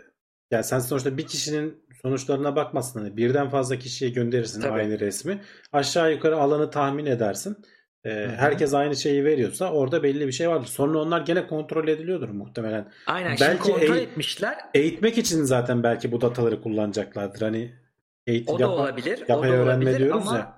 yani 0.50 0.64
sen 0.64 0.78
sonuçta 0.78 1.16
bir 1.16 1.26
kişinin 1.26 1.84
sonuçlarına 2.02 2.56
bakmazsın. 2.56 3.00
Hani 3.00 3.16
birden 3.16 3.48
fazla 3.48 3.78
kişiye 3.78 4.10
gönderirsin 4.10 4.60
Tabii. 4.60 4.72
aynı 4.72 5.00
resmi. 5.00 5.40
Aşağı 5.72 6.12
yukarı 6.12 6.36
alanı 6.36 6.70
tahmin 6.70 7.06
edersin. 7.06 7.56
Ee, 8.04 8.10
herkes 8.36 8.74
aynı 8.74 8.96
şeyi 8.96 9.24
veriyorsa 9.24 9.72
orada 9.72 10.02
belli 10.02 10.26
bir 10.26 10.32
şey 10.32 10.48
vardır. 10.48 10.66
Sonra 10.66 10.98
onlar 10.98 11.20
gene 11.20 11.46
kontrol 11.46 11.88
ediliyordur 11.88 12.28
muhtemelen. 12.28 12.88
Aynen 13.06 13.36
belki 13.40 13.62
kontrol 13.62 13.96
eğ- 13.96 14.00
etmişler. 14.00 14.58
Eğitmek 14.74 15.18
için 15.18 15.42
zaten 15.42 15.82
belki 15.82 16.12
bu 16.12 16.20
dataları 16.20 16.62
kullanacaklardır. 16.62 17.40
Hani 17.40 17.74
eğitim 18.26 18.54
o 18.54 18.58
da 18.58 18.62
yapa, 18.62 18.74
olabilir. 18.74 19.18
Yapay 19.28 19.50
o 19.50 19.52
da 19.52 19.56
öğrenme 19.56 19.72
olabilir 19.84 19.98
diyoruz 19.98 20.28
ama 20.28 20.38
ya. 20.38 20.53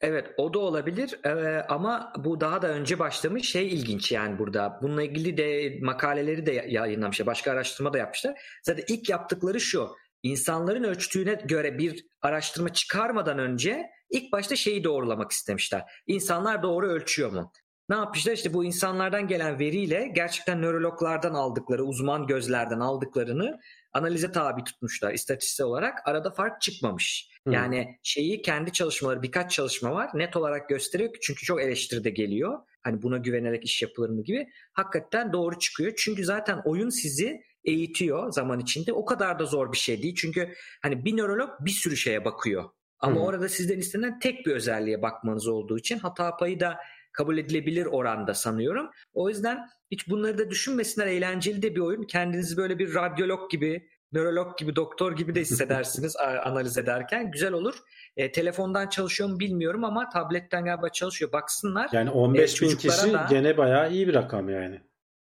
Evet 0.00 0.34
o 0.36 0.54
da 0.54 0.58
olabilir 0.58 1.20
ee, 1.24 1.64
ama 1.68 2.12
bu 2.18 2.40
daha 2.40 2.62
da 2.62 2.68
önce 2.68 2.98
başlamış 2.98 3.48
şey 3.48 3.66
ilginç 3.66 4.12
yani 4.12 4.38
burada. 4.38 4.78
Bununla 4.82 5.02
ilgili 5.02 5.36
de 5.36 5.78
makaleleri 5.82 6.46
de 6.46 6.64
yayınlamışlar. 6.68 7.26
Başka 7.26 7.52
araştırma 7.52 7.92
da 7.92 7.98
yapmışlar. 7.98 8.40
Zaten 8.62 8.84
ilk 8.88 9.08
yaptıkları 9.08 9.60
şu. 9.60 9.88
İnsanların 10.22 10.84
ölçtüğüne 10.84 11.34
göre 11.34 11.78
bir 11.78 12.06
araştırma 12.22 12.72
çıkarmadan 12.72 13.38
önce 13.38 13.86
ilk 14.10 14.32
başta 14.32 14.56
şeyi 14.56 14.84
doğrulamak 14.84 15.30
istemişler. 15.30 15.84
İnsanlar 16.06 16.62
doğru 16.62 16.88
ölçüyor 16.88 17.32
mu? 17.32 17.52
Ne 17.88 17.96
yapmışlar? 17.96 18.32
İşte 18.32 18.54
bu 18.54 18.64
insanlardan 18.64 19.28
gelen 19.28 19.58
veriyle 19.58 20.10
gerçekten 20.14 20.62
nörologlardan 20.62 21.34
aldıkları, 21.34 21.84
uzman 21.84 22.26
gözlerden 22.26 22.80
aldıklarını 22.80 23.58
analize 23.96 24.32
tabi 24.32 24.64
tutmuşlar 24.64 25.14
istatistiksel 25.14 25.66
olarak. 25.66 26.08
Arada 26.08 26.30
fark 26.30 26.60
çıkmamış. 26.60 27.30
Hı. 27.46 27.52
Yani 27.52 27.98
şeyi 28.02 28.42
kendi 28.42 28.72
çalışmaları 28.72 29.22
birkaç 29.22 29.52
çalışma 29.52 29.92
var 29.92 30.10
net 30.14 30.36
olarak 30.36 30.68
gösteriyor 30.68 31.10
çünkü 31.22 31.46
çok 31.46 31.62
eleştiri 31.62 32.04
de 32.04 32.10
geliyor. 32.10 32.58
Hani 32.82 33.02
buna 33.02 33.16
güvenerek 33.16 33.64
iş 33.64 33.82
yapılır 33.82 34.10
mı 34.10 34.22
gibi 34.22 34.48
hakikaten 34.72 35.32
doğru 35.32 35.58
çıkıyor. 35.58 35.92
Çünkü 35.96 36.24
zaten 36.24 36.60
oyun 36.64 36.88
sizi 36.88 37.42
eğitiyor 37.64 38.32
zaman 38.32 38.60
içinde. 38.60 38.92
O 38.92 39.04
kadar 39.04 39.38
da 39.38 39.44
zor 39.44 39.72
bir 39.72 39.78
şey 39.78 40.02
değil. 40.02 40.14
Çünkü 40.14 40.54
hani 40.82 41.04
bir 41.04 41.16
nörolog 41.16 41.50
bir 41.60 41.70
sürü 41.70 41.96
şeye 41.96 42.24
bakıyor. 42.24 42.64
Ama 42.98 43.20
Hı. 43.20 43.24
orada 43.24 43.48
sizden 43.48 43.78
istenen 43.78 44.18
tek 44.18 44.46
bir 44.46 44.52
özelliğe 44.52 45.02
bakmanız 45.02 45.48
olduğu 45.48 45.78
için 45.78 45.98
hata 45.98 46.36
payı 46.36 46.60
da 46.60 46.76
kabul 47.16 47.38
edilebilir 47.38 47.86
oranda 47.86 48.34
sanıyorum. 48.34 48.90
O 49.14 49.28
yüzden 49.28 49.58
hiç 49.90 50.08
bunları 50.10 50.38
da 50.38 50.50
düşünmesinler. 50.50 51.06
Eğlenceli 51.06 51.62
de 51.62 51.74
bir 51.74 51.80
oyun. 51.80 52.02
Kendinizi 52.02 52.56
böyle 52.56 52.78
bir 52.78 52.94
radyolog 52.94 53.50
gibi, 53.50 53.88
nörolog 54.12 54.58
gibi, 54.58 54.76
doktor 54.76 55.16
gibi 55.16 55.34
de 55.34 55.40
hissedersiniz 55.40 56.16
analiz 56.44 56.78
ederken. 56.78 57.30
Güzel 57.30 57.52
olur. 57.52 57.74
E, 58.16 58.32
telefondan 58.32 58.88
çalışıyor 58.88 59.30
mu 59.30 59.38
bilmiyorum 59.40 59.84
ama 59.84 60.08
tabletten 60.08 60.64
galiba 60.64 60.88
çalışıyor. 60.88 61.32
Baksınlar. 61.32 61.88
Yani 61.92 62.10
15 62.10 62.62
bin 62.62 62.68
çocuklara 62.68 62.96
kişi 62.96 63.12
da- 63.12 63.26
gene 63.30 63.56
bayağı 63.56 63.92
iyi 63.92 64.08
bir 64.08 64.14
rakam 64.14 64.48
yani. 64.48 64.80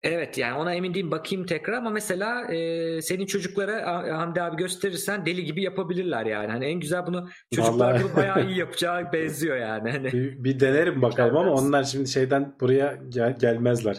Evet 0.03 0.37
yani 0.37 0.57
ona 0.57 0.73
emin 0.73 0.93
değilim 0.93 1.11
bakayım 1.11 1.45
tekrar 1.45 1.73
ama 1.73 1.89
mesela 1.89 2.53
e, 2.53 3.01
senin 3.01 3.25
çocuklara 3.25 3.87
Hamdi 4.19 4.41
abi 4.41 4.57
gösterirsen 4.57 5.25
deli 5.25 5.45
gibi 5.45 5.63
yapabilirler 5.63 6.25
yani. 6.25 6.51
Hani 6.51 6.65
en 6.65 6.79
güzel 6.79 7.07
bunu 7.07 7.29
çocuklar 7.55 7.91
Vallahi. 7.93 8.03
bunu 8.03 8.15
bayağı 8.15 8.45
iyi 8.47 8.57
yapacağı 8.59 9.13
benziyor 9.13 9.57
yani. 9.57 9.91
Hani. 9.91 10.11
Bir, 10.13 10.43
bir 10.43 10.59
denerim 10.59 11.01
bakalım 11.01 11.37
ama 11.37 11.51
onlar 11.51 11.83
şimdi 11.83 12.09
şeyden 12.09 12.55
buraya 12.61 12.99
gel- 13.09 13.37
gelmezler. 13.39 13.97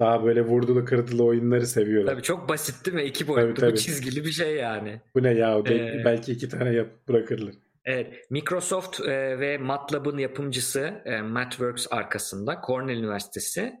Daha 0.00 0.24
böyle 0.24 0.42
vurdulu 0.44 0.84
kırdılı 0.84 1.24
oyunları 1.24 1.66
seviyorlar. 1.66 2.12
Tabii 2.12 2.22
çok 2.22 2.48
basit 2.48 2.86
değil 2.86 2.94
mi? 2.94 3.02
İki 3.04 3.28
boyutlu 3.28 3.54
Tabii, 3.54 3.70
tabii. 3.70 3.78
çizgili 3.80 4.24
bir 4.24 4.30
şey 4.30 4.54
yani. 4.56 5.00
Bu 5.14 5.22
ne 5.22 5.30
ya? 5.34 5.58
Ee, 5.68 6.02
belki 6.04 6.32
iki 6.32 6.48
tane 6.48 6.70
yapıp 6.72 7.08
bırakırlar. 7.08 7.54
Evet, 7.84 8.30
Microsoft 8.30 9.00
e, 9.00 9.40
ve 9.40 9.58
MATLAB'ın 9.58 10.18
yapımcısı 10.18 10.94
e, 11.04 11.20
MathWorks 11.20 11.86
arkasında, 11.90 12.60
Cornell 12.66 12.96
Üniversitesi 12.98 13.72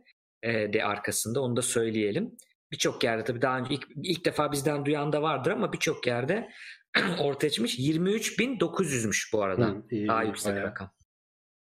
e, 0.42 0.72
de 0.72 0.84
arkasında 0.84 1.40
onu 1.40 1.56
da 1.56 1.62
söyleyelim. 1.62 2.36
Birçok 2.72 3.04
yerde 3.04 3.24
tabii 3.24 3.42
daha 3.42 3.58
önce 3.58 3.74
ilk, 3.74 3.86
ilk 4.02 4.24
defa 4.24 4.52
bizden 4.52 4.84
duyan 4.84 5.12
da 5.12 5.22
vardır 5.22 5.50
ama 5.50 5.72
birçok 5.72 6.06
yerde 6.06 6.50
ortaya 7.18 7.50
çıkmış. 7.50 7.78
23.900'müş 7.78 9.32
bu 9.32 9.42
arada. 9.42 9.66
Hı, 9.66 9.82
iyi, 9.90 10.08
daha 10.08 10.22
yüksek 10.22 10.52
bayağı. 10.52 10.66
rakam. 10.66 10.90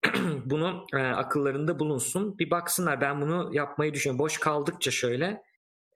bunu 0.44 0.86
e, 0.94 0.96
akıllarında 0.96 1.78
bulunsun. 1.78 2.38
Bir 2.38 2.50
baksınlar 2.50 3.00
ben 3.00 3.20
bunu 3.20 3.50
yapmayı 3.52 3.94
düşünüyorum. 3.94 4.18
Boş 4.18 4.38
kaldıkça 4.38 4.90
şöyle 4.90 5.42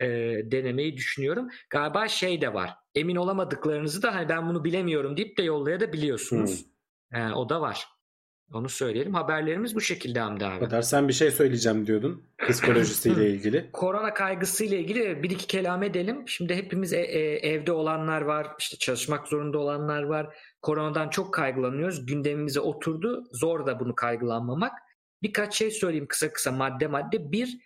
e, 0.00 0.06
denemeyi 0.50 0.96
düşünüyorum. 0.96 1.48
Galiba 1.70 2.08
şey 2.08 2.40
de 2.40 2.54
var. 2.54 2.74
Emin 2.94 3.16
olamadıklarınızı 3.16 4.02
da 4.02 4.14
hani 4.14 4.28
ben 4.28 4.48
bunu 4.48 4.64
bilemiyorum 4.64 5.16
deyip 5.16 5.38
de 5.38 5.42
yollayabiliyorsunuz. 5.42 6.66
E, 7.12 7.32
o 7.32 7.48
da 7.48 7.60
var. 7.60 7.86
Onu 8.52 8.68
söyleyelim. 8.68 9.14
Haberlerimiz 9.14 9.74
bu 9.74 9.80
şekilde 9.80 10.20
Hamdi 10.20 10.46
abi. 10.46 10.64
kadar. 10.64 10.82
Sen 10.82 11.08
bir 11.08 11.12
şey 11.12 11.30
söyleyeceğim 11.30 11.86
diyordun. 11.86 12.26
Psikolojisiyle 12.48 13.30
ilgili. 13.30 13.70
Korona 13.72 14.14
kaygısıyla 14.14 14.76
ilgili 14.78 15.22
bir 15.22 15.30
iki 15.30 15.46
kelam 15.46 15.82
edelim. 15.82 16.28
Şimdi 16.28 16.54
hepimiz 16.54 16.92
e- 16.92 16.96
e- 17.00 17.48
evde 17.48 17.72
olanlar 17.72 18.22
var, 18.22 18.48
işte 18.58 18.76
çalışmak 18.76 19.28
zorunda 19.28 19.58
olanlar 19.58 20.02
var. 20.02 20.36
Koronadan 20.62 21.08
çok 21.08 21.34
kaygılanıyoruz. 21.34 22.06
Gündemimize 22.06 22.60
oturdu. 22.60 23.24
Zor 23.32 23.66
da 23.66 23.80
bunu 23.80 23.94
kaygılanmamak. 23.94 24.72
Birkaç 25.22 25.54
şey 25.54 25.70
söyleyeyim 25.70 26.06
kısa 26.08 26.32
kısa 26.32 26.52
madde 26.52 26.86
madde. 26.86 27.32
Bir, 27.32 27.58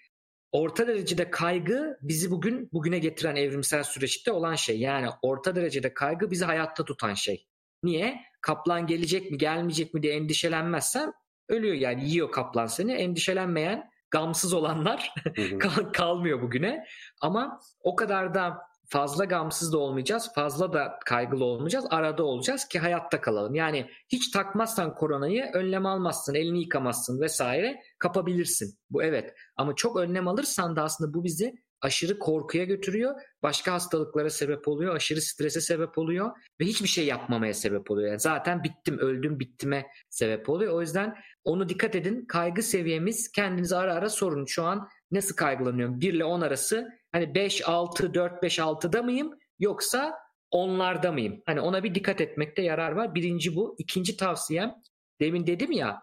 orta 0.52 0.86
derecede 0.86 1.30
kaygı 1.30 1.98
bizi 2.02 2.30
bugün 2.30 2.68
bugüne 2.72 2.98
getiren 2.98 3.36
evrimsel 3.36 3.82
süreçte 3.84 4.32
olan 4.32 4.55
şey. 4.55 4.78
Yani 4.80 5.06
orta 5.22 5.56
derecede 5.56 5.94
kaygı 5.94 6.30
bizi 6.30 6.44
hayatta 6.44 6.84
tutan 6.84 7.14
şey. 7.14 7.46
Niye? 7.82 8.20
Kaplan 8.40 8.86
gelecek 8.86 9.30
mi 9.30 9.38
gelmeyecek 9.38 9.94
mi 9.94 10.02
diye 10.02 10.14
endişelenmezsen 10.14 11.12
ölüyor 11.48 11.74
yani 11.74 12.09
yiyor 12.09 12.32
kaplan 12.32 12.66
seni. 12.66 12.92
Endişelenmeyen 12.92 13.90
gamsız 14.10 14.52
olanlar 14.52 15.14
kal- 15.60 15.92
kalmıyor 15.92 16.42
bugüne. 16.42 16.84
Ama 17.22 17.60
o 17.80 17.96
kadar 17.96 18.34
da 18.34 18.59
fazla 18.90 19.24
gamsız 19.24 19.72
da 19.72 19.78
olmayacağız, 19.78 20.30
fazla 20.34 20.72
da 20.72 20.98
kaygılı 21.06 21.44
olmayacağız. 21.44 21.86
Arada 21.90 22.24
olacağız 22.24 22.68
ki 22.68 22.78
hayatta 22.78 23.20
kalalım. 23.20 23.55
Yani 23.55 23.90
hiç 24.09 24.30
takmazsan 24.30 24.94
koronayı, 24.94 25.44
önlem 25.55 25.86
almazsın, 25.86 26.34
elini 26.34 26.60
yıkamazsın 26.60 27.20
vesaire 27.20 27.80
kapabilirsin. 27.98 28.78
Bu 28.90 29.02
evet. 29.02 29.34
Ama 29.56 29.74
çok 29.74 29.96
önlem 29.96 30.28
alırsan 30.28 30.76
da 30.76 30.82
aslında 30.82 31.14
bu 31.14 31.24
bizi 31.24 31.55
aşırı 31.80 32.18
korkuya 32.18 32.64
götürüyor. 32.64 33.14
Başka 33.42 33.72
hastalıklara 33.72 34.30
sebep 34.30 34.68
oluyor, 34.68 34.96
aşırı 34.96 35.20
strese 35.22 35.60
sebep 35.60 35.98
oluyor 35.98 36.30
ve 36.60 36.64
hiçbir 36.64 36.88
şey 36.88 37.06
yapmamaya 37.06 37.55
sebep 37.55 37.90
oluyor. 37.90 38.09
Yani 38.09 38.20
zaten 38.20 38.64
bittim, 38.64 38.98
öldüm, 38.98 39.40
bittime 39.40 39.86
sebep 40.10 40.48
oluyor. 40.48 40.72
O 40.72 40.80
yüzden 40.80 41.14
onu 41.44 41.68
dikkat 41.68 41.94
edin. 41.94 42.26
Kaygı 42.26 42.62
seviyemiz 42.62 43.32
kendinize 43.32 43.76
ara 43.76 43.94
ara 43.94 44.09
sorun. 44.09 44.44
Şu 44.44 44.64
an 44.64 44.88
nasıl 45.10 45.36
kaygılanıyorum? 45.36 46.00
1 46.00 46.14
ile 46.14 46.24
10 46.24 46.40
arası 46.40 46.88
hani 47.12 47.34
5, 47.34 47.68
6, 47.68 48.14
4, 48.14 48.42
5, 48.42 48.59
6'da 48.59 49.02
mıyım? 49.02 49.30
Yoksa 49.59 50.14
onlarda 50.50 51.12
mıyım? 51.12 51.42
Hani 51.46 51.60
ona 51.60 51.84
bir 51.84 51.94
dikkat 51.94 52.20
etmekte 52.20 52.62
yarar 52.62 52.92
var. 52.92 53.14
Birinci 53.14 53.56
bu. 53.56 53.76
İkinci 53.78 54.16
tavsiyem 54.16 54.74
demin 55.20 55.46
dedim 55.46 55.72
ya 55.72 56.00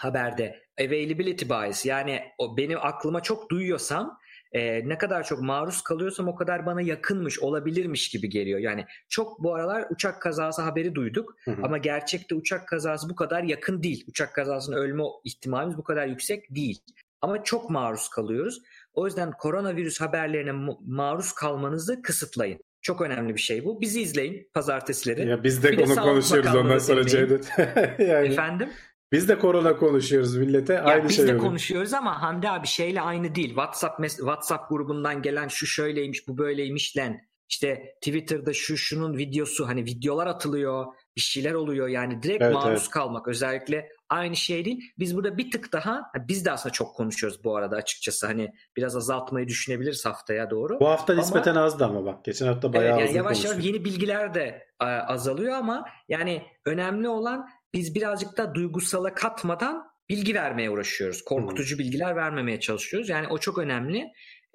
haberde 0.00 0.62
availability 0.80 1.44
bias 1.44 1.86
yani 1.86 2.20
o 2.38 2.56
benim 2.56 2.78
aklıma 2.82 3.20
çok 3.22 3.50
duyuyorsam 3.50 4.18
e, 4.52 4.88
ne 4.88 4.98
kadar 4.98 5.22
çok 5.24 5.40
maruz 5.42 5.82
kalıyorsam 5.82 6.28
o 6.28 6.34
kadar 6.34 6.66
bana 6.66 6.82
yakınmış 6.82 7.40
olabilirmiş 7.40 8.08
gibi 8.08 8.28
geliyor. 8.28 8.58
Yani 8.58 8.84
çok 9.08 9.42
bu 9.42 9.54
aralar 9.54 9.86
uçak 9.90 10.22
kazası 10.22 10.62
haberi 10.62 10.94
duyduk 10.94 11.36
Hı 11.44 11.50
hı. 11.50 11.62
ama 11.62 11.78
gerçekte 11.78 12.34
uçak 12.34 12.68
kazası 12.68 13.08
bu 13.08 13.14
kadar 13.14 13.42
yakın 13.42 13.82
değil. 13.82 14.04
Uçak 14.08 14.34
kazasının 14.34 14.76
ölme 14.76 15.02
ihtimalimiz 15.24 15.76
bu 15.76 15.84
kadar 15.84 16.06
yüksek 16.06 16.54
değil. 16.54 16.80
Ama 17.20 17.44
çok 17.44 17.70
maruz 17.70 18.08
kalıyoruz. 18.08 18.62
O 18.94 19.06
yüzden 19.06 19.32
koronavirüs 19.32 20.00
haberlerine 20.00 20.52
maruz 20.86 21.32
kalmanızı 21.32 22.02
kısıtlayın. 22.02 22.60
Çok 22.82 23.00
önemli 23.00 23.34
bir 23.34 23.40
şey 23.40 23.64
bu. 23.64 23.80
Bizi 23.80 24.02
izleyin 24.02 24.50
pazartesileri. 24.54 25.28
Ya 25.28 25.44
biz 25.44 25.62
de 25.62 25.72
Bir 25.72 25.78
de 25.78 25.86
Sağlık 25.86 26.02
konuşuyoruz 26.02 26.54
ondan 26.54 26.78
sonra. 26.78 27.06
Cevdet. 27.06 27.48
yani 27.98 28.28
Efendim? 28.28 28.68
Biz 29.12 29.28
de 29.28 29.38
korona 29.38 29.76
konuşuyoruz 29.76 30.36
millete. 30.36 30.72
Ya 30.72 30.82
Aynı 30.82 31.08
biz 31.08 31.16
şey 31.16 31.26
de 31.26 31.30
oluyor. 31.30 31.44
konuşuyoruz 31.44 31.94
ama 31.94 32.22
Hamdi 32.22 32.48
abi 32.48 32.66
şeyle 32.66 33.00
aynı 33.00 33.34
değil. 33.34 33.48
WhatsApp 33.48 34.06
WhatsApp 34.08 34.68
grubundan 34.68 35.22
gelen 35.22 35.48
şu 35.48 35.66
şöyleymiş, 35.66 36.28
bu 36.28 36.38
böyleymiş 36.38 36.96
lan. 36.96 37.16
İşte 37.48 37.94
Twitter'da 38.00 38.52
şu 38.52 38.76
şunun 38.76 39.16
videosu 39.18 39.68
hani 39.68 39.84
videolar 39.84 40.26
atılıyor, 40.26 40.86
bir 41.16 41.20
şeyler 41.20 41.52
oluyor 41.52 41.88
yani 41.88 42.22
direkt 42.22 42.42
Evet, 42.42 42.54
maruz 42.54 42.80
evet. 42.80 42.90
kalmak 42.90 43.28
özellikle 43.28 43.88
aynı 44.08 44.36
şey 44.36 44.64
değil. 44.64 44.80
Biz 44.98 45.16
burada 45.16 45.38
bir 45.38 45.50
tık 45.50 45.72
daha 45.72 45.94
ha, 45.94 46.12
biz 46.28 46.44
de 46.44 46.50
aslında 46.52 46.72
çok 46.72 46.94
konuşuyoruz 46.96 47.44
bu 47.44 47.56
arada 47.56 47.76
açıkçası. 47.76 48.26
Hani 48.26 48.50
biraz 48.76 48.96
azaltmayı 48.96 49.48
düşünebiliriz 49.48 50.06
haftaya 50.06 50.50
doğru. 50.50 50.80
Bu 50.80 50.88
hafta 50.88 51.12
Ama- 51.12 51.22
nispeten 51.22 51.54
azdı 51.54 51.84
ama 51.84 52.04
bak. 52.04 52.24
Geçen 52.24 52.46
hafta 52.46 52.72
bayağı 52.72 52.98
Evet, 52.98 53.08
yani 53.08 53.16
yavaş 53.16 53.44
yavaş 53.44 53.64
yeni 53.64 53.84
bilgiler 53.84 54.34
de 54.34 54.66
azalıyor 55.08 55.54
ama 55.54 55.84
yani 56.08 56.42
önemli 56.66 57.08
olan 57.08 57.48
biz 57.74 57.94
birazcık 57.94 58.36
da 58.36 58.54
duygusala 58.54 59.14
katmadan 59.14 59.92
bilgi 60.08 60.34
vermeye 60.34 60.70
uğraşıyoruz. 60.70 61.22
Korkutucu 61.24 61.78
bilgiler 61.78 62.16
vermemeye 62.16 62.60
çalışıyoruz. 62.60 63.08
Yani 63.08 63.28
o 63.28 63.38
çok 63.38 63.58
önemli. 63.58 64.06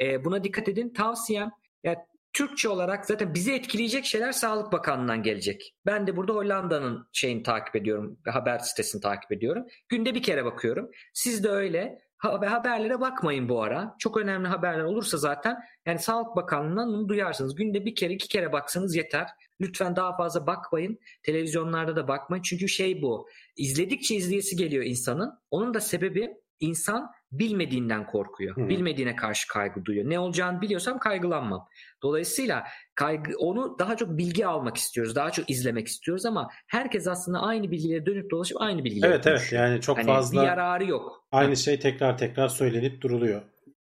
E, 0.02 0.26
buna 0.26 0.44
dikkat 0.44 0.69
edin. 0.69 0.94
Tavsiyem 0.94 1.49
ya 1.84 2.07
Türkçe 2.34 2.69
olarak 2.69 3.06
zaten 3.06 3.34
bizi 3.34 3.53
etkileyecek 3.53 4.06
şeyler 4.06 4.31
Sağlık 4.31 4.72
Bakanlığı'ndan 4.72 5.23
gelecek. 5.23 5.76
Ben 5.85 6.07
de 6.07 6.15
burada 6.15 6.34
Hollanda'nın 6.34 7.07
şeyini 7.14 7.44
takip 7.44 7.76
ediyorum. 7.76 8.19
Haber 8.26 8.60
sitesini 8.60 9.02
takip 9.02 9.31
ediyorum. 9.31 9.65
Günde 9.89 10.15
bir 10.15 10.23
kere 10.23 10.45
bakıyorum. 10.45 10.89
Siz 11.14 11.44
de 11.44 11.49
öyle. 11.49 11.98
Ve 12.41 12.48
haberlere 12.48 12.99
bakmayın 13.02 13.49
bu 13.49 13.64
ara. 13.64 13.95
Çok 13.99 14.18
önemli 14.18 14.48
haberler 14.48 14.84
olursa 14.84 15.18
zaten 15.18 15.57
yani 15.85 15.99
Sağlık 15.99 16.35
Bakanlığı'ndan 16.35 16.88
bunu 16.88 17.10
duyarsınız. 17.10 17.56
Günde 17.56 17.85
bir 17.85 17.95
kere 17.95 18.14
iki 18.14 18.27
kere 18.27 18.52
baksanız 18.52 18.95
yeter. 18.95 19.27
Lütfen 19.62 19.96
daha 19.96 20.18
fazla 20.18 20.48
bakmayın. 20.48 21.00
Televizyonlarda 21.24 21.96
da 21.96 22.08
bakmayın. 22.08 22.44
Çünkü 22.44 22.68
şey 22.70 23.02
bu. 23.02 23.28
İzledikçe 23.58 24.16
izleyesi 24.16 24.56
geliyor 24.56 24.84
insanın. 24.84 25.34
Onun 25.52 25.74
da 25.74 25.80
sebebi 25.80 26.30
insan 26.60 27.12
bilmediğinden 27.32 28.06
korkuyor. 28.08 28.58
Hı. 28.58 28.70
Bilmediğine 28.70 29.16
karşı 29.16 29.48
kaygı 29.48 29.86
duyuyor. 29.86 30.10
Ne 30.10 30.20
olacağını 30.20 30.62
biliyorsam 30.62 31.00
kaygılanmam. 31.00 31.68
Dolayısıyla 32.04 32.64
kaygı 32.96 33.34
onu 33.38 33.76
daha 33.80 33.98
çok 33.98 34.10
bilgi 34.18 34.48
almak 34.48 34.78
istiyoruz. 34.78 35.16
Daha 35.16 35.32
çok 35.32 35.50
izlemek 35.50 35.88
istiyoruz 35.88 36.26
ama 36.26 36.50
herkes 36.68 37.08
aslında 37.08 37.40
aynı 37.42 37.72
bilgilere 37.72 38.06
dönüp 38.06 38.32
dolaşıp 38.32 38.62
aynı 38.62 38.84
bilgileri 38.84 39.12
Evet 39.12 39.28
evet 39.28 39.38
konuşuyor. 39.40 39.64
yani 39.64 39.82
çok 39.82 39.98
Hani 39.98 40.06
fazla 40.08 40.42
bir 40.42 40.48
yararı 40.48 40.86
yok. 40.86 41.28
aynı 41.32 41.58
şey 41.58 41.80
tekrar 41.80 42.18
tekrar 42.18 42.48
söylenip 42.48 43.02
duruluyor. 43.02 43.42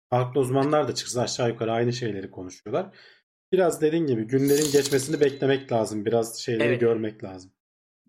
Farklı 0.09 0.39
uzmanlar 0.41 0.87
da 0.87 0.95
çıksa 0.95 1.21
aşağı 1.21 1.49
yukarı 1.49 1.71
aynı 1.71 1.93
şeyleri 1.93 2.31
konuşuyorlar. 2.31 2.85
Biraz 3.53 3.81
dediğin 3.81 4.07
gibi 4.07 4.23
günlerin 4.27 4.71
geçmesini 4.71 5.19
beklemek 5.19 5.71
lazım. 5.71 6.05
Biraz 6.05 6.39
şeyleri 6.39 6.67
Evet. 6.67 6.81
görmek 6.81 7.23
lazım. 7.23 7.51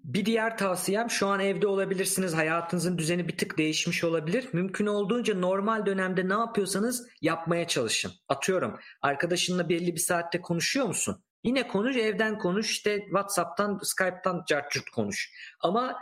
Bir 0.05 0.27
diğer 0.27 0.59
tavsiyem 0.59 1.11
şu 1.11 1.27
an 1.27 1.41
evde 1.41 1.67
olabilirsiniz. 1.67 2.35
Hayatınızın 2.35 2.99
düzeni 2.99 3.29
bir 3.29 3.37
tık 3.37 3.59
değişmiş 3.59 4.05
olabilir. 4.05 4.49
Mümkün 4.53 4.87
olduğunca 4.87 5.35
normal 5.35 5.87
dönemde 5.87 6.29
ne 6.29 6.33
yapıyorsanız 6.33 7.07
yapmaya 7.23 7.67
çalışın. 7.67 8.13
Atıyorum 8.29 8.79
arkadaşınla 9.03 9.69
belli 9.69 9.95
bir 9.95 10.01
saatte 10.01 10.41
konuşuyor 10.41 10.87
musun? 10.87 11.25
Yine 11.45 11.69
konuş 11.69 11.97
evden 11.97 12.39
konuş 12.39 12.71
işte 12.71 12.99
Whatsapp'tan 12.99 13.81
Skype'tan 13.83 14.45
cart 14.47 14.71
curt 14.71 14.91
konuş. 14.91 15.31
Ama 15.61 15.97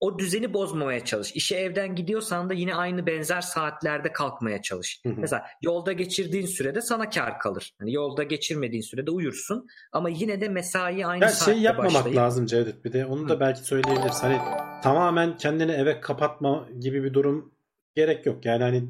o 0.00 0.18
düzeni 0.18 0.54
bozmamaya 0.54 1.04
çalış. 1.04 1.32
İşe 1.32 1.56
evden 1.56 1.94
gidiyorsan 1.94 2.50
da 2.50 2.54
yine 2.54 2.74
aynı 2.74 3.06
benzer 3.06 3.40
saatlerde 3.40 4.12
kalkmaya 4.12 4.62
çalış. 4.62 5.00
Hı 5.02 5.08
hı. 5.08 5.14
Mesela 5.18 5.46
yolda 5.62 5.92
geçirdiğin 5.92 6.46
sürede 6.46 6.80
sana 6.80 7.10
kar 7.10 7.38
kalır. 7.38 7.74
Hani 7.78 7.92
yolda 7.92 8.22
geçirmediğin 8.22 8.82
sürede 8.82 9.10
uyursun 9.10 9.66
ama 9.92 10.08
yine 10.08 10.40
de 10.40 10.48
mesai 10.48 11.06
aynı 11.06 11.24
Ya 11.24 11.28
saatte 11.28 11.52
şey 11.52 11.62
yapmamak 11.62 11.94
başlayıp 11.94 12.16
lazım 12.16 12.46
Cevdet 12.46 12.84
bir 12.84 12.92
de 12.92 13.06
onu 13.06 13.28
da 13.28 13.40
belki 13.40 13.60
söyleyebiliriz. 13.60 14.22
Hani 14.22 14.38
tamamen 14.82 15.36
kendini 15.36 15.72
eve 15.72 16.00
kapatma 16.00 16.68
gibi 16.80 17.04
bir 17.04 17.14
durum 17.14 17.54
gerek 17.94 18.26
yok. 18.26 18.44
Yani 18.44 18.62
hani 18.62 18.88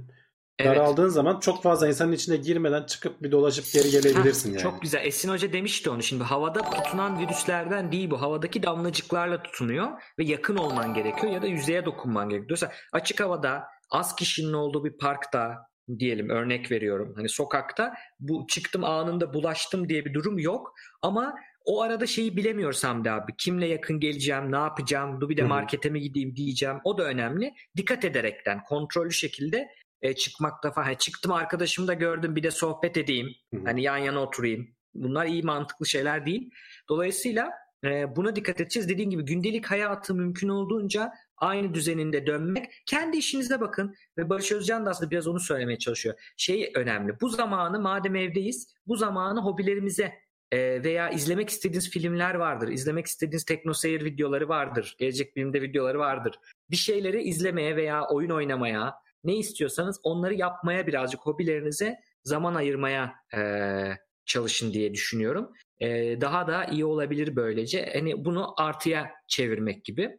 Evet. 0.59 0.77
daraldığın 0.77 1.09
zaman 1.09 1.41
çok 1.41 1.63
fazla 1.63 1.89
insanın 1.89 2.13
içine 2.13 2.37
girmeden 2.37 2.83
çıkıp 2.83 3.23
bir 3.23 3.33
dolaşıp 3.33 3.73
geri 3.73 3.91
gelebilirsin 3.91 4.49
Heh, 4.49 4.55
yani. 4.55 4.63
Çok 4.63 4.83
güzel. 4.83 5.07
Esin 5.07 5.29
Hoca 5.29 5.53
demişti 5.53 5.91
onu. 5.91 6.03
Şimdi 6.03 6.25
havada 6.25 6.71
tutunan 6.71 7.19
virüslerden 7.19 7.93
değil 7.93 8.11
bu. 8.11 8.21
Havadaki 8.21 8.63
damlacıklarla 8.63 9.43
tutunuyor 9.43 9.89
ve 10.19 10.25
yakın 10.25 10.57
olman 10.57 10.95
gerekiyor 10.95 11.33
ya 11.33 11.43
da 11.43 11.47
yüzeye 11.47 11.85
dokunman 11.85 12.29
gerekiyor. 12.29 12.49
Dolayısıyla 12.49 12.75
açık 12.93 13.21
havada 13.21 13.65
az 13.91 14.17
kişinin 14.17 14.53
olduğu 14.53 14.85
bir 14.85 14.99
parkta 14.99 15.69
diyelim 15.99 16.31
örnek 16.31 16.71
veriyorum. 16.71 17.13
Hani 17.17 17.29
sokakta 17.29 17.95
bu 18.21 18.47
çıktım 18.49 18.85
anında 18.85 19.35
bulaştım 19.35 19.89
diye 19.89 20.05
bir 20.05 20.15
durum 20.15 20.39
yok 20.39 20.75
ama 21.03 21.35
o 21.65 21.83
arada 21.83 22.07
şeyi 22.07 22.37
bilemiyoruz 22.37 22.85
Hamdi 22.85 23.11
abi. 23.11 23.33
Kimle 23.39 23.67
yakın 23.67 24.01
geleceğim, 24.01 24.53
ne 24.53 24.57
yapacağım, 24.57 25.21
dur 25.21 25.29
bir 25.29 25.37
de 25.37 25.43
markete 25.43 25.91
mi 25.91 26.01
gideyim 26.01 26.37
diyeceğim. 26.37 26.77
O 26.85 26.99
da 26.99 27.05
önemli. 27.05 27.55
Dikkat 27.77 28.05
ederekten, 28.05 28.63
kontrollü 28.65 29.13
şekilde 29.13 29.69
e, 30.03 30.15
çıkmakta 30.15 30.71
falan. 30.71 30.87
Ha, 30.87 30.95
çıktım 30.95 31.33
arkadaşımı 31.33 31.89
da 31.89 31.95
gördüm 31.95 32.37
bir 32.37 32.43
de 32.43 32.51
sohbet 32.51 32.97
edeyim. 32.97 33.29
Hani 33.65 33.83
yan 33.83 33.97
yana 33.97 34.21
oturayım. 34.21 34.69
Bunlar 34.95 35.27
iyi 35.27 35.43
mantıklı 35.43 35.87
şeyler 35.87 36.27
değil. 36.27 36.51
Dolayısıyla 36.89 37.51
e, 37.85 38.17
buna 38.17 38.37
dikkat 38.37 38.61
edeceğiz. 38.61 38.89
Dediğim 38.89 39.11
gibi 39.11 39.25
gündelik 39.25 39.67
hayatı 39.67 40.15
mümkün 40.15 40.49
olduğunca 40.49 41.13
aynı 41.37 41.75
düzeninde 41.75 42.27
dönmek. 42.27 42.67
Kendi 42.87 43.17
işinize 43.17 43.61
bakın. 43.61 43.95
Ve 44.19 44.29
Barış 44.29 44.53
Özcan 44.53 44.87
da 44.87 44.91
aslında 44.91 45.11
biraz 45.11 45.27
onu 45.27 45.41
söylemeye 45.41 45.79
çalışıyor. 45.79 46.15
Şey 46.37 46.73
önemli. 46.75 47.21
Bu 47.21 47.29
zamanı 47.29 47.81
madem 47.81 48.17
evdeyiz 48.17 48.75
bu 48.87 48.97
zamanı 48.97 49.41
hobilerimize 49.41 50.13
e, 50.53 50.85
veya 50.85 51.11
izlemek 51.11 51.49
istediğiniz 51.49 51.91
filmler 51.91 52.35
vardır. 52.35 52.69
izlemek 52.69 53.07
istediğiniz 53.07 53.45
teknoseyir 53.45 54.05
videoları 54.05 54.49
vardır. 54.49 54.97
Gelecek 54.99 55.37
bilimde 55.37 55.63
videoları 55.63 55.99
vardır. 55.99 56.41
Bir 56.71 56.77
şeyleri 56.77 57.23
izlemeye 57.23 57.77
veya 57.77 58.09
oyun 58.09 58.31
oynamaya 58.31 58.95
ne 59.25 59.37
istiyorsanız 59.37 60.01
onları 60.03 60.35
yapmaya 60.35 60.87
birazcık 60.87 61.21
hobilerinize 61.21 61.97
zaman 62.25 62.55
ayırmaya 62.55 63.15
e, 63.37 63.41
çalışın 64.27 64.73
diye 64.73 64.95
düşünüyorum. 64.95 65.53
E, 65.81 66.21
daha 66.21 66.47
da 66.47 66.65
iyi 66.65 66.85
olabilir 66.85 67.37
böylece. 67.37 67.91
Hani 67.93 68.25
bunu 68.25 68.55
artıya 68.57 69.11
çevirmek 69.29 69.85
gibi 69.85 70.19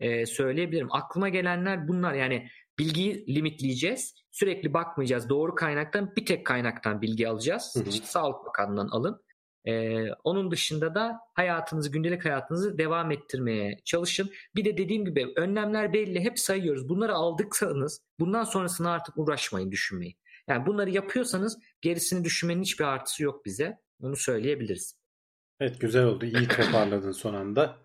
e, 0.00 0.26
söyleyebilirim. 0.26 0.88
Aklıma 0.90 1.28
gelenler 1.28 1.88
bunlar 1.88 2.14
yani 2.14 2.48
bilgiyi 2.78 3.34
limitleyeceğiz. 3.34 4.14
Sürekli 4.30 4.74
bakmayacağız. 4.74 5.28
Doğru 5.28 5.54
kaynaktan 5.54 6.16
bir 6.16 6.26
tek 6.26 6.46
kaynaktan 6.46 7.02
bilgi 7.02 7.28
alacağız. 7.28 7.74
Hı 7.76 7.80
hı. 7.80 7.88
İşte 7.88 8.06
Sağlık 8.06 8.46
Bakanlığı'ndan 8.46 8.88
alın. 8.88 9.22
E, 9.68 10.04
onun 10.24 10.50
dışında 10.50 10.94
da 10.94 11.20
hayatınızı, 11.34 11.92
gündelik 11.92 12.24
hayatınızı 12.24 12.78
devam 12.78 13.10
ettirmeye 13.10 13.80
çalışın. 13.84 14.30
Bir 14.56 14.64
de 14.64 14.76
dediğim 14.76 15.04
gibi 15.04 15.26
önlemler 15.36 15.92
belli. 15.92 16.20
Hep 16.20 16.38
sayıyoruz. 16.38 16.88
Bunları 16.88 17.14
aldıksanız 17.14 18.02
bundan 18.20 18.44
sonrasını 18.44 18.90
artık 18.90 19.18
uğraşmayın, 19.18 19.70
düşünmeyin. 19.70 20.16
Yani 20.48 20.66
bunları 20.66 20.90
yapıyorsanız 20.90 21.58
gerisini 21.80 22.24
düşünmenin 22.24 22.62
hiçbir 22.62 22.84
artısı 22.84 23.22
yok 23.22 23.44
bize. 23.44 23.78
Onu 24.02 24.16
söyleyebiliriz. 24.16 24.98
Evet 25.60 25.80
güzel 25.80 26.04
oldu. 26.04 26.24
İyi 26.24 26.48
toparladın 26.56 27.12
son 27.12 27.34
anda. 27.34 27.76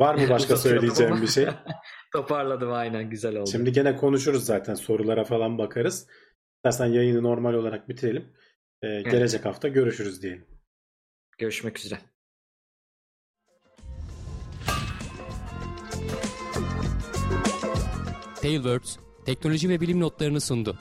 Var 0.00 0.14
mı 0.14 0.28
başka 0.30 0.56
söyleyeceğim 0.56 1.22
bir 1.22 1.26
şey? 1.26 1.46
Toparladım 2.12 2.72
aynen 2.72 3.10
güzel 3.10 3.36
oldu. 3.36 3.50
Şimdi 3.50 3.72
gene 3.72 3.96
konuşuruz 3.96 4.44
zaten 4.44 4.74
sorulara 4.74 5.24
falan 5.24 5.58
bakarız. 5.58 6.06
İstersen 6.56 6.92
yayını 6.92 7.22
normal 7.22 7.54
olarak 7.54 7.88
bitirelim. 7.88 8.32
Ee, 8.82 9.02
Gelecek 9.02 9.44
hafta 9.44 9.68
görüşürüz 9.68 10.22
diyelim. 10.22 10.55
Görüşmek 11.38 11.78
üzere. 11.78 12.00
Tailwords 18.42 18.96
teknoloji 19.26 19.68
ve 19.68 19.80
bilim 19.80 20.00
notlarını 20.00 20.40
sundu. 20.40 20.78